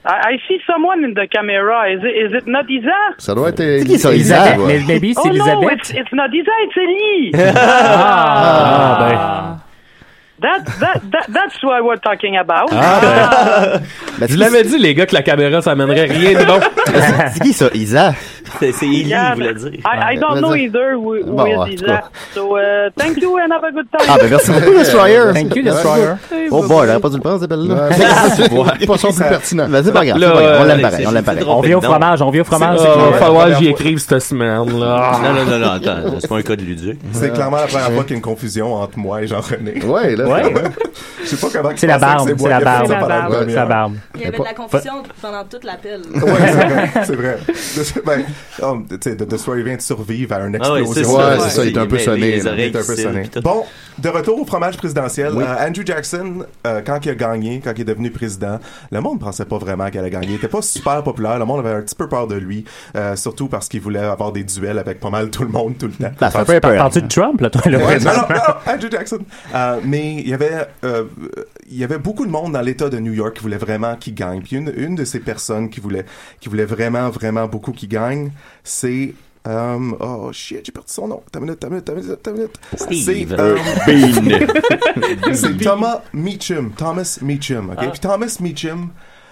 I, 0.08 0.32
I 0.32 0.38
see 0.48 0.58
someone 0.66 1.04
in 1.04 1.12
the 1.12 1.28
camera. 1.30 1.92
Is 1.92 2.00
it, 2.02 2.16
is 2.16 2.32
it 2.32 2.46
not 2.46 2.64
Isa? 2.70 3.12
Ça 3.18 3.34
doit 3.34 3.50
être 3.50 3.58
C'est 3.58 3.84
qui 3.84 3.98
ça, 3.98 4.14
Isa? 4.14 4.54
Elisabeth, 4.54 4.58
ouais. 4.58 4.66
mais 4.66 4.80
maybe 4.86 5.12
c'est 5.14 5.20
oh 5.20 5.28
no, 5.28 5.34
Elisabeth. 5.44 5.72
it's, 5.78 5.90
it's 5.90 6.12
not 6.12 6.32
Isa, 6.32 6.50
it's 6.64 6.76
Ellie. 6.76 7.30
Ah, 7.54 9.58
that, 10.40 10.64
that, 10.80 11.00
that, 11.10 11.26
that's 11.32 11.62
what 11.62 11.82
we're 11.84 11.98
talking 12.00 12.36
about. 12.36 12.70
Ben, 14.18 14.26
Je 14.26 14.32
c'est- 14.32 14.36
l'avais 14.38 14.64
dit, 14.64 14.78
les 14.78 14.94
gars, 14.94 15.06
que 15.06 15.14
la 15.14 15.22
caméra, 15.22 15.62
ça 15.62 15.70
amènerait 15.72 16.06
rien 16.06 16.40
de 16.40 16.44
bon. 16.44 16.58
C'est 17.34 17.40
qui 17.42 17.52
ça, 17.52 17.66
Isa? 17.72 18.14
C'est 18.58 18.72
c'est 18.72 18.86
Ellie, 18.86 19.04
Yeah, 19.04 19.34
il 19.36 19.42
voulait 19.42 19.54
dire. 19.54 19.70
I, 19.84 20.14
I 20.14 20.18
don't 20.18 20.38
know 20.40 20.54
either 20.56 20.94
who, 20.96 21.14
who 21.16 21.36
Bon, 21.36 21.66
is 21.66 21.74
Isa. 21.74 22.02
So, 22.34 22.56
uh, 22.56 22.90
thank 22.96 23.18
you 23.20 23.36
and 23.38 23.52
have 23.52 23.62
a 23.62 23.70
good 23.70 23.86
time. 23.92 24.08
Ah, 24.08 24.16
ben 24.20 24.28
merci 24.30 24.50
beaucoup, 24.50 24.72
Destroyer. 24.76 25.32
Thank 25.34 25.54
you, 25.54 25.62
Destroyer. 25.62 26.14
Oh 26.50 26.62
boy, 26.66 26.86
j'aurais 26.86 26.98
pas 27.00 27.08
dû 27.10 27.16
le 27.16 27.20
prendre, 27.20 27.40
cette 27.40 27.50
belle-là. 27.50 27.88
Ouais, 28.50 28.86
pas 28.86 28.96
son 28.98 29.12
plus 29.12 29.24
pertinent. 29.28 29.68
Ben, 29.68 29.82
c'est 29.84 29.92
pas 29.92 30.04
grave, 30.04 30.18
Là, 30.18 30.26
c'est 30.28 30.34
pas 30.34 30.40
grave. 30.42 30.58
On 30.60 30.64
l'aime 30.64 30.76
c'est- 30.76 30.82
pareil, 30.82 31.06
on 31.06 31.10
l'aime 31.12 31.24
c'est 31.26 31.34
pareil. 31.40 31.44
On 31.46 31.60
vient 31.60 31.78
au 31.78 31.80
fromage, 31.82 32.22
on 32.22 32.30
vient 32.30 32.40
au 32.42 32.44
fromage. 32.44 32.78
Il 32.80 32.82
c'est 32.82 33.10
va 33.12 33.18
falloir 33.18 33.46
que 33.48 33.54
j'y 33.56 33.68
écrive 33.68 33.98
cette 33.98 34.22
semaine. 34.22 34.80
Là. 34.80 35.12
Non, 35.22 35.32
non, 35.32 35.44
non, 35.44 35.58
non, 35.58 35.70
attends, 35.72 36.18
c'est 36.18 36.28
pas 36.28 36.36
un 36.38 36.42
cas 36.42 36.56
de 36.56 36.62
Luduc. 36.62 36.98
c'est 37.12 37.32
clairement 37.32 37.58
la 37.58 37.66
première 37.66 37.92
fois 37.92 38.02
qu'il 38.02 38.10
y 38.10 38.14
a 38.14 38.16
une 38.16 38.22
confusion 38.22 38.74
entre 38.74 38.98
moi 38.98 39.22
et 39.22 39.26
Jean-René. 39.28 39.84
Ouais, 39.84 40.16
là. 40.16 40.24
Ouais. 40.28 40.52
Je 41.30 41.36
sais 41.36 41.46
pas 41.46 41.58
comment 41.62 41.74
C'est 41.76 41.86
la 41.86 41.98
barbe, 41.98 42.34
c'est 42.36 42.48
la 42.48 42.60
barbe. 42.60 42.86
C'est 43.48 43.54
la 43.54 43.66
barbe. 43.66 43.94
Il 44.14 44.20
y 44.20 44.24
avait 44.26 44.38
de 44.38 44.44
la 44.44 44.54
confusion 44.54 45.02
pendant 45.20 45.44
toute 45.44 45.64
l'appel. 45.64 46.02
Ouais, 46.14 47.02
c'est 47.04 47.14
vrai, 47.14 47.38
c'est 47.74 48.04
vrai. 48.04 48.24
Ben, 48.58 48.98
sais, 49.00 49.16
The 49.16 49.28
Destroyer 49.28 49.62
vient 49.62 49.76
de 49.76 49.80
survivre 49.80 50.34
à 50.34 50.40
une 50.40 50.58
Ah 50.60 50.78
explosion. 50.78 51.16
Ouais, 51.16 51.38
c'est 51.40 51.50
ça, 51.50 51.64
il 51.64 51.76
est 51.76 51.78
un 51.78 51.86
peu 51.86 51.98
sonné. 51.98 52.38
Il 52.38 52.46
est 52.46 52.76
un 52.76 52.82
peu. 52.82 53.40
Bon, 53.40 53.64
de 53.98 54.08
retour 54.08 54.40
au 54.40 54.44
fromage 54.44 54.76
présidentiel. 54.76 55.32
Euh, 55.36 55.66
Andrew 55.66 55.82
Jackson, 55.84 56.44
euh, 56.66 56.80
quand 56.84 57.04
il 57.04 57.10
a 57.10 57.14
gagné, 57.14 57.60
quand 57.62 57.72
il 57.74 57.82
est 57.82 57.84
devenu 57.84 58.10
président, 58.10 58.58
le 58.90 59.00
monde 59.00 59.20
pensait 59.20 59.44
pas 59.44 59.58
vraiment 59.58 59.90
qu'il 59.90 60.00
allait 60.00 60.10
gagner. 60.10 60.28
Il 60.28 60.34
était 60.36 60.48
pas 60.48 60.62
super 60.62 61.02
populaire. 61.02 61.38
Le 61.38 61.44
monde 61.44 61.60
avait 61.60 61.76
un 61.76 61.82
petit 61.82 61.94
peu 61.94 62.08
peur 62.08 62.26
de 62.26 62.36
lui, 62.36 62.64
euh, 62.96 63.16
surtout 63.16 63.48
parce 63.48 63.68
qu'il 63.68 63.80
voulait 63.80 63.98
avoir 63.98 64.32
des 64.32 64.44
duels 64.44 64.78
avec 64.78 65.00
pas 65.00 65.10
mal 65.10 65.30
tout 65.30 65.42
le 65.42 65.50
monde 65.50 65.76
tout 65.78 65.86
le 65.86 65.92
temps. 65.92 66.12
Un 66.20 66.44
peur. 66.44 66.60
Parles-tu 66.60 67.02
de 67.02 67.08
Trump, 67.08 67.40
là, 67.40 67.50
toi, 67.50 67.62
là? 67.70 67.78
Ouais, 67.78 67.98
non, 67.98 68.12
non, 68.12 68.22
non, 68.30 68.54
Andrew 68.72 68.90
Jackson. 68.90 69.18
Euh, 69.54 69.80
mais 69.84 70.14
il 70.14 70.28
y 70.28 70.34
avait, 70.34 70.66
euh, 70.84 71.04
il 71.70 71.76
y 71.76 71.84
avait 71.84 71.98
beaucoup 71.98 72.26
de 72.26 72.30
monde 72.30 72.52
dans 72.52 72.60
l'État 72.60 72.88
de 72.88 72.98
New 72.98 73.12
York 73.12 73.36
qui 73.36 73.42
voulait 73.42 73.56
vraiment 73.58 73.96
qu'il 73.96 74.14
gagne. 74.14 74.42
Puis 74.42 74.56
une, 74.56 74.72
une 74.76 74.94
de 74.94 75.04
ces 75.04 75.20
personnes 75.20 75.68
qui 75.70 75.80
voulait, 75.80 76.04
qui 76.40 76.48
voulait 76.48 76.64
vraiment, 76.64 77.10
vraiment 77.10 77.46
beaucoup 77.46 77.72
qu'il 77.72 77.88
gagne, 77.88 78.30
c'est 78.64 79.14
euh, 79.46 79.78
oh 80.00 80.30
shit, 80.32 80.60
j'ai 80.66 80.72
perdu 80.72 80.88
son 80.92 81.08
nom. 81.08 81.22
T'as 81.32 81.38
une 81.38 81.46
minute, 81.46 81.60
t'as 81.60 81.68
une 81.68 81.74
minute, 81.74 81.84
t'as 81.86 81.92
une 81.94 82.00
minute, 82.02 82.18
t'as 82.22 82.32
minute. 82.32 82.58
Steve. 82.76 83.28
C'est, 83.30 83.40
euh, 83.40 83.56
Bean. 83.86 85.32
c'est 85.34 85.56
Thomas 85.58 86.02
Meacham. 86.12 86.72
Thomas 86.76 87.18
Meacham, 87.22 87.70
ok? 87.70 87.76
Ah. 87.80 87.86
Puis 87.88 88.00
Thomas 88.00 88.36
Meacham, 88.40 88.88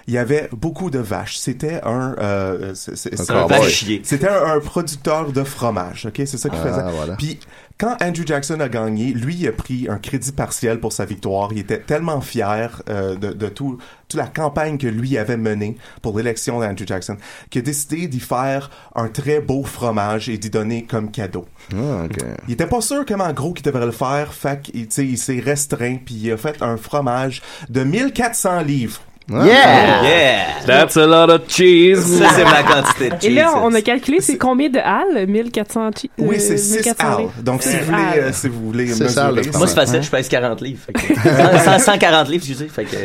il 0.07 0.15
y 0.15 0.19
avait 0.19 0.49
beaucoup 0.53 0.89
de 0.89 1.01
vaches. 1.01 1.37
C'était 1.37 1.81
un, 1.83 2.15
euh, 2.19 2.73
c'est, 2.75 2.97
c'est- 2.97 3.17
c'est 3.17 3.31
Un 3.33 3.43
un 3.43 3.47
vachier. 3.47 4.01
C'était 4.05 4.29
un, 4.29 4.55
un 4.57 4.61
producteur 4.61 5.33
de 5.33 5.43
fromage, 5.45 6.07
ok? 6.07 6.23
C'est 6.25 6.39
ça 6.39 6.49
qu'il 6.49 6.59
Ah, 6.63 6.67
faisait. 6.69 6.93
voilà. 6.97 7.17
Puis 7.17 7.39
quand 7.79 7.97
Andrew 8.03 8.25
Jackson 8.25 8.61
a 8.61 8.69
gagné, 8.69 9.13
lui 9.13 9.35
il 9.37 9.49
a 9.49 9.53
pris 9.53 9.87
un 9.89 9.99
crédit 9.99 10.33
partiel 10.33 10.81
pour 10.81 10.93
sa 10.93 11.05
victoire. 11.05 11.51
Il 11.53 11.59
était 11.59 11.81
tellement 11.81 12.23
fier 12.23 12.83
euh, 12.89 13.17
de, 13.17 13.33
de 13.33 13.49
tout, 13.49 13.79
toute 14.09 14.19
la 14.19 14.27
campagne 14.27 14.79
que 14.79 14.87
lui 14.87 15.19
avait 15.19 15.37
menée 15.37 15.77
pour 16.01 16.17
l'élection 16.17 16.61
d'Andrew 16.61 16.87
Jackson 16.87 17.19
qu'il 17.51 17.61
a 17.61 17.65
décidé 17.65 18.07
d'y 18.07 18.21
faire 18.21 18.71
un 18.95 19.09
très 19.09 19.41
beau 19.41 19.63
fromage 19.63 20.29
et 20.31 20.39
d'y 20.39 20.49
donner 20.49 20.85
comme 20.85 21.11
cadeau. 21.11 21.47
Ah, 21.75 22.05
ok. 22.05 22.17
Il 22.49 22.55
était 22.55 22.67
pas 22.67 22.81
sûr 22.81 23.05
comment 23.05 23.31
gros 23.33 23.53
qu'il 23.53 23.65
devrait 23.65 23.87
le 23.87 23.93
faire, 23.93 24.33
fait 24.33 24.63
qu'il 24.63 24.89
tu 24.89 24.95
sais, 24.95 25.07
il 25.07 25.19
s'est 25.19 25.41
restreint 25.41 25.99
puis 26.05 26.15
il 26.15 26.33
a 26.33 26.37
fait 26.39 26.63
un 26.63 26.79
fromage 26.79 27.43
de 27.69 27.85
1400 27.85 28.63
livres. 28.63 29.03
Yeah! 29.29 30.03
Yeah! 30.05 30.45
That's 30.67 30.97
a 30.97 31.05
lot 31.07 31.31
of 31.31 31.49
cheese. 31.49 32.19
Ça, 32.19 32.27
c'est 32.37 32.45
ma 32.45 32.63
quantité 32.63 33.09
de 33.11 33.27
Et 33.27 33.31
là, 33.35 33.47
cheese. 33.49 33.61
on 33.63 33.75
a 33.75 33.81
calculé, 33.83 34.21
c'est 34.21 34.37
combien 34.37 34.69
de 34.69 34.79
halles? 34.79 35.27
1400 35.27 35.91
chi- 36.01 36.11
Oui, 36.19 36.37
euh, 36.37 36.39
c'est 36.41 36.57
6 36.59 36.77
1400 36.77 37.17
halles. 37.19 37.27
Donc, 37.43 37.63
si 37.63 37.71
vous 37.77 37.85
voulez, 37.87 38.19
euh, 38.21 38.31
si 38.33 38.49
vous 38.49 38.67
voulez 38.67 38.85
mesurer... 38.87 39.43
Moi, 39.55 39.67
c'est 39.67 39.75
facile, 39.75 40.03
je 40.03 40.11
pèse 40.11 40.29
40 40.29 40.61
livres. 40.61 40.81
Fait 40.87 40.93
que... 40.93 41.01
100, 41.65 41.79
140 41.81 42.29
livres, 42.29 42.45
excusez. 42.47 42.69
Fait 42.69 42.85
que... 42.85 42.97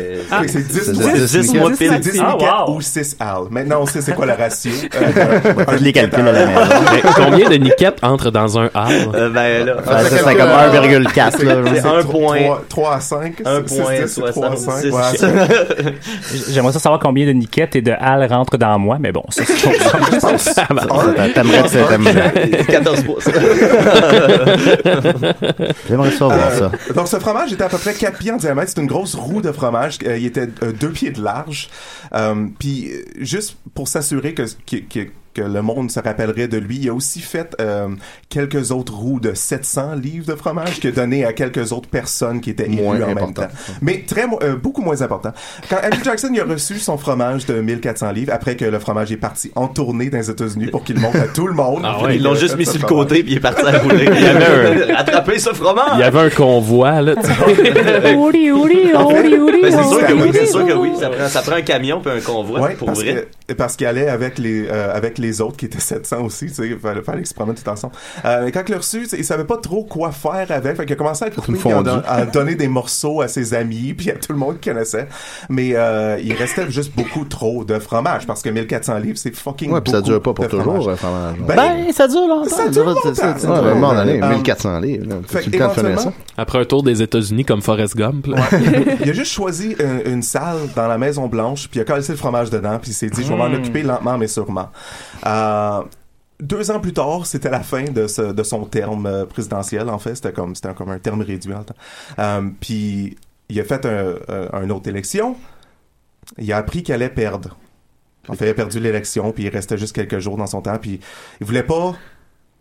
Oui, 0.42 0.48
c'est 0.48 0.68
10 0.68 0.80
C'est 0.86 0.94
mois. 0.94 1.12
10 1.14 1.32
10 1.32 1.54
mois 1.56 1.72
C'est 1.76 1.88
pile. 1.90 2.00
10 2.00 2.22
Ah, 2.24 2.66
wow. 2.68 2.76
ou 2.76 2.82
6 2.82 3.16
halles. 3.20 3.48
Maintenant, 3.50 3.80
on 3.82 3.86
sait 3.88 4.02
c'est 4.02 4.14
quoi 4.14 4.26
le 4.28 4.34
ratio? 4.34 4.72
Euh, 4.94 5.66
Faites 5.72 5.82
les 5.82 5.94
calculs 5.94 6.28
à 6.28 6.32
la 6.32 6.46
maison. 6.46 6.62
Mais 6.94 7.02
combien 7.16 7.50
de 7.50 7.56
niquettes 7.56 7.98
entrent 8.04 8.30
dans 8.32 8.60
un 8.60 8.66
hall? 8.76 9.10
Euh, 9.16 9.30
ben 9.30 9.66
là, 9.66 9.76
Ah, 9.88 10.04
ça, 10.04 10.10
c'est 10.18 10.36
comme 10.36 10.50
1,4, 10.50 11.44
là. 11.44 11.62
c'est 11.74 11.82
genre. 11.82 11.98
un 11.98 12.04
point. 12.04 12.38
3, 12.42 12.64
3 12.70 12.96
à 12.96 13.00
5. 13.00 13.34
1 13.46 13.62
point 13.62 14.08
66. 14.08 14.90
66. 14.90 15.22
J'aimerais 16.50 16.74
ça 16.74 16.80
savoir 16.80 17.00
combien 17.00 17.26
de 17.26 17.32
niquettes 17.32 17.76
et 17.76 17.82
de 17.82 17.92
halles 17.92 18.26
rentrent 18.32 18.58
dans 18.58 18.78
moi, 18.80 18.98
mais 19.00 19.12
bon, 19.12 19.24
ça, 19.30 19.44
c'est. 19.46 20.42
Ça, 20.52 20.68
T'aimerais 21.34 21.64
que 21.64 21.70
ça, 21.70 21.84
t'aimerais. 21.88 22.66
14 22.68 23.04
pouces. 23.04 23.30
J'aimerais 25.88 26.12
ça 26.12 26.26
voir 26.26 26.52
ça. 26.52 26.72
Donc, 26.96 27.08
ce 27.08 27.20
fromage 27.20 27.54
était 27.54 27.64
à 27.64 27.70
peu 27.70 27.78
près 27.78 27.94
4 27.94 28.18
pieds 28.18 28.32
en 28.32 28.38
diamètre. 28.38 28.72
C'est 28.74 28.82
une 28.82 28.88
grosse 28.88 29.16
roue 29.16 29.42
de 29.42 29.52
fromage. 29.52 30.00
Euh, 30.06 30.18
il 30.18 30.26
était 30.26 30.48
2 30.48 30.90
pieds 30.90 31.12
de 31.12 31.22
large. 31.22 31.70
Euh, 32.14 32.48
Puis, 32.60 32.90
euh, 32.92 33.04
juste 33.20 33.58
pour 33.74 33.88
s'assurer 33.88 34.34
que, 34.34 34.44
que, 34.68 35.08
que, 35.34 35.42
que 35.42 35.48
le 35.48 35.62
monde 35.62 35.92
se 35.92 36.00
rappellerait 36.00 36.48
de 36.48 36.58
lui, 36.58 36.78
il 36.82 36.90
a 36.90 36.94
aussi 36.94 37.20
fait 37.20 37.56
euh, 37.62 37.90
quelques 38.30 38.72
autres 38.72 38.94
roues 38.96 39.20
de 39.20 39.34
700 39.34 39.96
livres 39.96 40.26
de 40.28 40.36
fromage 40.36 40.80
qu'il 40.80 40.90
a 40.90 40.94
donné 40.94 41.26
à 41.26 41.34
quelques 41.34 41.72
autres 41.72 41.90
personnes 41.90 42.42
qui 42.42 42.50
étaient 42.52 42.66
élues 42.66 42.82
Moins 42.82 42.96
en 43.02 43.08
même 43.08 43.18
important. 43.18 43.44
temps. 43.44 43.74
Mais 43.82 44.04
très, 44.08 44.26
euh, 44.44 44.56
beaucoup 44.56 44.82
moins 44.82 45.02
important. 45.02 45.32
Quand 45.70 45.78
Andrew 45.84 46.04
Jackson 46.04 46.30
il 46.34 46.40
a 46.42 46.46
reçu 46.46 46.80
son 46.80 46.98
fromage 46.98 47.46
de 47.46 47.62
1400 47.62 48.12
livres, 48.12 48.34
après 48.34 48.56
que 48.56 48.66
le 48.66 48.80
fromage 48.80 49.12
est 49.12 49.18
parti 49.18 49.52
en 49.56 49.68
tournée 49.68 50.10
dans 50.10 50.18
les 50.18 50.30
États-Unis 50.30 50.68
pour 50.68 50.84
qu'il 50.84 51.00
montre 51.00 51.18
à 51.20 51.28
tout 51.28 51.48
le 51.48 51.54
monde. 51.54 51.82
Ah 51.84 52.04
ouais, 52.04 52.16
Ils 52.16 52.24
l'ont 52.24 52.36
juste 52.36 52.58
mis 52.58 52.66
sur 52.66 52.82
le 52.82 52.88
côté 52.88 53.24
puis 53.24 53.34
il 53.34 53.38
est 53.38 53.42
parti 53.42 53.62
à 53.66 53.80
rouler. 53.80 54.08
Il 54.12 54.22
y 54.22 54.26
avait 54.26 54.92
Attrapez 54.98 55.40
ce 55.40 55.54
fromage! 55.54 55.92
Il 55.96 56.00
y 56.00 56.04
avait 56.04 56.20
un 56.20 56.30
convoi, 56.30 57.02
là, 57.02 57.16
Ben, 59.62 59.72
c'est 59.72 59.84
sûr 59.88 60.08
que 60.08 60.14
oui, 60.14 60.22
ouri. 60.22 60.34
c'est 60.34 60.46
sûr 60.48 60.66
que 60.66 60.74
oui. 60.74 60.92
Ça 61.00 61.10
prend, 61.10 61.28
ça 61.28 61.42
prend 61.42 61.56
un 61.56 61.62
camion 61.62 62.02
puis 62.02 62.12
un 62.12 62.20
convoi 62.22 62.60
Ouais, 62.62 62.76
pour 62.76 62.92
vrai. 62.92 63.28
Parce 63.56 63.76
qu'il 63.76 63.88
allait 63.88 64.08
avec 64.10 64.38
les 64.38 64.68
euh, 64.70 64.94
avec 64.96 65.18
les 65.18 65.42
autres 65.42 65.58
qui 65.58 65.66
étaient 65.66 65.80
700 65.80 66.22
aussi, 66.24 66.48
tu 66.48 66.54
sais, 66.54 66.68
il 66.70 66.78
fallait, 66.80 67.02
fallait 67.02 67.26
se 67.26 67.34
promènent 67.34 67.56
tout 67.56 67.68
ensemble. 67.70 67.94
Euh, 68.26 68.42
mais 68.46 68.52
quand 68.52 68.64
il 68.68 68.72
l'a 68.72 68.78
reçu, 68.78 69.08
il 69.18 69.24
savait 69.26 69.44
pas 69.46 69.58
trop 69.58 69.84
quoi 69.84 70.12
faire 70.12 70.48
avec, 70.50 70.76
fait 70.78 70.86
qu'il 70.86 70.94
a 70.94 70.96
commencé 70.98 71.26
à 71.26 71.30
couper, 71.30 71.58
à, 72.06 72.14
à 72.14 72.26
donner 72.26 72.56
des 72.56 72.68
morceaux 72.68 73.22
à 73.22 73.28
ses 73.28 73.54
amis, 73.54 73.94
puis 73.94 74.10
à 74.12 74.16
tout 74.16 74.32
le 74.34 74.38
monde 74.40 74.60
qu'il 74.60 74.74
connaissait. 74.74 75.08
Mais 75.50 75.72
euh, 75.76 76.18
il 76.24 76.34
restait 76.34 76.70
juste 76.70 76.94
beaucoup 76.96 77.26
trop 77.26 77.64
de 77.64 77.80
fromage 77.80 78.26
parce 78.28 78.42
que 78.42 78.50
1400 78.50 78.98
livres, 79.00 79.18
c'est 79.18 79.36
fucking 79.36 79.72
Ouais, 79.72 79.82
puis 79.82 79.92
ça 79.92 79.98
beaucoup 80.00 80.10
dure 80.12 80.22
pas 80.22 80.34
pour 80.34 80.48
toujours, 80.48 80.64
fromage. 80.64 80.88
un 80.88 80.96
fromage. 80.96 81.36
Ben, 81.48 81.56
Ben, 81.56 81.92
ça 81.94 82.08
dure 82.08 82.28
longtemps. 82.28 82.50
Ça 82.50 82.68
dure 82.70 82.86
longtemps. 82.86 83.14
Ça, 83.14 83.38
ça, 83.38 83.62
Ouais, 83.62 84.22
Euh, 84.22 84.30
1400 84.30 84.80
livres. 84.80 85.06
là. 85.10 85.16
fait 85.28 85.46
le 85.46 85.52
temps 85.58 85.68
de 85.70 85.74
ça? 85.74 85.82
éventuellement, 85.82 86.14
Après 86.38 86.60
un 86.60 86.66
tour 86.66 86.84
des 86.84 87.02
États-Unis 87.02 87.46
comme 87.46 87.62
Forrest 87.62 87.96
Gump, 87.96 88.28
là. 88.28 88.38
il 89.04 89.10
a 89.10 89.14
juste 89.14 89.32
choisi 89.32 89.76
une, 89.80 90.12
une 90.14 90.22
salle 90.22 90.58
dans 90.76 90.88
la 90.88 90.98
Maison 90.98 91.28
Blanche, 91.28 91.68
puis 91.70 91.80
il 91.80 91.84
a 91.84 91.86
collé 91.86 92.02
le 92.08 92.16
fromage 92.16 92.50
dedans, 92.50 92.78
puis 92.82 92.92
il 92.92 92.94
s'est 92.94 93.10
dit, 93.10 93.24
vais 93.42 93.50
m'en 93.50 93.56
occuper 93.56 93.84
lentement 93.84 94.18
mais 94.18 94.28
sûrement. 94.28 94.70
Euh, 95.26 95.82
deux 96.42 96.72
ans 96.72 96.80
plus 96.80 96.94
tard, 96.94 97.26
c'était 97.26 97.50
la 97.50 97.62
fin 97.62 97.84
de, 97.84 98.08
ce, 98.08 98.22
de 98.34 98.44
son 98.44 98.66
terme 98.66 99.06
euh, 99.06 99.26
présidentiel. 99.26 99.90
En 99.90 100.00
fait, 100.00 100.16
c'était 100.16 100.34
comme 100.34 100.56
c'était 100.56 100.74
comme 100.74 100.90
un 100.90 101.00
terme 101.00 101.22
réduit. 101.22 101.54
en 101.54 101.64
temps. 101.64 101.76
Euh, 102.20 102.50
puis 102.60 103.16
il 103.48 103.60
a 103.60 103.64
fait 103.64 103.86
un, 103.86 104.16
euh, 104.30 104.64
une 104.64 104.72
autre 104.72 104.90
élection. 104.90 105.38
Il 106.38 106.52
a 106.52 106.58
appris 106.58 106.84
qu'il 106.84 106.94
allait 106.94 107.10
perdre. 107.10 107.58
En 108.28 108.34
fait, 108.34 108.46
il 108.46 108.50
a 108.50 108.54
perdu 108.54 108.80
l'élection, 108.80 109.32
puis 109.32 109.44
il 109.44 109.50
restait 109.50 109.78
juste 109.78 109.96
quelques 109.96 110.20
jours 110.20 110.38
dans 110.38 110.48
son 110.48 110.62
temps, 110.62 110.78
puis 110.78 111.00
il 111.40 111.46
voulait 111.46 111.64
pas. 111.64 111.96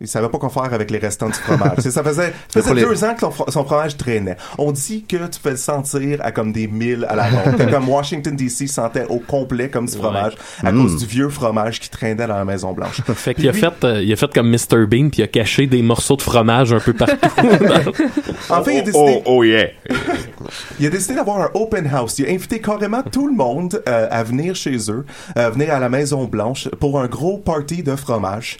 Il 0.01 0.07
savait 0.07 0.27
pas 0.29 0.37
quoi 0.39 0.49
faire 0.49 0.73
avec 0.73 0.89
les 0.91 0.97
restants 0.97 1.27
du 1.27 1.33
fromage. 1.33 1.77
Ça 1.79 2.03
faisait, 2.03 2.33
ça 2.49 2.61
faisait 2.61 2.81
deux 2.81 3.03
ans 3.03 3.13
que 3.13 3.19
son, 3.21 3.29
fro- 3.29 3.51
son 3.51 3.63
fromage 3.63 3.95
traînait. 3.97 4.35
On 4.57 4.71
dit 4.71 5.05
que 5.07 5.15
tu 5.27 5.39
peux 5.39 5.51
le 5.51 5.55
sentir 5.57 6.19
à 6.23 6.31
comme 6.31 6.51
des 6.51 6.67
milles 6.67 7.05
à 7.07 7.15
la 7.15 7.25
ronde. 7.29 7.69
Comme 7.71 7.87
Washington 7.87 8.35
DC 8.35 8.67
sentait 8.67 9.05
au 9.09 9.19
complet 9.19 9.69
comme 9.69 9.85
du 9.85 9.95
fromage 9.95 10.33
à 10.63 10.71
Mm. 10.71 10.81
cause 10.81 10.97
du 10.97 11.05
vieux 11.05 11.29
fromage 11.29 11.79
qui 11.79 11.89
traînait 11.89 12.27
dans 12.27 12.35
la 12.35 12.45
Maison 12.45 12.73
Blanche. 12.73 13.01
Fait 13.15 13.33
qu'il 13.35 13.47
a 13.47 13.53
fait, 13.53 13.71
euh, 13.83 14.01
il 14.01 14.11
a 14.11 14.15
fait 14.15 14.33
comme 14.33 14.49
Mr. 14.49 14.85
Bean 14.87 15.09
puis 15.09 15.19
il 15.19 15.23
a 15.23 15.27
caché 15.27 15.67
des 15.67 15.81
morceaux 15.81 16.15
de 16.15 16.21
fromage 16.21 16.73
un 16.73 16.79
peu 16.79 16.93
partout. 16.93 17.15
En 18.49 18.63
fait, 18.63 18.73
il 18.75 18.79
a 18.79 18.81
décidé, 18.81 19.21
oh 19.25 19.43
yeah. 19.43 19.67
il 20.79 20.85
a 20.85 20.89
décidé 20.89 21.15
d'avoir 21.15 21.39
un 21.41 21.49
open 21.53 21.89
house. 21.93 22.19
Il 22.19 22.25
a 22.25 22.29
invité 22.29 22.59
carrément 22.59 23.01
tout 23.03 23.27
le 23.27 23.33
monde 23.33 23.81
euh, 23.87 24.07
à 24.09 24.23
venir 24.23 24.55
chez 24.55 24.75
eux, 24.89 25.05
euh, 25.37 25.49
venir 25.51 25.73
à 25.73 25.79
la 25.79 25.89
Maison 25.89 26.25
Blanche 26.25 26.67
pour 26.79 26.99
un 26.99 27.07
gros 27.07 27.37
party 27.37 27.83
de 27.83 27.95
fromage. 27.95 28.57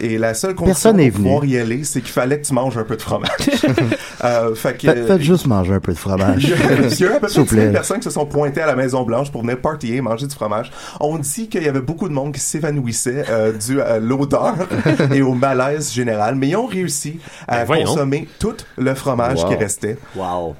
Et 0.00 0.18
la 0.18 0.34
seule 0.34 0.47
condition 0.54 0.64
Personne 0.92 0.96
n'est 0.96 1.10
pour 1.10 1.20
pouvoir 1.22 1.40
venu. 1.40 1.52
y 1.52 1.58
aller, 1.58 1.84
c'est 1.84 2.00
qu'il 2.00 2.10
fallait 2.12 2.40
que 2.40 2.46
tu 2.46 2.52
manges 2.54 2.76
un 2.78 2.84
peu 2.84 2.96
de 2.96 3.02
fromage. 3.02 3.30
euh, 4.24 4.54
fait 4.54 4.76
que, 4.76 4.86
Faites, 5.06 5.20
juste 5.22 5.46
manger 5.46 5.74
un 5.74 5.80
peu 5.80 5.92
de 5.92 5.98
fromage. 5.98 6.44
Il 6.44 6.50
y 6.50 6.52
a 6.52 6.56
il 6.88 7.00
y 7.00 7.04
a 7.04 7.06
eu 7.06 7.10
à 7.10 7.14
peu 7.14 7.26
près 7.26 7.28
S'il 7.28 7.40
vous 7.42 7.46
10 7.46 7.50
000 7.54 7.62
plaît. 7.66 7.72
personnes 7.72 7.98
qui 7.98 8.04
se 8.04 8.10
sont 8.10 8.26
pointées 8.26 8.60
à 8.62 8.66
la 8.66 8.76
Maison 8.76 9.02
Blanche 9.02 9.30
pour 9.30 9.42
venir 9.42 9.60
partyer, 9.60 10.00
manger 10.00 10.26
du 10.26 10.34
fromage. 10.34 10.70
On 11.00 11.18
dit 11.18 11.48
qu'il 11.48 11.62
y 11.62 11.68
avait 11.68 11.80
beaucoup 11.80 12.08
de 12.08 12.14
monde 12.14 12.32
qui 12.34 12.40
s'évanouissait 12.40 13.24
euh, 13.30 13.52
dû 13.52 13.80
à 13.80 13.98
l'odeur 13.98 14.54
et 15.14 15.22
au 15.22 15.34
malaise 15.34 15.92
général, 15.92 16.34
mais 16.34 16.48
ils 16.48 16.56
ont 16.56 16.66
réussi 16.66 17.20
à 17.46 17.64
Ben 17.64 17.84
consommer 17.84 18.28
tout 18.38 18.54
le 18.76 18.94
fromage 18.94 19.42
Wow. 19.42 19.48
qui 19.48 19.54
restait. 19.56 19.98
Wow. 20.16 20.54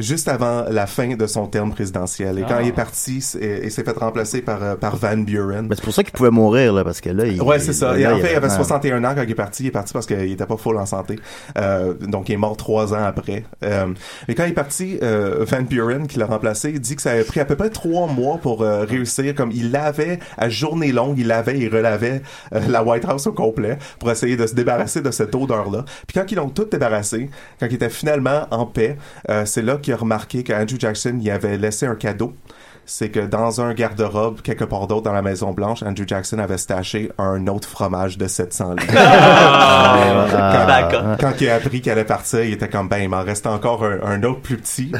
Juste 0.00 0.28
avant 0.28 0.64
la 0.70 0.86
fin 0.86 1.14
de 1.14 1.26
son 1.26 1.46
terme 1.46 1.72
présidentiel. 1.72 2.38
Et 2.38 2.42
quand 2.42 2.56
Ah. 2.58 2.62
il 2.62 2.68
est 2.68 2.72
parti, 2.72 3.18
il 3.18 3.70
s'est 3.70 3.84
fait 3.84 3.96
remplacer 3.98 4.42
par, 4.42 4.62
euh, 4.62 4.74
par 4.76 4.96
Van 4.96 5.16
Buren. 5.16 5.68
Ben, 5.68 5.74
c'est 5.76 5.84
pour 5.84 5.92
ça 5.94 6.02
qu'il 6.02 6.12
pouvait 6.12 6.30
mourir, 6.30 6.72
là, 6.72 6.84
parce 6.84 7.00
que 7.00 7.10
là, 7.10 7.26
il. 7.26 7.40
Ouais, 7.42 7.58
c'est 7.58 7.72
ça. 7.72 7.98
Et 7.98 8.06
en 8.06 8.18
fait, 8.18 8.32
il 8.32 8.36
avait 8.36 8.48
ouais. 8.48 8.54
61 8.54 9.04
ans 9.04 9.12
quand 9.14 9.22
il 9.22 9.30
est 9.30 9.34
parti. 9.34 9.64
Il 9.64 9.66
est 9.68 9.70
parti 9.70 9.92
parce 9.92 10.06
qu'il 10.06 10.32
était 10.32 10.46
pas 10.46 10.56
full 10.56 10.76
en 10.76 10.86
santé. 10.86 11.18
Euh, 11.58 11.94
donc, 11.94 12.28
il 12.28 12.32
est 12.32 12.36
mort 12.38 12.56
trois 12.56 12.92
ans 12.94 13.04
après. 13.04 13.44
Euh, 13.64 13.86
mais 14.28 14.34
quand 14.34 14.44
il 14.44 14.50
est 14.50 14.54
parti, 14.54 14.98
euh, 15.02 15.44
Van 15.48 15.62
Buren, 15.62 16.06
qui 16.06 16.18
l'a 16.18 16.26
remplacé, 16.26 16.72
dit 16.72 16.96
que 16.96 17.02
ça 17.02 17.10
avait 17.12 17.24
pris 17.24 17.40
à 17.40 17.44
peu 17.44 17.56
près 17.56 17.70
trois 17.70 18.06
mois 18.06 18.38
pour 18.38 18.62
euh, 18.62 18.84
réussir. 18.84 19.34
Comme 19.34 19.50
il 19.52 19.70
lavait 19.70 20.18
à 20.38 20.48
journée 20.48 20.92
longue, 20.92 21.18
il 21.18 21.26
lavait 21.26 21.58
et 21.58 21.68
relavait 21.68 22.22
euh, 22.54 22.60
la 22.68 22.82
White 22.82 23.04
House 23.06 23.26
au 23.26 23.32
complet 23.32 23.78
pour 23.98 24.10
essayer 24.10 24.36
de 24.36 24.46
se 24.46 24.54
débarrasser 24.54 25.00
de 25.02 25.10
cette 25.10 25.34
odeur-là. 25.34 25.84
Puis 26.06 26.14
quand 26.18 26.30
ils 26.32 26.36
l'ont 26.36 26.48
tout 26.48 26.64
débarrassé, 26.64 27.28
quand 27.58 27.66
il 27.68 27.74
était 27.74 27.90
finalement 27.90 28.46
en 28.50 28.66
paix, 28.66 28.96
euh, 29.28 29.44
c'est 29.44 29.62
là 29.62 29.76
qu'il 29.90 29.94
a 29.94 29.96
remarqué 29.96 30.44
qu'Andrew 30.44 30.78
Jackson 30.78 31.18
y 31.20 31.30
avait 31.30 31.58
laissé 31.58 31.86
un 31.86 31.96
cadeau 31.96 32.32
c'est 32.92 33.08
que 33.08 33.20
dans 33.20 33.60
un 33.60 33.72
garde-robe 33.72 34.40
quelque 34.42 34.64
part 34.64 34.88
d'autre 34.88 35.02
dans 35.02 35.12
la 35.12 35.22
Maison 35.22 35.52
Blanche, 35.52 35.84
Andrew 35.84 36.02
Jackson 36.04 36.40
avait 36.40 36.58
staché 36.58 37.12
un 37.18 37.46
autre 37.46 37.68
fromage 37.68 38.18
de 38.18 38.26
700 38.26 38.74
livres. 38.74 38.92
Ah, 38.96 40.26
quand, 40.52 40.66
D'accord. 40.66 41.16
quand 41.20 41.40
il 41.40 41.48
a 41.50 41.54
appris 41.54 41.80
qu'elle 41.80 41.92
allait 41.92 42.04
partir, 42.04 42.42
il 42.42 42.52
était 42.54 42.68
comme 42.68 42.88
ben 42.88 42.98
il 42.98 43.08
m'en 43.08 43.22
reste 43.22 43.46
encore 43.46 43.84
un, 43.84 43.98
un 44.04 44.22
autre 44.24 44.40
plus 44.40 44.56
petit. 44.56 44.90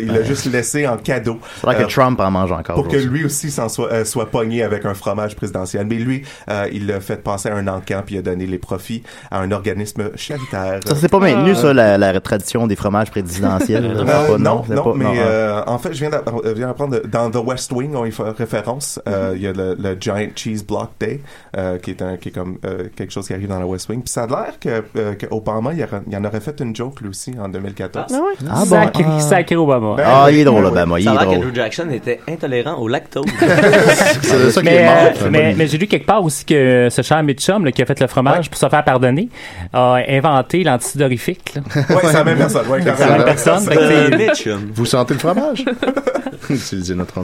Il 0.00 0.12
l'a- 0.12 0.22
juste 0.22 0.52
laissé 0.52 0.86
en 0.86 0.98
cadeau. 0.98 1.38
C'est 1.60 1.66
vrai 1.66 1.76
Euh, 1.76 1.84
que 1.86 1.90
Trump 1.90 2.20
en 2.20 2.30
mange 2.30 2.52
encore. 2.52 2.74
pour 2.74 2.88
que 2.88 2.96
lui 2.98 3.24
aussi 3.24 3.50
s'en 3.50 3.70
soit, 3.70 3.90
euh, 3.90 4.04
soit 4.04 4.26
pogné 4.30 4.62
avec 4.62 4.84
un 4.84 4.92
fromage 4.94 5.34
présidentiel. 5.34 5.86
Mais 5.88 5.96
lui, 5.96 6.22
euh, 6.50 6.68
il 6.72 6.86
l'a 6.86 7.00
fait 7.00 7.16
passer 7.22 7.48
à 7.48 7.54
un 7.56 7.66
encan 7.68 8.02
puis 8.04 8.16
il 8.16 8.18
a 8.18 8.22
donné 8.22 8.44
les 8.46 8.58
profits 8.58 9.02
à 9.30 9.40
un 9.40 9.50
organisme 9.50 10.10
charitaire. 10.14 10.80
Ça, 10.86 10.94
c'est 10.94 11.08
pas 11.08 11.18
maintenu, 11.18 11.54
ça, 11.54 11.72
la, 11.72 11.96
la 11.96 12.20
tradition 12.20 12.66
des 12.66 12.76
fromages 12.76 13.10
présidentiels. 13.10 13.86
Euh, 13.96 14.36
non, 14.38 14.62
non, 14.68 14.82
pas- 14.82 14.92
mais 14.94 15.04
non, 15.04 15.10
hein. 15.12 15.16
euh, 15.18 15.62
en 15.66 15.78
fait, 15.78 15.94
je 15.94 16.00
viens 16.00 16.10
d'app- 16.10 16.28
je 16.44 16.50
viens 16.50 16.66
d'apprendre 16.66 17.00
dans 17.10 17.29
The 17.30 17.44
West 17.44 17.72
Wing, 17.72 17.94
on 17.94 18.04
y 18.04 18.10
fait 18.12 18.22
référence. 18.30 19.00
Euh, 19.08 19.32
Il 19.36 19.42
y 19.42 19.46
a 19.46 19.52
le, 19.52 19.76
le 19.78 19.96
Giant 20.00 20.28
Cheese 20.34 20.62
Block 20.66 20.90
Day, 21.00 21.20
euh, 21.56 21.78
qui 21.78 21.90
est 21.90 22.02
un, 22.02 22.16
qui 22.16 22.28
est 22.28 22.32
comme 22.32 22.58
euh, 22.64 22.84
quelque 22.96 23.12
chose 23.12 23.26
qui 23.26 23.32
arrive 23.34 23.48
dans 23.48 23.58
la 23.58 23.66
West 23.66 23.88
Wing. 23.88 24.02
Puis 24.02 24.10
ça 24.10 24.24
a 24.24 24.26
l'air 24.26 24.58
que, 24.60 24.82
euh, 24.96 25.14
que 25.14 25.26
Obama, 25.30 25.72
il, 25.72 25.86
en 26.16 26.24
aurait 26.24 26.40
fait 26.40 26.60
une 26.60 26.74
joke 26.74 27.00
lui 27.00 27.08
aussi 27.10 27.32
en 27.40 27.48
2014. 27.48 28.06
Ah 28.10 28.14
ouais? 28.14 28.20
Ah 28.50 28.60
bon? 28.60 28.64
Sacré, 28.66 29.04
Ah. 29.06 29.20
sacré 29.20 29.56
Obama. 29.56 29.94
Ben, 29.96 30.04
Ah, 30.06 30.24
oui, 30.26 30.34
il 30.34 30.40
est 30.40 30.44
drôle, 30.44 30.64
oui, 30.64 30.70
Obama, 30.70 30.98
il 31.00 31.04
Ça 31.04 31.10
a 31.10 31.14
est 31.14 31.16
l'air 31.18 31.24
drôle. 31.26 31.38
qu'Andrew 31.40 31.54
Jackson 31.54 31.88
était 31.90 32.20
intolérant 32.28 32.74
au 32.78 32.88
lactose. 32.88 33.24
C'est 34.22 34.44
de 34.46 34.50
ça 34.50 34.60
qu'il 34.60 34.70
Mais, 34.70 34.76
est 34.76 34.84
mort. 34.86 35.12
C'est 35.14 35.24
un 35.26 35.30
mais, 35.30 35.50
bon- 35.52 35.58
mais 35.58 35.66
j'ai 35.66 35.78
lu 35.78 35.86
quelque 35.86 36.06
part 36.06 36.24
aussi 36.24 36.44
que 36.44 36.88
ce 36.90 37.02
cher 37.02 37.22
Mitchum 37.22 37.64
là, 37.64 37.72
qui 37.72 37.82
a 37.82 37.86
fait 37.86 38.00
le 38.00 38.06
fromage 38.06 38.48
pour 38.50 38.58
se 38.58 38.68
faire 38.68 38.84
pardonner 38.84 39.28
a 39.72 40.00
inventé 40.08 40.62
l'antidorifique. 40.64 41.54
Ouais, 41.76 41.84
c'est 42.02 42.12
la 42.12 42.24
même 42.24 42.38
personne. 42.38 42.66
Ouais, 42.68 42.80
C'est 42.82 43.06
la 43.08 43.16
même 43.16 43.24
personne. 43.24 44.70
Vous 44.74 44.84
sentez 44.86 45.14
le 45.14 45.20
fromage? 45.20 45.64
Utilisez 46.50 46.94
notre 46.94 47.14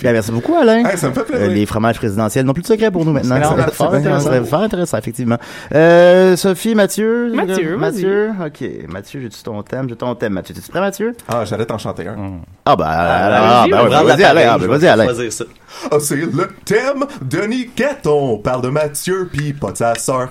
Bien, 0.00 0.12
merci 0.12 0.30
beaucoup, 0.32 0.54
Alain. 0.54 0.84
Hey, 0.84 0.96
ça 0.98 1.08
me 1.08 1.14
fait 1.14 1.24
plaisir. 1.24 1.46
Euh, 1.46 1.52
les 1.52 1.66
fromages 1.66 1.96
présidentiels 1.96 2.44
n'ont 2.44 2.52
plus 2.52 2.62
de 2.62 2.66
secret 2.66 2.90
pour 2.90 3.04
nous 3.04 3.12
maintenant. 3.12 3.40
Fort 3.40 3.56
C'est 3.90 3.98
intéressant, 3.98 4.28
intéressant. 4.28 4.44
fort 4.50 4.60
intéressant, 4.62 4.98
effectivement. 4.98 5.38
Euh, 5.74 6.36
Sophie, 6.36 6.74
Mathieu? 6.74 7.32
Mathieu, 7.34 7.76
Mathieu? 7.76 8.30
OK. 8.44 8.64
Mathieu, 8.88 9.20
j'ai-tu 9.22 9.42
ton 9.42 9.62
thème? 9.62 9.88
J'ai 9.88 9.96
ton 9.96 10.14
thème, 10.14 10.32
Mathieu. 10.34 10.54
T'es-tu 10.54 10.70
prêt, 10.70 10.80
Mathieu? 10.80 11.14
Ah, 11.28 11.44
j'allais 11.44 11.66
t'en 11.66 11.78
chanter 11.78 12.08
un. 12.08 12.40
Ah, 12.64 12.76
ben, 12.76 12.84
ah, 12.86 13.62
ah, 13.62 13.66
ben, 13.70 13.86
prend 13.86 14.04
vas-y, 14.04 14.24
Alain. 14.24 14.58
Ben, 14.58 14.66
vas-y, 14.66 14.86
Alain. 14.86 15.06
Ah, 15.90 15.96
c'est 16.00 16.16
le 16.16 16.48
thème 16.64 17.04
de 17.22 17.40
Niquette. 17.46 18.06
On 18.06 18.38
parle 18.38 18.62
de 18.62 18.68
Mathieu, 18.68 19.28
puis 19.32 19.52
pas 19.52 19.72
de 19.72 19.76
sa 19.76 19.94
sœur. 19.94 20.30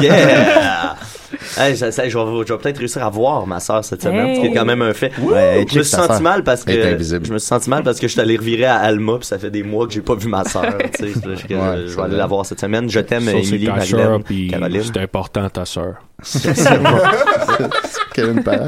Yeah! 0.00 0.96
Hey, 1.58 1.76
ça- 1.76 1.92
ça- 1.92 2.08
je 2.08 2.16
vais, 2.18 2.24
je 2.46 2.52
vais 2.52 2.58
peut-être 2.58 2.78
réussir 2.78 3.04
à 3.04 3.10
voir 3.10 3.46
ma 3.46 3.60
soeur 3.60 3.84
cette 3.84 4.02
semaine, 4.02 4.28
Hey. 4.28 4.36
ce 4.36 4.40
qui 4.40 4.46
est 4.48 4.52
quand 4.54 4.64
même 4.64 4.82
un 4.82 4.92
fait. 4.92 5.12
Ouais, 5.20 5.64
je 5.70 5.78
me 5.78 5.82
suis 5.82 5.96
senti 5.96 6.22
mal 6.22 6.42
parce 6.42 6.64
que 6.64 6.72
je 6.72 7.16
me 7.32 7.38
suis 7.38 7.40
senti 7.40 7.70
mal 7.70 7.82
parce 7.82 7.98
que 8.00 8.06
je 8.08 8.12
suis 8.12 8.20
allé 8.20 8.36
revirer 8.36 8.64
à 8.66 8.76
Alma 8.76 9.16
puis 9.18 9.26
ça 9.26 9.38
fait 9.38 9.50
des 9.50 9.62
mois 9.62 9.86
que 9.86 9.92
j'ai 9.92 10.00
pas 10.00 10.14
vu 10.14 10.28
ma 10.28 10.44
soeur. 10.44 10.78
tu 10.98 11.06
sais, 11.06 11.20
je, 11.48 11.54
Ouais, 11.54 11.84
vais 11.96 12.02
aller 12.02 12.16
la 12.16 12.26
voir 12.26 12.44
cette 12.46 12.60
semaine. 12.60 12.88
Je 12.90 13.00
t'aime, 13.00 13.28
Émilie, 13.28 13.68
Magdalene, 13.68 14.22
Caroline. 14.50 14.82
c'est 14.82 14.98
important 15.00 15.48
ta 15.50 15.64
sœur. 15.64 15.94
Kevin 18.14 18.42
Parent, 18.42 18.66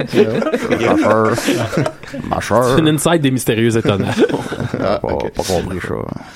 Ma. 2.29 2.41
C'est 2.41 2.79
une 2.81 2.89
inside 2.89 3.21
des 3.21 3.31
mystérieux 3.31 3.77
étonnants. 3.77 4.07
Ah, 4.81 4.99
Pas, 5.01 5.09
pas 5.35 5.43
compris 5.43 5.79
ça. 5.81 5.95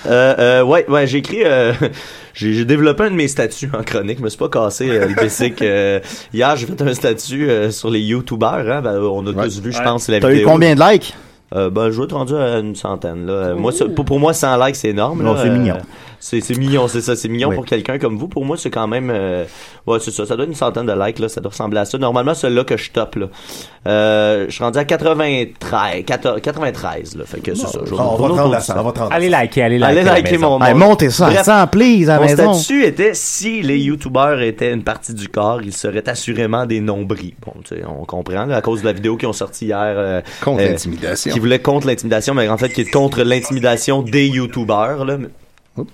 Euh, 0.08 0.34
euh, 0.38 0.62
ouais, 0.62 0.84
ouais, 0.88 1.06
j'ai 1.06 1.18
écrit, 1.18 1.42
euh, 1.44 1.72
j'ai 2.34 2.64
développé 2.64 3.04
un 3.04 3.10
de 3.10 3.16
mes 3.16 3.28
statuts 3.28 3.70
en 3.78 3.82
chronique. 3.82 4.18
Je 4.18 4.24
me 4.24 4.28
suis 4.28 4.38
pas 4.38 4.48
cassé 4.48 4.88
euh, 4.90 5.08
le 5.08 5.14
basic. 5.14 5.62
euh, 5.62 6.00
hier, 6.32 6.56
j'ai 6.56 6.66
fait 6.66 6.80
un 6.82 6.94
statut 6.94 7.48
euh, 7.48 7.70
sur 7.70 7.90
les 7.90 8.00
YouTubers. 8.00 8.48
Hein, 8.70 8.82
ben, 8.82 8.98
on 9.00 9.26
a 9.26 9.32
tous 9.44 9.60
vu, 9.60 9.72
je 9.72 9.82
pense, 9.82 10.08
la 10.08 10.20
T'as 10.20 10.28
vidéo. 10.28 10.46
eu 10.48 10.50
combien 10.50 10.74
de 10.74 10.80
likes? 10.80 11.14
Euh, 11.54 11.70
ben, 11.70 11.90
je 11.90 11.98
vais 11.98 12.04
être 12.04 12.16
rendu 12.16 12.34
à 12.34 12.58
une 12.58 12.74
centaine. 12.74 13.26
Là. 13.26 13.32
Euh, 13.32 13.54
Moi, 13.56 13.70
ça- 13.72 13.84
pour, 13.86 14.04
pour 14.04 14.18
moi, 14.18 14.32
100 14.34 14.56
likes, 14.64 14.76
c'est 14.76 14.88
énorme. 14.88 15.22
Non, 15.22 15.36
c'est 15.36 15.48
Euh, 15.48 15.56
mignon. 15.56 15.76
c'est 16.18 16.40
c'est 16.40 16.58
mignon, 16.58 16.88
c'est 16.88 17.00
ça. 17.00 17.14
C'est 17.14 17.28
mignon 17.28 17.50
Oui. 17.50 17.54
pour 17.54 17.64
quelqu'un 17.66 17.98
comme 17.98 18.16
vous. 18.18 18.26
Pour 18.26 18.44
moi, 18.44 18.56
c'est 18.56 18.70
quand 18.70 18.88
même... 18.88 19.10
euh, 19.14 19.44
ouais, 19.86 19.98
c'est 20.00 20.10
ça. 20.10 20.26
Ça 20.26 20.34
doit 20.34 20.42
être 20.44 20.50
une 20.50 20.56
centaine 20.56 20.86
de 20.86 20.92
likes. 21.06 21.20
Là. 21.20 21.28
Ça 21.28 21.40
doit 21.40 21.50
ressembler 21.50 21.78
à 21.78 21.84
ça. 21.84 21.98
Normalement, 21.98 22.34
celui-là 22.34 22.64
que 22.64 22.76
je 22.76 22.90
top. 22.90 23.14
Là. 23.14 23.26
Euh, 23.86 24.46
je 24.48 24.54
suis 24.54 24.64
rendu 24.64 24.78
à 24.78 24.84
93. 24.84 26.04
14 26.04 26.40
93 26.40 27.16
là. 27.16 27.24
Fait 27.24 27.38
que 27.40 27.54
c'est 27.54 27.66
ça. 27.68 27.78
Je- 27.84 27.92
on 27.94 27.96
va 27.96 28.02
on 28.04 28.16
prendre 28.34 28.50
la 28.50 29.14
Allez 29.14 29.28
liker, 29.28 29.62
allez 29.62 29.78
liker. 29.78 29.98
Allez 30.00 30.08
à 30.08 30.14
liker 30.14 30.38
mon, 30.38 30.58
montez 30.74 31.10
ça 31.10 31.26
à 31.26 31.30
Bref, 31.30 31.44
100, 31.44 31.66
please, 31.68 32.10
à 32.10 32.18
mon 32.18 32.26
maison. 32.26 32.52
statut 32.54 32.84
était 32.84 33.14
si 33.14 33.62
les 33.62 33.78
youtubeurs 33.78 34.40
étaient 34.40 34.72
une 34.72 34.82
partie 34.82 35.14
du 35.14 35.28
corps, 35.28 35.62
ils 35.62 35.72
seraient 35.72 36.08
assurément 36.08 36.66
des 36.66 36.80
nombris. 36.80 37.34
Bon, 37.44 37.52
tu 37.62 37.76
sais, 37.76 37.82
on 37.86 38.04
comprend 38.04 38.44
là, 38.46 38.56
à 38.56 38.60
cause 38.60 38.80
de 38.80 38.86
la 38.86 38.92
vidéo 38.92 39.16
qu'ils 39.16 39.28
ont 39.28 39.32
sortie 39.32 39.66
hier. 39.66 39.78
euh, 39.80 40.20
Contre 40.42 40.62
euh, 40.62 40.68
l'intimidation. 40.70 41.32
Qui 41.36 41.40
voulait 41.40 41.58
contre 41.58 41.86
l'intimidation, 41.86 42.32
mais 42.32 42.48
en 42.48 42.56
fait 42.56 42.70
qui 42.70 42.80
est 42.80 42.90
contre 42.90 43.22
l'intimidation 43.22 44.00
des 44.00 44.26
youtubeurs 44.26 45.04
là. 45.04 45.18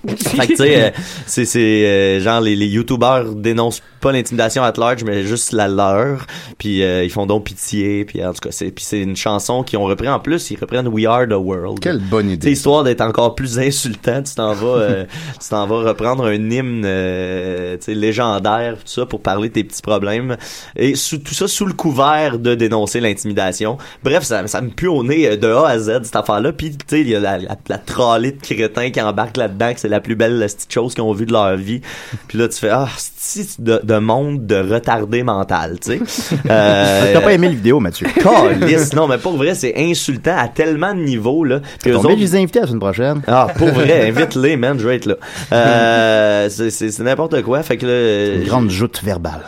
Fait 0.07 0.47
que 0.47 0.53
tu 0.53 0.57
sais, 0.57 0.85
euh, 0.85 0.91
c'est 1.26 1.45
c'est 1.45 1.87
euh, 1.87 2.20
genre 2.20 2.41
les, 2.41 2.57
les 2.57 2.66
youtubeurs 2.66 3.35
dénoncent 3.35 3.83
pas 4.01 4.12
l'intimidation 4.12 4.62
at 4.62 4.74
large, 4.76 5.05
mais 5.05 5.24
juste 5.24 5.53
la 5.53 5.68
leur. 5.68 6.26
Puis 6.59 6.83
euh, 6.83 7.05
ils 7.05 7.11
font 7.11 7.26
donc 7.26 7.45
pitié. 7.45 8.05
Puis 8.05 8.24
en 8.24 8.33
tout 8.33 8.41
cas, 8.41 8.51
c'est 8.51 8.70
puis 8.70 8.85
c'est 8.85 9.01
une 9.01 9.16
chanson 9.16 9.62
qu'ils 9.62 9.78
ont 9.78 9.85
repris 9.85 10.09
en 10.09 10.20
plus. 10.20 10.51
Ils 10.51 10.59
reprennent 10.59 10.89
We 10.89 11.07
Are 11.07 11.26
the 11.26 11.33
World. 11.33 11.80
Quelle 11.80 11.99
bonne 11.99 12.30
idée. 12.30 12.51
histoire 12.51 12.85
d'être 12.85 13.01
encore 13.01 13.35
plus 13.35 13.59
insultant, 13.59 14.22
tu 14.22 14.35
t'en 14.35 14.53
vas, 14.55 14.78
euh, 14.78 15.05
tu 15.41 15.49
t'en 15.49 15.66
vas 15.66 15.89
reprendre 15.89 16.24
un 16.26 16.51
hymne, 16.51 16.83
euh, 16.85 17.76
tu 17.83 17.95
légendaire, 17.95 18.74
tout 18.74 18.87
ça, 18.87 19.07
pour 19.07 19.20
parler 19.20 19.49
de 19.49 19.55
tes 19.55 19.64
petits 19.64 19.83
problèmes. 19.83 20.37
Et 20.76 20.95
sous, 20.95 21.18
tout 21.18 21.35
ça 21.35 21.49
sous 21.49 21.66
le 21.66 21.74
couvert 21.74 22.39
de 22.39 22.55
dénoncer 22.55 23.01
l'intimidation. 23.01 23.78
Bref, 24.03 24.24
ça, 24.24 24.47
ça 24.47 24.61
me 24.61 24.70
pue 24.70 24.89
au 24.89 25.05
nez 25.05 25.28
euh, 25.28 25.37
de 25.37 25.49
A 25.49 25.68
à 25.68 25.78
Z, 25.78 26.01
cette 26.05 26.16
affaire-là. 26.16 26.53
Puis, 26.53 26.70
tu 26.70 26.78
sais, 26.87 27.01
il 27.01 27.09
y 27.09 27.14
a 27.14 27.20
la, 27.20 27.39
la, 27.39 27.57
la 27.68 27.78
trolley 27.78 28.33
de 28.33 28.41
crétins 28.41 28.91
qui 28.91 29.01
embarquent 29.01 29.37
là-dedans, 29.37 29.72
que 29.75 29.81
c'est 29.81 29.89
la 29.89 30.01
plus 30.01 30.14
belle 30.16 30.39
petite 30.41 30.73
chose 30.73 30.95
qu'ils 30.95 31.03
ont 31.05 31.12
vue 31.12 31.27
de 31.27 31.33
leur 31.33 31.57
vie. 31.57 31.81
Puis 32.29 32.39
là, 32.39 32.49
tu 32.49 32.59
fais, 32.59 32.70
ah, 32.70 32.89
c'est 32.97 33.61
de, 33.61 33.81
de 33.83 33.99
monde 33.99 34.47
de 34.47 34.57
retardé 34.57 35.23
mental, 35.23 35.79
tu 35.81 35.99
sais. 35.99 36.37
Euh, 36.51 37.12
T'as 37.12 37.20
pas 37.20 37.33
aimé 37.33 37.49
la 37.49 37.55
vidéo, 37.55 37.81
Mathieu? 37.81 38.07
Calisse. 38.23 38.93
non, 38.95 39.07
mais 39.09 39.18
pour 39.18 39.37
vrai, 39.37 39.55
c'est 39.55 39.75
insultant 39.77 40.37
à 40.37 40.49
tellement 40.49 40.95
de 40.95 41.01
niveaux, 41.01 41.45
là. 41.45 41.61
Autres- 41.87 42.11
je 42.11 42.16
les 42.16 42.37
ai 42.37 42.39
invités 42.43 42.61
la 42.61 42.66
semaine 42.66 42.81
prochaine? 42.81 43.23
ah, 43.27 43.47
pour 43.57 43.68
vrai, 43.68 44.09
invite-les, 44.09 44.57
man, 44.57 44.79
je 44.79 44.87
vais 44.87 44.97
être 44.97 45.07
là. 45.07 45.14
Euh, 45.53 46.49
c'est, 46.51 46.99
n'importe 47.01 47.41
quoi, 47.43 47.62
fait 47.62 47.77
que 47.77 47.87
là, 47.87 48.35
Une 48.37 48.45
grande 48.45 48.70
joute 48.70 49.01
verbale. 49.03 49.43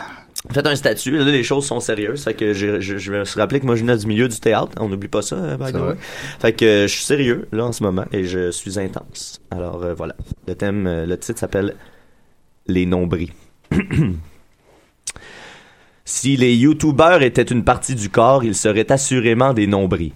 Faites 0.51 0.67
un 0.67 0.75
statut, 0.75 1.17
là, 1.17 1.23
les 1.25 1.43
choses 1.43 1.65
sont 1.65 1.79
sérieuses, 1.79 2.23
fait 2.23 2.33
que 2.33 2.53
j'ai- 2.53 2.79
je, 2.81 2.97
je 2.97 3.11
vais 3.11 3.25
se 3.25 3.37
rappeler 3.39 3.59
que 3.59 3.65
moi 3.65 3.75
je 3.75 3.81
venais 3.81 3.97
du 3.97 4.05
milieu 4.07 4.27
du 4.27 4.39
théâtre, 4.39 4.71
on 4.79 4.87
n'oublie 4.89 5.07
pas 5.07 5.21
ça, 5.21 5.35
euh, 5.37 5.57
by 5.57 5.71
the 5.71 5.75
way. 5.75 5.95
Fait 6.39 6.53
que 6.53 6.65
euh, 6.65 6.87
je 6.87 6.93
suis 6.93 7.03
sérieux, 7.03 7.47
là, 7.51 7.65
en 7.65 7.71
ce 7.71 7.81
moment, 7.83 8.05
et 8.11 8.25
je 8.25 8.51
suis 8.51 8.79
intense. 8.79 9.41
Alors, 9.51 9.83
euh, 9.83 9.93
voilà. 9.93 10.15
Le 10.47 10.55
thème, 10.55 10.85
euh, 10.87 11.05
le 11.05 11.17
titre 11.17 11.39
s'appelle 11.39 11.75
Les 12.67 12.85
nombris. 12.85 13.31
Si 16.07 16.37
les 16.37 16.55
youtubeurs 16.55 17.23
étaient 17.23 17.41
une 17.41 17.63
partie 17.63 17.95
du 17.95 18.09
corps, 18.09 18.43
ils 18.43 18.53
seraient 18.55 18.91
assurément 18.91 19.53
des 19.53 19.65
nombris. 19.65 20.13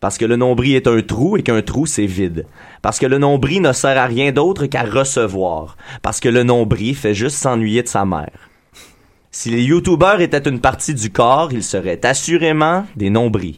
Parce 0.00 0.18
que 0.18 0.24
le 0.26 0.36
nombril 0.36 0.74
est 0.74 0.86
un 0.86 1.00
trou 1.00 1.36
et 1.36 1.42
qu'un 1.42 1.62
trou 1.62 1.86
c'est 1.86 2.06
vide. 2.06 2.44
Parce 2.82 2.98
que 2.98 3.06
le 3.06 3.18
nombril 3.18 3.62
ne 3.62 3.72
sert 3.72 3.96
à 3.96 4.04
rien 4.06 4.32
d'autre 4.32 4.66
qu'à 4.66 4.82
recevoir. 4.82 5.76
Parce 6.02 6.20
que 6.20 6.28
le 6.28 6.42
nombril 6.42 6.94
fait 6.96 7.14
juste 7.14 7.36
s'ennuyer 7.36 7.82
de 7.82 7.88
sa 7.88 8.04
mère. 8.04 8.50
Si 9.34 9.48
les 9.48 9.62
youtubeurs 9.62 10.20
étaient 10.20 10.46
une 10.46 10.60
partie 10.60 10.92
du 10.92 11.10
corps, 11.10 11.54
ils 11.54 11.64
seraient 11.64 12.04
assurément 12.04 12.84
des 12.96 13.08
nombrils. 13.08 13.56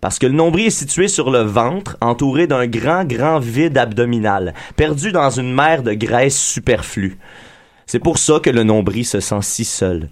Parce 0.00 0.18
que 0.18 0.26
le 0.26 0.32
nombril 0.32 0.66
est 0.66 0.70
situé 0.70 1.06
sur 1.06 1.30
le 1.30 1.42
ventre, 1.42 1.96
entouré 2.00 2.48
d'un 2.48 2.66
grand, 2.66 3.04
grand 3.04 3.38
vide 3.38 3.78
abdominal, 3.78 4.52
perdu 4.74 5.12
dans 5.12 5.30
une 5.30 5.54
mer 5.54 5.84
de 5.84 5.92
graisse 5.92 6.36
superflue. 6.36 7.18
C'est 7.86 8.00
pour 8.00 8.18
ça 8.18 8.40
que 8.40 8.50
le 8.50 8.64
nombril 8.64 9.06
se 9.06 9.20
sent 9.20 9.42
si 9.42 9.64
seul. 9.64 10.08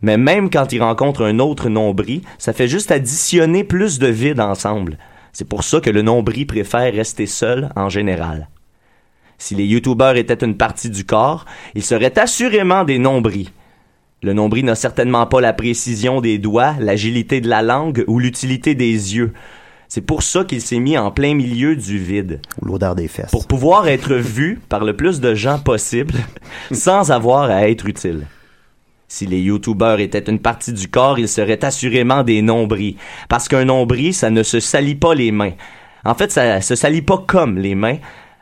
Mais 0.00 0.16
même 0.16 0.48
quand 0.48 0.72
il 0.72 0.82
rencontre 0.82 1.22
un 1.22 1.38
autre 1.38 1.68
nombril, 1.68 2.22
ça 2.38 2.54
fait 2.54 2.66
juste 2.66 2.90
additionner 2.90 3.62
plus 3.62 3.98
de 3.98 4.06
vide 4.06 4.40
ensemble. 4.40 4.96
C'est 5.34 5.48
pour 5.48 5.64
ça 5.64 5.82
que 5.82 5.90
le 5.90 6.00
nombril 6.00 6.46
préfère 6.46 6.94
rester 6.94 7.26
seul 7.26 7.68
en 7.76 7.90
général. 7.90 8.48
Si 9.36 9.54
les 9.54 9.66
youtubeurs 9.66 10.16
étaient 10.16 10.42
une 10.42 10.56
partie 10.56 10.88
du 10.88 11.04
corps, 11.04 11.44
ils 11.74 11.84
seraient 11.84 12.18
assurément 12.18 12.84
des 12.84 12.98
nombrils. 12.98 13.50
Le 14.22 14.32
nombril 14.32 14.64
n'a 14.64 14.74
certainement 14.74 15.26
pas 15.26 15.40
la 15.40 15.52
précision 15.52 16.20
des 16.20 16.38
doigts, 16.38 16.74
l'agilité 16.80 17.40
de 17.40 17.48
la 17.48 17.62
langue 17.62 18.04
ou 18.06 18.18
l'utilité 18.18 18.74
des 18.74 19.16
yeux. 19.16 19.32
C'est 19.88 20.00
pour 20.00 20.22
ça 20.22 20.44
qu'il 20.44 20.60
s'est 20.60 20.80
mis 20.80 20.98
en 20.98 21.10
plein 21.10 21.34
milieu 21.34 21.76
du 21.76 21.98
vide. 21.98 22.40
Ou 22.60 22.66
l'odeur 22.66 22.94
des 22.94 23.08
fesses. 23.08 23.30
Pour 23.30 23.46
pouvoir 23.46 23.86
être 23.88 24.14
vu 24.14 24.58
par 24.68 24.84
le 24.84 24.96
plus 24.96 25.20
de 25.20 25.34
gens 25.34 25.58
possible 25.58 26.14
sans 26.72 27.12
avoir 27.12 27.50
à 27.50 27.68
être 27.68 27.86
utile. 27.86 28.26
Si 29.06 29.26
les 29.26 29.40
youtubeurs 29.40 30.00
étaient 30.00 30.28
une 30.30 30.40
partie 30.40 30.72
du 30.72 30.88
corps, 30.88 31.18
ils 31.18 31.28
seraient 31.28 31.64
assurément 31.64 32.24
des 32.24 32.42
nombrils. 32.42 32.96
Parce 33.28 33.46
qu'un 33.46 33.64
nombril, 33.64 34.12
ça 34.12 34.30
ne 34.30 34.42
se 34.42 34.58
salit 34.58 34.96
pas 34.96 35.14
les 35.14 35.30
mains. 35.30 35.52
En 36.04 36.14
fait, 36.14 36.32
ça 36.32 36.60
se 36.60 36.74
salit 36.74 37.02
pas 37.02 37.22
comme 37.24 37.58
les 37.58 37.74
mains. 37.74 37.98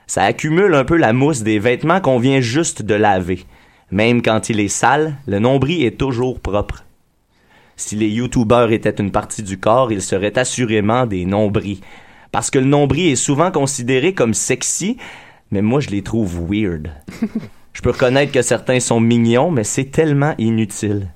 Ça 0.06 0.22
accumule 0.22 0.74
un 0.74 0.84
peu 0.84 0.96
la 0.96 1.12
mousse 1.12 1.42
des 1.42 1.58
vêtements 1.58 2.00
qu'on 2.00 2.18
vient 2.18 2.40
juste 2.40 2.82
de 2.82 2.94
laver. 2.94 3.44
Même 3.94 4.22
quand 4.22 4.50
il 4.50 4.58
est 4.58 4.66
sale, 4.66 5.18
le 5.28 5.38
nombril 5.38 5.84
est 5.84 5.96
toujours 5.96 6.40
propre. 6.40 6.82
Si 7.76 7.94
les 7.94 8.08
youtubeurs 8.08 8.72
étaient 8.72 9.00
une 9.00 9.12
partie 9.12 9.44
du 9.44 9.60
corps, 9.60 9.92
ils 9.92 10.02
seraient 10.02 10.36
assurément 10.36 11.06
des 11.06 11.24
nombrils. 11.24 11.78
Parce 12.32 12.50
que 12.50 12.58
le 12.58 12.64
nombril 12.64 13.12
est 13.12 13.14
souvent 13.14 13.52
considéré 13.52 14.12
comme 14.12 14.34
sexy, 14.34 14.96
mais 15.52 15.62
moi 15.62 15.78
je 15.78 15.90
les 15.90 16.02
trouve 16.02 16.44
weird. 16.50 16.90
Je 17.72 17.82
peux 17.82 17.90
reconnaître 17.90 18.32
que 18.32 18.42
certains 18.42 18.80
sont 18.80 18.98
mignons, 18.98 19.52
mais 19.52 19.62
c'est 19.62 19.92
tellement 19.92 20.34
inutile. 20.38 21.12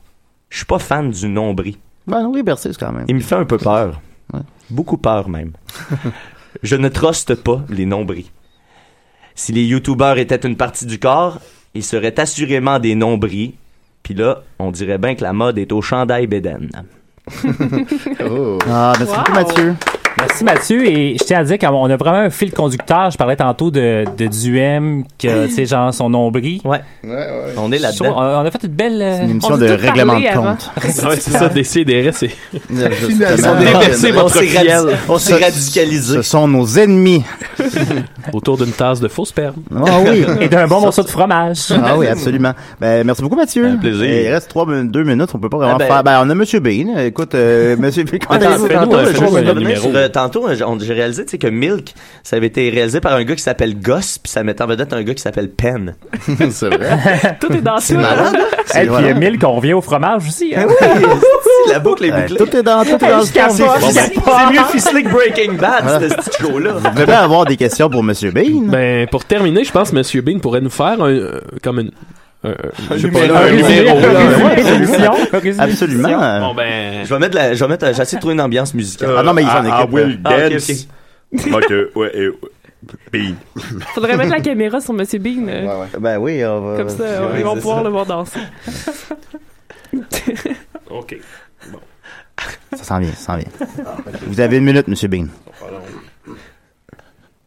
Je 0.48 0.58
suis 0.58 0.66
pas 0.66 0.78
fan 0.78 1.10
du 1.10 1.28
nombril. 1.28 1.74
Ben 2.06 2.26
oui, 2.26 2.44
Bercy, 2.44 2.68
c'est 2.70 2.78
quand 2.78 2.92
même. 2.92 3.06
Il 3.08 3.16
me 3.16 3.20
fait 3.20 3.34
un 3.34 3.44
peu 3.44 3.58
peur. 3.58 4.00
Beaucoup 4.70 4.98
peur 4.98 5.28
même. 5.28 5.50
Je 6.62 6.76
ne 6.76 6.88
truste 6.88 7.34
pas 7.34 7.60
les 7.70 7.86
nombrils. 7.86 8.30
Si 9.34 9.50
les 9.50 9.64
youtubeurs 9.64 10.18
étaient 10.18 10.46
une 10.46 10.56
partie 10.56 10.86
du 10.86 11.00
corps, 11.00 11.40
ils 11.78 11.84
seraient 11.84 12.18
assurément 12.18 12.78
des 12.78 12.94
nombrils. 12.94 13.54
Puis 14.02 14.14
là, 14.14 14.42
on 14.58 14.70
dirait 14.70 14.98
bien 14.98 15.14
que 15.14 15.22
la 15.22 15.32
mode 15.32 15.58
est 15.58 15.72
au 15.72 15.80
chandail 15.80 16.26
bédaine. 16.26 16.70
Ah, 18.70 18.94
merci 18.98 19.14
beaucoup, 19.14 19.32
Mathieu. 19.32 19.74
Merci 20.18 20.44
Mathieu 20.44 20.84
et 20.86 21.16
je 21.18 21.24
tiens 21.24 21.38
à 21.40 21.44
dire 21.44 21.58
qu'on 21.58 21.88
a 21.90 21.96
vraiment 21.96 22.18
un 22.18 22.30
fil 22.30 22.50
conducteur. 22.52 23.10
Je 23.10 23.16
parlais 23.16 23.36
tantôt 23.36 23.70
de, 23.70 24.04
de 24.16 24.26
Duhem, 24.26 25.04
que 25.18 25.46
tu 25.46 25.52
sais 25.52 25.64
genre 25.66 25.92
son 25.94 26.10
nombril. 26.10 26.60
Ouais. 26.64 26.80
On 27.56 27.70
est 27.72 27.78
là-dedans. 27.78 28.14
On, 28.16 28.20
on 28.42 28.44
a 28.46 28.50
fait 28.50 28.64
une 28.64 28.68
belle. 28.72 29.00
euh, 29.00 29.22
une 29.24 29.30
émission 29.30 29.54
on 29.54 29.58
de 29.58 29.66
règlement 29.66 30.18
de 30.18 30.26
compte. 30.34 30.70
Ouais, 31.08 31.16
c'est 31.18 31.30
ça, 31.30 31.48
décider, 31.48 32.10
c'est. 32.12 32.30
Finalement. 32.68 33.48
On 33.52 33.58
déversé 33.60 34.10
On 34.12 34.22
votre 34.22 35.18
s'est 35.20 35.34
radicalisé. 35.36 36.16
Ce 36.16 36.22
sont 36.22 36.48
nos 36.48 36.66
ennemis. 36.66 37.22
Autour 38.32 38.58
d'une 38.58 38.72
tasse 38.72 39.00
de 39.00 39.08
faux 39.08 39.24
sperme. 39.24 39.54
Ah 39.74 39.98
oui. 40.04 40.24
Et 40.40 40.48
d'un 40.48 40.66
bon 40.66 40.80
morceau 40.80 41.02
de 41.02 41.08
fromage. 41.08 41.72
Ah 41.84 41.96
oui, 41.96 42.06
absolument. 42.08 42.52
Ben, 42.80 43.04
merci 43.06 43.22
beaucoup, 43.22 43.36
Mathieu. 43.36 43.66
Un 43.66 43.76
plaisir. 43.76 44.04
Et 44.04 44.24
il 44.26 44.28
reste 44.32 44.48
trois, 44.48 44.66
deux 44.66 45.04
minutes. 45.04 45.30
On 45.34 45.38
peut 45.38 45.48
pas 45.48 45.58
vraiment 45.58 45.74
Ah 45.76 45.78
ben- 45.78 45.86
faire. 45.86 46.04
Ben, 46.04 46.20
on 46.24 46.30
a 46.30 46.34
Monsieur 46.34 46.60
Bean. 46.60 46.98
Écoute, 46.98 47.34
euh, 47.34 47.76
Monsieur 47.78 48.04
Bean, 48.04 48.18
comment 48.20 48.46
Tantôt, 50.08 50.46
euh, 50.48 50.52
Euh, 50.52 50.62
euh, 50.62 50.66
on- 50.66 50.78
j'ai 50.78 50.94
réalisé 50.94 51.24
que 51.24 51.46
Milk, 51.46 51.94
ça 52.22 52.36
avait 52.36 52.46
été 52.46 52.68
réalisé 52.70 53.00
par 53.00 53.12
un 53.14 53.24
gars 53.24 53.34
qui 53.36 53.42
s'appelle 53.42 53.78
Goss, 53.80 54.18
puis 54.18 54.30
ça 54.32 54.42
mettait 54.42 54.62
en 54.62 54.66
vedette 54.66 54.92
un 54.92 55.02
gars 55.02 55.14
qui 55.14 55.22
s'appelle 55.22 55.50
Penn. 55.50 55.94
c'est 56.50 56.68
vrai. 56.68 57.36
Tout 57.40 57.52
est 57.52 57.60
dans 57.60 57.78
C'est 57.78 57.94
tout. 57.94 58.00
malade. 58.00 58.36
Et 58.74 58.78
puis 58.80 58.88
voilà. 58.88 59.06
il 59.08 59.10
y 59.10 59.12
a 59.12 59.18
Mille 59.18 59.38
qu'on 59.38 59.52
revient 59.52 59.72
au 59.74 59.80
fromage 59.80 60.26
aussi. 60.28 60.52
hein. 60.56 60.66
la 61.70 61.78
boucle 61.78 62.04
est 62.04 62.12
Ouais, 62.12 62.22
bouclée. 62.28 62.36
tout 62.36 62.56
est 62.56 62.62
dans, 62.62 62.84
tout 62.84 62.90
est 63.04 63.08
dans 63.10 63.18
le. 63.18 63.24
C'est 63.24 63.50
c'est 63.50 64.52
mieux 64.52 64.64
ficelé 64.70 65.02
que 65.02 65.08
Breaking 65.10 65.54
Bad, 65.54 66.02
ce 66.10 66.14
petit 66.14 66.42
show-là. 66.42 66.72
Vous 66.72 66.98
devez 67.00 67.12
avoir 67.12 67.44
des 67.44 67.56
questions 67.56 67.88
pour 67.90 68.02
Monsieur 68.02 68.30
Bean. 68.30 68.62
Ben, 68.66 69.06
pour 69.08 69.24
terminer, 69.24 69.64
je 69.64 69.72
pense 69.72 69.90
que 69.90 69.96
Monsieur 69.96 70.22
Bean 70.22 70.38
pourrait 70.38 70.60
nous 70.60 70.70
faire 70.70 71.02
un, 71.02 71.10
euh, 71.10 71.40
comme 71.62 71.80
une, 71.80 71.90
ouais, 72.44 72.54
Absolument. 75.58 76.40
Bon, 76.40 76.54
ben. 76.54 77.04
Je 77.04 77.12
vais 77.14 77.18
mettre 77.18 77.34
la, 77.36 77.54
je 77.54 77.64
vais 77.64 77.68
mettre, 77.68 77.86
j'essaie 77.94 78.16
de 78.16 78.20
trouver 78.20 78.34
une 78.34 78.40
ambiance 78.40 78.74
musicale. 78.74 79.14
Ah 79.18 79.22
non, 79.22 79.32
mais 79.34 79.42
ils 79.42 79.48
s'en 79.48 79.64
I, 79.64 79.68
I 79.68 79.70
occupent. 79.82 79.92
will 79.94 80.20
Ah, 80.24 80.36
ok, 80.36 80.50
dance. 80.52 80.88
ok. 81.52 81.72
Ouais, 81.96 82.10
euh, 82.14 82.32
Bean. 83.12 83.34
Faudrait 83.94 84.16
mettre 84.16 84.30
la 84.30 84.40
caméra 84.40 84.80
sur 84.80 84.94
Monsieur 84.94 85.18
Bean. 85.18 85.46
euh, 85.48 85.84
Ben 85.98 86.18
oui, 86.18 86.44
on 86.44 86.60
va. 86.60 86.76
Comme 86.78 86.88
ça, 86.88 87.26
Ouais, 87.26 87.38
ils 87.38 87.44
vont 87.44 87.54
pouvoir 87.56 87.78
ça. 87.78 87.82
le 87.84 87.88
voir 87.90 88.06
danser. 88.06 88.40
OK. 90.90 91.16
Ça 92.74 92.84
s'en 92.84 92.98
vient, 93.00 93.10
ça 93.12 93.16
s'en 93.32 93.36
vient. 93.36 93.48
Vous 94.28 94.38
avez 94.40 94.58
une 94.58 94.64
minute, 94.64 94.86
Monsieur 94.88 95.08
Bean. 95.08 95.26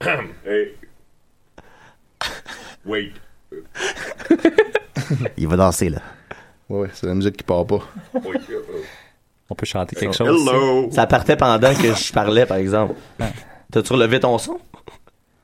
Hey. 0.45 0.73
Wait. 2.85 3.11
Il 5.37 5.47
va 5.47 5.55
danser, 5.57 5.89
là. 5.89 5.99
Ouais, 6.69 6.81
ouais, 6.81 6.89
c'est 6.93 7.05
la 7.07 7.13
musique 7.13 7.37
qui 7.37 7.43
part 7.43 7.65
pas. 7.65 7.79
On 9.49 9.55
peut 9.55 9.65
chanter 9.65 9.95
quelque 9.95 10.15
Ça- 10.15 10.25
chose. 10.25 10.47
Hello. 10.47 10.89
Ça 10.91 11.05
partait 11.07 11.35
pendant 11.35 11.73
que 11.75 11.93
je 11.93 12.13
parlais, 12.13 12.45
par 12.45 12.57
exemple. 12.57 12.93
T'as-tu 13.71 13.93
relevé 13.93 14.19
ton 14.19 14.37
son? 14.37 14.59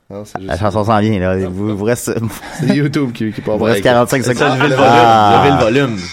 Non, 0.09 0.24
c'est 0.24 0.38
juste. 0.39 0.49
La 0.49 0.57
chanson 0.57 0.86
s'en 0.86 0.99
vient, 0.99 1.20
là. 1.20 1.36
Vous, 1.49 1.76
vous 1.76 1.84
reste, 1.84 2.11
C'est 2.59 2.68
YouTube 2.76 3.11
qui, 3.11 3.32
qui 3.34 3.41
part 3.41 3.57
vous 3.57 3.65
reste 3.65 3.84
45 3.84 4.24
Ça, 4.24 4.34
secondes. 4.34 4.57
lever 4.57 4.70
le 4.70 4.76
volume. 4.76 4.89
Ah. 4.95 5.43
Le 5.59 5.63
volume. 5.65 5.99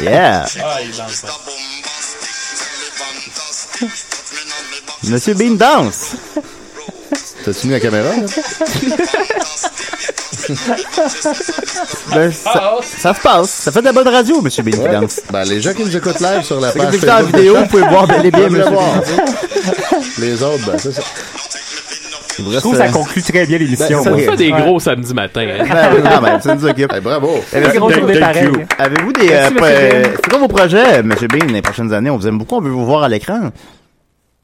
Yeah. 0.00 0.46
Monsieur 5.04 5.34
Bean 5.34 5.54
danse. 5.56 6.14
T'as-tu 7.44 7.66
mis 7.66 7.72
la 7.72 7.80
caméra? 7.80 8.10
Ben, 12.14 12.30
ça, 12.32 12.76
ça 12.82 13.14
se 13.14 13.20
passe. 13.20 13.50
Ça 13.50 13.72
fait 13.72 13.80
de 13.80 13.86
la 13.86 13.92
bonne 13.92 14.08
radio, 14.08 14.40
Monsieur 14.42 14.62
Ouais. 14.64 14.92
danse. 14.92 15.20
Ben, 15.32 15.44
les 15.44 15.60
gens 15.60 15.72
qui 15.72 15.84
nous 15.84 15.96
écoutent 15.96 16.20
live 16.20 16.42
sur 16.42 16.60
la 16.60 16.70
page 16.72 16.88
nous 16.88 16.96
écoutent 16.96 17.08
en 17.08 17.22
vidéo, 17.24 17.56
vous 17.56 17.66
pouvez 17.66 17.82
voir 17.88 18.06
bel 18.06 18.26
et 18.26 18.30
bien 18.30 18.48
le 18.48 18.50
Monsieur 18.50 18.70
voir. 18.70 18.94
Les 20.18 20.42
autres, 20.42 20.66
ben, 20.66 20.78
c'est 20.78 20.92
ça. 20.92 21.02
Je 22.38 22.58
trouve 22.58 22.72
que 22.72 22.78
ça 22.78 22.84
euh, 22.86 22.90
conclut 22.90 23.22
très 23.22 23.44
bien 23.46 23.58
l'émission. 23.58 24.02
Ça 24.02 24.10
moi. 24.10 24.18
nous 24.18 24.30
fait 24.30 24.36
des 24.36 24.50
Ouais. 24.52 24.60
gros 24.62 24.80
samedi 24.80 25.12
matin. 25.12 25.46
hein. 25.46 25.64
Ben 25.68 26.02
quand 26.10 26.20
même, 26.22 26.40
ça 26.40 26.54
nous 26.54 26.64
occupe. 26.64 26.90
Hey, 26.92 27.00
bravo. 27.00 27.42
Avez-vous 27.52 29.12
des... 29.12 29.28
Euh, 29.30 29.50
euh, 29.62 30.04
c'est 30.16 30.30
quoi 30.30 30.38
vos 30.38 30.48
projets, 30.48 31.02
Monsieur 31.02 31.28
Bean, 31.28 31.46
les 31.52 31.60
prochaines 31.62 31.92
années? 31.92 32.08
On 32.10 32.16
vous 32.16 32.26
aime 32.26 32.38
beaucoup, 32.38 32.56
on 32.56 32.60
veut 32.62 32.70
vous 32.70 32.86
voir 32.86 33.02
à 33.02 33.08
l'écran. 33.08 33.50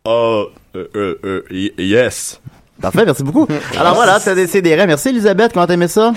Uh, 0.07 0.45
uh, 0.75 0.79
uh, 0.95 1.15
uh, 1.25 1.41
y- 1.51 1.73
yes. 1.79 2.41
Parfait, 2.81 3.05
merci 3.05 3.23
beaucoup. 3.23 3.47
Alors 3.79 3.95
voilà, 3.95 4.21
c'est 4.21 4.35
des 4.63 4.77
Merci 4.87 5.09
Elisabeth, 5.09 5.53
comment 5.53 5.67
t'aimais 5.67 5.89
ça? 5.89 6.13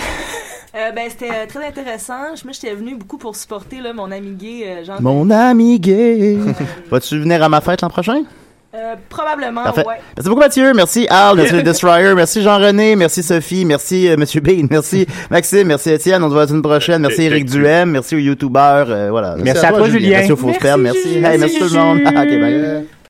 Euh, 0.75 0.91
ben, 0.91 1.09
c'était 1.09 1.31
euh, 1.31 1.45
très 1.47 1.65
intéressant. 1.65 2.19
Moi, 2.43 2.53
j'étais 2.53 2.75
venue 2.75 2.95
beaucoup 2.95 3.17
pour 3.17 3.35
supporter 3.35 3.81
là, 3.81 3.91
mon 3.91 4.11
ami 4.11 4.31
gay, 4.31 4.63
euh, 4.67 4.83
Jean. 4.85 4.97
Mon 5.01 5.29
ami 5.31 5.79
gay. 5.79 6.37
Vas-tu 6.91 7.19
venir 7.19 7.41
à 7.41 7.49
ma 7.49 7.59
fête 7.59 7.81
l'an 7.81 7.89
prochain? 7.89 8.21
Euh, 8.75 8.93
probablement, 9.09 9.63
Parfait. 9.63 9.83
ouais. 9.83 9.95
Merci 10.15 10.29
beaucoup 10.29 10.41
Mathieu, 10.41 10.73
merci 10.75 11.07
Al, 11.09 11.35
merci 11.37 11.53
le 11.55 11.63
Destroyer, 11.63 12.13
merci 12.13 12.43
Jean-René, 12.43 12.95
merci 12.95 13.23
Sophie, 13.23 13.65
merci 13.65 14.07
euh, 14.07 14.15
Monsieur 14.15 14.41
Bean, 14.41 14.67
merci 14.69 15.07
Maxime, 15.31 15.69
merci 15.69 15.89
Étienne, 15.89 16.23
on 16.23 16.27
se 16.27 16.33
voit 16.33 16.43
la 16.43 16.49
semaine 16.49 16.61
prochaine, 16.61 17.01
merci 17.01 17.23
Eric 17.23 17.45
Duhem, 17.45 17.89
merci 17.89 18.15
aux 18.15 18.19
youtubeurs, 18.19 18.91
euh, 18.91 19.09
voilà. 19.09 19.37
Merci 19.43 19.65
à 19.65 19.73
toi, 19.73 19.89
Julien. 19.89 20.17
Merci 20.17 20.31
aux 20.33 20.37
faux 20.37 20.53
spermes, 20.53 20.83
merci. 20.83 21.15
Hey, 21.17 21.39
merci 21.39 21.57
tout 21.57 21.73
le 21.73 21.79
monde. 21.79 21.99
ok, 22.05 22.13
bye. 22.13 22.87